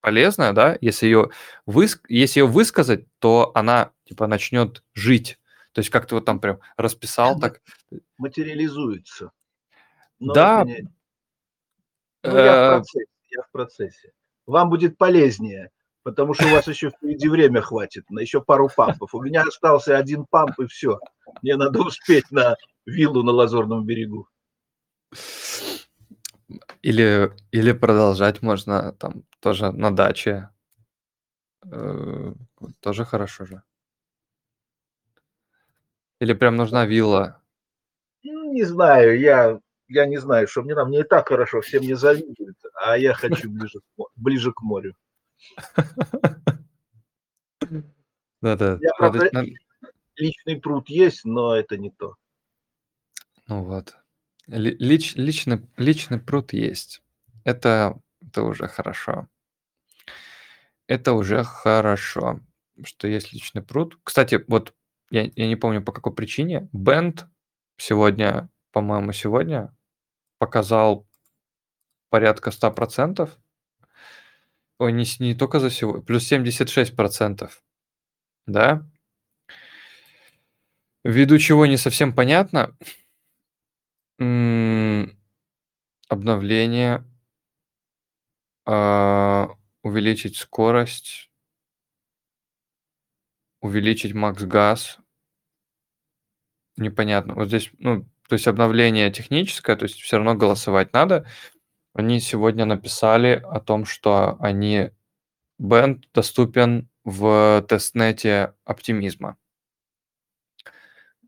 полезная, 0.00 0.52
да, 0.52 0.76
если 0.80 1.06
ее, 1.06 1.30
выс... 1.66 2.00
если 2.08 2.40
ее 2.40 2.46
высказать, 2.46 3.06
то 3.18 3.50
она, 3.54 3.92
типа, 4.04 4.26
начнет 4.26 4.84
жить. 4.94 5.38
То 5.72 5.80
есть 5.80 5.90
как 5.90 6.06
то 6.06 6.16
вот 6.16 6.26
там 6.26 6.40
прям 6.40 6.60
расписал 6.76 7.38
так. 7.38 7.62
Материализуется. 8.18 9.32
Но 10.18 10.34
да. 10.34 10.64
Не... 10.64 10.88
Ну, 12.24 12.36
я 12.36 12.52
в, 12.52 12.56
э, 12.56 12.76
процессе, 12.76 13.06
я 13.30 13.42
в 13.42 13.50
процессе. 13.50 14.12
Вам 14.46 14.70
будет 14.70 14.98
полезнее, 14.98 15.70
потому 16.02 16.34
что 16.34 16.46
у 16.46 16.50
вас 16.50 16.66
еще 16.66 16.90
впереди 16.90 17.28
время 17.28 17.60
хватит 17.60 18.08
на 18.10 18.20
еще 18.20 18.40
пару 18.40 18.68
пампов. 18.74 19.14
У 19.14 19.22
меня 19.22 19.42
остался 19.42 19.96
один 19.96 20.26
памп 20.26 20.58
и 20.60 20.66
все. 20.66 20.98
Мне 21.42 21.56
надо 21.56 21.80
успеть 21.80 22.30
на 22.30 22.56
виллу 22.86 23.22
на 23.22 23.32
Лазурном 23.32 23.84
берегу. 23.84 24.28
Или, 26.82 27.32
или 27.50 27.72
продолжать 27.72 28.42
можно 28.42 28.92
там 28.92 29.24
тоже 29.40 29.70
на 29.72 29.94
даче. 29.94 30.50
Э, 31.70 32.32
тоже 32.80 33.04
хорошо 33.04 33.44
же. 33.44 33.62
Или 36.20 36.32
прям 36.32 36.56
нужна 36.56 36.86
вилла? 36.86 37.42
Ну, 38.22 38.52
не 38.52 38.64
знаю, 38.64 39.18
я, 39.20 39.60
я 39.88 40.06
не 40.06 40.18
знаю, 40.18 40.48
что 40.48 40.62
мне 40.62 40.74
нам 40.74 40.88
Мне 40.88 41.00
и 41.00 41.04
так 41.04 41.28
хорошо, 41.28 41.60
все 41.60 41.80
мне 41.80 41.96
завидуют, 41.96 42.56
а 42.82 42.96
я 42.96 43.14
хочу 43.14 43.48
ближе, 43.50 43.80
ближе 44.16 44.52
к 44.52 44.62
морю. 44.62 44.94
Да-да. 48.40 48.78
Личный 50.16 50.60
пруд 50.60 50.88
есть, 50.88 51.24
но 51.24 51.54
это 51.54 51.76
не 51.76 51.90
то. 51.90 52.16
Ну 53.46 53.64
вот. 53.64 53.96
Лич, 54.46 55.14
личный, 55.14 55.66
личный 55.76 56.18
пруд 56.18 56.52
есть. 56.52 57.02
Это, 57.44 58.00
это 58.20 58.42
уже 58.42 58.66
хорошо. 58.66 59.28
Это 60.86 61.12
уже 61.12 61.44
хорошо, 61.44 62.40
что 62.82 63.08
есть 63.08 63.32
личный 63.32 63.62
пруд. 63.62 63.98
Кстати, 64.02 64.44
вот 64.48 64.74
я, 65.10 65.30
я 65.34 65.46
не 65.46 65.56
помню 65.56 65.82
по 65.82 65.92
какой 65.92 66.14
причине, 66.14 66.68
Бенд 66.72 67.26
сегодня, 67.76 68.48
по-моему, 68.72 69.12
сегодня 69.12 69.74
показал 70.38 71.06
порядка 72.10 72.50
100%. 72.50 73.30
Ой, 74.78 74.92
не, 74.92 75.04
не 75.18 75.34
только 75.34 75.58
за 75.60 75.70
сегодня, 75.70 76.02
плюс 76.02 76.24
76%. 76.24 77.62
Да? 78.46 78.86
Ввиду 81.04 81.38
чего 81.38 81.66
не 81.66 81.76
совсем 81.76 82.14
понятно, 82.14 82.76
обновление, 86.08 87.04
а, 88.66 89.48
увеличить 89.82 90.36
скорость, 90.36 91.30
увеличить 93.60 94.14
макс 94.14 94.42
газ. 94.42 94.98
Непонятно. 96.76 97.34
Вот 97.34 97.48
здесь, 97.48 97.70
ну, 97.78 98.04
то 98.28 98.34
есть 98.34 98.46
обновление 98.46 99.10
техническое, 99.10 99.76
то 99.76 99.84
есть 99.84 100.00
все 100.00 100.16
равно 100.16 100.34
голосовать 100.34 100.92
надо. 100.92 101.26
Они 101.98 102.20
сегодня 102.20 102.64
написали 102.64 103.42
о 103.44 103.58
том, 103.58 103.84
что 103.84 104.36
они 104.38 104.90
бенд 105.58 106.04
доступен 106.14 106.88
в 107.02 107.66
тестнете 107.68 108.54
оптимизма. 108.64 109.36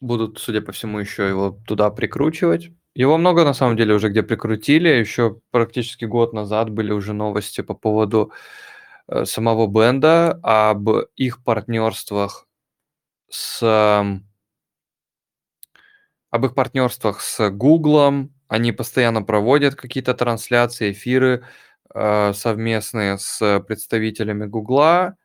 Будут, 0.00 0.38
судя 0.38 0.60
по 0.60 0.70
всему, 0.70 1.00
еще 1.00 1.26
его 1.28 1.58
туда 1.66 1.90
прикручивать. 1.90 2.70
Его 2.94 3.18
много, 3.18 3.44
на 3.44 3.52
самом 3.52 3.76
деле, 3.76 3.94
уже 3.94 4.10
где 4.10 4.22
прикрутили. 4.22 4.88
Еще 4.90 5.40
практически 5.50 6.04
год 6.04 6.32
назад 6.32 6.70
были 6.70 6.92
уже 6.92 7.14
новости 7.14 7.62
по 7.62 7.74
поводу 7.74 8.30
э, 9.08 9.24
самого 9.24 9.66
бенда, 9.66 10.38
об 10.44 10.88
их 11.16 11.42
партнерствах 11.42 12.46
с 13.28 13.60
об 16.30 16.46
их 16.46 16.54
партнерствах 16.54 17.20
с 17.22 17.50
Гуглом. 17.50 18.32
Они 18.50 18.72
постоянно 18.72 19.22
проводят 19.22 19.76
какие-то 19.76 20.12
трансляции, 20.12 20.90
эфиры 20.90 21.44
э, 21.94 22.32
совместные 22.34 23.16
с 23.16 23.60
представителями 23.60 24.46
Гугла, 24.46 25.16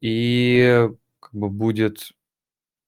и 0.00 0.88
как 1.18 1.34
бы 1.34 1.50
будет, 1.50 2.12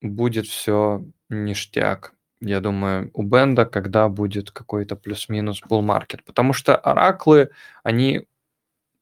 будет 0.00 0.46
все 0.46 1.04
ништяк. 1.28 2.14
Я 2.40 2.60
думаю, 2.60 3.10
у 3.14 3.22
Бенда, 3.24 3.66
когда 3.66 4.08
будет 4.08 4.52
какой-то 4.52 4.94
плюс-минус 4.94 5.60
булл-маркет. 5.68 6.24
Потому 6.24 6.52
что 6.52 6.76
ораклы, 6.76 7.50
они 7.82 8.28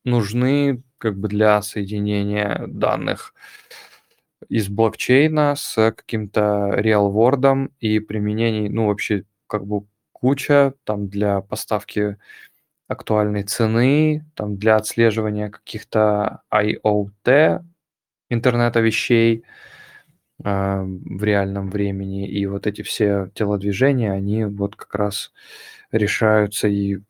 нужны 0.04 0.82
как 0.96 1.18
бы 1.18 1.28
для 1.28 1.60
соединения 1.60 2.64
данных 2.66 3.34
из 4.48 4.68
блокчейна 4.68 5.54
с 5.54 5.92
каким-то 5.92 6.70
реал-вордом 6.76 7.72
и 7.78 7.98
применений, 8.00 8.70
ну, 8.70 8.86
вообще, 8.86 9.24
как 9.48 9.66
бы 9.66 9.84
куча 10.20 10.72
там 10.84 11.08
для 11.08 11.40
поставки 11.42 12.16
актуальной 12.88 13.42
цены, 13.44 14.24
там 14.34 14.56
для 14.56 14.76
отслеживания 14.76 15.50
каких-то 15.50 16.42
IoT, 16.52 17.64
интернета 18.30 18.80
вещей 18.80 19.44
э, 20.44 20.82
в 20.82 21.24
реальном 21.24 21.70
времени. 21.70 22.28
И 22.28 22.46
вот 22.46 22.66
эти 22.66 22.82
все 22.82 23.30
телодвижения, 23.34 24.12
они 24.12 24.44
вот 24.46 24.76
как 24.76 24.94
раз 24.94 25.32
решаются 25.92 26.68
и 26.68 27.00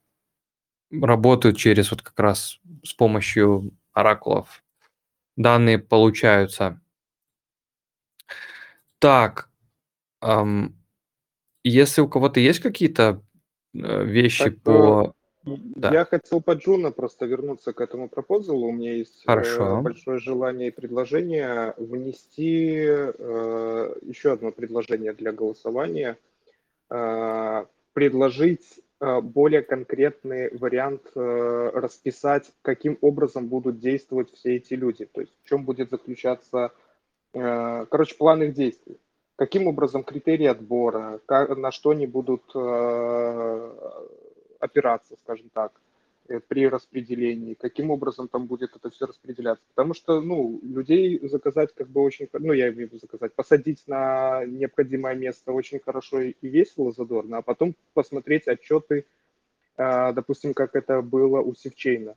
работают 0.90 1.56
через 1.58 1.90
вот 1.90 2.02
как 2.02 2.18
раз 2.18 2.60
с 2.84 2.92
помощью 2.94 3.72
оракулов. 3.92 4.64
Данные 5.36 5.78
получаются 5.78 6.80
так, 8.98 9.50
ам, 10.20 10.75
если 11.68 12.00
у 12.00 12.08
кого-то 12.08 12.40
есть 12.40 12.60
какие-то 12.60 13.22
э, 13.74 14.04
вещи 14.04 14.44
Так, 14.44 14.52
э, 14.54 14.56
по... 14.62 15.14
Да, 15.44 15.92
Я 15.92 16.04
хотел 16.04 16.40
по 16.40 16.52
Джуна 16.52 16.90
просто 16.90 17.26
вернуться 17.26 17.72
к 17.72 17.80
этому 17.80 18.08
пропозалу. 18.08 18.66
У 18.66 18.72
меня 18.72 18.94
есть 18.94 19.22
э, 19.24 19.26
хорошо. 19.26 19.80
большое 19.80 20.18
желание 20.18 20.68
и 20.68 20.72
предложение 20.72 21.74
внести 21.76 22.84
э, 22.86 23.94
еще 24.02 24.32
одно 24.32 24.50
предложение 24.50 25.12
для 25.12 25.32
голосования. 25.32 26.18
Э, 26.90 27.66
предложить 27.92 28.80
э, 29.00 29.20
более 29.20 29.62
конкретный 29.62 30.56
вариант 30.56 31.02
э, 31.14 31.70
расписать, 31.74 32.50
каким 32.62 32.98
образом 33.00 33.46
будут 33.46 33.78
действовать 33.78 34.32
все 34.32 34.56
эти 34.56 34.74
люди. 34.74 35.04
То 35.04 35.20
есть 35.20 35.32
в 35.42 35.48
чем 35.48 35.64
будет 35.64 35.90
заключаться 35.90 36.72
Э, 37.36 37.84
короче, 37.90 38.16
план 38.16 38.42
их 38.42 38.54
действий. 38.54 38.98
Каким 39.36 39.66
образом 39.66 40.02
критерии 40.02 40.46
отбора, 40.46 41.20
как, 41.26 41.56
на 41.56 41.70
что 41.70 41.90
они 41.90 42.06
будут 42.06 42.42
э, 42.54 43.70
опираться, 44.60 45.16
скажем 45.22 45.50
так, 45.52 45.72
э, 46.28 46.40
при 46.40 46.66
распределении, 46.66 47.54
каким 47.54 47.90
образом 47.90 48.28
там 48.28 48.46
будет 48.46 48.74
это 48.74 48.90
все 48.90 49.06
распределяться. 49.06 49.64
Потому 49.74 49.92
что, 49.92 50.20
ну, 50.22 50.58
людей 50.62 51.20
заказать 51.28 51.74
как 51.74 51.88
бы 51.88 52.00
очень, 52.00 52.28
ну, 52.32 52.54
я 52.54 52.68
имею 52.70 52.88
в 52.88 52.92
виду 52.92 52.98
заказать, 52.98 53.34
посадить 53.34 53.82
на 53.86 54.44
необходимое 54.46 55.14
место 55.14 55.52
очень 55.52 55.80
хорошо 55.80 56.20
и 56.22 56.34
весело, 56.40 56.92
задорно, 56.92 57.38
а 57.38 57.42
потом 57.42 57.76
посмотреть 57.92 58.48
отчеты, 58.48 59.04
допустим, 59.76 60.54
как 60.54 60.74
это 60.74 61.02
было 61.02 61.40
у 61.42 61.54
Севчейна 61.54 62.16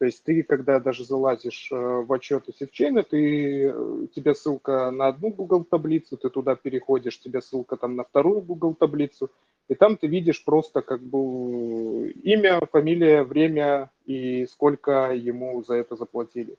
то 0.00 0.06
есть 0.06 0.24
ты, 0.24 0.42
когда 0.42 0.80
даже 0.80 1.04
залазишь 1.04 1.68
э, 1.70 1.76
в 1.76 2.10
отчеты 2.10 2.54
севчейна, 2.58 3.02
ты, 3.02 3.66
э, 3.66 4.06
тебе 4.16 4.34
ссылка 4.34 4.90
на 4.90 5.08
одну 5.08 5.28
Google 5.28 5.62
таблицу, 5.62 6.16
ты 6.16 6.30
туда 6.30 6.56
переходишь, 6.56 7.20
тебе 7.20 7.42
ссылка 7.42 7.76
там 7.76 7.96
на 7.96 8.04
вторую 8.04 8.40
Google 8.40 8.74
таблицу, 8.74 9.30
и 9.68 9.74
там 9.74 9.98
ты 9.98 10.06
видишь 10.06 10.42
просто 10.42 10.80
как 10.80 11.02
бы 11.02 12.12
имя, 12.12 12.60
фамилия, 12.72 13.24
время 13.24 13.90
и 14.06 14.46
сколько 14.46 15.12
ему 15.12 15.62
за 15.64 15.74
это 15.74 15.96
заплатили. 15.96 16.56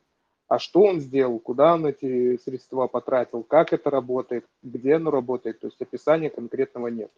А 0.48 0.60
что 0.60 0.84
он 0.84 1.00
сделал, 1.00 1.40
куда 1.40 1.74
он 1.74 1.88
эти 1.88 2.38
средства 2.44 2.86
потратил, 2.86 3.42
как 3.42 3.74
это 3.74 3.90
работает, 3.90 4.46
где 4.62 4.98
оно 4.98 5.10
работает, 5.10 5.62
то 5.62 5.66
есть 5.66 5.82
описания 5.82 6.30
конкретного 6.30 6.90
нет. 6.90 7.12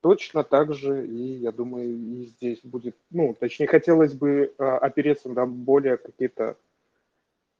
Точно 0.00 0.44
так 0.44 0.72
же 0.72 1.06
и, 1.06 1.36
я 1.36 1.52
думаю, 1.52 1.90
и 1.90 2.26
здесь 2.26 2.60
будет, 2.62 2.96
ну, 3.10 3.34
точнее, 3.38 3.66
хотелось 3.66 4.14
бы 4.14 4.54
э, 4.56 4.64
опереться 4.64 5.28
на 5.28 5.46
более 5.46 5.98
какие-то 5.98 6.56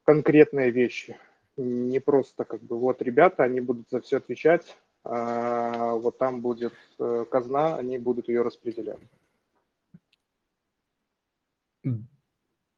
конкретные 0.05 0.71
вещи. 0.71 1.19
Не 1.57 2.01
просто 2.01 2.45
как 2.45 2.63
бы 2.63 2.79
вот 2.79 3.03
ребята, 3.03 3.43
они 3.45 3.61
будут 3.61 3.91
за 3.91 4.01
все 4.01 4.17
отвечать, 4.17 4.75
а 5.05 5.95
вот 5.95 6.17
там 6.17 6.41
будет 6.41 6.73
э, 6.99 7.27
казна, 7.31 7.77
они 7.77 7.99
будут 7.99 8.29
ее 8.29 8.41
распределять. 8.41 9.01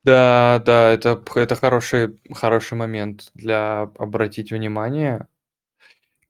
Да, 0.04 0.60
да, 0.66 0.90
это, 0.90 1.22
это 1.36 1.54
хороший, 1.54 2.18
хороший 2.32 2.74
момент 2.74 3.30
для 3.34 3.82
обратить 3.82 4.50
внимание. 4.50 5.28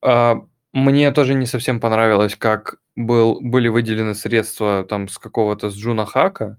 А, 0.03 0.47
мне 0.73 1.11
тоже 1.13 1.35
не 1.35 1.47
совсем 1.47 1.81
понравилось, 1.81 2.37
как 2.37 2.82
был, 2.97 3.41
были 3.41 3.69
выделены 3.69 4.15
средства 4.15 4.85
там 4.89 5.09
с 5.09 5.19
какого-то 5.19 5.71
с 5.71 5.75
Juno 5.75 6.07
Hack 6.07 6.41
а. 6.41 6.59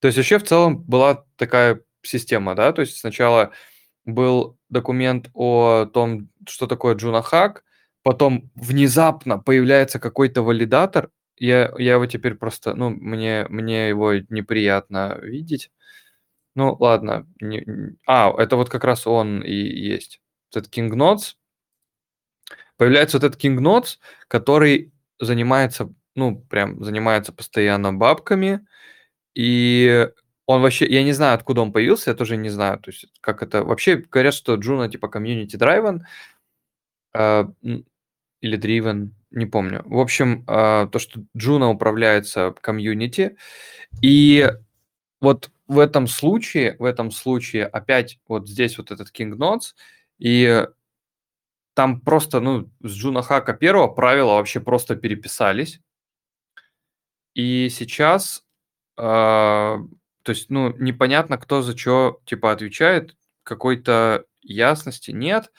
То 0.00 0.08
есть 0.08 0.18
вообще 0.18 0.38
в 0.38 0.44
целом 0.44 0.78
была 0.82 1.24
такая 1.36 1.82
система, 2.02 2.54
да, 2.54 2.72
то 2.72 2.82
есть 2.82 2.98
сначала 2.98 3.52
был 4.04 4.58
документ 4.68 5.30
о 5.34 5.86
том, 5.86 6.30
что 6.46 6.66
такое 6.66 6.94
Juno 6.94 7.22
Hack, 7.22 7.64
потом 8.02 8.50
внезапно 8.54 9.38
появляется 9.38 9.98
какой-то 9.98 10.42
валидатор, 10.42 11.10
я, 11.36 11.72
я 11.78 11.94
его 11.94 12.06
теперь 12.06 12.34
просто, 12.34 12.74
ну, 12.74 12.90
мне, 12.90 13.46
мне 13.48 13.88
его 13.88 14.14
неприятно 14.14 15.18
видеть. 15.22 15.70
Ну, 16.54 16.76
ладно. 16.80 17.26
Не, 17.40 17.64
а, 18.06 18.34
это 18.36 18.56
вот 18.56 18.68
как 18.68 18.84
раз 18.84 19.06
он 19.06 19.42
и 19.42 19.52
есть. 19.52 20.20
Этот 20.50 20.76
King 20.76 20.90
Nodes. 20.90 21.34
Появляется 22.76 23.18
вот 23.18 23.24
этот 23.24 23.42
King 23.42 23.58
Nodes, 23.58 23.98
который 24.26 24.92
занимается, 25.20 25.92
ну, 26.14 26.40
прям 26.50 26.82
занимается 26.84 27.32
постоянно 27.32 27.92
бабками, 27.92 28.66
и 29.34 30.08
он 30.46 30.62
вообще, 30.62 30.86
я 30.86 31.02
не 31.04 31.12
знаю, 31.12 31.34
откуда 31.34 31.60
он 31.62 31.72
появился, 31.72 32.10
я 32.10 32.16
тоже 32.16 32.36
не 32.36 32.48
знаю, 32.50 32.78
то 32.80 32.90
есть 32.90 33.06
как 33.20 33.42
это, 33.42 33.64
вообще 33.64 33.96
говорят, 33.96 34.34
что 34.34 34.54
Juno 34.54 34.88
типа 34.88 35.06
community 35.14 35.56
driven, 35.58 36.00
э, 37.14 37.44
или 38.40 38.58
driven, 38.58 39.10
не 39.30 39.46
помню. 39.46 39.82
В 39.84 39.98
общем, 39.98 40.44
э, 40.48 40.88
то, 40.90 40.98
что 40.98 41.22
Juno 41.36 41.68
управляется 41.68 42.54
комьюнити, 42.60 43.36
и 44.02 44.50
вот 45.20 45.50
в 45.66 45.78
этом 45.78 46.06
случае, 46.06 46.76
в 46.78 46.84
этом 46.84 47.10
случае 47.10 47.66
опять 47.66 48.18
вот 48.28 48.48
здесь 48.48 48.78
вот 48.78 48.90
этот 48.90 49.10
King 49.14 49.32
Notes, 49.36 49.74
и 50.18 50.66
там 51.78 52.00
просто, 52.00 52.40
ну, 52.40 52.68
с 52.82 52.90
Джуна 52.90 53.22
Хака 53.22 53.52
первого 53.52 53.86
правила 53.86 54.32
вообще 54.32 54.58
просто 54.58 54.96
переписались. 54.96 55.80
И 57.34 57.68
сейчас, 57.68 58.44
э, 58.96 59.00
то 59.02 59.86
есть, 60.26 60.50
ну, 60.50 60.74
непонятно, 60.76 61.38
кто 61.38 61.62
за 61.62 61.78
что, 61.78 62.20
типа, 62.24 62.50
отвечает, 62.50 63.14
какой-то 63.44 64.24
ясности 64.42 65.12
нет. 65.12 65.52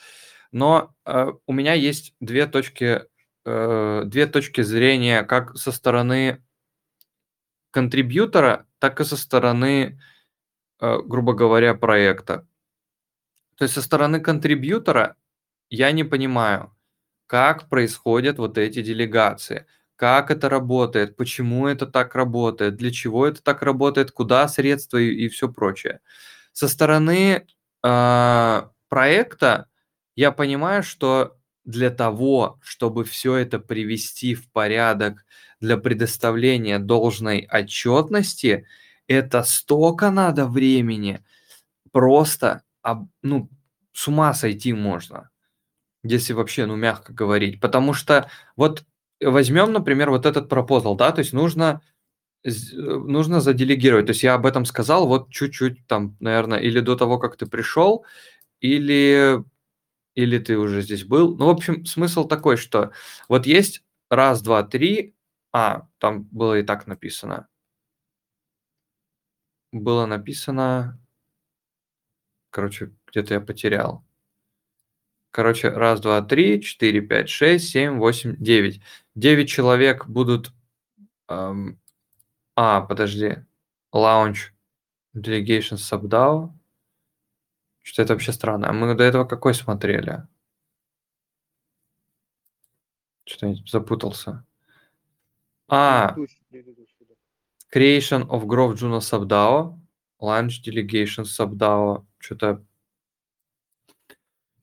Но 0.52 0.94
э, 1.06 1.28
у 1.46 1.54
меня 1.54 1.72
есть 1.72 2.14
две 2.20 2.46
точки, 2.46 3.06
э, 3.46 4.02
две 4.04 4.26
точки 4.26 4.60
зрения, 4.60 5.22
как 5.22 5.56
со 5.56 5.72
стороны 5.72 6.44
контрибьютора, 7.70 8.66
так 8.78 9.00
и 9.00 9.04
со 9.04 9.16
стороны, 9.16 9.98
э, 10.80 10.98
грубо 11.02 11.32
говоря, 11.32 11.74
проекта. 11.74 12.46
То 13.56 13.64
есть 13.64 13.72
со 13.72 13.80
стороны 13.80 14.20
контрибьютора 14.20 15.16
я 15.70 15.92
не 15.92 16.04
понимаю, 16.04 16.76
как 17.26 17.68
происходят 17.68 18.38
вот 18.38 18.58
эти 18.58 18.82
делегации, 18.82 19.66
как 19.96 20.30
это 20.30 20.48
работает, 20.48 21.16
почему 21.16 21.66
это 21.68 21.86
так 21.86 22.14
работает, 22.14 22.76
для 22.76 22.90
чего 22.90 23.26
это 23.26 23.42
так 23.42 23.62
работает, 23.62 24.10
куда 24.12 24.48
средства 24.48 24.98
и, 24.98 25.10
и 25.26 25.28
все 25.28 25.48
прочее. 25.48 26.00
Со 26.52 26.68
стороны 26.68 27.46
э, 27.84 28.62
проекта 28.88 29.66
я 30.16 30.32
понимаю, 30.32 30.82
что 30.82 31.36
для 31.64 31.90
того, 31.90 32.58
чтобы 32.62 33.04
все 33.04 33.36
это 33.36 33.58
привести 33.58 34.34
в 34.34 34.50
порядок 34.50 35.24
для 35.60 35.76
предоставления 35.76 36.78
должной 36.78 37.46
отчетности, 37.50 38.66
это 39.06 39.42
столько 39.44 40.10
надо 40.10 40.46
времени, 40.46 41.24
просто, 41.92 42.62
ну, 43.22 43.50
с 43.92 44.08
ума 44.08 44.34
сойти 44.34 44.72
можно, 44.72 45.30
если 46.02 46.32
вообще, 46.32 46.66
ну, 46.66 46.76
мягко 46.76 47.12
говорить. 47.12 47.60
Потому 47.60 47.92
что 47.94 48.30
вот 48.56 48.84
возьмем, 49.20 49.72
например, 49.72 50.10
вот 50.10 50.26
этот 50.26 50.48
пропозал, 50.48 50.96
да, 50.96 51.12
то 51.12 51.20
есть 51.20 51.32
нужно 51.32 51.82
нужно 52.44 53.40
заделегировать. 53.40 54.06
То 54.06 54.10
есть 54.12 54.22
я 54.22 54.34
об 54.34 54.46
этом 54.46 54.64
сказал 54.64 55.06
вот 55.06 55.30
чуть-чуть 55.30 55.86
там, 55.86 56.16
наверное, 56.20 56.58
или 56.60 56.80
до 56.80 56.96
того, 56.96 57.18
как 57.18 57.36
ты 57.36 57.46
пришел, 57.46 58.04
или, 58.60 59.44
или 60.14 60.38
ты 60.38 60.58
уже 60.58 60.82
здесь 60.82 61.04
был. 61.04 61.36
Ну, 61.36 61.46
в 61.46 61.50
общем, 61.50 61.84
смысл 61.86 62.26
такой, 62.28 62.56
что 62.56 62.92
вот 63.28 63.46
есть 63.46 63.84
раз, 64.10 64.42
два, 64.42 64.62
три, 64.64 65.14
а, 65.52 65.88
там 65.98 66.24
было 66.32 66.60
и 66.60 66.62
так 66.64 66.86
написано. 66.86 67.48
Было 69.72 70.06
написано, 70.06 71.00
короче, 72.50 72.92
где-то 73.06 73.34
я 73.34 73.40
потерял. 73.40 74.04
Короче, 75.30 75.68
раз, 75.68 76.00
два, 76.00 76.22
три, 76.22 76.60
четыре, 76.60 77.00
пять, 77.00 77.28
шесть, 77.28 77.68
семь, 77.68 77.98
восемь, 77.98 78.36
девять. 78.38 78.80
Девять 79.14 79.48
человек 79.48 80.06
будут 80.06 80.52
эм, 81.28 81.80
а, 82.56 82.80
подожди. 82.82 83.36
Launch 83.94 84.52
Delegation 85.14 85.76
SubDAO. 85.76 86.52
Что 87.82 88.02
это 88.02 88.12
вообще 88.12 88.32
странно. 88.32 88.68
А 88.68 88.72
мы 88.72 88.94
до 88.94 89.04
этого 89.04 89.24
какой 89.24 89.54
смотрели? 89.54 90.26
Что-то 93.24 93.54
запутался. 93.66 94.44
А, 95.68 96.14
Creation 97.72 98.26
of 98.28 98.44
Growth 98.44 98.74
Juno 98.74 98.98
SubDAO. 98.98 99.78
Launch 100.20 100.62
Delegation 100.62 101.24
SubDAO. 101.24 102.04
Что-то 102.18 102.64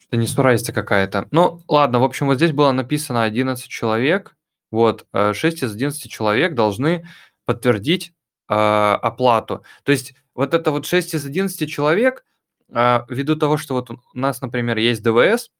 что-то 0.07 0.17
несуразица 0.17 0.73
какая-то. 0.73 1.27
Ну, 1.31 1.61
ладно, 1.67 1.99
в 1.99 2.03
общем, 2.03 2.27
вот 2.27 2.35
здесь 2.35 2.51
было 2.51 2.71
написано 2.71 3.23
11 3.23 3.67
человек. 3.67 4.35
Вот, 4.71 5.05
6 5.13 5.43
э, 5.43 5.65
из 5.65 5.73
11 5.73 6.11
человек 6.11 6.53
должны 6.53 7.07
подтвердить 7.45 8.13
э, 8.49 8.53
оплату. 8.53 9.63
То 9.83 9.91
есть 9.91 10.13
вот 10.35 10.53
это 10.53 10.71
вот 10.71 10.85
6 10.85 11.13
из 11.15 11.25
11 11.25 11.69
человек, 11.69 12.25
э, 12.69 12.99
ввиду 13.09 13.35
того, 13.35 13.57
что 13.57 13.75
вот 13.75 13.89
у 13.91 13.97
нас, 14.13 14.41
например, 14.41 14.77
есть 14.77 15.03
ДВС, 15.03 15.51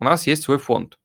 у 0.00 0.04
нас 0.04 0.26
есть 0.26 0.42
свой 0.42 0.58
фонд. 0.58 0.98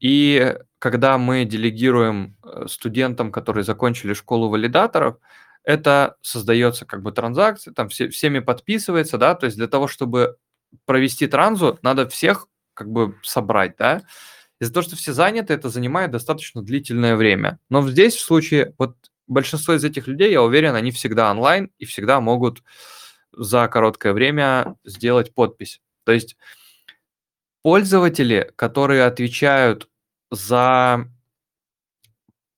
И 0.00 0.56
когда 0.80 1.16
мы 1.16 1.44
делегируем 1.44 2.36
э, 2.42 2.66
студентам, 2.68 3.30
которые 3.30 3.64
закончили 3.64 4.12
школу 4.12 4.48
валидаторов, 4.48 5.18
это 5.62 6.16
создается 6.20 6.84
как 6.84 7.02
бы 7.02 7.12
транзакция, 7.12 7.72
там 7.72 7.88
все, 7.88 8.08
всеми 8.08 8.40
подписывается, 8.40 9.16
да, 9.16 9.34
то 9.34 9.46
есть 9.46 9.56
для 9.56 9.68
того, 9.68 9.86
чтобы 9.86 10.36
провести 10.86 11.26
транзу, 11.26 11.78
надо 11.82 12.08
всех 12.08 12.48
как 12.74 12.90
бы 12.90 13.16
собрать, 13.22 13.76
да. 13.78 14.02
Из-за 14.60 14.72
того, 14.72 14.84
что 14.84 14.96
все 14.96 15.12
заняты, 15.12 15.52
это 15.54 15.68
занимает 15.68 16.10
достаточно 16.10 16.62
длительное 16.62 17.16
время. 17.16 17.58
Но 17.68 17.86
здесь 17.88 18.14
в 18.14 18.20
случае, 18.20 18.74
вот 18.78 18.96
большинство 19.26 19.74
из 19.74 19.84
этих 19.84 20.06
людей, 20.06 20.30
я 20.32 20.42
уверен, 20.42 20.74
они 20.74 20.90
всегда 20.90 21.30
онлайн 21.30 21.70
и 21.78 21.84
всегда 21.84 22.20
могут 22.20 22.62
за 23.32 23.68
короткое 23.68 24.12
время 24.12 24.76
сделать 24.84 25.34
подпись. 25.34 25.80
То 26.04 26.12
есть 26.12 26.36
пользователи, 27.62 28.52
которые 28.56 29.04
отвечают 29.04 29.88
за, 30.30 31.08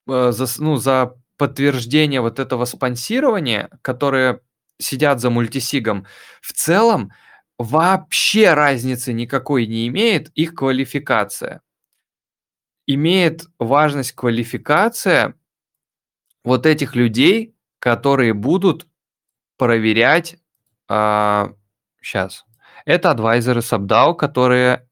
э, 0.09 0.32
за, 0.32 0.47
ну, 0.62 0.76
за 0.76 1.14
подтверждение 1.36 2.20
вот 2.20 2.38
этого 2.38 2.64
спонсирования, 2.64 3.70
которые 3.82 4.40
сидят 4.78 5.20
за 5.20 5.30
мультисигом, 5.30 6.06
в 6.40 6.52
целом 6.52 7.12
вообще 7.58 8.54
разницы 8.54 9.12
никакой 9.12 9.66
не 9.66 9.88
имеет 9.88 10.28
их 10.30 10.54
квалификация. 10.54 11.62
Имеет 12.86 13.46
важность 13.58 14.12
квалификация 14.12 15.34
вот 16.44 16.66
этих 16.66 16.94
людей, 16.94 17.54
которые 17.80 18.32
будут 18.34 18.86
проверять, 19.56 20.36
а, 20.88 21.52
сейчас, 22.00 22.44
это 22.84 23.10
адвайзеры 23.10 23.60
SubDAO, 23.60 24.14
которые 24.14 24.88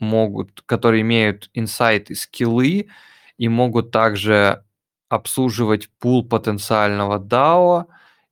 могут, 0.00 0.62
которые 0.62 1.02
имеют 1.02 1.50
инсайты, 1.54 2.14
скиллы 2.14 2.88
и 3.36 3.48
могут 3.48 3.90
также 3.90 4.64
обслуживать 5.08 5.88
пул 5.98 6.26
потенциального 6.28 7.18
DAO 7.18 7.86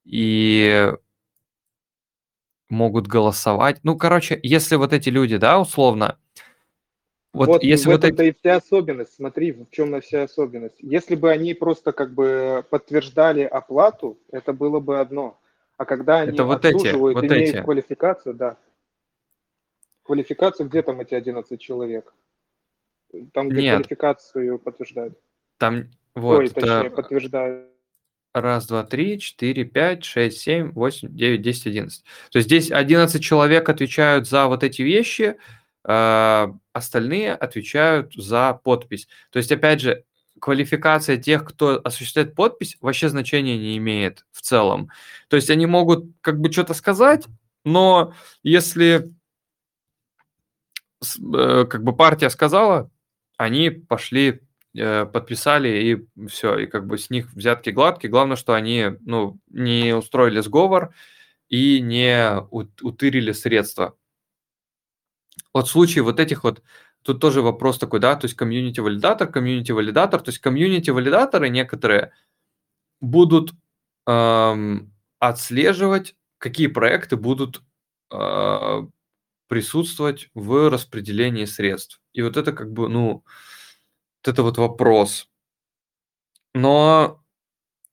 и 0.04 0.92
могут 2.68 3.06
голосовать. 3.06 3.80
Ну, 3.82 3.97
короче, 3.97 4.38
если 4.43 4.76
вот 4.76 4.93
эти 4.93 5.09
люди, 5.09 5.36
да, 5.36 5.60
условно, 5.60 6.18
вот, 7.36 7.48
вот 7.48 7.62
если 7.62 7.90
в 7.90 7.93
вот 7.93 8.05
эти... 8.05 8.30
и 8.30 8.32
вся 8.32 8.56
особенность. 8.56 9.14
Смотри, 9.14 9.52
в 9.52 9.66
чем 9.70 9.90
на 9.90 10.01
вся 10.01 10.22
особенность. 10.22 10.76
Если 10.78 11.16
бы 11.16 11.30
они 11.30 11.52
просто 11.52 11.93
как 11.93 12.14
бы 12.14 12.64
подтверждали 12.70 13.43
оплату, 13.43 14.18
это 14.32 14.55
было 14.55 14.80
бы 14.80 15.01
одно. 15.01 15.38
А 15.76 15.84
когда 15.84 16.20
они 16.20 16.32
это 16.32 16.44
вот 16.44 16.64
эти, 16.64 16.94
вот 16.94 17.22
имеют 17.22 17.56
эти. 17.56 17.62
квалификацию, 17.62 18.34
да. 18.34 18.56
Квалификацию, 20.05 20.66
где 20.66 20.80
там 20.80 21.01
эти 21.01 21.12
11 21.12 21.60
человек? 21.60 22.14
Там, 23.34 23.51
где 23.51 23.60
Нет. 23.60 23.74
квалификацию 23.74 24.59
подтверждают. 24.59 25.18
Там, 25.59 25.90
вот, 26.14 26.38
Ой, 26.38 26.48
точнее, 26.48 26.90
подтверждают. 26.90 27.68
Раз, 28.36 28.66
два, 28.66 28.84
три, 28.84 29.18
четыре, 29.18 29.64
пять, 29.64 30.04
шесть, 30.04 30.42
семь, 30.42 30.70
восемь, 30.72 31.08
девять, 31.16 31.40
десять, 31.40 31.68
одиннадцать. 31.68 32.04
То 32.30 32.36
есть 32.36 32.48
здесь 32.48 32.70
11 32.70 33.22
человек 33.24 33.66
отвечают 33.70 34.28
за 34.28 34.46
вот 34.46 34.62
эти 34.62 34.82
вещи, 34.82 35.36
а, 35.84 36.54
остальные 36.74 37.32
отвечают 37.32 38.12
за 38.14 38.52
подпись. 38.52 39.08
То 39.30 39.38
есть, 39.38 39.50
опять 39.50 39.80
же, 39.80 40.04
квалификация 40.38 41.16
тех, 41.16 41.46
кто 41.46 41.80
осуществляет 41.82 42.34
подпись, 42.34 42.76
вообще 42.82 43.08
значения 43.08 43.56
не 43.56 43.78
имеет 43.78 44.26
в 44.32 44.42
целом. 44.42 44.90
То 45.28 45.36
есть 45.36 45.48
они 45.48 45.64
могут 45.64 46.04
как 46.20 46.38
бы 46.38 46.52
что-то 46.52 46.74
сказать, 46.74 47.24
но 47.64 48.12
если 48.42 49.14
э, 51.02 51.64
как 51.64 51.82
бы 51.82 51.96
партия 51.96 52.28
сказала, 52.28 52.90
они 53.38 53.70
пошли, 53.70 54.28
э, 54.28 54.38
подписали 55.12 55.69
и 55.69 56.27
все, 56.28 56.59
и 56.59 56.66
как 56.66 56.86
бы 56.86 56.98
с 56.98 57.11
них 57.11 57.32
взятки 57.32 57.70
гладкие. 57.70 58.11
Главное, 58.11 58.36
что 58.36 58.55
они 58.55 58.93
ну, 59.01 59.39
не 59.48 59.94
устроили 59.94 60.40
сговор 60.40 60.94
и 61.48 61.81
не 61.81 62.40
утырили 62.51 63.32
средства 63.32 63.97
вот 65.57 65.69
в 65.69 65.70
случае 65.70 66.05
вот 66.05 66.20
этих 66.20 66.44
вот, 66.44 66.62
тут 67.03 67.20
тоже 67.20 67.40
вопрос 67.40 67.78
такой, 67.78 67.98
да, 67.98 68.15
то 68.15 68.27
есть 68.27 68.36
комьюнити-валидатор, 68.36 69.27
комьюнити-валидатор, 69.28 70.20
то 70.20 70.28
есть 70.28 70.39
комьюнити-валидаторы 70.40 71.48
некоторые 71.48 72.12
будут 73.01 73.53
эм, 74.07 74.93
отслеживать, 75.19 76.15
какие 76.39 76.66
проекты 76.66 77.16
будут 77.16 77.62
э, 78.12 78.82
присутствовать 79.48 80.28
в 80.35 80.69
распределении 80.69 81.47
средств. 81.47 82.01
И 82.12 82.20
вот 82.20 82.36
это 82.36 82.53
как 82.53 82.70
бы, 82.73 82.89
ну, 82.90 83.24
вот 84.27 84.32
это 84.32 84.43
вот 84.43 84.59
вопрос. 84.59 85.28
Но 86.55 87.23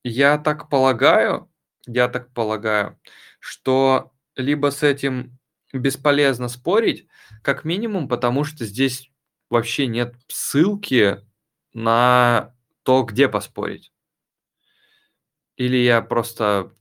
я 0.04 0.38
так 0.38 0.68
полагаю, 0.68 1.50
я 1.86 2.08
так 2.08 2.32
полагаю, 2.32 2.98
что 3.40 4.12
либо 4.36 4.70
с 4.70 4.82
этим 4.82 5.38
бесполезно 5.72 6.48
спорить, 6.48 7.06
как 7.42 7.64
минимум, 7.64 8.08
потому 8.08 8.44
что 8.44 8.64
здесь 8.66 9.10
вообще 9.50 9.86
нет 9.86 10.14
ссылки 10.28 11.20
на 11.74 12.54
то, 12.84 13.02
где 13.04 13.28
поспорить. 13.28 13.90
Или 15.58 15.76
я 15.78 16.02
просто, 16.02 16.72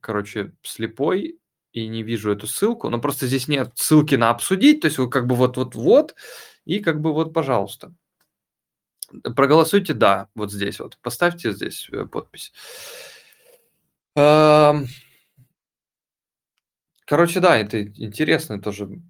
короче, 0.00 0.52
слепой 0.62 1.38
и 1.72 1.88
не 1.88 2.02
вижу 2.02 2.32
эту 2.32 2.46
ссылку, 2.46 2.88
но 2.88 3.00
просто 3.00 3.26
здесь 3.26 3.48
нет 3.48 3.72
ссылки 3.76 4.14
на 4.16 4.30
обсудить, 4.30 4.80
то 4.80 4.86
есть 4.86 4.98
как 5.10 5.26
бы 5.26 5.34
вот-вот-вот, 5.36 6.14
и 6.64 6.80
как 6.80 7.00
бы 7.00 7.12
вот, 7.12 7.32
пожалуйста. 7.32 7.92
Проголосуйте 9.36 9.94
«да» 9.94 10.28
вот 10.34 10.52
здесь 10.52 10.80
вот, 10.80 10.98
поставьте 11.02 11.52
здесь 11.52 11.88
э, 11.92 12.06
подпись. 12.06 12.52
Короче, 17.06 17.40
да, 17.40 17.58
это 17.58 17.84
интересный 17.84 18.60
тоже 18.60 19.00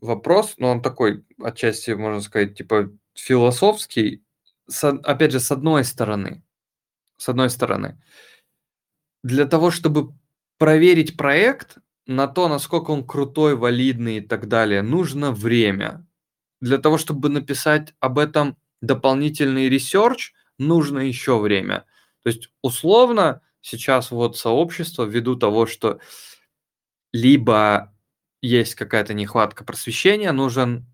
вопрос, 0.00 0.54
но 0.58 0.70
он 0.70 0.82
такой, 0.82 1.24
отчасти, 1.40 1.92
можно 1.92 2.20
сказать, 2.20 2.56
типа 2.56 2.90
философский. 3.14 4.24
Опять 4.82 5.32
же, 5.32 5.40
с 5.40 5.52
одной 5.52 5.84
стороны, 5.84 6.42
с 7.18 7.28
одной 7.28 7.50
стороны, 7.50 8.02
для 9.22 9.46
того, 9.46 9.70
чтобы 9.70 10.12
проверить 10.58 11.16
проект 11.16 11.78
на 12.06 12.26
то, 12.26 12.48
насколько 12.48 12.90
он 12.90 13.06
крутой, 13.06 13.56
валидный 13.56 14.18
и 14.18 14.20
так 14.20 14.48
далее, 14.48 14.82
нужно 14.82 15.32
время. 15.32 16.06
для 16.60 16.78
того, 16.78 16.98
чтобы 16.98 17.28
написать 17.28 17.94
об 18.00 18.18
этом 18.18 18.56
дополнительный 18.80 19.68
research, 19.68 20.32
нужно 20.58 21.00
еще 21.00 21.38
время. 21.38 21.84
То 22.22 22.30
есть, 22.30 22.50
условно, 22.62 23.42
сейчас 23.60 24.10
вот 24.10 24.36
сообщество, 24.36 25.04
ввиду 25.04 25.36
того, 25.36 25.66
что 25.66 26.00
либо 27.12 27.94
есть 28.42 28.74
какая-то 28.74 29.14
нехватка 29.14 29.64
просвещения, 29.64 30.32
нужен 30.32 30.86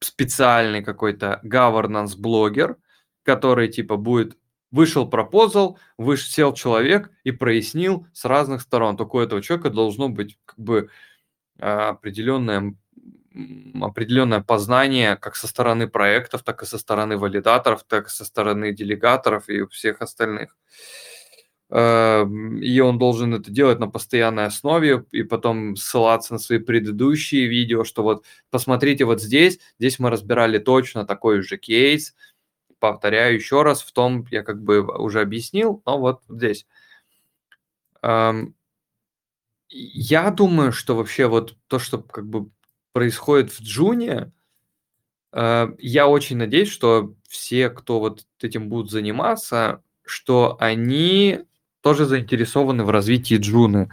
специальный 0.00 0.82
какой-то 0.82 1.40
governance 1.44 2.16
блогер, 2.16 2.76
который 3.22 3.68
типа 3.68 3.96
будет 3.96 4.36
вышел 4.70 5.08
пропозал, 5.08 5.78
выш, 5.98 6.28
сел 6.28 6.54
человек 6.54 7.10
и 7.24 7.32
прояснил 7.32 8.06
с 8.12 8.24
разных 8.24 8.62
сторон. 8.62 8.96
Только 8.96 9.16
у 9.16 9.20
этого 9.20 9.42
человека 9.42 9.70
должно 9.70 10.08
быть 10.08 10.38
как 10.44 10.58
бы 10.58 10.90
а, 11.58 11.90
определенное, 11.90 12.74
определенное 13.80 14.40
познание 14.40 15.16
как 15.16 15.36
со 15.36 15.46
стороны 15.46 15.88
проектов, 15.88 16.42
так 16.42 16.62
и 16.62 16.66
со 16.66 16.78
стороны 16.78 17.16
валидаторов, 17.16 17.84
так 17.84 18.08
и 18.08 18.10
со 18.10 18.24
стороны 18.24 18.72
делегаторов 18.72 19.48
и 19.48 19.66
всех 19.66 20.02
остальных. 20.02 20.56
Эм, 21.72 22.60
и 22.60 22.80
он 22.80 22.98
должен 22.98 23.32
это 23.34 23.50
делать 23.52 23.78
на 23.78 23.88
постоянной 23.88 24.46
основе 24.46 25.04
и 25.12 25.22
потом 25.22 25.76
ссылаться 25.76 26.32
на 26.32 26.40
свои 26.40 26.58
предыдущие 26.58 27.46
видео, 27.46 27.84
что 27.84 28.02
вот 28.02 28.24
посмотрите 28.50 29.04
вот 29.04 29.22
здесь, 29.22 29.60
здесь 29.78 30.00
мы 30.00 30.10
разбирали 30.10 30.58
точно 30.58 31.06
такой 31.06 31.42
же 31.42 31.58
кейс, 31.58 32.16
повторяю 32.80 33.36
еще 33.36 33.62
раз, 33.62 33.82
в 33.82 33.92
том 33.92 34.26
я 34.32 34.42
как 34.42 34.60
бы 34.62 34.80
уже 34.80 35.20
объяснил, 35.20 35.80
но 35.86 35.98
вот 35.98 36.22
здесь. 36.28 36.66
Эм, 38.02 38.54
я 39.68 40.30
думаю, 40.30 40.72
что 40.72 40.96
вообще 40.96 41.28
вот 41.28 41.56
то, 41.68 41.78
что 41.78 42.02
как 42.02 42.26
бы 42.26 42.50
происходит 42.92 43.52
в 43.52 43.62
Джуне, 43.62 44.32
э, 45.32 45.68
я 45.78 46.08
очень 46.08 46.36
надеюсь, 46.36 46.70
что 46.70 47.14
все, 47.28 47.70
кто 47.70 48.00
вот 48.00 48.26
этим 48.40 48.68
будут 48.68 48.90
заниматься, 48.90 49.82
что 50.04 50.56
они 50.60 51.40
тоже 51.80 52.04
заинтересованы 52.04 52.84
в 52.84 52.90
развитии 52.90 53.36
Джуны. 53.36 53.90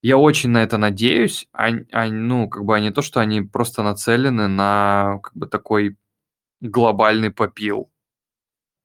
Я 0.00 0.16
очень 0.16 0.50
на 0.50 0.62
это 0.62 0.78
надеюсь. 0.78 1.48
Они, 1.52 1.86
они, 1.92 2.12
ну, 2.12 2.48
как 2.48 2.64
бы 2.64 2.76
они 2.76 2.90
то, 2.90 3.02
что 3.02 3.20
они 3.20 3.42
просто 3.42 3.82
нацелены 3.82 4.46
на 4.48 5.18
как 5.22 5.36
бы 5.36 5.46
такой 5.46 5.96
глобальный 6.60 7.30
попил. 7.30 7.90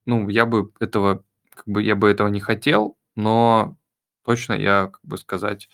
Ну, 0.06 0.28
я 0.30 0.46
бы 0.46 0.72
этого, 0.80 1.24
как 1.54 1.68
бы 1.68 1.84
я 1.84 1.96
бы 1.96 2.10
этого 2.10 2.28
не 2.28 2.40
хотел, 2.40 2.98
но 3.16 3.78
точно 4.26 4.54
я, 4.54 4.88
как 4.88 5.00
бы 5.04 5.18
сказать, 5.18 5.70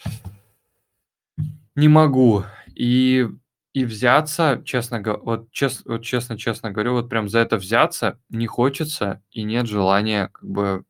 не 1.75 1.87
могу. 1.87 2.43
И 2.79 3.27
и 3.73 3.85
взяться, 3.85 4.63
честно 4.65 5.01
вот, 5.21 5.51
чес, 5.51 5.83
вот 5.85 6.01
честно, 6.01 6.37
честно 6.37 6.71
говорю, 6.71 6.93
вот 6.93 7.07
прям 7.07 7.29
за 7.29 7.39
это 7.39 7.57
взяться 7.57 8.19
не 8.29 8.47
хочется 8.47 9.21
и 9.31 9.43
нет 9.43 9.67
желания 9.67 10.29
как 10.29 10.49
бы 10.49 10.83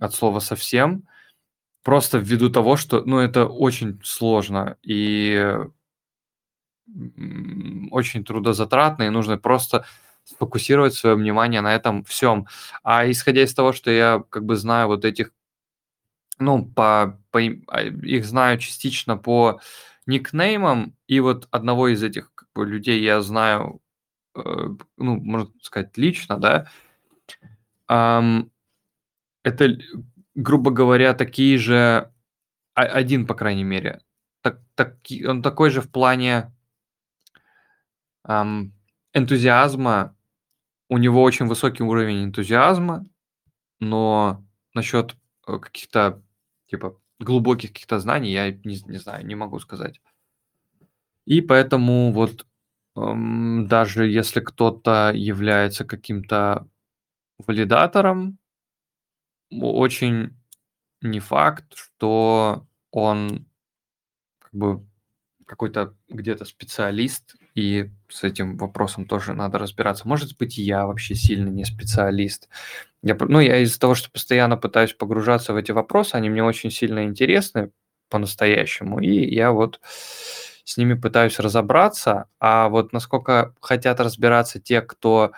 от 0.00 0.14
слова 0.14 0.40
совсем, 0.40 1.06
просто 1.84 2.18
ввиду 2.18 2.50
того, 2.50 2.76
что, 2.76 3.02
ну, 3.04 3.18
это 3.18 3.46
очень 3.46 4.00
сложно 4.02 4.76
и 4.82 5.56
очень 7.90 8.24
трудозатратно, 8.24 9.04
и 9.04 9.10
нужно 9.10 9.38
просто 9.38 9.86
сфокусировать 10.24 10.94
свое 10.94 11.16
внимание 11.16 11.60
на 11.60 11.74
этом 11.74 12.04
всем. 12.04 12.46
А 12.82 13.08
исходя 13.10 13.42
из 13.42 13.54
того, 13.54 13.72
что 13.72 13.90
я 13.90 14.24
как 14.30 14.44
бы 14.44 14.56
знаю 14.56 14.88
вот 14.88 15.04
этих, 15.04 15.30
ну, 16.38 16.64
по, 16.64 17.20
по 17.30 17.38
а, 17.68 17.82
их 17.82 18.24
знаю 18.24 18.58
частично 18.58 19.16
по 19.16 19.60
никнеймам, 20.06 20.96
и 21.06 21.20
вот 21.20 21.48
одного 21.50 21.88
из 21.88 22.02
этих 22.02 22.32
как 22.34 22.48
бы, 22.54 22.66
людей 22.66 23.02
я 23.02 23.20
знаю, 23.22 23.80
э, 24.36 24.40
ну, 24.98 25.20
можно 25.20 25.52
сказать, 25.62 25.96
лично, 25.98 26.38
да, 26.38 26.68
эм, 27.88 28.50
это, 29.44 29.78
грубо 30.34 30.70
говоря, 30.72 31.14
такие 31.14 31.58
же, 31.58 32.12
один, 32.74 33.26
по 33.26 33.34
крайней 33.34 33.64
мере, 33.64 34.00
так, 34.42 34.60
так, 34.76 34.98
он 35.26 35.42
такой 35.42 35.70
же 35.70 35.82
в 35.82 35.90
плане 35.90 36.52
эм, 38.26 38.72
энтузиазма, 39.12 40.16
у 40.88 40.98
него 40.98 41.22
очень 41.22 41.46
высокий 41.46 41.82
уровень 41.82 42.24
энтузиазма, 42.24 43.06
но 43.80 44.44
насчет 44.74 45.16
э, 45.48 45.58
каких-то, 45.58 46.22
типа, 46.68 47.00
глубоких 47.18 47.72
каких-то 47.72 47.98
знаний 48.00 48.32
я 48.32 48.50
не, 48.52 48.78
не 48.86 48.98
знаю, 48.98 49.26
не 49.26 49.34
могу 49.34 49.58
сказать. 49.60 50.00
И 51.26 51.40
поэтому 51.40 52.12
вот 52.12 52.46
эм, 52.96 53.66
даже 53.66 54.06
если 54.06 54.40
кто-то 54.40 55.12
является 55.14 55.84
каким-то 55.84 56.68
валидатором, 57.38 58.38
очень 59.50 60.36
не 61.00 61.20
факт, 61.20 61.74
что 61.74 62.66
он 62.90 63.46
как 64.38 64.52
бы 64.54 64.86
какой-то 65.46 65.94
где-то 66.08 66.44
специалист, 66.44 67.36
и 67.54 67.90
с 68.08 68.24
этим 68.24 68.56
вопросом 68.56 69.06
тоже 69.06 69.34
надо 69.34 69.58
разбираться. 69.58 70.08
Может 70.08 70.36
быть, 70.38 70.58
я 70.58 70.86
вообще 70.86 71.14
сильно 71.14 71.48
не 71.48 71.64
специалист. 71.64 72.48
Я, 73.04 73.16
ну, 73.20 73.38
я 73.40 73.58
из-за 73.58 73.78
того, 73.78 73.94
что 73.94 74.10
постоянно 74.10 74.56
пытаюсь 74.56 74.94
погружаться 74.94 75.52
в 75.52 75.56
эти 75.56 75.72
вопросы, 75.72 76.14
они 76.14 76.30
мне 76.30 76.42
очень 76.42 76.70
сильно 76.70 77.04
интересны 77.04 77.70
по-настоящему, 78.08 78.98
и 79.00 79.10
я 79.34 79.52
вот 79.52 79.78
с 79.84 80.76
ними 80.78 80.94
пытаюсь 80.94 81.38
разобраться, 81.38 82.28
а 82.40 82.70
вот 82.70 82.94
насколько 82.94 83.54
хотят 83.60 84.00
разбираться 84.00 84.58
те, 84.58 84.80
кто 84.80 85.32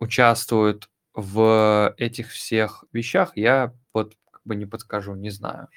участвует 0.00 0.88
в 1.14 1.94
этих 1.98 2.30
всех 2.30 2.84
вещах 2.92 3.32
я 3.36 3.74
вот 3.94 4.14
как 4.30 4.42
бы 4.44 4.56
не 4.56 4.66
подскажу, 4.66 5.14
не 5.14 5.30
знаю. 5.30 5.68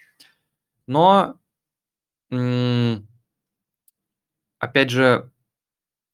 Но, 0.88 1.36
опять 4.60 4.90
же, 4.90 5.30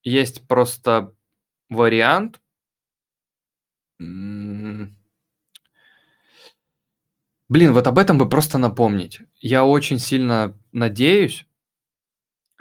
есть 0.03 0.47
просто 0.47 1.13
вариант. 1.69 2.41
Блин, 7.49 7.73
вот 7.73 7.87
об 7.87 7.97
этом 7.97 8.17
бы 8.17 8.27
просто 8.27 8.57
напомнить. 8.57 9.21
Я 9.39 9.65
очень 9.65 9.99
сильно 9.99 10.53
надеюсь 10.73 11.45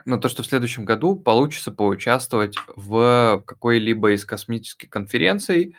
на 0.04 0.18
то, 0.18 0.28
что 0.28 0.42
в 0.42 0.46
следующем 0.46 0.84
году 0.84 1.16
получится 1.16 1.72
поучаствовать 1.72 2.56
в 2.76 3.42
какой-либо 3.46 4.12
из 4.12 4.24
космических 4.24 4.88
конференций, 4.90 5.74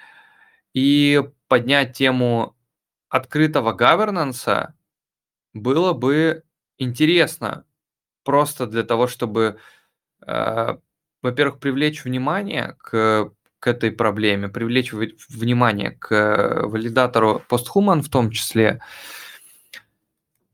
и 0.73 1.23
поднять 1.47 1.97
тему 1.97 2.55
открытого 3.09 3.75
governance 3.77 4.69
было 5.53 5.93
бы 5.93 6.43
интересно 6.79 7.65
просто 8.25 8.67
для 8.67 8.83
того, 8.83 9.07
чтобы, 9.07 9.59
э, 10.27 10.77
во-первых, 11.23 11.59
привлечь 11.59 12.05
внимание 12.05 12.75
к, 12.79 13.31
к 13.59 13.67
этой 13.67 13.91
проблеме, 13.91 14.49
привлечь 14.49 14.93
внимание 14.93 15.91
к 15.91 16.61
валидатору 16.63 17.43
постхуман 17.49 18.03
в 18.03 18.09
том 18.09 18.31
числе, 18.31 18.81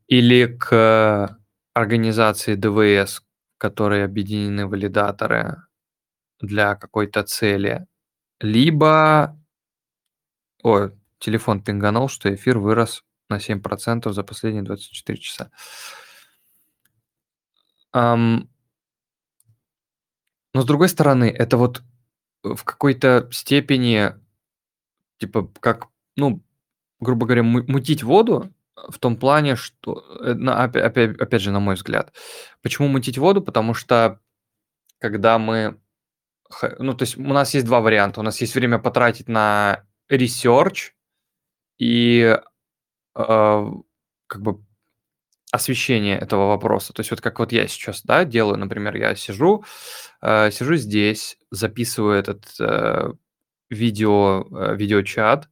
или 0.06 0.46
к 0.46 1.38
организации 1.74 2.54
ДВС, 2.54 3.20
в 3.56 3.58
которой 3.58 4.04
объединены 4.04 4.66
валидаторы 4.66 5.56
для 6.40 6.74
какой-то 6.76 7.22
цели, 7.22 7.86
либо 8.40 9.38
о, 10.62 10.90
телефон 11.18 11.62
пинганул, 11.62 12.08
что 12.08 12.34
эфир 12.34 12.58
вырос 12.58 13.04
на 13.28 13.38
7% 13.38 14.12
за 14.12 14.22
последние 14.22 14.62
24 14.62 15.18
часа. 15.18 15.50
Ам, 17.92 18.48
но 20.54 20.62
с 20.62 20.64
другой 20.64 20.88
стороны, 20.88 21.24
это 21.24 21.56
вот 21.56 21.82
в 22.44 22.64
какой-то 22.64 23.28
степени, 23.32 24.12
типа, 25.18 25.50
как, 25.60 25.88
ну, 26.16 26.42
грубо 27.00 27.26
говоря, 27.26 27.42
мутить 27.42 28.02
воду 28.02 28.52
в 28.76 28.98
том 28.98 29.16
плане, 29.16 29.56
что, 29.56 30.04
э, 30.20 30.32
опять, 30.32 31.18
опять 31.18 31.42
же, 31.42 31.50
на 31.50 31.60
мой 31.60 31.74
взгляд, 31.74 32.12
почему 32.62 32.88
мутить 32.88 33.18
воду? 33.18 33.40
Потому 33.42 33.74
что 33.74 34.20
когда 34.98 35.38
мы, 35.38 35.80
ну, 36.78 36.94
то 36.94 37.02
есть 37.02 37.16
у 37.16 37.22
нас 37.22 37.54
есть 37.54 37.66
два 37.66 37.80
варианта. 37.80 38.20
У 38.20 38.22
нас 38.22 38.40
есть 38.40 38.54
время 38.54 38.78
потратить 38.78 39.28
на 39.28 39.84
research 40.10 40.92
и 41.78 42.38
э, 43.14 43.66
как 44.26 44.42
бы 44.42 44.64
освещение 45.54 46.18
этого 46.18 46.48
вопроса. 46.48 46.92
То 46.92 47.00
есть 47.00 47.10
вот 47.10 47.20
как 47.20 47.38
вот 47.38 47.52
я 47.52 47.68
сейчас, 47.68 48.02
да, 48.02 48.24
делаю, 48.24 48.58
например, 48.58 48.96
я 48.96 49.14
сижу, 49.14 49.64
э, 50.22 50.50
сижу 50.50 50.76
здесь, 50.76 51.38
записываю 51.50 52.18
этот 52.18 52.44
э, 52.60 53.12
видео, 53.70 54.46
э, 54.50 54.76
видеочат, 54.76 55.48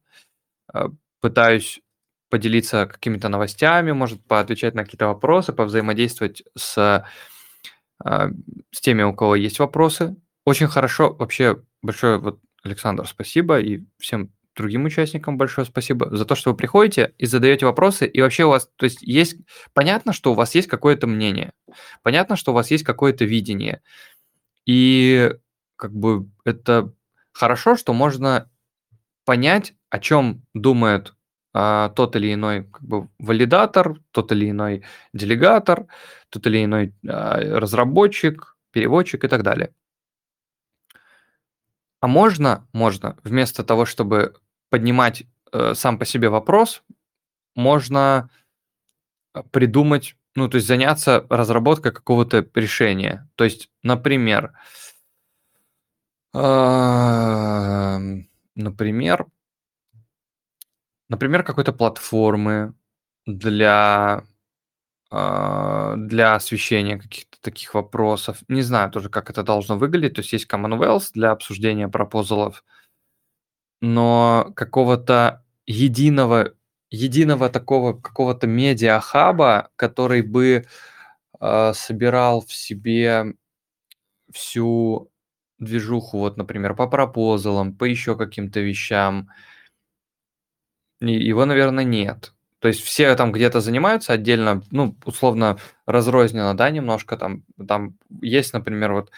э, 0.73 0.89
пытаюсь 1.21 1.81
поделиться 2.29 2.87
какими-то 2.87 3.29
новостями, 3.29 3.93
может, 3.93 4.25
поотвечать 4.27 4.75
на 4.75 4.83
какие-то 4.83 5.07
вопросы, 5.07 5.53
повзаимодействовать 5.53 6.43
с, 6.57 7.05
э, 8.05 8.29
с 8.71 8.81
теми, 8.81 9.03
у 9.03 9.13
кого 9.13 9.35
есть 9.35 9.59
вопросы 9.59 10.15
очень 10.45 10.67
хорошо, 10.67 11.13
вообще 11.13 11.61
большое 11.81 12.17
вот, 12.17 12.39
Александр, 12.63 13.07
спасибо, 13.07 13.59
и 13.59 13.83
всем 13.99 14.31
другим 14.55 14.85
участникам 14.85 15.37
большое 15.37 15.65
спасибо 15.65 16.15
за 16.15 16.25
то, 16.25 16.35
что 16.35 16.51
вы 16.51 16.57
приходите 16.57 17.13
и 17.17 17.25
задаете 17.25 17.65
вопросы, 17.65 18.05
и 18.07 18.21
вообще 18.21 18.45
у 18.45 18.49
вас, 18.49 18.69
то 18.75 18.85
есть 18.85 19.01
есть, 19.01 19.37
понятно, 19.73 20.13
что 20.13 20.31
у 20.31 20.35
вас 20.35 20.55
есть 20.55 20.67
какое-то 20.67 21.07
мнение, 21.07 21.53
понятно, 22.03 22.35
что 22.35 22.51
у 22.51 22.55
вас 22.55 22.71
есть 22.71 22.83
какое-то 22.83 23.25
видение, 23.25 23.81
и 24.65 25.33
как 25.75 25.93
бы 25.93 26.29
это 26.45 26.93
хорошо, 27.31 27.75
что 27.75 27.93
можно 27.93 28.49
понять, 29.25 29.73
о 29.89 29.99
чем 29.99 30.43
думает 30.53 31.13
а, 31.53 31.89
тот 31.89 32.15
или 32.15 32.33
иной 32.33 32.65
как 32.65 32.81
бы, 32.83 33.09
валидатор, 33.19 33.99
тот 34.11 34.31
или 34.31 34.49
иной 34.49 34.83
делегатор, 35.13 35.87
тот 36.29 36.47
или 36.47 36.63
иной 36.63 36.93
а, 37.07 37.59
разработчик, 37.59 38.57
переводчик 38.71 39.23
и 39.23 39.27
так 39.27 39.43
далее. 39.43 39.73
А 42.01 42.07
можно, 42.07 42.67
можно, 42.73 43.17
вместо 43.23 43.63
того, 43.63 43.85
чтобы 43.85 44.33
поднимать 44.73 45.23
э, 45.51 45.75
сам 45.75 45.99
по 45.99 46.05
себе 46.05 46.29
вопрос, 46.29 46.81
можно 47.53 48.31
э, 49.35 49.43
придумать, 49.51 50.15
ну, 50.33 50.49
то 50.49 50.55
есть 50.55 50.65
заняться 50.67 51.27
разработкой 51.29 51.91
какого-то 51.91 52.47
решения. 52.55 53.29
То 53.35 53.43
есть, 53.43 53.69
например, 53.83 54.53
э, 56.33 57.99
например, 58.55 59.27
например, 61.07 61.43
какой-то 61.43 61.71
платформы 61.71 62.73
для 63.27 64.23
а, 65.11 65.95
для 65.97 66.33
освещения 66.33 66.97
каких-то 66.97 67.37
таких 67.41 67.75
вопросов. 67.75 68.39
Не 68.47 68.63
знаю 68.63 68.89
тоже, 68.89 69.09
как 69.09 69.29
это 69.29 69.43
должно 69.43 69.77
выглядеть. 69.77 70.15
То 70.15 70.21
есть 70.21 70.33
есть 70.33 70.47
Commonwealth 70.51 71.11
для 71.13 71.29
обсуждения 71.29 71.87
пропозалов, 71.87 72.63
но 73.83 74.53
какого-то 74.55 75.43
единого, 75.65 76.53
единого 76.89 77.49
такого 77.49 77.91
какого-то 77.91 78.47
медиахаба, 78.47 79.71
который 79.75 80.21
бы 80.21 80.65
э, 81.41 81.73
собирал 81.73 82.39
в 82.45 82.53
себе 82.53 83.35
всю 84.31 85.11
движуху, 85.59 86.19
вот, 86.19 86.37
например, 86.37 86.75
по 86.75 86.87
пропозалам, 86.87 87.75
по 87.75 87.83
еще 87.83 88.15
каким-то 88.15 88.61
вещам, 88.61 89.27
его, 91.01 91.43
наверное, 91.43 91.83
нет. 91.83 92.33
То 92.59 92.69
есть 92.69 92.81
все 92.81 93.13
там 93.15 93.33
где-то 93.33 93.59
занимаются 93.59 94.13
отдельно, 94.13 94.63
ну, 94.71 94.95
условно, 95.03 95.59
разрозненно, 95.85 96.55
да, 96.55 96.69
немножко 96.69 97.17
там, 97.17 97.43
там 97.67 97.97
есть, 98.21 98.53
например, 98.53 98.93
вот, 98.93 99.11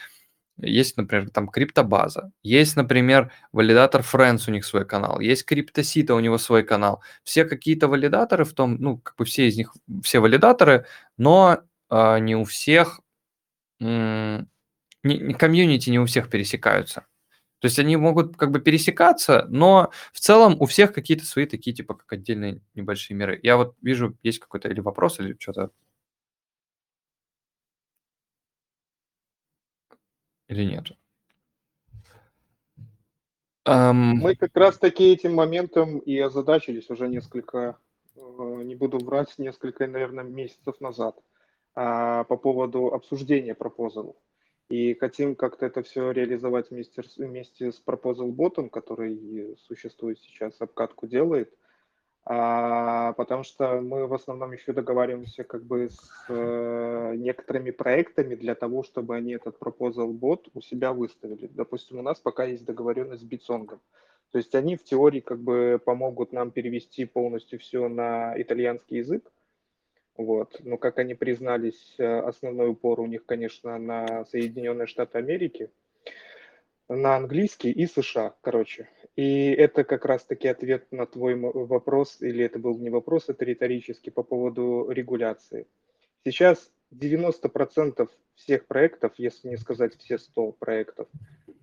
есть, 0.57 0.98
например, 0.98 1.30
там 1.30 1.48
криптобаза, 1.49 2.32
есть, 2.44 2.76
например, 2.76 3.32
валидатор 3.52 4.02
Friends, 4.02 4.44
у 4.48 4.52
них 4.52 4.65
свой 4.65 4.86
канал, 4.86 5.19
есть 5.19 5.45
криптосита, 5.45 6.15
у 6.15 6.19
него 6.19 6.38
свой 6.38 6.64
канал. 6.64 7.02
Все 7.23 7.45
какие-то 7.45 7.88
валидаторы 7.88 8.45
в 8.45 8.53
том, 8.53 8.76
ну, 8.80 8.98
как 8.99 9.15
бы 9.18 9.26
все 9.26 9.48
из 9.48 9.57
них, 9.57 9.73
все 10.03 10.19
валидаторы, 10.19 10.86
но 11.18 11.60
э, 11.90 12.19
не 12.19 12.36
у 12.36 12.44
всех, 12.45 13.02
м- 13.82 14.49
не, 15.03 15.34
комьюнити 15.36 15.90
не 15.91 15.99
у 15.99 16.06
всех 16.06 16.30
пересекаются. 16.30 17.06
То 17.61 17.68
есть 17.68 17.80
они 17.80 17.98
могут 17.98 18.38
как 18.38 18.52
бы 18.52 18.60
пересекаться, 18.61 19.45
но 19.49 19.91
в 20.14 20.19
целом 20.19 20.57
у 20.61 20.65
всех 20.68 20.94
какие-то 20.94 21.26
свои 21.26 21.45
такие, 21.48 21.76
типа, 21.76 21.95
как 21.95 22.14
отдельные 22.14 22.61
небольшие 22.76 23.18
миры. 23.18 23.40
Я 23.44 23.57
вот 23.57 23.76
вижу, 23.82 24.18
есть 24.23 24.40
какой-то 24.40 24.69
или 24.69 24.82
вопрос, 24.82 25.19
или 25.19 25.36
что-то. 25.40 25.72
Или 30.47 30.65
нет? 30.65 30.91
Um... 33.67 34.15
Мы 34.22 34.35
как 34.35 34.55
раз 34.55 34.77
таки 34.77 35.11
этим 35.11 35.34
моментом 35.34 35.97
и 35.97 36.17
озадачились 36.19 36.89
уже 36.89 37.07
несколько, 37.07 37.80
э, 38.15 38.19
не 38.63 38.76
буду 38.76 38.99
врать, 38.99 39.34
несколько, 39.39 39.88
наверное, 39.88 40.23
месяцев 40.23 40.80
назад 40.80 41.17
а, 41.73 42.23
по 42.26 42.38
поводу 42.38 42.93
обсуждения 42.93 43.55
пропозалов. 43.55 44.15
И 44.69 44.93
хотим 44.95 45.35
как-то 45.35 45.65
это 45.65 45.84
все 45.84 46.11
реализовать 46.11 46.72
вместе, 46.72 47.03
вместе 47.17 47.72
с 47.72 47.81
Bot, 47.85 48.69
который 48.69 49.55
существует 49.67 50.19
сейчас, 50.19 50.59
обкатку 50.59 51.07
делает, 51.07 51.53
а, 52.27 53.14
потому 53.14 53.43
что 53.43 53.81
мы 53.81 54.07
в 54.07 54.14
основном 54.14 54.52
еще 54.52 54.73
договариваемся 54.73 55.43
как 55.43 55.64
бы 55.64 55.89
с 55.91 56.26
э, 56.27 57.14
некоторыми 57.18 57.69
проектами 57.69 58.34
для 58.34 58.56
того, 58.56 58.81
чтобы 58.81 59.15
они 59.15 59.34
этот 59.34 59.57
Proposal 59.60 60.11
Bot 60.11 60.49
у 60.56 60.61
себя 60.61 60.91
выставили. 60.91 61.47
Допустим, 61.47 61.99
у 61.99 62.02
нас 62.02 62.19
пока 62.19 62.45
есть 62.45 62.65
договоренность 62.65 63.22
с 63.22 63.26
Битсонгом. 63.26 63.80
То 64.31 64.39
есть 64.39 64.56
они 64.56 64.76
в 64.76 64.84
теории 64.84 65.19
как 65.19 65.39
бы 65.39 65.80
помогут 65.84 66.34
нам 66.34 66.49
перевести 66.49 67.06
полностью 67.06 67.60
все 67.60 67.88
на 67.88 68.34
итальянский 68.41 68.97
язык, 68.97 69.31
вот. 70.18 70.57
Но, 70.64 70.77
как 70.77 70.97
они 70.97 71.14
признались, 71.14 71.95
э, 71.97 72.19
основной 72.19 72.69
упор 72.69 73.02
у 73.02 73.06
них, 73.06 73.26
конечно, 73.26 73.77
на 73.77 74.26
Соединенные 74.26 74.88
Штаты 74.88 75.18
Америки, 75.18 75.69
на 76.89 77.15
английский 77.15 77.71
и 77.71 77.87
США, 77.87 78.35
короче. 78.41 78.89
И 79.15 79.51
это 79.51 79.83
как 79.83 80.05
раз-таки 80.05 80.47
ответ 80.47 80.91
на 80.91 81.05
твой 81.05 81.35
вопрос, 81.35 82.21
или 82.21 82.43
это 82.43 82.59
был 82.59 82.77
не 82.77 82.89
вопрос, 82.89 83.29
это 83.29 83.45
риторический 83.45 84.11
по 84.11 84.23
поводу 84.23 84.89
регуляции. 84.89 85.67
Сейчас 86.23 86.71
90% 86.93 88.09
всех 88.35 88.67
проектов, 88.67 89.13
если 89.17 89.49
не 89.49 89.57
сказать 89.57 89.95
все 89.97 90.17
100 90.17 90.51
проектов, 90.53 91.07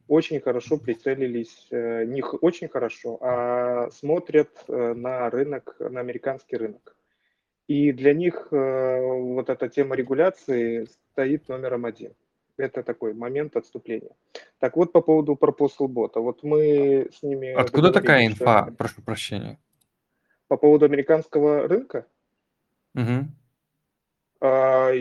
очень 0.09 0.41
хорошо 0.41 0.79
прицелились, 0.79 1.69
э, 1.71 2.05
не 2.05 2.23
очень 2.23 2.69
хорошо, 2.69 3.19
а 3.21 3.91
смотрят 3.91 4.51
э, 4.69 4.95
на 4.95 5.31
рынок, 5.31 5.77
на 5.79 6.01
американский 6.01 6.57
рынок. 6.57 6.97
И 7.67 7.93
для 7.93 8.13
них 8.13 8.49
э, 8.51 9.01
вот 9.01 9.49
эта 9.49 9.69
тема 9.69 9.95
регуляции 9.95 10.85
стоит 10.85 11.49
номером 11.49 11.85
один. 11.85 12.13
Это 12.63 12.85
такой 12.85 13.13
момент 13.13 13.57
отступления. 13.57 14.15
Так 14.61 14.77
вот, 14.77 14.93
по 14.93 15.01
поводу 15.01 15.33
Proposal 15.35 15.89
Bot. 15.89 16.13
Вот 16.15 16.45
мы 16.45 17.09
с 17.13 17.21
ними... 17.25 17.49
Откуда 17.49 17.91
такая 17.91 18.25
инфа? 18.25 18.67
Что... 18.67 18.77
Прошу 18.77 19.03
прощения. 19.03 19.59
По 20.47 20.57
поводу 20.57 20.85
американского 20.85 21.67
рынка? 21.67 22.07
Угу. 22.95 23.27
А, 24.43 24.93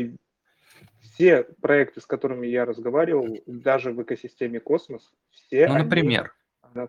все 1.01 1.43
проекты, 1.61 2.01
с 2.01 2.07
которыми 2.07 2.47
я 2.47 2.65
разговаривал, 2.65 3.37
даже 3.45 3.91
в 3.91 4.01
экосистеме 4.01 4.59
Космос, 4.59 5.13
все 5.29 5.67
Ну, 5.67 5.77
например? 5.77 6.33
Они, 6.63 6.87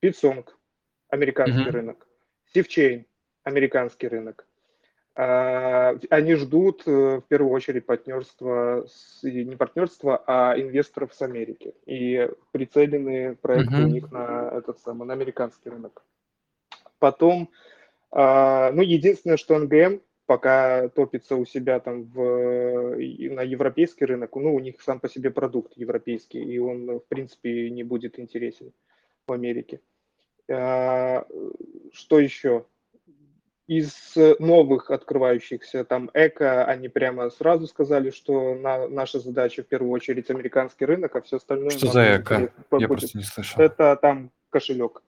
Bitsong, 0.00 0.46
американский 1.08 1.62
угу. 1.62 1.70
рынок, 1.72 2.06
SafeChain, 2.54 3.04
американский 3.42 4.06
рынок. 4.06 4.46
А, 5.16 5.96
они 6.10 6.34
ждут 6.34 6.82
э, 6.86 7.18
в 7.18 7.22
первую 7.28 7.52
очередь 7.52 7.86
партнерства, 7.86 8.84
не 9.22 9.54
партнерства, 9.54 10.22
а 10.26 10.54
инвесторов 10.58 11.14
с 11.14 11.22
Америки. 11.22 11.74
И 11.86 12.28
прицелены 12.50 13.36
проекты 13.36 13.76
uh-huh. 13.76 13.84
у 13.84 13.88
них 13.88 14.10
на 14.10 14.50
этот 14.52 14.80
самый, 14.80 15.06
на 15.06 15.12
американский 15.12 15.70
рынок. 15.70 16.02
Потом, 16.98 17.50
а, 18.10 18.72
ну, 18.72 18.82
единственное, 18.82 19.36
что 19.36 19.56
НГМ 19.56 20.00
пока 20.26 20.88
топится 20.88 21.36
у 21.36 21.44
себя 21.44 21.78
там 21.78 22.04
в, 22.04 22.96
на 22.96 23.42
европейский 23.42 24.06
рынок, 24.06 24.34
ну, 24.34 24.54
у 24.54 24.58
них 24.58 24.80
сам 24.80 24.98
по 24.98 25.08
себе 25.08 25.30
продукт 25.30 25.76
европейский, 25.76 26.42
и 26.42 26.58
он, 26.58 26.86
в 26.86 27.06
принципе, 27.06 27.70
не 27.70 27.84
будет 27.84 28.18
интересен 28.18 28.72
в 29.28 29.32
Америке. 29.32 29.80
А, 30.50 31.24
что 31.92 32.18
еще? 32.18 32.66
Из 33.66 34.14
новых 34.38 34.90
открывающихся, 34.90 35.84
там, 35.84 36.10
эко, 36.12 36.64
они 36.64 36.88
прямо 36.88 37.30
сразу 37.30 37.66
сказали, 37.66 38.10
что 38.10 38.54
на, 38.54 38.88
наша 38.88 39.20
задача 39.20 39.62
в 39.62 39.66
первую 39.66 39.90
очередь 39.92 40.30
американский 40.30 40.84
рынок, 40.84 41.16
а 41.16 41.22
все 41.22 41.36
остальное... 41.36 41.70
Что 41.70 41.92
за 41.92 42.16
эко? 42.16 42.52
Я 42.78 42.88
просто 42.88 43.18
не 43.18 43.24
слышал. 43.24 43.60
Это 43.60 43.96
там 43.96 44.30
кошелек. 44.50 45.02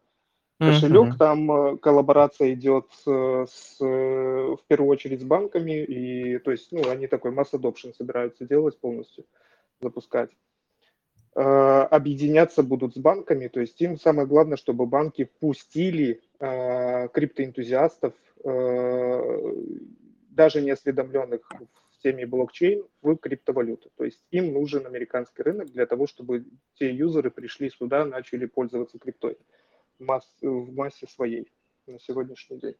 Кошелек, 0.58 1.14
mm-hmm. 1.14 1.18
там 1.18 1.52
э, 1.52 1.76
коллаборация 1.76 2.54
идет 2.54 2.86
с, 3.04 3.46
с, 3.46 3.78
в 3.78 4.60
первую 4.66 4.88
очередь 4.88 5.20
с 5.20 5.24
банками, 5.24 5.84
и 5.84 6.38
то 6.38 6.50
есть, 6.50 6.72
ну, 6.72 6.88
они 6.88 7.08
такой 7.08 7.30
масс 7.30 7.52
adoption 7.52 7.92
собираются 7.94 8.46
делать 8.46 8.80
полностью, 8.80 9.26
запускать. 9.82 10.30
Э, 11.34 11.86
объединяться 11.90 12.62
будут 12.62 12.94
с 12.94 12.98
банками, 12.98 13.48
то 13.48 13.60
есть 13.60 13.78
им 13.82 13.98
самое 13.98 14.26
главное, 14.26 14.56
чтобы 14.56 14.86
банки 14.86 15.24
пустили 15.24 16.12
э, 16.12 16.25
криптоэнтузиастов, 16.38 18.14
э, 18.44 19.54
даже 20.30 20.60
неосведомленных 20.60 21.50
в 21.50 22.02
теме 22.02 22.26
блокчейн, 22.26 22.84
в 23.02 23.16
криптовалюту. 23.16 23.90
То 23.96 24.04
есть 24.04 24.20
им 24.30 24.52
нужен 24.52 24.86
американский 24.86 25.42
рынок 25.42 25.70
для 25.70 25.86
того, 25.86 26.06
чтобы 26.06 26.44
те 26.74 26.92
юзеры 26.92 27.30
пришли 27.30 27.70
сюда, 27.70 28.04
начали 28.04 28.46
пользоваться 28.46 28.98
криптой 28.98 29.38
в, 29.98 30.04
масс, 30.04 30.30
в 30.42 30.72
массе 30.74 31.06
своей 31.06 31.50
на 31.86 31.98
сегодняшний 31.98 32.58
день. 32.58 32.74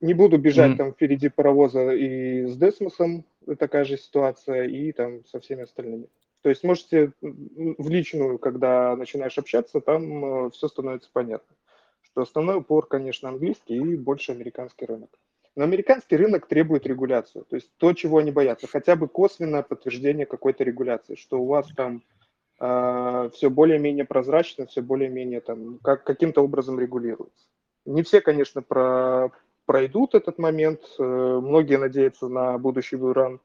Не 0.00 0.14
буду 0.14 0.38
бежать 0.38 0.72
mm. 0.72 0.76
там 0.76 0.92
впереди 0.92 1.28
паровоза 1.28 1.92
и 1.92 2.46
с 2.46 2.56
Десмосом, 2.56 3.26
такая 3.58 3.84
же 3.84 3.98
ситуация, 3.98 4.64
и 4.64 4.92
там 4.92 5.26
со 5.26 5.40
всеми 5.40 5.62
остальными. 5.62 6.08
То 6.42 6.48
есть 6.48 6.64
можете 6.64 7.12
в 7.20 7.88
личную, 7.88 8.38
когда 8.38 8.96
начинаешь 8.96 9.36
общаться, 9.36 9.80
там 9.80 10.46
э, 10.46 10.50
все 10.50 10.68
становится 10.68 11.10
понятно. 11.12 11.54
Что 12.02 12.22
основной 12.22 12.56
упор, 12.56 12.86
конечно, 12.86 13.28
английский 13.28 13.76
и 13.76 13.96
больше 13.96 14.32
американский 14.32 14.86
рынок. 14.86 15.10
Но 15.56 15.64
американский 15.64 16.16
рынок 16.16 16.46
требует 16.46 16.86
регуляцию. 16.86 17.44
То 17.44 17.56
есть 17.56 17.70
то, 17.76 17.92
чего 17.92 18.18
они 18.18 18.30
боятся, 18.30 18.66
хотя 18.66 18.96
бы 18.96 19.08
косвенное 19.08 19.62
подтверждение 19.62 20.24
какой-то 20.24 20.64
регуляции, 20.64 21.16
что 21.16 21.40
у 21.40 21.46
вас 21.46 21.66
там 21.76 22.02
э, 22.60 23.30
все 23.34 23.50
более-менее 23.50 24.06
прозрачно, 24.06 24.66
все 24.66 24.80
более-менее 24.80 25.40
там 25.40 25.78
как, 25.82 26.04
каким-то 26.04 26.42
образом 26.42 26.80
регулируется. 26.80 27.46
Не 27.84 28.02
все, 28.02 28.20
конечно, 28.20 28.62
про, 28.62 29.30
пройдут 29.66 30.14
этот 30.14 30.38
момент. 30.38 30.80
Э, 30.98 31.02
многие 31.02 31.76
надеются 31.76 32.28
на 32.28 32.56
будущий 32.56 32.96
буран 32.96 33.40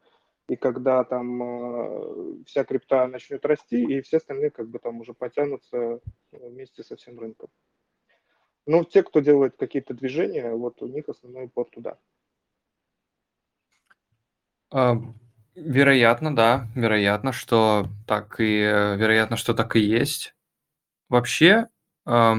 и 0.47 0.55
когда 0.55 1.03
там 1.03 1.41
э, 1.41 2.43
вся 2.45 2.63
крипта 2.63 3.07
начнет 3.07 3.43
расти, 3.45 3.83
и 3.83 4.01
все 4.01 4.17
остальные 4.17 4.51
как 4.51 4.69
бы 4.69 4.79
там 4.79 4.99
уже 4.99 5.13
потянутся 5.13 5.77
э, 5.77 5.99
вместе 6.31 6.83
со 6.83 6.95
всем 6.95 7.19
рынком. 7.19 7.49
Но 8.67 8.83
те, 8.83 9.03
кто 9.03 9.19
делает 9.21 9.57
какие-то 9.57 9.93
движения, 9.93 10.51
вот 10.51 10.81
у 10.81 10.87
них 10.87 11.09
основной 11.09 11.45
упор 11.45 11.67
туда. 11.69 11.97
А, 14.71 14.97
вероятно, 15.55 16.35
да, 16.35 16.67
вероятно, 16.75 17.31
что 17.31 17.87
так 18.07 18.39
и 18.39 18.59
вероятно, 18.61 19.37
что 19.37 19.53
так 19.53 19.75
и 19.75 19.79
есть. 19.79 20.35
Вообще, 21.09 21.69
а, 22.05 22.37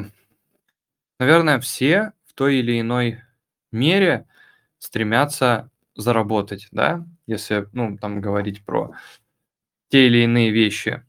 наверное, 1.18 1.58
все 1.58 2.12
в 2.24 2.34
той 2.34 2.56
или 2.56 2.80
иной 2.80 3.20
мере 3.72 4.28
стремятся 4.78 5.70
заработать, 5.96 6.68
да, 6.70 7.06
если, 7.26 7.68
ну, 7.72 7.96
там 7.98 8.20
говорить 8.20 8.64
про 8.64 8.92
те 9.88 10.06
или 10.06 10.24
иные 10.24 10.50
вещи. 10.50 11.04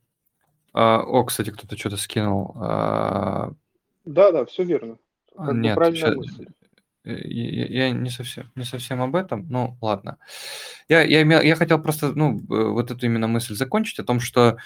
А, 0.72 1.00
о, 1.00 1.24
кстати, 1.24 1.50
кто-то 1.50 1.76
что-то 1.76 1.96
скинул. 1.96 2.52
А, 2.56 3.52
да, 4.04 4.32
да, 4.32 4.44
все 4.44 4.64
верно. 4.64 4.98
Как 5.36 5.54
Нет, 5.54 5.74
правильная 5.74 6.16
мысль. 6.16 6.46
Я, 7.04 7.66
я 7.66 7.90
не 7.90 8.10
совсем 8.10 8.50
не 8.54 8.64
совсем 8.64 9.00
об 9.00 9.16
этом, 9.16 9.46
ну 9.48 9.78
ладно. 9.80 10.18
Я, 10.88 11.02
я, 11.02 11.22
имел, 11.22 11.40
я 11.40 11.56
хотел 11.56 11.80
просто 11.80 12.12
ну, 12.12 12.38
вот 12.48 12.90
эту 12.90 13.06
именно 13.06 13.28
мысль 13.28 13.54
закончить 13.54 13.98
о 13.98 14.04
том, 14.04 14.20
что 14.20 14.58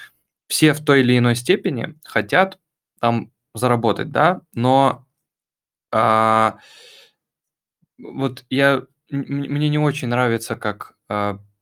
все 0.49 0.73
в 0.73 0.85
той 0.85 1.01
или 1.01 1.16
иной 1.16 1.37
степени 1.37 1.95
хотят 2.05 2.59
там 3.01 3.31
заработать, 3.55 4.11
да, 4.11 4.41
но 4.55 5.07
а, 5.93 6.59
вот 7.99 8.45
я 8.49 8.83
мне 9.11 9.69
не 9.69 9.79
очень 9.79 10.09
нравится 10.09 10.57
как, 10.57 10.91
а, 10.91 10.91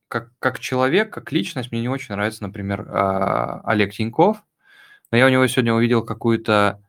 как, 0.09 0.31
как 0.39 0.59
человек, 0.59 1.13
как 1.13 1.33
личность, 1.33 1.71
мне 1.71 1.81
не 1.81 1.89
очень 1.89 2.15
нравится, 2.15 2.43
например, 2.43 2.87
а, 2.89 3.61
Олег 3.65 3.93
Тиньков. 3.93 4.43
Но 5.11 5.19
я 5.19 5.27
у 5.27 5.29
него 5.29 5.47
сегодня 5.47 5.73
увидел 5.73 6.05
какую-то 6.05 6.83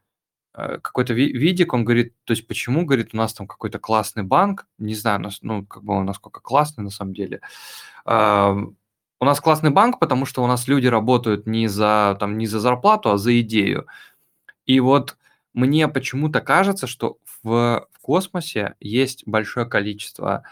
а, 0.53 0.79
какой-то 0.79 1.13
видик, 1.13 1.73
он 1.73 1.85
говорит, 1.85 2.13
то 2.23 2.31
есть 2.31 2.47
почему, 2.47 2.85
говорит, 2.85 3.09
у 3.13 3.17
нас 3.17 3.33
там 3.33 3.47
какой-то 3.47 3.79
классный 3.79 4.23
банк, 4.23 4.67
не 4.77 4.95
знаю, 4.95 5.23
ну, 5.41 5.65
как 5.65 5.83
бы 5.83 5.93
он 5.93 6.05
насколько 6.05 6.41
классный 6.41 6.83
на 6.83 6.89
самом 6.89 7.13
деле. 7.13 7.41
У 8.05 9.25
нас 9.25 9.39
классный 9.39 9.69
банк, 9.69 9.99
потому 9.99 10.25
что 10.25 10.43
у 10.43 10.47
нас 10.47 10.67
люди 10.67 10.87
работают 10.87 11.45
не 11.45 11.67
за, 11.67 12.17
там, 12.19 12.39
не 12.39 12.47
за 12.47 12.59
зарплату, 12.59 13.11
а 13.11 13.17
за 13.19 13.39
идею. 13.41 13.85
И 14.65 14.79
вот 14.79 15.15
мне 15.53 15.87
почему-то 15.87 16.41
кажется, 16.41 16.87
что 16.87 17.17
в, 17.43 17.87
в 17.91 17.99
космосе 18.01 18.73
есть 18.79 19.27
большое 19.27 19.67
количество 19.67 20.31
а, 20.31 20.43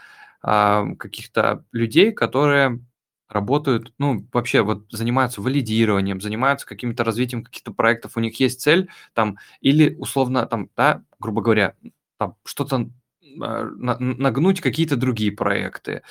каких-то 0.42 1.64
людей, 1.72 2.12
которые 2.12 2.80
работают, 3.30 3.92
ну, 3.98 4.26
вообще 4.32 4.62
вот 4.62 4.86
занимаются 4.90 5.40
валидированием, 5.40 6.20
занимаются 6.20 6.66
каким-то 6.66 7.04
развитием 7.04 7.44
каких-то 7.44 7.72
проектов, 7.72 8.16
у 8.16 8.20
них 8.20 8.38
есть 8.40 8.60
цель 8.60 8.90
там, 9.14 9.38
или 9.60 9.94
условно 9.94 10.46
там, 10.46 10.68
да, 10.76 11.02
грубо 11.20 11.40
говоря, 11.40 11.74
там 12.18 12.34
что-то 12.44 12.90
а, 13.40 13.64
нагнуть 13.76 14.60
какие-то 14.60 14.96
другие 14.96 15.32
проекты, 15.32 16.02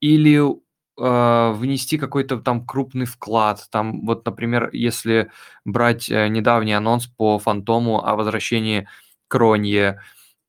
или 0.00 0.40
э, 0.40 1.52
внести 1.52 1.98
какой-то 1.98 2.38
там 2.38 2.64
крупный 2.64 3.06
вклад. 3.06 3.66
Там 3.70 4.06
вот, 4.06 4.24
например, 4.24 4.70
если 4.72 5.30
брать 5.64 6.08
э, 6.10 6.28
недавний 6.28 6.72
анонс 6.72 7.06
по 7.06 7.38
Фантому 7.38 8.06
о 8.06 8.14
возвращении 8.14 8.88
Кронье, 9.28 10.00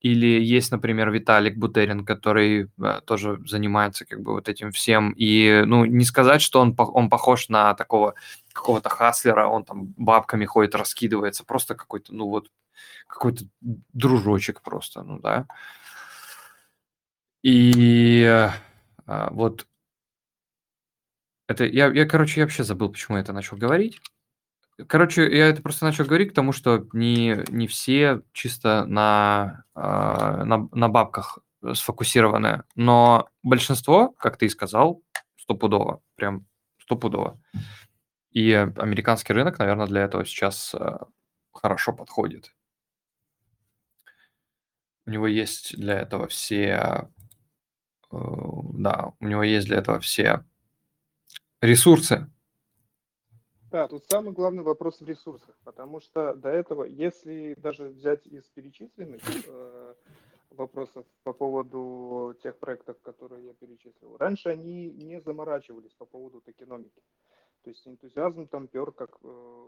или 0.01 0.41
есть, 0.41 0.71
например, 0.71 1.11
Виталик 1.11 1.57
Бутерин, 1.57 2.05
который 2.05 2.69
э, 2.81 3.01
тоже 3.05 3.39
занимается 3.45 4.05
как 4.05 4.21
бы 4.21 4.33
вот 4.33 4.49
этим 4.49 4.71
всем. 4.71 5.11
И, 5.11 5.63
ну, 5.65 5.85
не 5.85 6.05
сказать, 6.05 6.41
что 6.41 6.59
он, 6.59 6.75
он 6.77 7.09
похож 7.09 7.49
на 7.49 7.75
такого 7.75 8.15
какого-то 8.51 8.89
хаслера, 8.89 9.47
он 9.47 9.63
там 9.63 9.93
бабками 9.97 10.45
ходит, 10.45 10.73
раскидывается, 10.75 11.45
просто 11.45 11.75
какой-то, 11.75 12.15
ну 12.15 12.27
вот, 12.27 12.49
какой-то 13.07 13.45
дружочек 13.61 14.61
просто, 14.61 15.03
ну 15.03 15.19
да. 15.19 15.45
И 17.43 18.23
э, 18.23 18.49
вот 19.31 19.67
это 21.47 21.65
я, 21.65 21.87
я, 21.91 22.05
короче, 22.05 22.39
я 22.39 22.45
вообще 22.45 22.63
забыл, 22.63 22.89
почему 22.89 23.17
я 23.17 23.23
это 23.23 23.33
начал 23.33 23.57
говорить. 23.57 23.99
Короче, 24.87 25.23
я 25.23 25.47
это 25.47 25.61
просто 25.61 25.85
начал 25.85 26.05
говорить, 26.05 26.29
потому 26.29 26.53
что 26.53 26.87
не, 26.93 27.43
не 27.49 27.67
все 27.67 28.21
чисто 28.33 28.85
на, 28.85 29.63
э, 29.75 29.79
на, 29.79 30.69
на 30.71 30.89
бабках 30.89 31.39
сфокусированы, 31.73 32.63
но 32.75 33.29
большинство, 33.43 34.09
как 34.17 34.37
ты 34.37 34.47
и 34.47 34.49
сказал, 34.49 35.01
стопудово, 35.37 36.01
прям 36.15 36.45
стопудово. 36.79 37.39
И 38.31 38.51
американский 38.53 39.33
рынок, 39.33 39.59
наверное, 39.59 39.87
для 39.87 40.01
этого 40.01 40.25
сейчас 40.25 40.73
э, 40.73 40.97
хорошо 41.51 41.93
подходит. 41.93 42.53
У 45.05 45.11
него 45.11 45.27
есть 45.27 45.77
для 45.77 45.99
этого 45.99 46.27
все, 46.27 47.09
э, 48.11 48.17
да, 48.73 49.11
у 49.19 49.27
него 49.27 49.43
есть 49.43 49.67
для 49.67 49.77
этого 49.77 49.99
все 49.99 50.43
ресурсы. 51.61 52.29
Да, 53.71 53.87
тут 53.87 54.05
самый 54.09 54.33
главный 54.33 54.63
вопрос 54.63 54.99
в 54.99 55.07
ресурсах, 55.07 55.55
потому 55.63 56.01
что 56.01 56.33
до 56.35 56.49
этого, 56.49 56.83
если 56.83 57.53
даже 57.53 57.85
взять 57.85 58.27
из 58.27 58.43
перечисленных 58.49 59.21
э, 59.47 59.95
вопросов 60.49 61.05
по 61.23 61.31
поводу 61.31 62.35
тех 62.43 62.59
проектов, 62.59 62.99
которые 63.01 63.45
я 63.45 63.53
перечислил, 63.53 64.17
раньше 64.17 64.49
они 64.49 64.91
не 64.91 65.21
заморачивались 65.21 65.93
по 65.93 66.05
поводу 66.05 66.41
токеномики. 66.41 67.01
То 67.63 67.69
есть 67.69 67.87
энтузиазм 67.87 68.47
там 68.47 68.67
пер 68.67 68.91
как 68.91 69.17
э, 69.23 69.67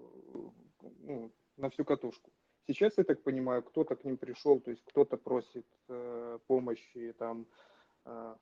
ну, 0.99 1.31
на 1.55 1.69
всю 1.69 1.85
катушку. 1.85 2.29
Сейчас, 2.67 2.97
я 2.97 3.05
так 3.05 3.23
понимаю, 3.23 3.63
кто-то 3.63 3.95
к 3.95 4.03
ним 4.03 4.17
пришел, 4.17 4.59
то 4.59 4.71
есть 4.71 4.83
кто-то 4.83 5.15
просит 5.15 5.65
э, 5.87 6.39
помощи, 6.47 7.13
там, 7.17 7.47
э, 8.03 8.35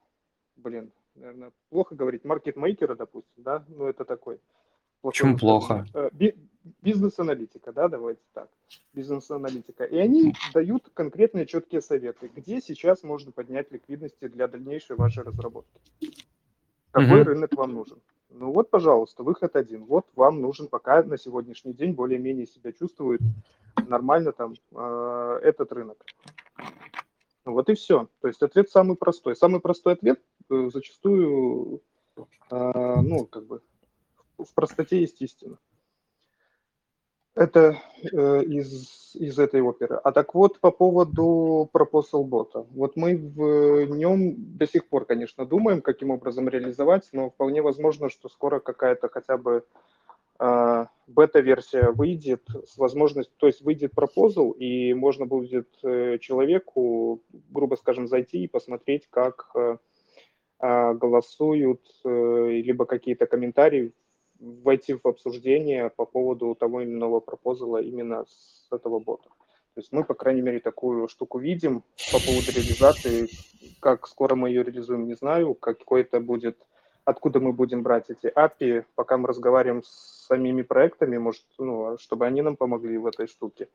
блин, 0.55 0.91
наверное, 1.13 1.51
плохо 1.69 1.93
говорить, 1.93 2.25
маркетмейкера, 2.25 2.95
допустим, 2.95 3.43
да, 3.43 3.63
ну 3.67 3.85
это 3.85 4.05
такой. 4.05 4.39
Почему 5.01 5.37
плохо? 5.37 5.85
Э, 5.93 6.09
бизнес-аналитика, 6.81 7.71
да, 7.73 7.87
давайте 7.87 8.21
так, 8.33 8.49
бизнес-аналитика. 8.93 9.83
И 9.83 9.97
они 9.97 10.35
дают 10.53 10.89
конкретные 10.93 11.45
четкие 11.45 11.81
советы, 11.81 12.31
где 12.35 12.61
сейчас 12.61 13.03
можно 13.03 13.31
поднять 13.31 13.71
ликвидности 13.71 14.27
для 14.27 14.47
дальнейшей 14.47 14.95
вашей 14.95 15.23
разработки. 15.23 15.79
Какой 16.91 17.21
mm-hmm. 17.21 17.23
рынок 17.23 17.53
вам 17.55 17.73
нужен? 17.73 17.97
Ну 18.29 18.51
вот, 18.51 18.69
пожалуйста, 18.69 19.23
выход 19.23 19.55
один. 19.55 19.85
Вот 19.85 20.05
вам 20.15 20.41
нужен 20.41 20.67
пока 20.67 21.03
на 21.03 21.17
сегодняшний 21.17 21.73
день 21.73 21.93
более-менее 21.93 22.47
себя 22.47 22.71
чувствует 22.71 23.21
нормально 23.87 24.31
там 24.31 24.53
э, 24.71 25.39
этот 25.43 25.71
рынок. 25.71 25.97
Вот 27.45 27.69
и 27.69 27.75
все. 27.75 28.07
То 28.21 28.27
есть 28.27 28.41
ответ 28.41 28.69
самый 28.69 28.95
простой. 28.95 29.35
Самый 29.35 29.59
простой 29.59 29.93
ответ 29.93 30.21
э, 30.49 30.69
зачастую, 30.71 31.81
э, 32.17 33.01
ну, 33.01 33.25
как 33.25 33.45
бы 33.45 33.61
в 34.45 34.53
простоте 34.53 35.01
есть 35.01 35.21
истина. 35.21 35.57
Это 37.33 37.77
э, 38.03 38.43
из, 38.43 39.15
из 39.15 39.39
этой 39.39 39.61
оперы. 39.61 39.95
А 40.03 40.11
так 40.11 40.35
вот, 40.35 40.59
по 40.59 40.69
поводу 40.69 41.69
Proposal 41.73 42.25
бота. 42.25 42.65
Вот 42.71 42.97
мы 42.97 43.15
в 43.15 43.95
нем 43.95 44.35
до 44.57 44.67
сих 44.67 44.85
пор, 44.87 45.05
конечно, 45.05 45.45
думаем, 45.45 45.81
каким 45.81 46.11
образом 46.11 46.49
реализовать, 46.49 47.07
но 47.13 47.29
вполне 47.29 47.61
возможно, 47.61 48.09
что 48.09 48.27
скоро 48.27 48.59
какая-то 48.59 49.07
хотя 49.07 49.37
бы 49.37 49.63
э, 50.39 50.85
бета-версия 51.07 51.91
выйдет 51.91 52.45
с 52.67 52.77
возможностью, 52.77 53.33
то 53.37 53.47
есть 53.47 53.61
выйдет 53.61 53.93
пропозал, 53.93 54.51
и 54.51 54.93
можно 54.93 55.25
будет 55.25 55.69
э, 55.83 56.17
человеку, 56.19 57.23
грубо 57.49 57.75
скажем, 57.75 58.07
зайти 58.07 58.43
и 58.43 58.49
посмотреть, 58.49 59.07
как 59.09 59.51
э, 59.55 59.77
э 60.59 60.93
голосуют, 60.95 61.81
э, 62.03 62.49
либо 62.61 62.85
какие-то 62.85 63.25
комментарии 63.25 63.93
войти 64.41 64.93
в 64.93 65.05
обсуждение 65.07 65.89
по 65.89 66.05
поводу 66.05 66.55
того 66.55 66.81
или 66.81 66.91
иного 66.91 67.19
пропозала 67.19 67.81
именно 67.81 68.25
с 68.25 68.67
этого 68.71 68.99
бота. 68.99 69.29
То 69.73 69.79
есть 69.79 69.91
мы, 69.93 70.03
по 70.03 70.13
крайней 70.13 70.41
мере, 70.41 70.59
такую 70.59 71.07
штуку 71.07 71.39
видим 71.39 71.83
по 72.11 72.19
поводу 72.19 72.51
реализации. 72.51 73.29
Как 73.79 74.07
скоро 74.07 74.35
мы 74.35 74.49
ее 74.49 74.63
реализуем, 74.63 75.07
не 75.07 75.13
знаю. 75.15 75.53
Какой 75.53 76.01
это 76.01 76.19
будет, 76.19 76.57
откуда 77.05 77.39
мы 77.39 77.53
будем 77.53 77.81
брать 77.83 78.09
эти 78.09 78.27
API, 78.27 78.83
пока 78.95 79.17
мы 79.17 79.29
разговариваем 79.29 79.83
с 79.83 80.25
самими 80.27 80.61
проектами, 80.63 81.17
может, 81.17 81.45
ну, 81.57 81.97
чтобы 81.99 82.25
они 82.25 82.41
нам 82.41 82.57
помогли 82.57 82.97
в 82.97 83.05
этой 83.05 83.27
штуке. 83.27 83.69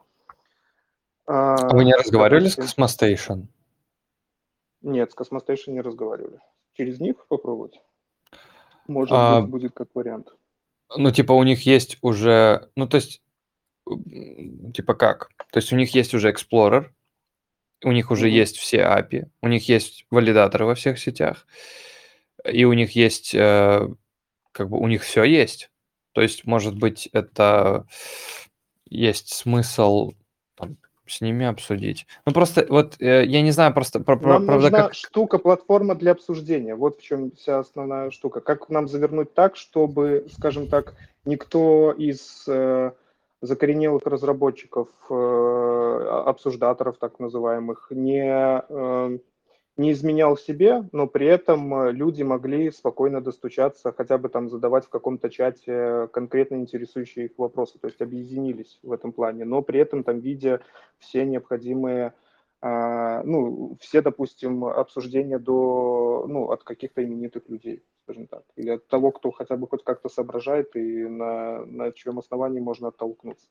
А 1.27 1.75
вы 1.75 1.85
не 1.85 1.95
разговаривали 1.95 2.49
с 2.49 2.59
Cosmostation? 2.59 3.47
Нет, 4.83 5.13
с 5.13 5.17
Cosmostation 5.17 5.71
не 5.73 5.81
разговаривали. 5.81 6.41
Через 6.75 7.01
них 7.01 7.27
попробовать? 7.27 7.81
Может 8.87 9.13
А, 9.17 9.41
быть, 9.41 9.51
будет 9.51 9.73
как 9.73 9.89
вариант. 9.95 10.33
Ну, 10.95 11.11
типа, 11.11 11.33
у 11.33 11.43
них 11.43 11.63
есть 11.67 11.99
уже, 12.01 12.69
ну, 12.77 12.87
то 12.87 12.97
есть, 12.97 13.23
типа 14.75 14.95
как? 14.95 15.29
То 15.53 15.59
есть 15.59 15.73
у 15.73 15.77
них 15.77 15.95
есть 15.95 16.15
уже 16.15 16.31
Explorer, 16.33 16.91
у 17.85 17.93
них 17.93 18.11
уже 18.11 18.27
Мгм. 18.27 18.35
есть 18.37 18.59
все 18.59 18.79
API, 18.83 19.27
у 19.43 19.49
них 19.49 19.69
есть 19.69 20.07
валидаторы 20.11 20.67
во 20.67 20.75
всех 20.75 20.99
сетях, 20.99 21.47
и 22.45 22.65
у 22.65 22.73
них 22.75 22.93
есть, 22.97 23.35
э, 23.35 23.89
как 24.53 24.71
бы, 24.71 24.79
у 24.79 24.89
них 24.89 25.03
все 25.05 25.25
есть. 25.25 25.71
То 26.13 26.23
есть, 26.23 26.47
может 26.47 26.77
быть, 26.79 27.09
это 27.13 27.87
есть 28.89 29.31
смысл 29.35 30.13
с 31.07 31.21
ними 31.21 31.47
обсудить. 31.47 32.07
Ну, 32.27 32.33
просто 32.33 32.67
вот 32.69 32.97
э, 33.01 33.25
я 33.25 33.43
не 33.43 33.51
знаю, 33.51 33.73
просто, 33.75 34.01
про- 34.01 34.17
про- 34.17 34.35
Нам 34.35 34.47
правда, 34.47 34.65
нужна 34.65 34.83
как... 34.85 34.95
штука, 34.95 35.39
платформа 35.39 35.95
для 35.95 36.13
обсуждения. 36.13 36.75
Вот 36.75 37.01
в 37.01 37.03
чем 37.03 37.31
вся 37.33 37.59
основная 37.59 38.11
штука. 38.11 38.41
Как 38.41 38.69
нам 38.69 38.89
завернуть 38.89 39.35
так, 39.35 39.57
чтобы, 39.57 40.27
скажем 40.33 40.69
так, 40.69 40.95
никто 41.25 41.93
из 41.93 42.45
э, 42.49 42.93
закоренелых 43.41 44.07
разработчиков, 44.07 44.89
э, 45.11 46.23
обсуждаторов 46.27 46.99
так 46.99 47.19
называемых, 47.19 47.89
не, 47.91 48.63
э, 48.69 49.19
не 49.77 49.93
изменял 49.93 50.37
себе, 50.37 50.89
но 50.93 51.07
при 51.07 51.27
этом 51.27 51.75
э, 51.75 51.93
люди 51.93 52.23
могли 52.23 52.71
спокойно 52.71 53.21
достучаться, 53.21 53.93
хотя 53.93 54.17
бы 54.19 54.29
там 54.29 54.49
задавать 54.49 54.87
в 54.87 54.89
каком-то 54.89 55.29
чате 55.29 56.09
конкретно 56.13 56.57
интересующие 56.57 57.27
их 57.27 57.33
вопросы, 57.37 57.79
то 57.79 57.87
есть 57.89 58.01
объединились 58.01 58.79
в 58.83 58.93
этом 58.93 59.13
плане, 59.13 59.45
но 59.45 59.63
при 59.63 59.81
этом 59.81 60.03
там 60.03 60.21
видя 60.21 60.61
все 60.99 61.27
необходимые 61.27 62.15
а, 62.63 63.23
ну, 63.23 63.77
все, 63.81 64.01
допустим, 64.01 64.65
обсуждения 64.65 65.39
до, 65.39 66.25
ну, 66.27 66.51
от 66.51 66.65
каких-то 66.65 67.05
именитых 67.05 67.49
людей, 67.49 67.85
скажем 68.03 68.27
так, 68.27 68.45
или 68.57 68.71
от 68.71 68.89
того, 68.89 69.13
кто 69.13 69.31
хотя 69.31 69.57
бы 69.57 69.69
хоть 69.69 69.85
как-то 69.85 70.09
соображает 70.09 70.75
и 70.75 71.07
на, 71.07 71.67
на 71.67 71.93
чьем 71.93 72.19
основании 72.19 72.61
можно 72.61 72.89
оттолкнуться. 72.89 73.47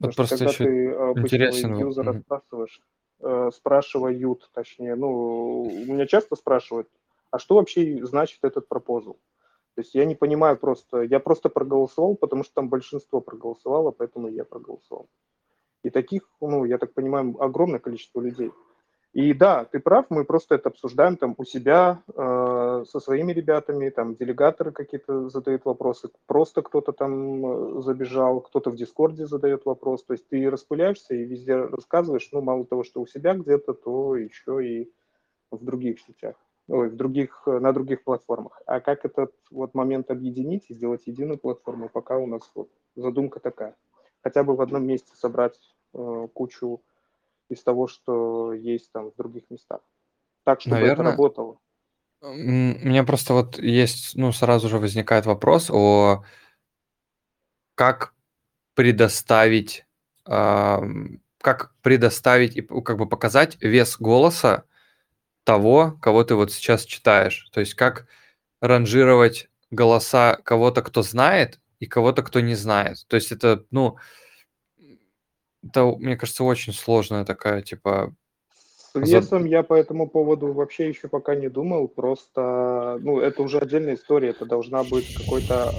Вот 0.00 0.10
Потому 0.10 0.12
что 0.12 0.22
просто 0.22 0.38
когда 0.38 0.50
еще 0.50 0.64
ты 0.64 0.90
обычного 0.90 1.26
интересен 1.26 1.76
юзера 1.76 2.12
спрашиваешь, 2.14 2.80
э, 3.20 3.50
спрашивают, 3.54 4.50
точнее, 4.52 4.94
ну, 4.94 5.62
у 5.62 5.92
меня 5.92 6.06
часто 6.06 6.36
спрашивают, 6.36 6.88
а 7.30 7.38
что 7.38 7.56
вообще 7.56 8.04
значит 8.04 8.38
этот 8.42 8.68
пропозал? 8.68 9.18
То 9.74 9.82
есть 9.82 9.94
я 9.94 10.04
не 10.04 10.14
понимаю 10.14 10.56
просто, 10.58 11.02
я 11.02 11.20
просто 11.20 11.48
проголосовал, 11.48 12.16
потому 12.16 12.44
что 12.44 12.54
там 12.54 12.68
большинство 12.68 13.20
проголосовало, 13.20 13.92
поэтому 13.92 14.28
я 14.28 14.44
проголосовал. 14.44 15.08
И 15.82 15.90
таких, 15.90 16.28
ну, 16.40 16.64
я 16.64 16.78
так 16.78 16.92
понимаю, 16.92 17.36
огромное 17.40 17.78
количество 17.78 18.20
людей. 18.20 18.50
И 19.12 19.34
да, 19.34 19.64
ты 19.64 19.80
прав, 19.80 20.06
мы 20.08 20.24
просто 20.24 20.54
это 20.54 20.68
обсуждаем 20.68 21.16
там 21.16 21.34
у 21.36 21.44
себя 21.44 22.00
э, 22.14 22.84
со 22.88 23.00
своими 23.00 23.32
ребятами, 23.32 23.90
там 23.90 24.14
делегаторы 24.14 24.70
какие-то 24.70 25.28
задают 25.28 25.64
вопросы, 25.64 26.10
просто 26.26 26.62
кто-то 26.62 26.92
там 26.92 27.78
э, 27.78 27.82
забежал, 27.82 28.40
кто-то 28.40 28.70
в 28.70 28.76
Дискорде 28.76 29.26
задает 29.26 29.64
вопрос. 29.64 30.04
То 30.04 30.12
есть 30.12 30.28
ты 30.28 30.48
распыляешься 30.48 31.14
и 31.16 31.24
везде 31.24 31.56
рассказываешь, 31.56 32.28
ну, 32.30 32.40
мало 32.40 32.64
того, 32.64 32.84
что 32.84 33.00
у 33.00 33.06
себя 33.06 33.34
где-то, 33.34 33.74
то 33.74 34.14
еще 34.14 34.64
и 34.64 34.92
в 35.50 35.64
других 35.64 35.98
сетях, 36.00 36.36
ой, 36.68 36.88
в 36.88 36.94
других, 36.94 37.42
э, 37.46 37.58
на 37.58 37.72
других 37.72 38.04
платформах. 38.04 38.62
А 38.66 38.78
как 38.78 39.04
этот 39.04 39.34
вот 39.50 39.74
момент 39.74 40.12
объединить 40.12 40.66
и 40.68 40.74
сделать 40.74 41.02
единую 41.06 41.38
платформу, 41.38 41.88
пока 41.88 42.16
у 42.16 42.28
нас 42.28 42.48
вот 42.54 42.70
задумка 42.94 43.40
такая. 43.40 43.74
Хотя 44.22 44.44
бы 44.44 44.54
в 44.54 44.60
одном 44.60 44.86
месте 44.86 45.10
собрать 45.16 45.58
э, 45.94 46.28
кучу 46.32 46.80
из 47.50 47.62
того, 47.62 47.88
что 47.88 48.52
есть 48.52 48.90
там 48.92 49.10
в 49.10 49.16
других 49.16 49.44
местах. 49.50 49.80
Так, 50.44 50.60
чтобы 50.60 50.76
это 50.76 50.82
Наверное, 50.82 51.10
работало. 51.12 51.58
м, 52.22 52.76
у 52.82 52.86
меня 52.86 53.04
просто 53.04 53.34
вот 53.34 53.58
есть, 53.58 54.16
ну, 54.16 54.32
сразу 54.32 54.68
же 54.68 54.78
возникает 54.78 55.26
вопрос 55.26 55.70
о 55.70 56.24
как 57.74 58.14
предоставить, 58.74 59.86
ам, 60.24 61.20
как 61.40 61.74
предоставить 61.82 62.56
и 62.56 62.62
как 62.62 62.98
бы 62.98 63.08
показать 63.08 63.56
вес 63.60 63.96
голоса 63.98 64.64
того, 65.44 65.98
кого 66.02 66.24
ты 66.24 66.34
вот 66.34 66.52
сейчас 66.52 66.84
читаешь. 66.84 67.48
То 67.52 67.60
есть 67.60 67.74
как 67.74 68.06
ранжировать 68.60 69.48
голоса 69.70 70.38
кого-то, 70.44 70.82
кто 70.82 71.02
знает, 71.02 71.60
и 71.80 71.86
кого-то, 71.86 72.22
кто 72.22 72.40
не 72.40 72.54
знает. 72.54 72.98
То 73.08 73.16
есть 73.16 73.32
это, 73.32 73.64
ну, 73.70 73.96
это, 75.66 75.84
мне 75.98 76.16
кажется, 76.16 76.44
очень 76.44 76.72
сложная 76.72 77.24
такая, 77.24 77.62
типа, 77.62 78.14
С 78.92 78.98
весом 78.98 79.44
я 79.44 79.62
по 79.62 79.74
этому 79.74 80.08
поводу 80.08 80.52
вообще 80.52 80.88
еще 80.88 81.08
пока 81.08 81.34
не 81.34 81.48
думал, 81.48 81.88
просто, 81.88 82.98
ну, 83.00 83.20
это 83.20 83.42
уже 83.42 83.58
отдельная 83.58 83.94
история, 83.94 84.30
это 84.30 84.46
должна 84.46 84.84
быть 84.84 85.14
какой-то 85.14 85.72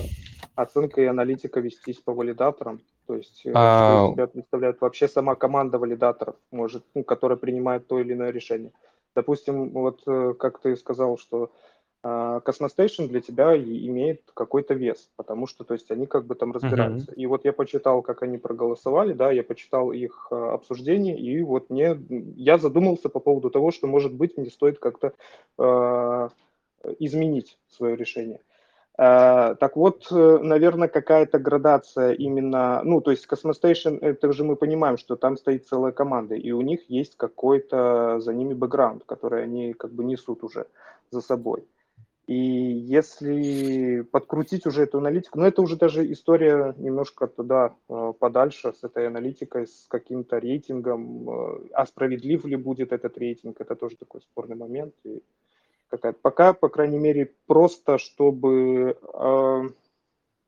оценка 0.55 1.01
и 1.01 1.05
аналитика 1.05 1.59
вестись 1.59 1.97
по 1.97 2.13
валидаторам, 2.13 2.81
то 3.07 3.15
есть 3.15 3.41
э, 3.45 3.49
что 3.49 3.53
а, 3.55 4.07
из 4.07 4.13
себя 4.13 4.27
представляет 4.27 4.81
вообще 4.81 5.07
сама 5.07 5.35
команда 5.35 5.79
валидаторов, 5.79 6.35
может, 6.51 6.85
ну, 6.93 7.03
которая 7.03 7.37
принимает 7.37 7.87
то 7.87 7.99
или 7.99 8.13
иное 8.13 8.31
решение. 8.31 8.71
Допустим, 9.15 9.71
вот 9.71 10.01
э, 10.07 10.33
как 10.39 10.61
ты 10.61 10.75
сказал, 10.77 11.17
что 11.17 11.51
а, 12.03 12.39
Cosmostation 12.39 13.07
для 13.07 13.21
тебя 13.21 13.55
имеет 13.55 14.21
какой-то 14.33 14.73
вес, 14.73 15.09
потому 15.15 15.45
что, 15.47 15.63
то 15.63 15.73
есть, 15.73 15.91
они 15.91 16.07
как 16.07 16.25
бы 16.25 16.35
там 16.35 16.51
разбираются. 16.51 17.11
И 17.13 17.25
вот 17.27 17.45
я 17.45 17.53
почитал, 17.53 18.01
как 18.01 18.23
они 18.23 18.37
проголосовали, 18.37 19.13
да, 19.13 19.31
я 19.31 19.43
почитал 19.43 19.91
их 19.91 20.27
а, 20.31 20.53
обсуждение, 20.53 21.19
и 21.19 21.41
вот 21.41 21.69
мне, 21.69 21.97
я 22.35 22.57
задумался 22.57 23.09
по 23.09 23.19
поводу 23.19 23.49
того, 23.49 23.71
что, 23.71 23.87
может 23.87 24.13
быть, 24.13 24.37
мне 24.37 24.49
стоит 24.49 24.79
как-то 24.79 25.13
а, 25.59 26.29
изменить 26.99 27.59
свое 27.69 27.95
решение. 27.95 28.39
А, 28.97 29.55
Так 29.55 29.77
вот, 29.77 30.07
э, 30.11 30.39
наверное, 30.41 30.87
какая-то 30.87 31.39
градация 31.39 32.13
именно, 32.13 32.81
ну, 32.83 33.01
то 33.01 33.11
есть 33.11 33.27
Cosmostation, 33.31 33.97
это 34.01 34.33
же 34.33 34.43
мы 34.43 34.55
понимаем, 34.55 34.97
что 34.97 35.15
там 35.15 35.37
стоит 35.37 35.67
целая 35.67 35.91
команда, 35.91 36.35
и 36.35 36.51
у 36.51 36.61
них 36.61 36.89
есть 36.89 37.15
какой-то 37.15 38.19
за 38.19 38.33
ними 38.33 38.53
бэкграунд, 38.53 39.03
который 39.05 39.43
они 39.43 39.73
как 39.73 39.91
бы 39.91 40.03
несут 40.03 40.43
уже 40.43 40.65
за 41.09 41.21
собой. 41.21 41.65
И 42.27 42.35
если 42.35 44.01
подкрутить 44.01 44.65
уже 44.65 44.83
эту 44.83 44.99
аналитику, 44.99 45.39
ну 45.39 45.45
это 45.45 45.61
уже 45.61 45.75
даже 45.75 46.09
история 46.11 46.73
немножко 46.77 47.27
туда 47.27 47.75
э, 47.89 48.13
подальше 48.19 48.73
с 48.73 48.83
этой 48.83 49.07
аналитикой, 49.07 49.67
с 49.67 49.87
каким-то 49.87 50.37
рейтингом, 50.37 51.29
э, 51.29 51.69
а 51.73 51.85
справедлив 51.85 52.45
ли 52.45 52.55
будет 52.55 52.93
этот 52.93 53.17
рейтинг, 53.17 53.59
это 53.59 53.75
тоже 53.75 53.97
такой 53.97 54.21
спорный 54.21 54.55
момент. 54.55 54.93
И 55.03 55.23
какая 55.89 56.13
пока, 56.13 56.53
по 56.53 56.69
крайней 56.69 56.99
мере, 56.99 57.33
просто 57.47 57.97
чтобы 57.97 58.97
э, 59.01 59.61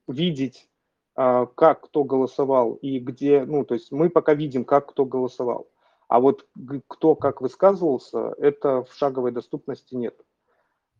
видеть, 0.07 0.69
э, 1.17 1.47
как 1.55 1.81
кто 1.81 2.03
голосовал 2.03 2.75
и 2.75 2.99
где, 2.99 3.45
ну 3.45 3.65
то 3.65 3.73
есть 3.73 3.91
мы 3.91 4.09
пока 4.09 4.35
видим, 4.35 4.63
как 4.63 4.91
кто 4.91 5.05
голосовал. 5.05 5.67
А 6.07 6.19
вот 6.19 6.47
кто 6.87 7.15
как 7.15 7.41
высказывался, 7.41 8.35
это 8.37 8.83
в 8.83 8.93
шаговой 8.93 9.31
доступности 9.31 9.95
нет. 9.95 10.15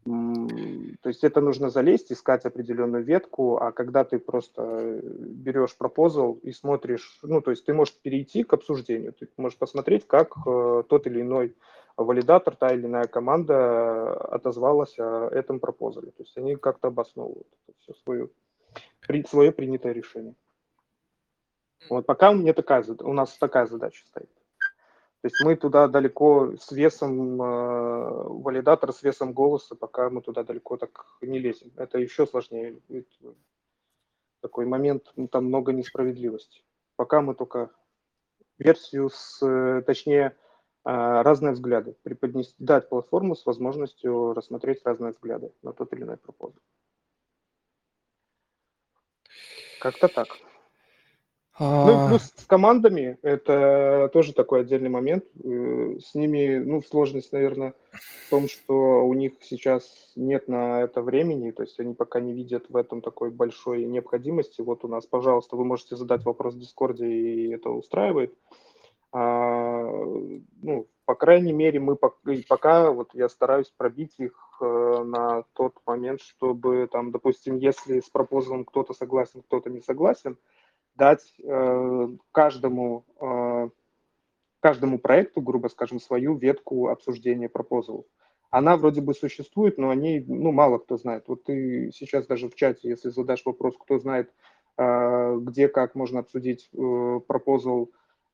То 0.05 1.09
есть 1.09 1.23
это 1.23 1.39
нужно 1.39 1.69
залезть, 1.69 2.11
искать 2.11 2.45
определенную 2.45 3.03
ветку, 3.03 3.57
а 3.57 3.71
когда 3.71 4.03
ты 4.03 4.19
просто 4.19 4.61
э, 4.61 5.01
берешь 5.01 5.77
пропозал 5.77 6.33
и 6.43 6.51
смотришь, 6.51 7.19
ну, 7.21 7.41
то 7.41 7.51
есть 7.51 7.65
ты 7.65 7.73
можешь 7.73 7.95
перейти 8.01 8.43
к 8.43 8.51
обсуждению, 8.53 9.13
ты 9.13 9.29
можешь 9.37 9.57
посмотреть, 9.57 10.05
как 10.05 10.35
э, 10.45 10.83
тот 10.89 11.07
или 11.07 11.21
иной 11.21 11.55
валидатор, 11.95 12.55
та 12.55 12.73
или 12.73 12.85
иная 12.85 13.05
команда 13.05 14.13
отозвалась 14.13 14.99
о 14.99 15.29
этом 15.29 15.61
пропозале. 15.61 16.11
То 16.11 16.23
есть 16.23 16.37
они 16.37 16.57
как-то 16.57 16.89
обосновывают 16.89 17.47
все 17.79 17.93
свое, 18.03 18.29
свое 19.29 19.51
принятое 19.53 19.93
решение. 19.93 20.35
Вот 21.89 22.05
пока 22.05 22.31
у 22.31 22.35
меня 22.35 22.53
такая, 22.53 22.83
у 23.01 23.13
нас 23.13 23.37
такая 23.37 23.67
задача 23.67 24.05
стоит. 24.07 24.29
То 25.23 25.27
есть 25.27 25.41
мы 25.41 25.55
туда 25.55 25.87
далеко 25.87 26.51
с 26.59 26.69
весом 26.73 27.41
э, 27.41 27.45
валидатора, 27.45 28.91
с 28.91 29.01
весом 29.03 29.31
голоса, 29.31 29.73
пока 29.73 30.09
мы 30.09 30.21
туда 30.21 30.43
далеко 30.43 30.75
так 30.75 31.17
не 31.21 31.39
лезем. 31.39 31.71
Это 31.77 31.97
еще 31.97 32.27
сложнее. 32.27 32.81
Ведь 32.89 33.07
Такой 34.41 34.65
момент, 34.65 35.13
ну, 35.15 35.29
там 35.29 35.45
много 35.45 35.71
несправедливости. 35.71 36.65
Пока 36.97 37.21
мы 37.21 37.35
только 37.35 37.71
версию 38.57 39.09
с, 39.09 39.41
э, 39.41 39.81
точнее, 39.83 40.25
э, 40.25 40.31
разные 40.83 41.53
взгляды, 41.53 41.95
преподнести, 42.03 42.55
дать 42.57 42.89
платформу 42.89 43.37
с 43.37 43.45
возможностью 43.45 44.33
рассмотреть 44.33 44.81
разные 44.83 45.13
взгляды 45.13 45.53
на 45.61 45.71
тот 45.71 45.93
или 45.93 46.03
иной 46.03 46.17
пропозал. 46.17 46.61
Как-то 49.79 50.09
так. 50.09 50.27
Ну, 51.59 51.65
А, 51.65 52.07
плюс 52.07 52.33
с 52.35 52.45
командами 52.45 53.17
это 53.21 54.09
тоже 54.11 54.33
такой 54.33 54.61
отдельный 54.61 54.89
момент. 54.89 55.23
Э, 55.43 55.97
С 55.99 56.15
ними, 56.15 56.57
ну, 56.57 56.81
сложность, 56.81 57.31
наверное, 57.31 57.73
в 58.25 58.29
том, 58.31 58.47
что 58.47 59.05
у 59.05 59.13
них 59.13 59.33
сейчас 59.41 60.13
нет 60.15 60.47
на 60.47 60.81
это 60.81 61.03
времени, 61.03 61.51
то 61.51 61.61
есть 61.61 61.79
они 61.79 61.93
пока 61.93 62.19
не 62.19 62.33
видят 62.33 62.65
в 62.69 62.75
этом 62.75 63.01
такой 63.01 63.29
большой 63.29 63.85
необходимости. 63.85 64.61
Вот 64.61 64.83
у 64.83 64.87
нас, 64.87 65.05
пожалуйста, 65.05 65.55
вы 65.55 65.65
можете 65.65 65.95
задать 65.95 66.25
вопрос 66.25 66.55
в 66.55 66.59
Дискорде, 66.59 67.05
и 67.07 67.53
это 67.53 67.69
устраивает. 67.69 68.33
А, 69.11 69.83
ну, 70.63 70.87
по 71.05 71.13
крайней 71.15 71.53
мере, 71.53 71.79
мы 71.79 71.93
пок- 71.93 72.31
и 72.31 72.43
пока, 72.47 72.89
вот 72.91 73.09
я 73.13 73.29
стараюсь 73.29 73.71
пробить 73.77 74.15
их 74.17 74.33
э, 74.59 75.03
на 75.03 75.43
тот 75.53 75.73
момент, 75.85 76.21
чтобы 76.21 76.87
там, 76.91 77.11
допустим, 77.11 77.57
если 77.57 77.99
с 77.99 78.09
пропозалом 78.09 78.65
кто-то 78.65 78.93
согласен, 78.93 79.43
кто-то 79.43 79.69
не 79.69 79.81
согласен, 79.81 80.37
дать 80.95 81.33
э, 81.43 82.07
каждому, 82.31 83.05
э, 83.19 83.69
каждому 84.59 84.99
проекту, 84.99 85.41
грубо 85.41 85.67
скажем, 85.67 85.99
свою 85.99 86.35
ветку 86.35 86.87
обсуждения 86.89 87.49
пропозалов. 87.49 88.05
Она 88.49 88.77
вроде 88.77 89.01
бы 89.01 89.13
существует, 89.13 89.77
но 89.77 89.89
о 89.89 89.95
ней 89.95 90.23
ну, 90.27 90.51
мало 90.51 90.77
кто 90.77 90.97
знает. 90.97 91.23
Вот 91.27 91.43
ты 91.43 91.91
сейчас 91.93 92.27
даже 92.27 92.49
в 92.49 92.55
чате, 92.55 92.89
если 92.89 93.09
задашь 93.09 93.45
вопрос, 93.45 93.75
кто 93.77 93.97
знает, 93.97 94.31
э, 94.77 95.37
где, 95.41 95.67
как 95.67 95.95
можно 95.95 96.19
обсудить 96.19 96.69
э, 96.73 97.19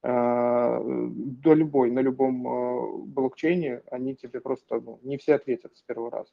э, 0.03 0.79
до 0.83 1.53
любой, 1.53 1.91
на 1.91 1.99
любом 1.99 2.47
э, 2.47 2.97
блокчейне, 3.05 3.81
они 3.91 4.15
тебе 4.15 4.41
просто, 4.41 4.81
ну, 4.81 4.99
не 5.03 5.17
все 5.17 5.35
ответят 5.35 5.75
с 5.77 5.81
первого 5.83 6.11
раза 6.11 6.31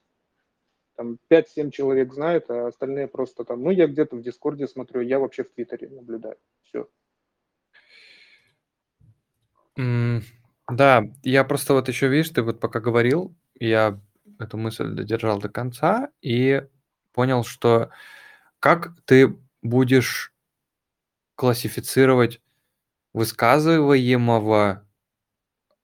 там 0.96 1.18
5-7 1.28 1.70
человек 1.70 2.12
знают, 2.14 2.50
а 2.50 2.68
остальные 2.68 3.08
просто 3.08 3.44
там, 3.44 3.62
ну, 3.62 3.70
я 3.70 3.86
где-то 3.86 4.16
в 4.16 4.22
Дискорде 4.22 4.66
смотрю, 4.68 5.00
я 5.02 5.18
вообще 5.18 5.44
в 5.44 5.50
Твиттере 5.52 5.88
наблюдаю. 5.88 6.36
Все. 6.64 6.88
м, 9.76 10.22
Да, 10.68 11.04
я 11.22 11.44
просто 11.44 11.74
вот 11.74 11.88
еще, 11.88 12.08
видишь, 12.08 12.30
ты 12.30 12.42
вот 12.42 12.60
пока 12.60 12.80
говорил, 12.80 13.34
я 13.58 14.00
эту 14.38 14.56
мысль 14.58 14.88
додержал 14.88 15.38
до 15.38 15.48
конца 15.48 16.10
и 16.20 16.62
понял, 17.12 17.44
что 17.44 17.90
как 18.60 18.92
ты 19.06 19.36
будешь 19.62 20.32
классифицировать 21.36 22.40
высказываемого 23.14 24.86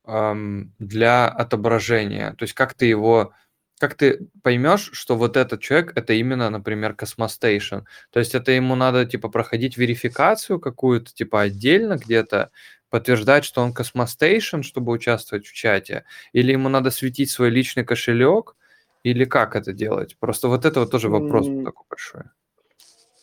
ам, 0.05 0.73
для 0.79 1.29
отображения. 1.29 2.33
То 2.35 2.45
есть 2.45 2.55
как 2.55 2.75
ты 2.75 2.87
его, 2.87 3.35
как 3.83 3.97
ты 3.97 4.29
поймешь, 4.45 4.91
что 4.93 5.17
вот 5.17 5.37
этот 5.37 5.61
человек 5.61 5.91
это 5.97 6.13
именно, 6.13 6.51
например, 6.51 6.95
Cosmostation. 6.95 7.79
То 8.13 8.21
есть 8.21 8.33
это 8.37 8.53
ему 8.53 8.77
надо 8.77 9.05
типа 9.07 9.29
проходить 9.29 9.77
верификацию 9.77 10.61
какую-то, 10.61 11.13
типа 11.13 11.41
отдельно 11.41 11.97
где-то, 11.97 12.53
подтверждать, 12.91 13.45
что 13.45 13.61
он 13.61 13.73
Cosmostation, 13.73 14.63
чтобы 14.63 14.93
участвовать 14.93 15.47
в 15.49 15.53
чате, 15.53 16.05
или 16.33 16.53
ему 16.53 16.69
надо 16.69 16.93
светить 16.93 17.33
свой 17.33 17.51
личный 17.51 17.85
кошелек, 17.85 18.55
или 19.03 19.25
как 19.25 19.57
это 19.57 19.73
делать? 19.73 20.17
Просто 20.21 20.47
вот 20.47 20.65
это 20.65 20.79
вот 20.79 20.93
тоже 20.93 21.09
вопрос 21.09 21.49
М, 21.49 21.65
такой 21.65 21.85
большой. 21.91 22.23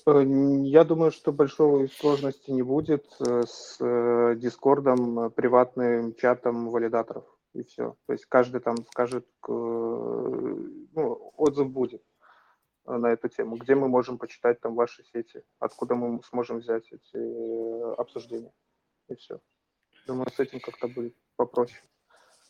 Э, 0.07 0.23
Я 0.65 0.83
думаю, 0.83 1.11
что 1.11 1.31
большой 1.31 1.87
сложности 1.87 2.51
не 2.51 2.63
будет 2.63 3.05
э, 3.25 3.43
с 3.47 3.77
э, 3.79 4.35
Дискордом, 4.35 5.31
приватным 5.31 6.13
чатом 6.15 6.69
валидаторов. 6.69 7.23
И 7.53 7.63
все. 7.63 7.95
То 8.05 8.13
есть 8.13 8.25
каждый 8.25 8.61
там 8.61 8.77
скажет, 8.91 9.27
э, 9.47 9.51
ну, 9.51 11.33
отзыв 11.35 11.69
будет 11.71 12.03
э, 12.85 12.95
на 12.95 13.07
эту 13.07 13.27
тему, 13.29 13.55
где 13.57 13.75
мы 13.75 13.87
можем 13.87 14.17
почитать 14.17 14.61
там 14.61 14.75
ваши 14.75 15.03
сети, 15.03 15.43
откуда 15.59 15.95
мы 15.95 16.21
сможем 16.23 16.59
взять 16.59 16.91
эти 16.91 17.15
э, 17.15 17.93
обсуждения. 17.95 18.51
И 19.07 19.15
все. 19.15 19.39
Думаю, 20.05 20.29
с 20.29 20.39
этим 20.39 20.59
как-то 20.59 20.87
будет 20.87 21.15
попроще. 21.35 21.81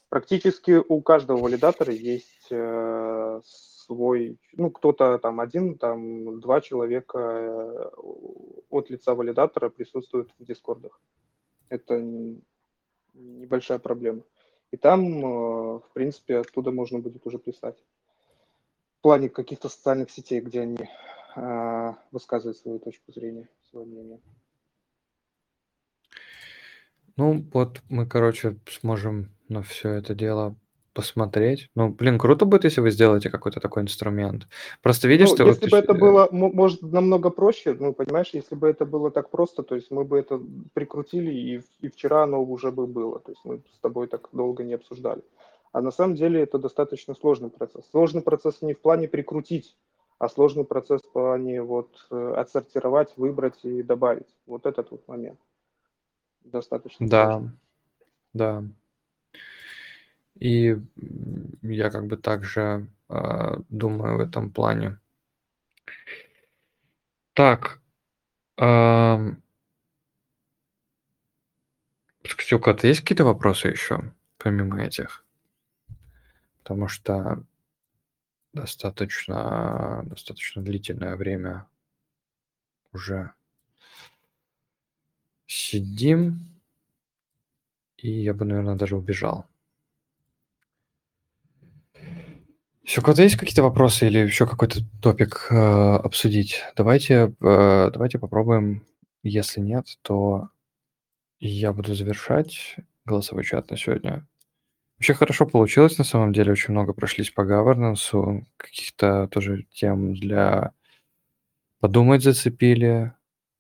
Практически 0.10 0.72
у 0.72 1.02
каждого 1.02 1.38
валидатора 1.38 1.94
есть 1.94 2.48
э, 2.52 3.42
свой, 3.46 4.38
ну, 4.54 4.72
кто-то 4.72 5.18
там 5.20 5.40
один, 5.40 5.78
там 5.78 6.40
два 6.42 6.62
человека 6.62 7.92
от 8.70 8.90
лица 8.90 9.16
валидатора 9.16 9.70
присутствуют 9.70 10.34
в 10.38 10.44
дискордах. 10.44 11.00
Это 11.70 12.02
небольшая 13.14 13.80
проблема. 13.80 14.24
И 14.72 14.78
там, 14.78 15.02
э, 15.02 15.80
в 15.80 15.90
принципе, 15.94 16.38
оттуда 16.40 16.72
можно 16.72 17.00
будет 17.00 17.26
уже 17.26 17.40
писать. 17.40 17.78
В 19.00 19.02
плане 19.02 19.30
каких-то 19.30 19.70
социальных 19.70 20.12
сетей, 20.12 20.42
где 20.42 20.62
они 20.62 20.78
э, 21.36 21.94
высказывают 22.12 22.58
свою 22.58 22.80
точку 22.80 23.12
зрения, 23.12 23.50
свое 23.70 23.86
мнение. 23.86 24.20
Ну, 27.16 27.46
вот 27.54 27.82
мы, 27.90 28.06
короче, 28.08 28.58
сможем 28.70 29.30
на 29.50 29.62
все 29.62 29.90
это 29.90 30.16
дело 30.16 30.56
посмотреть. 31.00 31.70
Ну, 31.76 31.90
блин, 31.90 32.18
круто 32.18 32.46
будет, 32.46 32.64
если 32.66 32.82
вы 32.82 32.92
сделаете 32.92 33.30
какой-то 33.30 33.60
такой 33.60 33.84
инструмент. 33.84 34.48
Просто 34.82 35.08
видишь, 35.08 35.30
Ну, 35.30 35.36
ты 35.36 35.44
вот 35.44 35.50
если 35.56 35.70
бы 35.70 35.78
ещё- 35.78 35.84
это 35.84 35.94
было, 35.94 36.28
мо- 36.32 36.52
может, 36.52 36.82
намного 36.82 37.30
проще, 37.30 37.76
ну, 37.80 37.94
понимаешь, 37.94 38.30
если 38.34 38.56
бы 38.56 38.68
это 38.70 38.86
было 38.86 39.12
так 39.12 39.30
просто, 39.30 39.64
то 39.64 39.76
есть 39.76 39.92
мы 39.92 40.04
бы 40.04 40.20
это 40.20 40.40
прикрутили, 40.74 41.32
и, 41.32 41.62
и 41.82 41.90
вчера 41.90 42.24
оно 42.24 42.44
уже 42.44 42.72
бы 42.72 42.88
было, 42.88 43.20
то 43.20 43.32
есть 43.32 43.42
мы 43.46 43.62
с 43.76 43.80
тобой 43.82 44.08
так 44.08 44.30
долго 44.32 44.64
не 44.64 44.74
обсуждали. 44.76 45.22
А 45.72 45.82
на 45.82 45.92
самом 45.92 46.16
деле 46.16 46.42
это 46.42 46.58
достаточно 46.58 47.14
сложный 47.16 47.50
процесс. 47.50 47.84
Сложный 47.92 48.22
процесс 48.22 48.62
не 48.62 48.74
в 48.74 48.80
плане 48.80 49.08
прикрутить, 49.08 49.76
а 50.18 50.28
сложный 50.30 50.64
процесс 50.66 51.02
в 51.02 51.12
плане 51.12 51.62
вот 51.62 51.90
э, 52.12 52.34
отсортировать, 52.38 53.14
выбрать 53.18 53.60
и 53.64 53.84
добавить. 53.84 54.28
Вот 54.48 54.66
этот 54.66 54.92
вот 54.92 55.08
момент 55.08 55.40
достаточно 56.44 57.08
сложный. 57.08 57.50
Да, 58.34 58.62
да. 58.62 58.64
И 60.40 60.78
я 61.62 61.90
как 61.90 62.08
бы 62.08 62.18
также 62.18 62.88
а, 63.10 63.60
думаю 63.70 64.18
в 64.18 64.22
этом 64.22 64.52
плане. 64.52 65.00
Так. 67.34 67.82
ам, 68.58 69.42
Кстюка, 72.24 72.74
ты 72.74 72.88
есть 72.88 73.02
какие-то 73.02 73.26
вопросы 73.26 73.68
еще, 73.68 74.14
помимо 74.38 74.82
этих? 74.82 75.26
Потому 76.60 76.88
что 76.88 77.44
достаточно, 78.54 80.04
достаточно 80.06 80.62
длительное 80.62 81.16
время 81.16 81.68
уже 82.94 83.34
сидим, 85.48 86.40
и 87.98 88.10
я 88.10 88.34
бы, 88.34 88.46
наверное, 88.46 88.76
даже 88.76 88.96
убежал. 88.96 89.48
Еще 92.90 93.02
у 93.02 93.04
кого-то 93.04 93.22
есть 93.22 93.36
какие-то 93.36 93.62
вопросы 93.62 94.08
или 94.08 94.18
еще 94.18 94.48
какой-то 94.48 94.80
топик 95.00 95.46
э, 95.52 95.56
обсудить? 95.56 96.64
Давайте, 96.76 97.36
э, 97.40 97.92
давайте 97.94 98.18
попробуем. 98.18 98.84
Если 99.22 99.60
нет, 99.60 99.86
то 100.02 100.50
я 101.40 101.72
буду 101.72 101.94
завершать 101.94 102.78
голосовой 103.06 103.44
чат 103.44 103.70
на 103.70 103.78
сегодня. 103.78 104.28
Вообще 104.98 105.14
хорошо 105.14 105.46
получилось, 105.46 106.00
на 106.00 106.04
самом 106.04 106.34
деле. 106.34 106.52
Очень 106.52 106.72
много 106.72 106.94
прошлись 106.94 107.30
по 107.30 107.42
governance, 107.42 108.44
каких-то 108.58 109.28
тоже 109.28 109.68
тем 109.72 110.16
для 110.16 110.72
подумать 111.80 112.24
зацепили. 112.24 113.14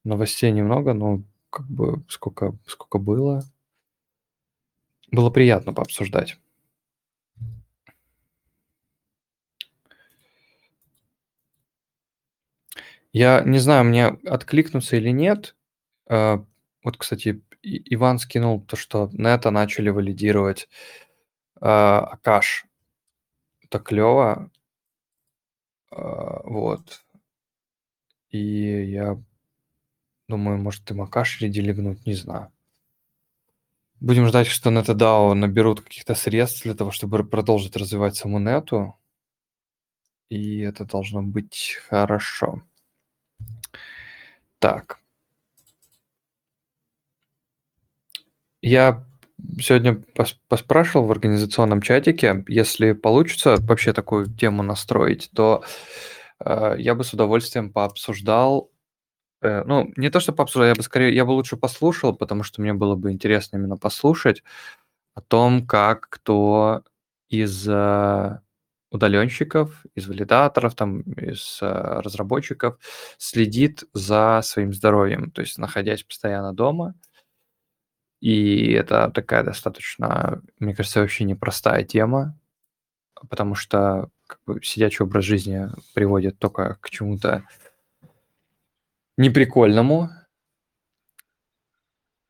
Новостей 0.04 0.52
немного, 0.52 0.96
но 0.96 1.22
как 1.52 1.70
бы 1.70 2.04
сколько, 2.10 2.58
сколько 2.66 2.98
было. 2.98 3.44
Было 5.12 5.30
приятно 5.30 5.72
пообсуждать. 5.72 6.40
Я 13.14 13.42
не 13.42 13.58
знаю, 13.60 13.86
мне 13.86 14.08
откликнуться 14.08 14.98
или 14.98 15.10
нет. 15.10 15.56
Э, 16.08 16.40
Вот, 16.84 16.98
кстати, 16.98 17.42
Иван 17.64 18.20
скинул 18.20 18.62
то, 18.62 18.76
что 18.78 19.10
нета 19.14 19.52
начали 19.52 19.90
валидировать 19.90 20.70
э, 21.62 21.66
Акаш. 21.66 22.66
Это 23.64 23.80
клево. 23.80 24.52
Э, 25.92 26.42
Вот. 26.46 27.04
И 28.32 28.40
я 28.92 29.18
думаю, 30.30 30.58
может, 30.60 30.90
им 30.92 31.02
Акаш 31.02 31.42
ределигнуть, 31.42 32.06
не 32.06 32.14
знаю. 32.14 32.52
Будем 34.00 34.28
ждать, 34.28 34.48
что 34.48 34.70
NetDAO 34.72 35.34
наберут 35.34 35.82
каких-то 35.82 36.16
средств 36.16 36.64
для 36.64 36.74
того, 36.74 36.92
чтобы 36.92 37.24
продолжить 37.26 37.76
развивать 37.76 38.16
саму 38.16 38.40
нету. 38.40 38.96
И 40.30 40.60
это 40.60 40.86
должно 40.86 41.22
быть 41.24 41.76
хорошо. 41.90 42.62
Так. 44.60 45.00
Я 48.62 49.06
сегодня 49.60 50.04
пос- 50.16 50.36
поспрашивал 50.50 51.06
в 51.06 51.12
организационном 51.12 51.82
чатике, 51.82 52.44
если 52.48 52.92
получится 52.92 53.56
вообще 53.60 53.94
такую 53.94 54.28
тему 54.28 54.64
настроить, 54.64 55.30
то 55.34 55.64
э, 56.44 56.76
я 56.78 56.96
бы 56.96 57.04
с 57.04 57.14
удовольствием 57.14 57.72
пообсуждал 57.72 58.72
Э, 59.42 59.64
ну, 59.66 59.92
не 59.98 60.10
то, 60.10 60.20
что 60.20 60.34
пообсуждать, 60.34 60.70
я 60.70 60.76
бы 60.76 60.84
скорее, 60.84 61.16
я 61.16 61.26
бы 61.26 61.32
лучше 61.32 61.58
послушал, 61.58 62.16
потому 62.16 62.44
что 62.44 62.62
мне 62.62 62.74
было 62.74 62.96
бы 62.96 63.12
интересно 63.12 63.58
именно 63.58 63.78
послушать 63.78 64.44
о 65.16 65.22
том, 65.22 65.68
как 65.68 66.10
кто 66.10 66.84
из 67.30 67.68
э, 67.70 68.40
удаленщиков, 68.92 69.86
из 69.96 70.08
валидаторов, 70.08 70.76
там, 70.76 71.02
из 71.02 71.60
э, 71.62 71.66
разработчиков 72.02 72.80
следит 73.18 73.84
за 73.94 74.42
своим 74.44 74.74
здоровьем, 74.74 75.32
то 75.32 75.42
есть 75.42 75.58
находясь 75.58 76.04
постоянно 76.04 76.54
дома. 76.54 76.96
И 78.22 78.72
это 78.74 79.12
такая 79.12 79.44
достаточно, 79.44 80.42
мне 80.60 80.76
кажется, 80.76 81.00
вообще 81.02 81.24
непростая 81.24 81.84
тема, 81.86 82.38
потому 83.30 83.56
что 83.56 84.10
как 84.28 84.40
бы, 84.46 84.62
сидячий 84.64 85.04
образ 85.04 85.26
жизни 85.26 85.70
приводит 85.94 86.38
только 86.40 86.78
к 86.82 86.90
чему-то 86.90 87.46
неприкольному. 89.18 90.10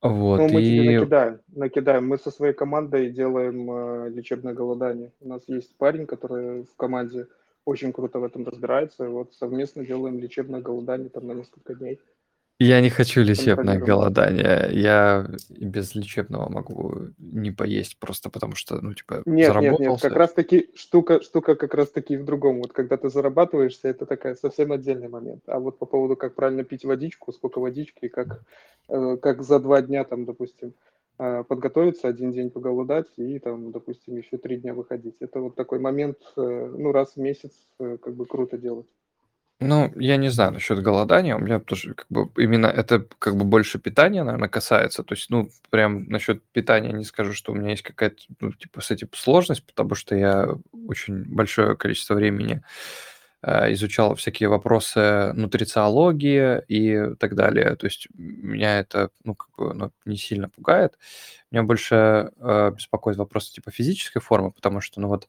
Вот, 0.01 0.37
Ну, 0.37 0.43
мы 0.45 0.61
тебе 0.61 0.93
и 0.93 0.97
накидаем, 0.97 1.41
накидаем. 1.49 2.07
Мы 2.07 2.17
со 2.17 2.31
своей 2.31 2.53
командой 2.53 3.09
делаем 3.11 3.69
э, 3.69 4.09
лечебное 4.09 4.53
голодание. 4.53 5.11
У 5.19 5.27
нас 5.27 5.41
есть 5.47 5.75
парень, 5.77 6.05
который 6.05 6.63
в 6.63 6.75
команде 6.77 7.27
очень 7.65 7.91
круто 7.91 8.19
в 8.19 8.23
этом 8.23 8.45
разбирается. 8.45 9.05
И 9.05 9.09
вот 9.09 9.33
совместно 9.33 9.85
делаем 9.85 10.19
лечебное 10.19 10.61
голодание 10.61 11.09
там 11.09 11.27
на 11.27 11.33
несколько 11.33 11.75
дней. 11.75 11.99
Я 12.61 12.81
не 12.81 12.89
хочу 12.89 13.21
лечебное 13.21 13.79
голодание. 13.79 14.69
Я 14.73 15.25
без 15.49 15.95
лечебного 15.95 16.49
могу 16.49 16.93
не 17.17 17.51
поесть 17.51 17.97
просто 17.97 18.29
потому 18.29 18.55
что, 18.55 18.81
ну, 18.81 18.93
типа, 18.93 19.21
Нет, 19.25 19.25
нет, 19.25 19.39
нет, 19.39 19.53
заработался. 19.53 20.09
как 20.09 20.17
раз 20.17 20.33
таки 20.33 20.69
штука, 20.75 21.21
штука 21.21 21.55
как 21.55 21.73
раз 21.73 21.89
таки 21.89 22.17
в 22.17 22.25
другом. 22.25 22.57
Вот 22.59 22.73
когда 22.73 22.97
ты 22.97 23.09
зарабатываешься, 23.09 23.87
это 23.87 24.05
такая 24.05 24.35
совсем 24.35 24.73
отдельный 24.73 25.07
момент. 25.07 25.43
А 25.47 25.59
вот 25.59 25.79
по 25.79 25.85
поводу, 25.85 26.17
как 26.17 26.35
правильно 26.35 26.65
пить 26.65 26.83
водичку, 26.83 27.31
сколько 27.31 27.59
водички, 27.59 28.09
как, 28.09 28.41
э, 28.89 29.17
как 29.21 29.41
за 29.41 29.59
два 29.59 29.81
дня 29.81 30.03
там, 30.03 30.25
допустим, 30.25 30.73
э, 31.17 31.45
подготовиться, 31.47 32.09
один 32.09 32.33
день 32.33 32.49
поголодать 32.49 33.07
и 33.15 33.39
там, 33.39 33.71
допустим, 33.71 34.17
еще 34.17 34.37
три 34.37 34.57
дня 34.57 34.73
выходить. 34.73 35.15
Это 35.21 35.39
вот 35.39 35.55
такой 35.55 35.79
момент, 35.79 36.17
э, 36.35 36.73
ну, 36.77 36.91
раз 36.91 37.13
в 37.15 37.21
месяц 37.21 37.51
как 37.77 38.13
бы 38.13 38.25
круто 38.25 38.57
делать. 38.57 38.87
Ну, 39.61 39.91
я 39.97 40.15
не 40.15 40.29
знаю 40.29 40.53
насчет 40.53 40.81
голодания. 40.81 41.35
У 41.35 41.39
меня 41.39 41.59
тоже 41.59 41.93
как 41.93 42.05
бы 42.09 42.29
именно 42.41 42.67
это 42.67 43.05
как 43.19 43.35
бы 43.35 43.43
больше 43.43 43.77
питания, 43.77 44.23
наверное, 44.23 44.47
касается. 44.47 45.03
То 45.03 45.15
есть, 45.15 45.29
ну, 45.29 45.49
прям 45.69 46.05
насчет 46.07 46.41
питания 46.53 46.93
не 46.93 47.03
скажу, 47.03 47.33
что 47.33 47.51
у 47.51 47.55
меня 47.55 47.71
есть 47.71 47.83
какая-то, 47.83 48.21
ну, 48.39 48.53
типа, 48.53 48.79
с 48.79 48.89
этим 48.91 49.09
сложность, 49.13 49.65
потому 49.65 49.95
что 49.95 50.15
я 50.15 50.47
очень 50.87 51.25
большое 51.25 51.75
количество 51.75 52.13
времени 52.15 52.61
э, 53.43 53.73
изучал 53.73 54.15
всякие 54.15 54.49
вопросы 54.49 55.33
нутрициологии 55.33 56.61
и 56.67 57.15
так 57.15 57.35
далее. 57.35 57.75
То 57.77 57.87
есть 57.87 58.07
меня 58.15 58.79
это, 58.79 59.11
ну, 59.25 59.35
как 59.35 59.49
бы, 59.57 59.73
ну, 59.73 59.91
не 60.05 60.17
сильно 60.17 60.49
пугает. 60.49 60.97
Меня 61.51 61.63
больше 61.63 62.31
э, 62.39 62.71
беспокоит 62.75 63.17
вопрос 63.17 63.51
типа 63.51 63.71
физической 63.71 64.19
формы, 64.21 64.51
потому 64.51 64.81
что, 64.81 65.01
ну, 65.01 65.09
вот 65.09 65.27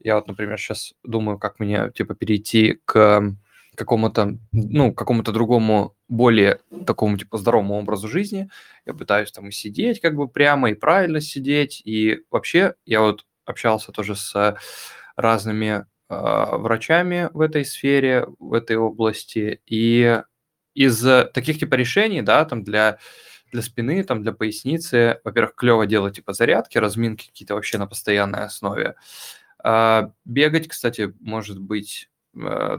я 0.00 0.16
вот, 0.16 0.28
например, 0.28 0.58
сейчас 0.58 0.94
думаю, 1.04 1.38
как 1.38 1.60
мне, 1.60 1.90
типа, 1.94 2.14
перейти 2.14 2.80
к 2.84 3.34
какому-то, 3.76 4.38
ну, 4.52 4.92
какому-то 4.92 5.32
другому, 5.32 5.96
более 6.08 6.60
такому, 6.86 7.16
типа, 7.16 7.38
здоровому 7.38 7.78
образу 7.78 8.08
жизни. 8.08 8.50
Я 8.86 8.94
пытаюсь 8.94 9.32
там 9.32 9.48
и 9.48 9.52
сидеть 9.52 10.00
как 10.00 10.14
бы 10.14 10.28
прямо, 10.28 10.70
и 10.70 10.74
правильно 10.74 11.20
сидеть. 11.20 11.82
И 11.84 12.20
вообще 12.30 12.74
я 12.84 13.00
вот 13.00 13.24
общался 13.44 13.92
тоже 13.92 14.14
с 14.16 14.56
разными 15.16 15.86
э, 16.08 16.56
врачами 16.56 17.30
в 17.32 17.40
этой 17.40 17.64
сфере, 17.64 18.26
в 18.38 18.52
этой 18.52 18.76
области. 18.76 19.60
И 19.66 20.20
из 20.74 21.02
таких 21.34 21.58
типа 21.58 21.74
решений, 21.74 22.22
да, 22.22 22.44
там 22.44 22.64
для 22.64 22.98
для 23.52 23.62
спины, 23.62 24.02
там 24.02 24.22
для 24.22 24.32
поясницы, 24.32 25.20
во-первых, 25.24 25.54
клево 25.54 25.86
делать 25.86 26.16
типа 26.16 26.32
зарядки, 26.32 26.78
разминки 26.78 27.26
какие-то 27.28 27.54
вообще 27.54 27.76
на 27.78 27.86
постоянной 27.86 28.44
основе. 28.44 28.94
А, 29.62 30.12
бегать, 30.24 30.68
кстати, 30.68 31.14
может 31.20 31.60
быть 31.60 32.08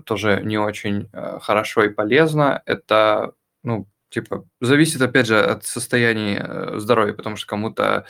тоже 0.06 0.42
не 0.44 0.58
очень 0.58 1.10
э, 1.14 1.40
хорошо 1.42 1.84
и 1.84 1.90
полезно. 1.90 2.62
Это, 2.66 3.34
ну, 3.64 3.88
типа, 4.10 4.46
зависит, 4.62 5.02
опять 5.02 5.28
же, 5.28 5.40
от 5.40 5.66
состояния 5.66 6.46
э, 6.48 6.80
здоровья, 6.80 7.14
потому 7.14 7.36
что 7.36 7.48
кому-то, 7.48 8.06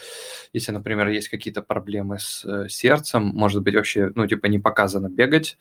если, 0.53 0.71
например, 0.71 1.09
есть 1.09 1.29
какие-то 1.29 1.61
проблемы 1.61 2.19
с 2.19 2.67
сердцем, 2.69 3.23
может 3.23 3.61
быть, 3.61 3.75
вообще, 3.75 4.11
ну, 4.15 4.25
типа, 4.27 4.47
не 4.47 4.59
показано 4.59 5.09
бегать, 5.09 5.57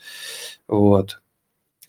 вот. 0.69 1.21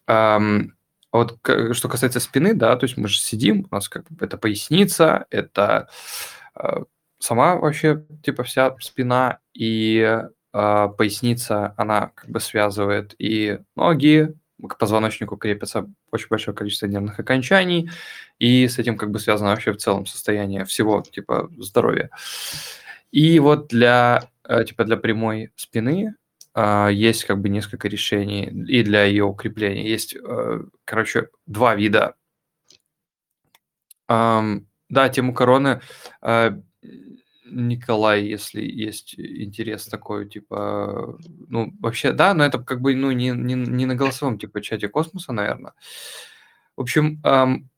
Вот 0.08 1.38
что 1.44 1.90
касается 1.90 2.20
спины, 2.20 2.56
да, 2.56 2.76
то 2.76 2.86
есть 2.86 2.98
мы 2.98 3.08
же 3.08 3.20
сидим, 3.20 3.68
у 3.70 3.76
нас 3.76 3.88
как 3.88 4.10
бы 4.10 4.26
это 4.26 4.38
поясница, 4.38 5.28
это 5.30 5.88
сама 7.20 7.56
вообще, 7.56 8.04
типа, 8.24 8.44
вся 8.44 8.76
спина, 8.80 9.40
и 9.54 10.24
а, 10.54 10.88
поясница, 10.88 11.74
она 11.78 12.12
как 12.16 12.30
бы 12.30 12.40
связывает 12.40 13.16
и 13.18 13.60
ноги, 13.76 14.34
к 14.70 14.78
позвоночнику 14.78 15.36
крепится 15.36 15.90
очень 16.12 16.28
большое 16.30 16.56
количество 16.56 16.86
нервных 16.86 17.20
окончаний, 17.20 17.90
и 18.38 18.68
с 18.68 18.78
этим 18.78 18.98
как 18.98 19.12
бы 19.12 19.20
связано 19.20 19.50
вообще 19.50 19.74
в 19.74 19.78
целом 19.78 20.06
состояние 20.06 20.64
всего 20.66 21.02
типа 21.02 21.50
здоровья. 21.58 22.12
И 23.12 23.40
вот 23.40 23.68
для 23.68 24.30
э, 24.48 24.64
типа 24.64 24.86
для 24.86 24.98
прямой 24.98 25.52
спины 25.56 26.16
а, 26.54 26.88
есть 26.90 27.26
как 27.26 27.42
бы 27.42 27.50
несколько 27.50 27.88
решений 27.88 28.46
и 28.46 28.84
для 28.84 29.04
ее 29.06 29.26
укрепления. 29.26 29.90
Есть, 29.90 30.16
э, 30.16 30.62
короче, 30.86 31.30
два 31.48 31.76
вида. 31.76 32.16
Да, 34.08 35.10
тему 35.10 35.34
короны 35.34 35.82
э, 36.22 36.52
Николай, 37.54 38.24
если 38.24 38.62
есть 38.62 39.16
интерес 39.18 39.86
такой, 39.86 40.28
типа, 40.28 41.18
ну, 41.48 41.74
вообще, 41.80 42.12
да, 42.12 42.34
но 42.34 42.44
это 42.46 42.60
как 42.60 42.82
бы, 42.82 42.96
ну, 42.96 43.12
не, 43.12 43.30
не, 43.30 43.54
не 43.54 43.86
на 43.86 43.96
голосовом, 43.96 44.38
типа, 44.38 44.62
чате 44.62 44.90
космоса, 44.90 45.34
наверное. 45.34 45.74
В 46.76 46.82
общем, 46.82 47.22
эм, 47.24 47.70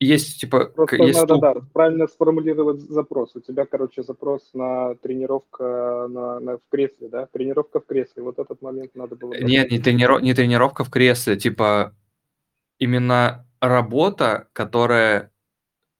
есть, 0.00 0.40
типа, 0.40 0.66
Просто 0.66 0.96
есть 0.96 1.18
надо, 1.18 1.38
да, 1.38 1.54
правильно 1.72 2.06
сформулировать 2.06 2.80
запрос. 2.80 3.34
У 3.34 3.40
тебя, 3.40 3.66
короче, 3.66 4.02
запрос 4.02 4.50
на 4.54 4.94
тренировка 4.96 6.06
на, 6.08 6.38
на, 6.38 6.58
в 6.58 6.62
кресле, 6.70 7.08
да? 7.08 7.26
Тренировка 7.26 7.80
в 7.80 7.86
кресле. 7.86 8.22
Вот 8.22 8.38
этот 8.38 8.62
момент 8.62 8.94
надо 8.94 9.16
было... 9.16 9.34
Нет, 9.34 9.72
не, 9.72 9.80
трениров... 9.80 10.22
не 10.22 10.34
тренировка 10.34 10.84
в 10.84 10.90
кресле, 10.90 11.36
типа, 11.36 11.96
именно 12.78 13.44
работа, 13.60 14.48
которая 14.52 15.32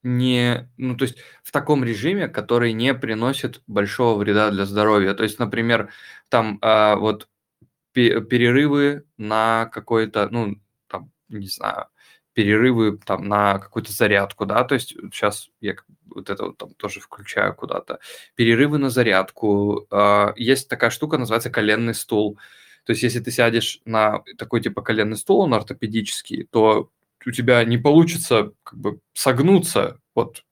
не, 0.03 0.71
ну, 0.77 0.97
то 0.97 1.05
есть 1.05 1.19
в 1.43 1.53
таком 1.53 1.85
режиме, 1.85 2.29
который 2.29 2.73
не 2.73 2.95
приносит 2.95 3.63
большого 3.67 4.19
вреда 4.19 4.51
для 4.51 4.65
здоровья. 4.65 5.15
То 5.15 5.25
есть, 5.25 5.39
например, 5.39 5.91
там 6.29 6.59
а, 6.63 6.97
вот 6.97 7.29
перерывы 7.93 9.05
на 9.17 9.67
какой-то, 9.67 10.29
ну, 10.31 10.61
там, 10.89 11.11
не 11.29 11.49
знаю, 11.49 11.87
перерывы 12.33 12.99
там 13.05 13.27
на 13.27 13.59
какую-то 13.59 13.93
зарядку, 13.93 14.47
да, 14.47 14.63
то 14.63 14.75
есть 14.75 14.91
сейчас 15.13 15.51
я 15.61 15.75
вот 16.07 16.31
это 16.31 16.45
вот 16.47 16.59
там 16.59 16.75
тоже 16.75 17.01
включаю 17.01 17.55
куда-то. 17.55 17.99
Перерывы 18.37 18.79
на 18.79 18.91
зарядку. 18.91 19.87
А, 19.91 20.33
есть 20.37 20.69
такая 20.69 20.91
штука, 20.91 21.19
называется 21.19 21.51
коленный 21.51 21.95
стул. 21.95 22.39
То 22.85 22.93
есть 22.93 23.03
если 23.03 23.21
ты 23.21 23.31
сядешь 23.31 23.81
на 23.85 24.23
такой 24.39 24.61
типа 24.63 24.83
коленный 24.83 25.17
стул, 25.17 25.41
он 25.41 25.55
ортопедический, 25.55 26.45
то 26.45 26.91
у 27.27 27.31
тебя 27.31 27.65
не 27.65 27.79
получится 27.79 28.53
как 28.63 28.79
бы 28.79 29.01
согнуться, 29.13 29.99
вот, 30.15 30.45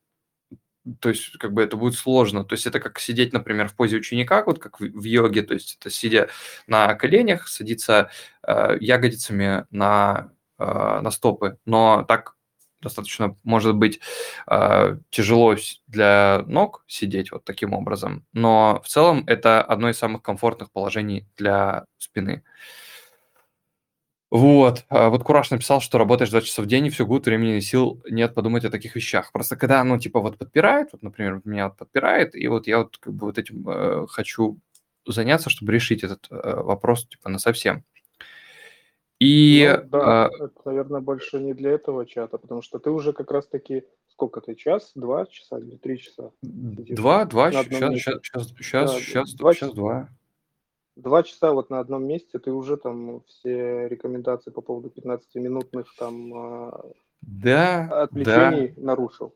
то 1.01 1.09
есть 1.09 1.36
как 1.38 1.52
бы 1.52 1.62
это 1.62 1.76
будет 1.76 1.94
сложно. 1.94 2.44
То 2.44 2.55
есть 2.55 2.66
это 2.66 2.80
как 2.80 2.98
сидеть, 2.98 3.32
например, 3.32 3.68
в 3.68 3.74
позе 3.74 3.97
ученика, 3.97 4.44
вот 4.44 4.59
как 4.59 4.80
в, 4.80 5.02
йоге, 5.02 5.43
то 5.43 5.55
есть 5.55 5.78
это 5.80 5.90
сидя 5.90 6.28
на 6.66 6.94
коленях, 6.94 7.48
садиться 7.48 8.10
э, 8.47 8.76
ягодицами 8.80 9.66
на, 9.70 10.32
э, 10.59 10.64
на 11.01 11.10
стопы, 11.10 11.59
но 11.64 12.05
так 12.06 12.36
достаточно, 12.80 13.36
может 13.43 13.74
быть, 13.74 14.01
э, 14.48 14.98
тяжело 15.10 15.56
для 15.88 16.44
ног 16.47 16.84
сидеть 16.86 17.32
вот 17.32 17.44
таким 17.44 17.72
образом, 17.72 18.24
но 18.32 18.80
в 18.84 18.88
целом 18.88 19.24
это 19.26 19.62
одно 19.62 19.90
из 19.90 19.98
самых 19.98 20.22
комфортных 20.22 20.70
положений 20.70 21.26
для 21.36 21.86
спины. 21.98 22.44
Вот. 24.37 24.85
А 24.91 25.09
вот 25.09 25.23
Кураж 25.25 25.51
написал, 25.51 25.81
что 25.81 25.97
работаешь 25.97 26.29
2 26.29 26.43
часа 26.43 26.61
в 26.61 26.67
день, 26.67 26.87
и 26.87 26.91
все 26.91 27.07
гуд, 27.07 27.25
времени 27.25 27.57
и 27.57 27.63
сил 27.63 28.03
нет 28.11 28.35
подумать 28.35 28.67
о 28.67 28.71
таких 28.71 28.95
вещах. 28.95 29.33
Просто 29.33 29.57
когда, 29.57 29.83
ну, 29.83 29.99
типа, 29.99 30.21
вот 30.21 30.37
подпирает, 30.37 30.91
вот, 30.93 31.03
например, 31.03 31.41
меня 31.45 31.69
вот 31.69 31.79
подпирает, 31.79 32.35
и 32.35 32.47
вот 32.47 32.67
я 32.67 32.79
вот 32.81 32.99
как 32.99 33.15
бы 33.15 33.29
вот 33.29 33.39
этим 33.39 33.67
э, 33.67 34.07
хочу 34.09 34.59
заняться, 35.07 35.49
чтобы 35.49 35.73
решить 35.73 36.05
этот 36.05 36.27
э, 36.31 36.35
вопрос, 36.55 37.07
типа, 37.07 37.31
на 37.31 37.39
совсем. 37.39 37.83
И... 39.21 39.75
Ну, 39.85 39.89
да, 39.89 40.29
э, 40.31 40.45
это, 40.45 40.61
наверное, 40.67 41.01
больше 41.01 41.39
не 41.39 41.55
для 41.55 41.71
этого 41.71 42.05
чата, 42.05 42.37
потому 42.37 42.61
что 42.61 42.79
ты 42.79 42.91
уже 42.91 43.15
как 43.15 43.31
раз-таки, 43.31 43.85
сколько 44.09 44.43
ты, 44.43 44.55
час, 44.55 44.93
два 44.95 45.25
часа 45.25 45.59
или 45.61 45.77
три 45.77 45.99
часа? 45.99 46.31
Два, 46.43 47.25
два, 47.25 47.53
сейчас, 47.53 47.67
сейчас, 47.69 48.21
сейчас, 48.23 48.49
сейчас, 48.49 48.93
да, 48.93 49.01
сейчас, 49.01 49.33
два, 49.33 49.55
сейчас 49.55 49.73
два 49.73 50.11
два 50.97 51.23
часа 51.23 51.52
вот 51.52 51.70
на 51.70 51.78
одном 51.78 52.06
месте 52.06 52.39
ты 52.39 52.51
уже 52.51 52.77
там 52.77 53.23
все 53.27 53.86
рекомендации 53.89 54.51
по 54.51 54.62
поводу 54.62 54.89
15-минутных 54.89 55.94
там 55.98 56.35
а, 56.35 56.85
Да, 57.20 58.02
отвлечений 58.02 58.74
нарушил. 58.77 59.35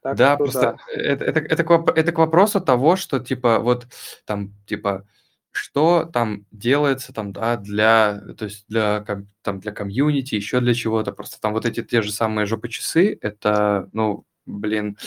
Так 0.00 0.16
Да, 0.16 0.34
что 0.34 0.44
просто 0.44 0.60
да. 0.60 0.92
это, 0.92 1.24
это, 1.24 1.40
это, 1.40 1.64
к, 1.64 1.70
воп- 1.70 1.92
это 1.94 2.12
к 2.12 2.18
вопросу 2.18 2.60
того, 2.60 2.96
что 2.96 3.20
типа 3.20 3.58
вот 3.58 3.86
там 4.24 4.52
типа 4.66 5.06
что 5.52 6.06
там 6.10 6.46
делается 6.50 7.12
там 7.12 7.32
да 7.32 7.56
для 7.56 8.20
то 8.38 8.46
есть 8.46 8.64
для 8.68 9.04
там 9.42 9.60
для 9.60 9.70
комьюнити 9.72 10.34
еще 10.34 10.60
для 10.60 10.72
чего-то 10.74 11.12
просто 11.12 11.40
там 11.40 11.52
вот 11.52 11.66
эти 11.66 11.82
те 11.82 12.00
же 12.00 12.10
самые 12.10 12.46
жопы 12.46 12.68
часы 12.68 13.18
это 13.20 13.88
ну 13.92 14.24
блин 14.46 14.96
э, 14.98 15.04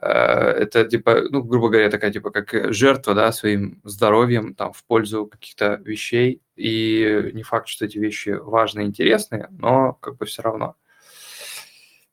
это 0.00 0.84
типа 0.84 1.22
ну 1.30 1.42
грубо 1.42 1.68
говоря 1.68 1.90
такая 1.90 2.12
типа 2.12 2.30
как 2.30 2.52
э, 2.54 2.72
жертва 2.72 3.14
да 3.14 3.32
своим 3.32 3.80
здоровьем 3.84 4.54
там 4.54 4.72
в 4.72 4.84
пользу 4.84 5.26
каких-то 5.26 5.80
вещей. 5.84 6.42
И 6.56 7.30
не 7.32 7.42
факт 7.42 7.68
что 7.68 7.84
эти 7.84 7.98
вещи 7.98 8.30
важные 8.30 8.86
интересные 8.86 9.48
но 9.50 9.94
как 9.94 10.16
бы 10.16 10.26
все 10.26 10.42
равно. 10.42 10.76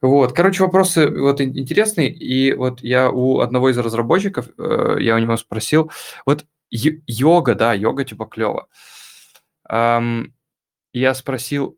Вот, 0.01 0.33
короче, 0.33 0.63
вопросы 0.63 1.07
вот 1.07 1.41
ин- 1.41 1.55
интересные, 1.55 2.11
и 2.11 2.53
вот 2.53 2.81
я 2.81 3.11
у 3.11 3.39
одного 3.39 3.69
из 3.69 3.77
разработчиков, 3.77 4.49
э, 4.57 4.97
я 4.99 5.15
у 5.15 5.19
него 5.19 5.37
спросил, 5.37 5.91
вот 6.25 6.45
йога, 6.71 7.53
да, 7.53 7.73
йога 7.73 8.03
типа 8.03 8.25
клево. 8.25 8.67
Я 10.93 11.13
спросил, 11.13 11.77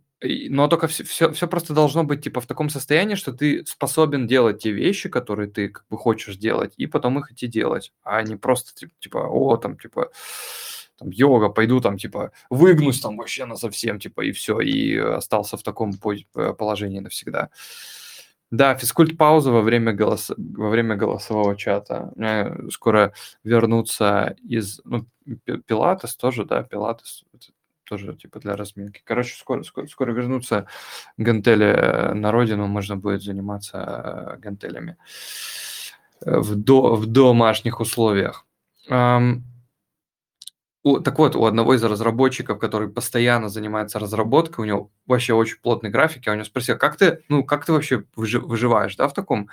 но 0.50 0.68
только 0.68 0.88
все, 0.88 1.04
все, 1.04 1.32
все 1.32 1.48
просто 1.48 1.74
должно 1.74 2.04
быть 2.04 2.24
типа 2.24 2.42
в 2.42 2.48
таком 2.48 2.70
состоянии, 2.70 3.16
что 3.16 3.34
ты 3.34 3.66
способен 3.66 4.28
делать 4.28 4.64
те 4.64 4.72
вещи, 4.72 5.10
которые 5.10 5.50
ты 5.50 5.70
как 5.70 5.86
бы 5.90 5.98
хочешь 5.98 6.38
делать, 6.38 6.74
и 6.78 6.88
потом 6.88 7.20
их 7.20 7.32
идти 7.32 7.48
делать, 7.48 7.92
а 8.04 8.22
не 8.24 8.36
просто 8.36 8.74
тип- 8.74 8.94
типа, 9.00 9.28
о, 9.30 9.58
там 9.58 9.78
типа 9.78 10.12
там 10.98 11.10
йога, 11.10 11.50
пойду 11.50 11.82
там 11.82 11.98
типа 11.98 12.32
выгнусь 12.50 13.02
там 13.02 13.18
вообще 13.18 13.46
на 13.46 13.56
совсем 13.56 14.00
типа 14.00 14.22
и 14.22 14.32
все, 14.32 14.60
и 14.60 14.96
остался 14.98 15.58
в 15.58 15.64
таком 15.64 15.92
э, 15.92 16.54
положении 16.54 17.00
навсегда. 17.00 17.50
Да, 18.52 18.76
физкульт-пауза 18.76 19.52
во 19.52 19.62
время, 19.62 19.94
голос... 19.94 20.32
во 20.38 20.70
время 20.70 20.96
голосового 20.96 21.56
чата. 21.56 22.12
У 22.16 22.20
меня 22.20 22.56
скоро 22.70 23.12
вернуться 23.44 24.36
из... 24.48 24.80
Ну, 24.86 25.08
пи- 25.26 25.58
пилатес 25.58 26.16
тоже, 26.16 26.46
да, 26.46 26.62
пилатес 26.62 27.24
тоже 27.84 28.16
типа 28.16 28.40
для 28.40 28.56
разминки. 28.56 29.02
Короче, 29.04 29.36
скоро, 29.36 29.64
скоро, 29.64 29.88
скоро 29.88 30.12
вернутся 30.12 30.68
гантели 31.18 31.66
э, 31.66 32.14
на 32.14 32.32
родину, 32.32 32.68
можно 32.68 32.98
будет 32.98 33.22
заниматься 33.22 33.78
э, 33.78 34.38
гантелями 34.40 34.98
э, 36.26 36.38
в, 36.40 36.56
до... 36.56 36.96
в 36.96 37.06
домашних 37.06 37.80
условиях. 37.80 38.46
Ам, 38.90 39.44
у- 40.84 41.00
так 41.00 41.18
вот, 41.18 41.36
у 41.36 41.46
одного 41.46 41.76
из 41.76 41.84
разработчиков, 41.84 42.60
который 42.60 42.90
постоянно 42.90 43.50
занимается 43.50 44.00
разработкой, 44.00 44.64
у 44.64 44.68
него 44.68 44.92
вообще 45.06 45.34
очень 45.34 45.58
плотный 45.62 45.90
график, 45.90 46.26
я 46.26 46.34
у 46.34 46.36
него 46.36 46.46
спросил, 46.46 46.78
как 46.78 46.98
ты, 46.98 47.24
ну, 47.30 47.44
как 47.44 47.66
ты 47.66 47.72
вообще 47.74 48.04
выжи- 48.16 48.40
выживаешь, 48.40 48.96
да, 48.96 49.08
в 49.08 49.14
таком 49.14 49.50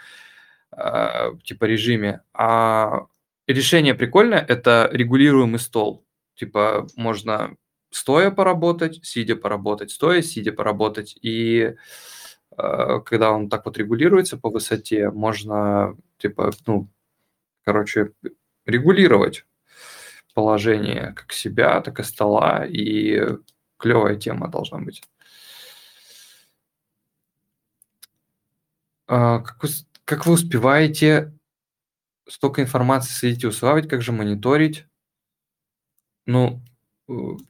э, 0.77 1.33
типа 1.45 1.65
режиме? 1.65 2.23
А 2.35 3.07
решение 3.47 3.95
прикольное, 3.95 4.45
это 4.47 4.89
регулируемый 4.93 5.59
стол. 5.61 6.05
Типа 6.35 6.87
можно 6.97 7.57
стоя 7.91 8.31
поработать, 8.31 9.01
сидя 9.05 9.37
поработать, 9.37 9.91
стоя, 9.91 10.23
сидя 10.23 10.53
поработать. 10.53 11.17
И 11.23 11.75
э, 12.57 13.01
когда 13.05 13.33
он 13.33 13.49
так 13.49 13.67
вот 13.67 13.79
регулируется 13.79 14.37
по 14.39 14.51
высоте, 14.51 15.11
можно, 15.11 15.97
типа, 16.19 16.53
ну, 16.67 16.89
короче, 17.65 18.13
регулировать 18.67 19.47
положение 20.35 21.13
как 21.17 21.33
себя, 21.33 21.81
так 21.81 22.01
и 22.01 22.03
стола, 22.05 22.65
и 22.67 23.23
клевая 23.79 24.17
тема 24.17 24.49
должна 24.49 24.79
быть. 24.79 25.03
А, 29.07 29.41
Как 29.41 29.63
вы, 29.63 29.69
как 30.05 30.27
вы 30.27 30.33
успеваете 30.35 31.33
столько 32.29 32.63
информации 32.63 33.13
следить 33.13 33.45
и 33.45 33.47
усваивать, 33.49 33.89
как 33.89 34.03
же 34.03 34.13
мониторить? 34.13 34.87
Ну, 36.27 36.63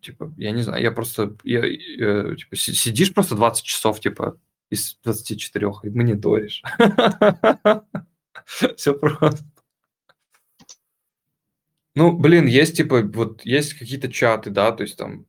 типа, 0.00 0.32
я 0.36 0.52
не 0.52 0.62
знаю, 0.62 0.82
я 0.82 0.90
просто, 0.92 1.36
я, 1.44 1.60
э, 1.64 2.36
типа, 2.36 2.56
си- 2.56 2.74
сидишь 2.74 3.12
просто 3.12 3.34
20 3.34 3.64
часов, 3.64 4.00
типа, 4.00 4.38
из 4.70 4.98
24 5.04 5.66
и 5.82 5.90
мониторишь. 5.90 6.62
Все 8.76 8.94
просто. 8.94 9.44
Ну, 11.96 12.12
блин, 12.16 12.46
есть 12.46 12.76
типа, 12.76 13.02
вот 13.02 13.44
есть 13.44 13.74
какие-то 13.74 14.10
чаты, 14.10 14.50
да, 14.50 14.70
то 14.72 14.84
есть 14.84 14.96
там, 14.96 15.26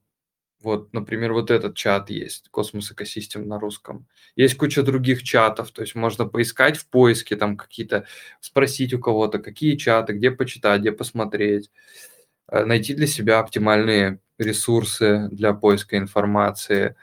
вот, 0.62 0.94
например, 0.94 1.34
вот 1.34 1.50
этот 1.50 1.76
чат 1.76 2.12
есть, 2.12 2.50
Космос 2.50 2.92
Экосистем 2.92 3.48
на 3.48 3.60
русском. 3.60 4.08
Есть 4.36 4.58
куча 4.58 4.84
других 4.84 5.24
чатов, 5.24 5.72
то 5.72 5.82
есть 5.82 5.96
можно 5.96 6.26
поискать 6.28 6.78
в 6.78 6.88
поиске 6.88 7.36
там 7.36 7.58
какие-то, 7.58 8.06
спросить 8.40 8.94
у 8.94 9.00
кого-то, 9.00 9.40
какие 9.40 9.76
чаты, 9.76 10.14
где 10.14 10.30
почитать, 10.30 10.82
где 10.82 10.92
посмотреть, 10.92 11.72
э, 11.72 12.11
найти 12.52 12.94
для 12.94 13.08
себя 13.08 13.40
оптимальные 13.40 14.20
ресурсы 14.38 15.30
для 15.32 15.54
поиска 15.54 15.98
информации. 15.98 16.96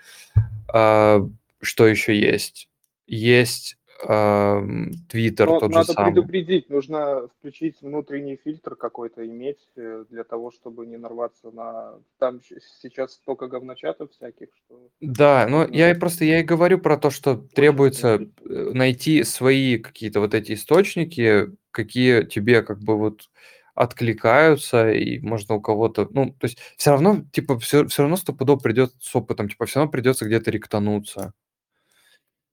А, 0.72 1.20
Что 1.60 1.86
еще 1.86 2.18
есть? 2.18 2.68
Есть 3.06 3.78
ам, 4.06 4.90
Твиттер 5.08 5.46
Но 5.46 5.60
тот 5.60 5.70
же 5.70 5.78
надо 5.78 5.92
самый. 5.92 6.12
предупредить, 6.12 6.68
нужно 6.68 7.28
включить 7.38 7.80
внутренний 7.80 8.36
фильтр 8.36 8.76
какой-то 8.76 9.26
иметь 9.26 9.58
э, 9.76 10.04
для 10.10 10.24
того, 10.24 10.50
чтобы 10.50 10.86
не 10.86 10.96
нарваться 10.96 11.50
на... 11.50 11.94
Там 12.18 12.40
сейчас 12.82 13.14
столько 13.14 13.48
говночатов 13.48 14.12
всяких, 14.12 14.48
что... 14.54 14.88
Да, 15.00 15.46
но 15.48 15.62
нужно 15.62 15.74
я 15.74 15.90
и 15.90 15.98
просто 15.98 16.24
я 16.24 16.40
и 16.40 16.44
говорю 16.44 16.78
про 16.78 16.96
то, 16.96 17.10
что 17.10 17.36
требуется 17.36 18.20
э, 18.20 18.70
найти 18.72 19.24
свои 19.24 19.78
какие-то 19.78 20.20
вот 20.20 20.34
эти 20.34 20.52
источники, 20.52 21.50
какие 21.70 22.22
тебе 22.24 22.62
как 22.62 22.80
бы 22.80 22.96
вот 22.96 23.30
откликаются, 23.78 24.90
и 24.90 25.20
можно 25.20 25.54
у 25.54 25.60
кого-то, 25.60 26.08
ну, 26.10 26.32
то 26.32 26.46
есть 26.46 26.58
все 26.76 26.90
равно, 26.90 27.24
типа, 27.32 27.58
все, 27.60 27.86
все 27.86 28.02
равно 28.02 28.16
стопудово 28.16 28.58
придет 28.58 28.92
с 29.00 29.14
опытом, 29.14 29.48
типа, 29.48 29.66
все 29.66 29.78
равно 29.78 29.92
придется 29.92 30.26
где-то 30.26 30.50
ректануться. 30.50 31.32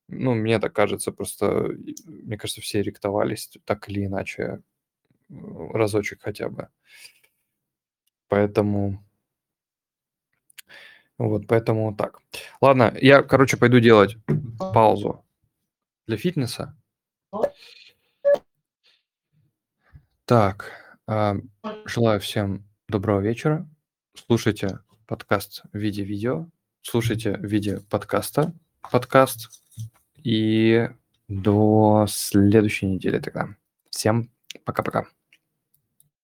Ну, 0.07 0.35
мне 0.35 0.59
так 0.59 0.73
кажется, 0.73 1.11
просто, 1.11 1.71
мне 2.05 2.37
кажется, 2.37 2.61
все 2.61 2.83
ректовались 2.83 3.49
так 3.65 3.89
или 3.89 4.05
иначе 4.05 4.61
разочек 5.29 6.21
хотя 6.21 6.47
бы. 6.47 6.67
Поэтому, 8.27 9.03
вот, 11.17 11.47
поэтому 11.47 11.95
так. 11.95 12.19
Ладно, 12.61 12.95
я, 13.01 13.23
короче, 13.23 13.57
пойду 13.57 13.79
делать 13.79 14.17
паузу 14.59 15.25
для 16.05 16.17
фитнеса. 16.17 16.77
Так, 20.25 20.84
а, 21.07 21.37
желаю 21.85 22.19
всем 22.19 22.65
доброго 22.87 23.19
вечера. 23.19 23.67
Слушайте 24.27 24.79
подкаст 25.07 25.63
в 25.71 25.77
виде 25.77 26.03
видео, 26.03 26.47
слушайте 26.81 27.33
в 27.37 27.45
виде 27.45 27.81
подкаста 27.89 28.53
подкаст. 28.91 29.49
И 30.23 30.89
до 31.27 32.05
следующей 32.09 32.87
недели 32.87 33.19
тогда. 33.19 33.49
Всем 33.89 34.29
пока-пока. 34.63 35.05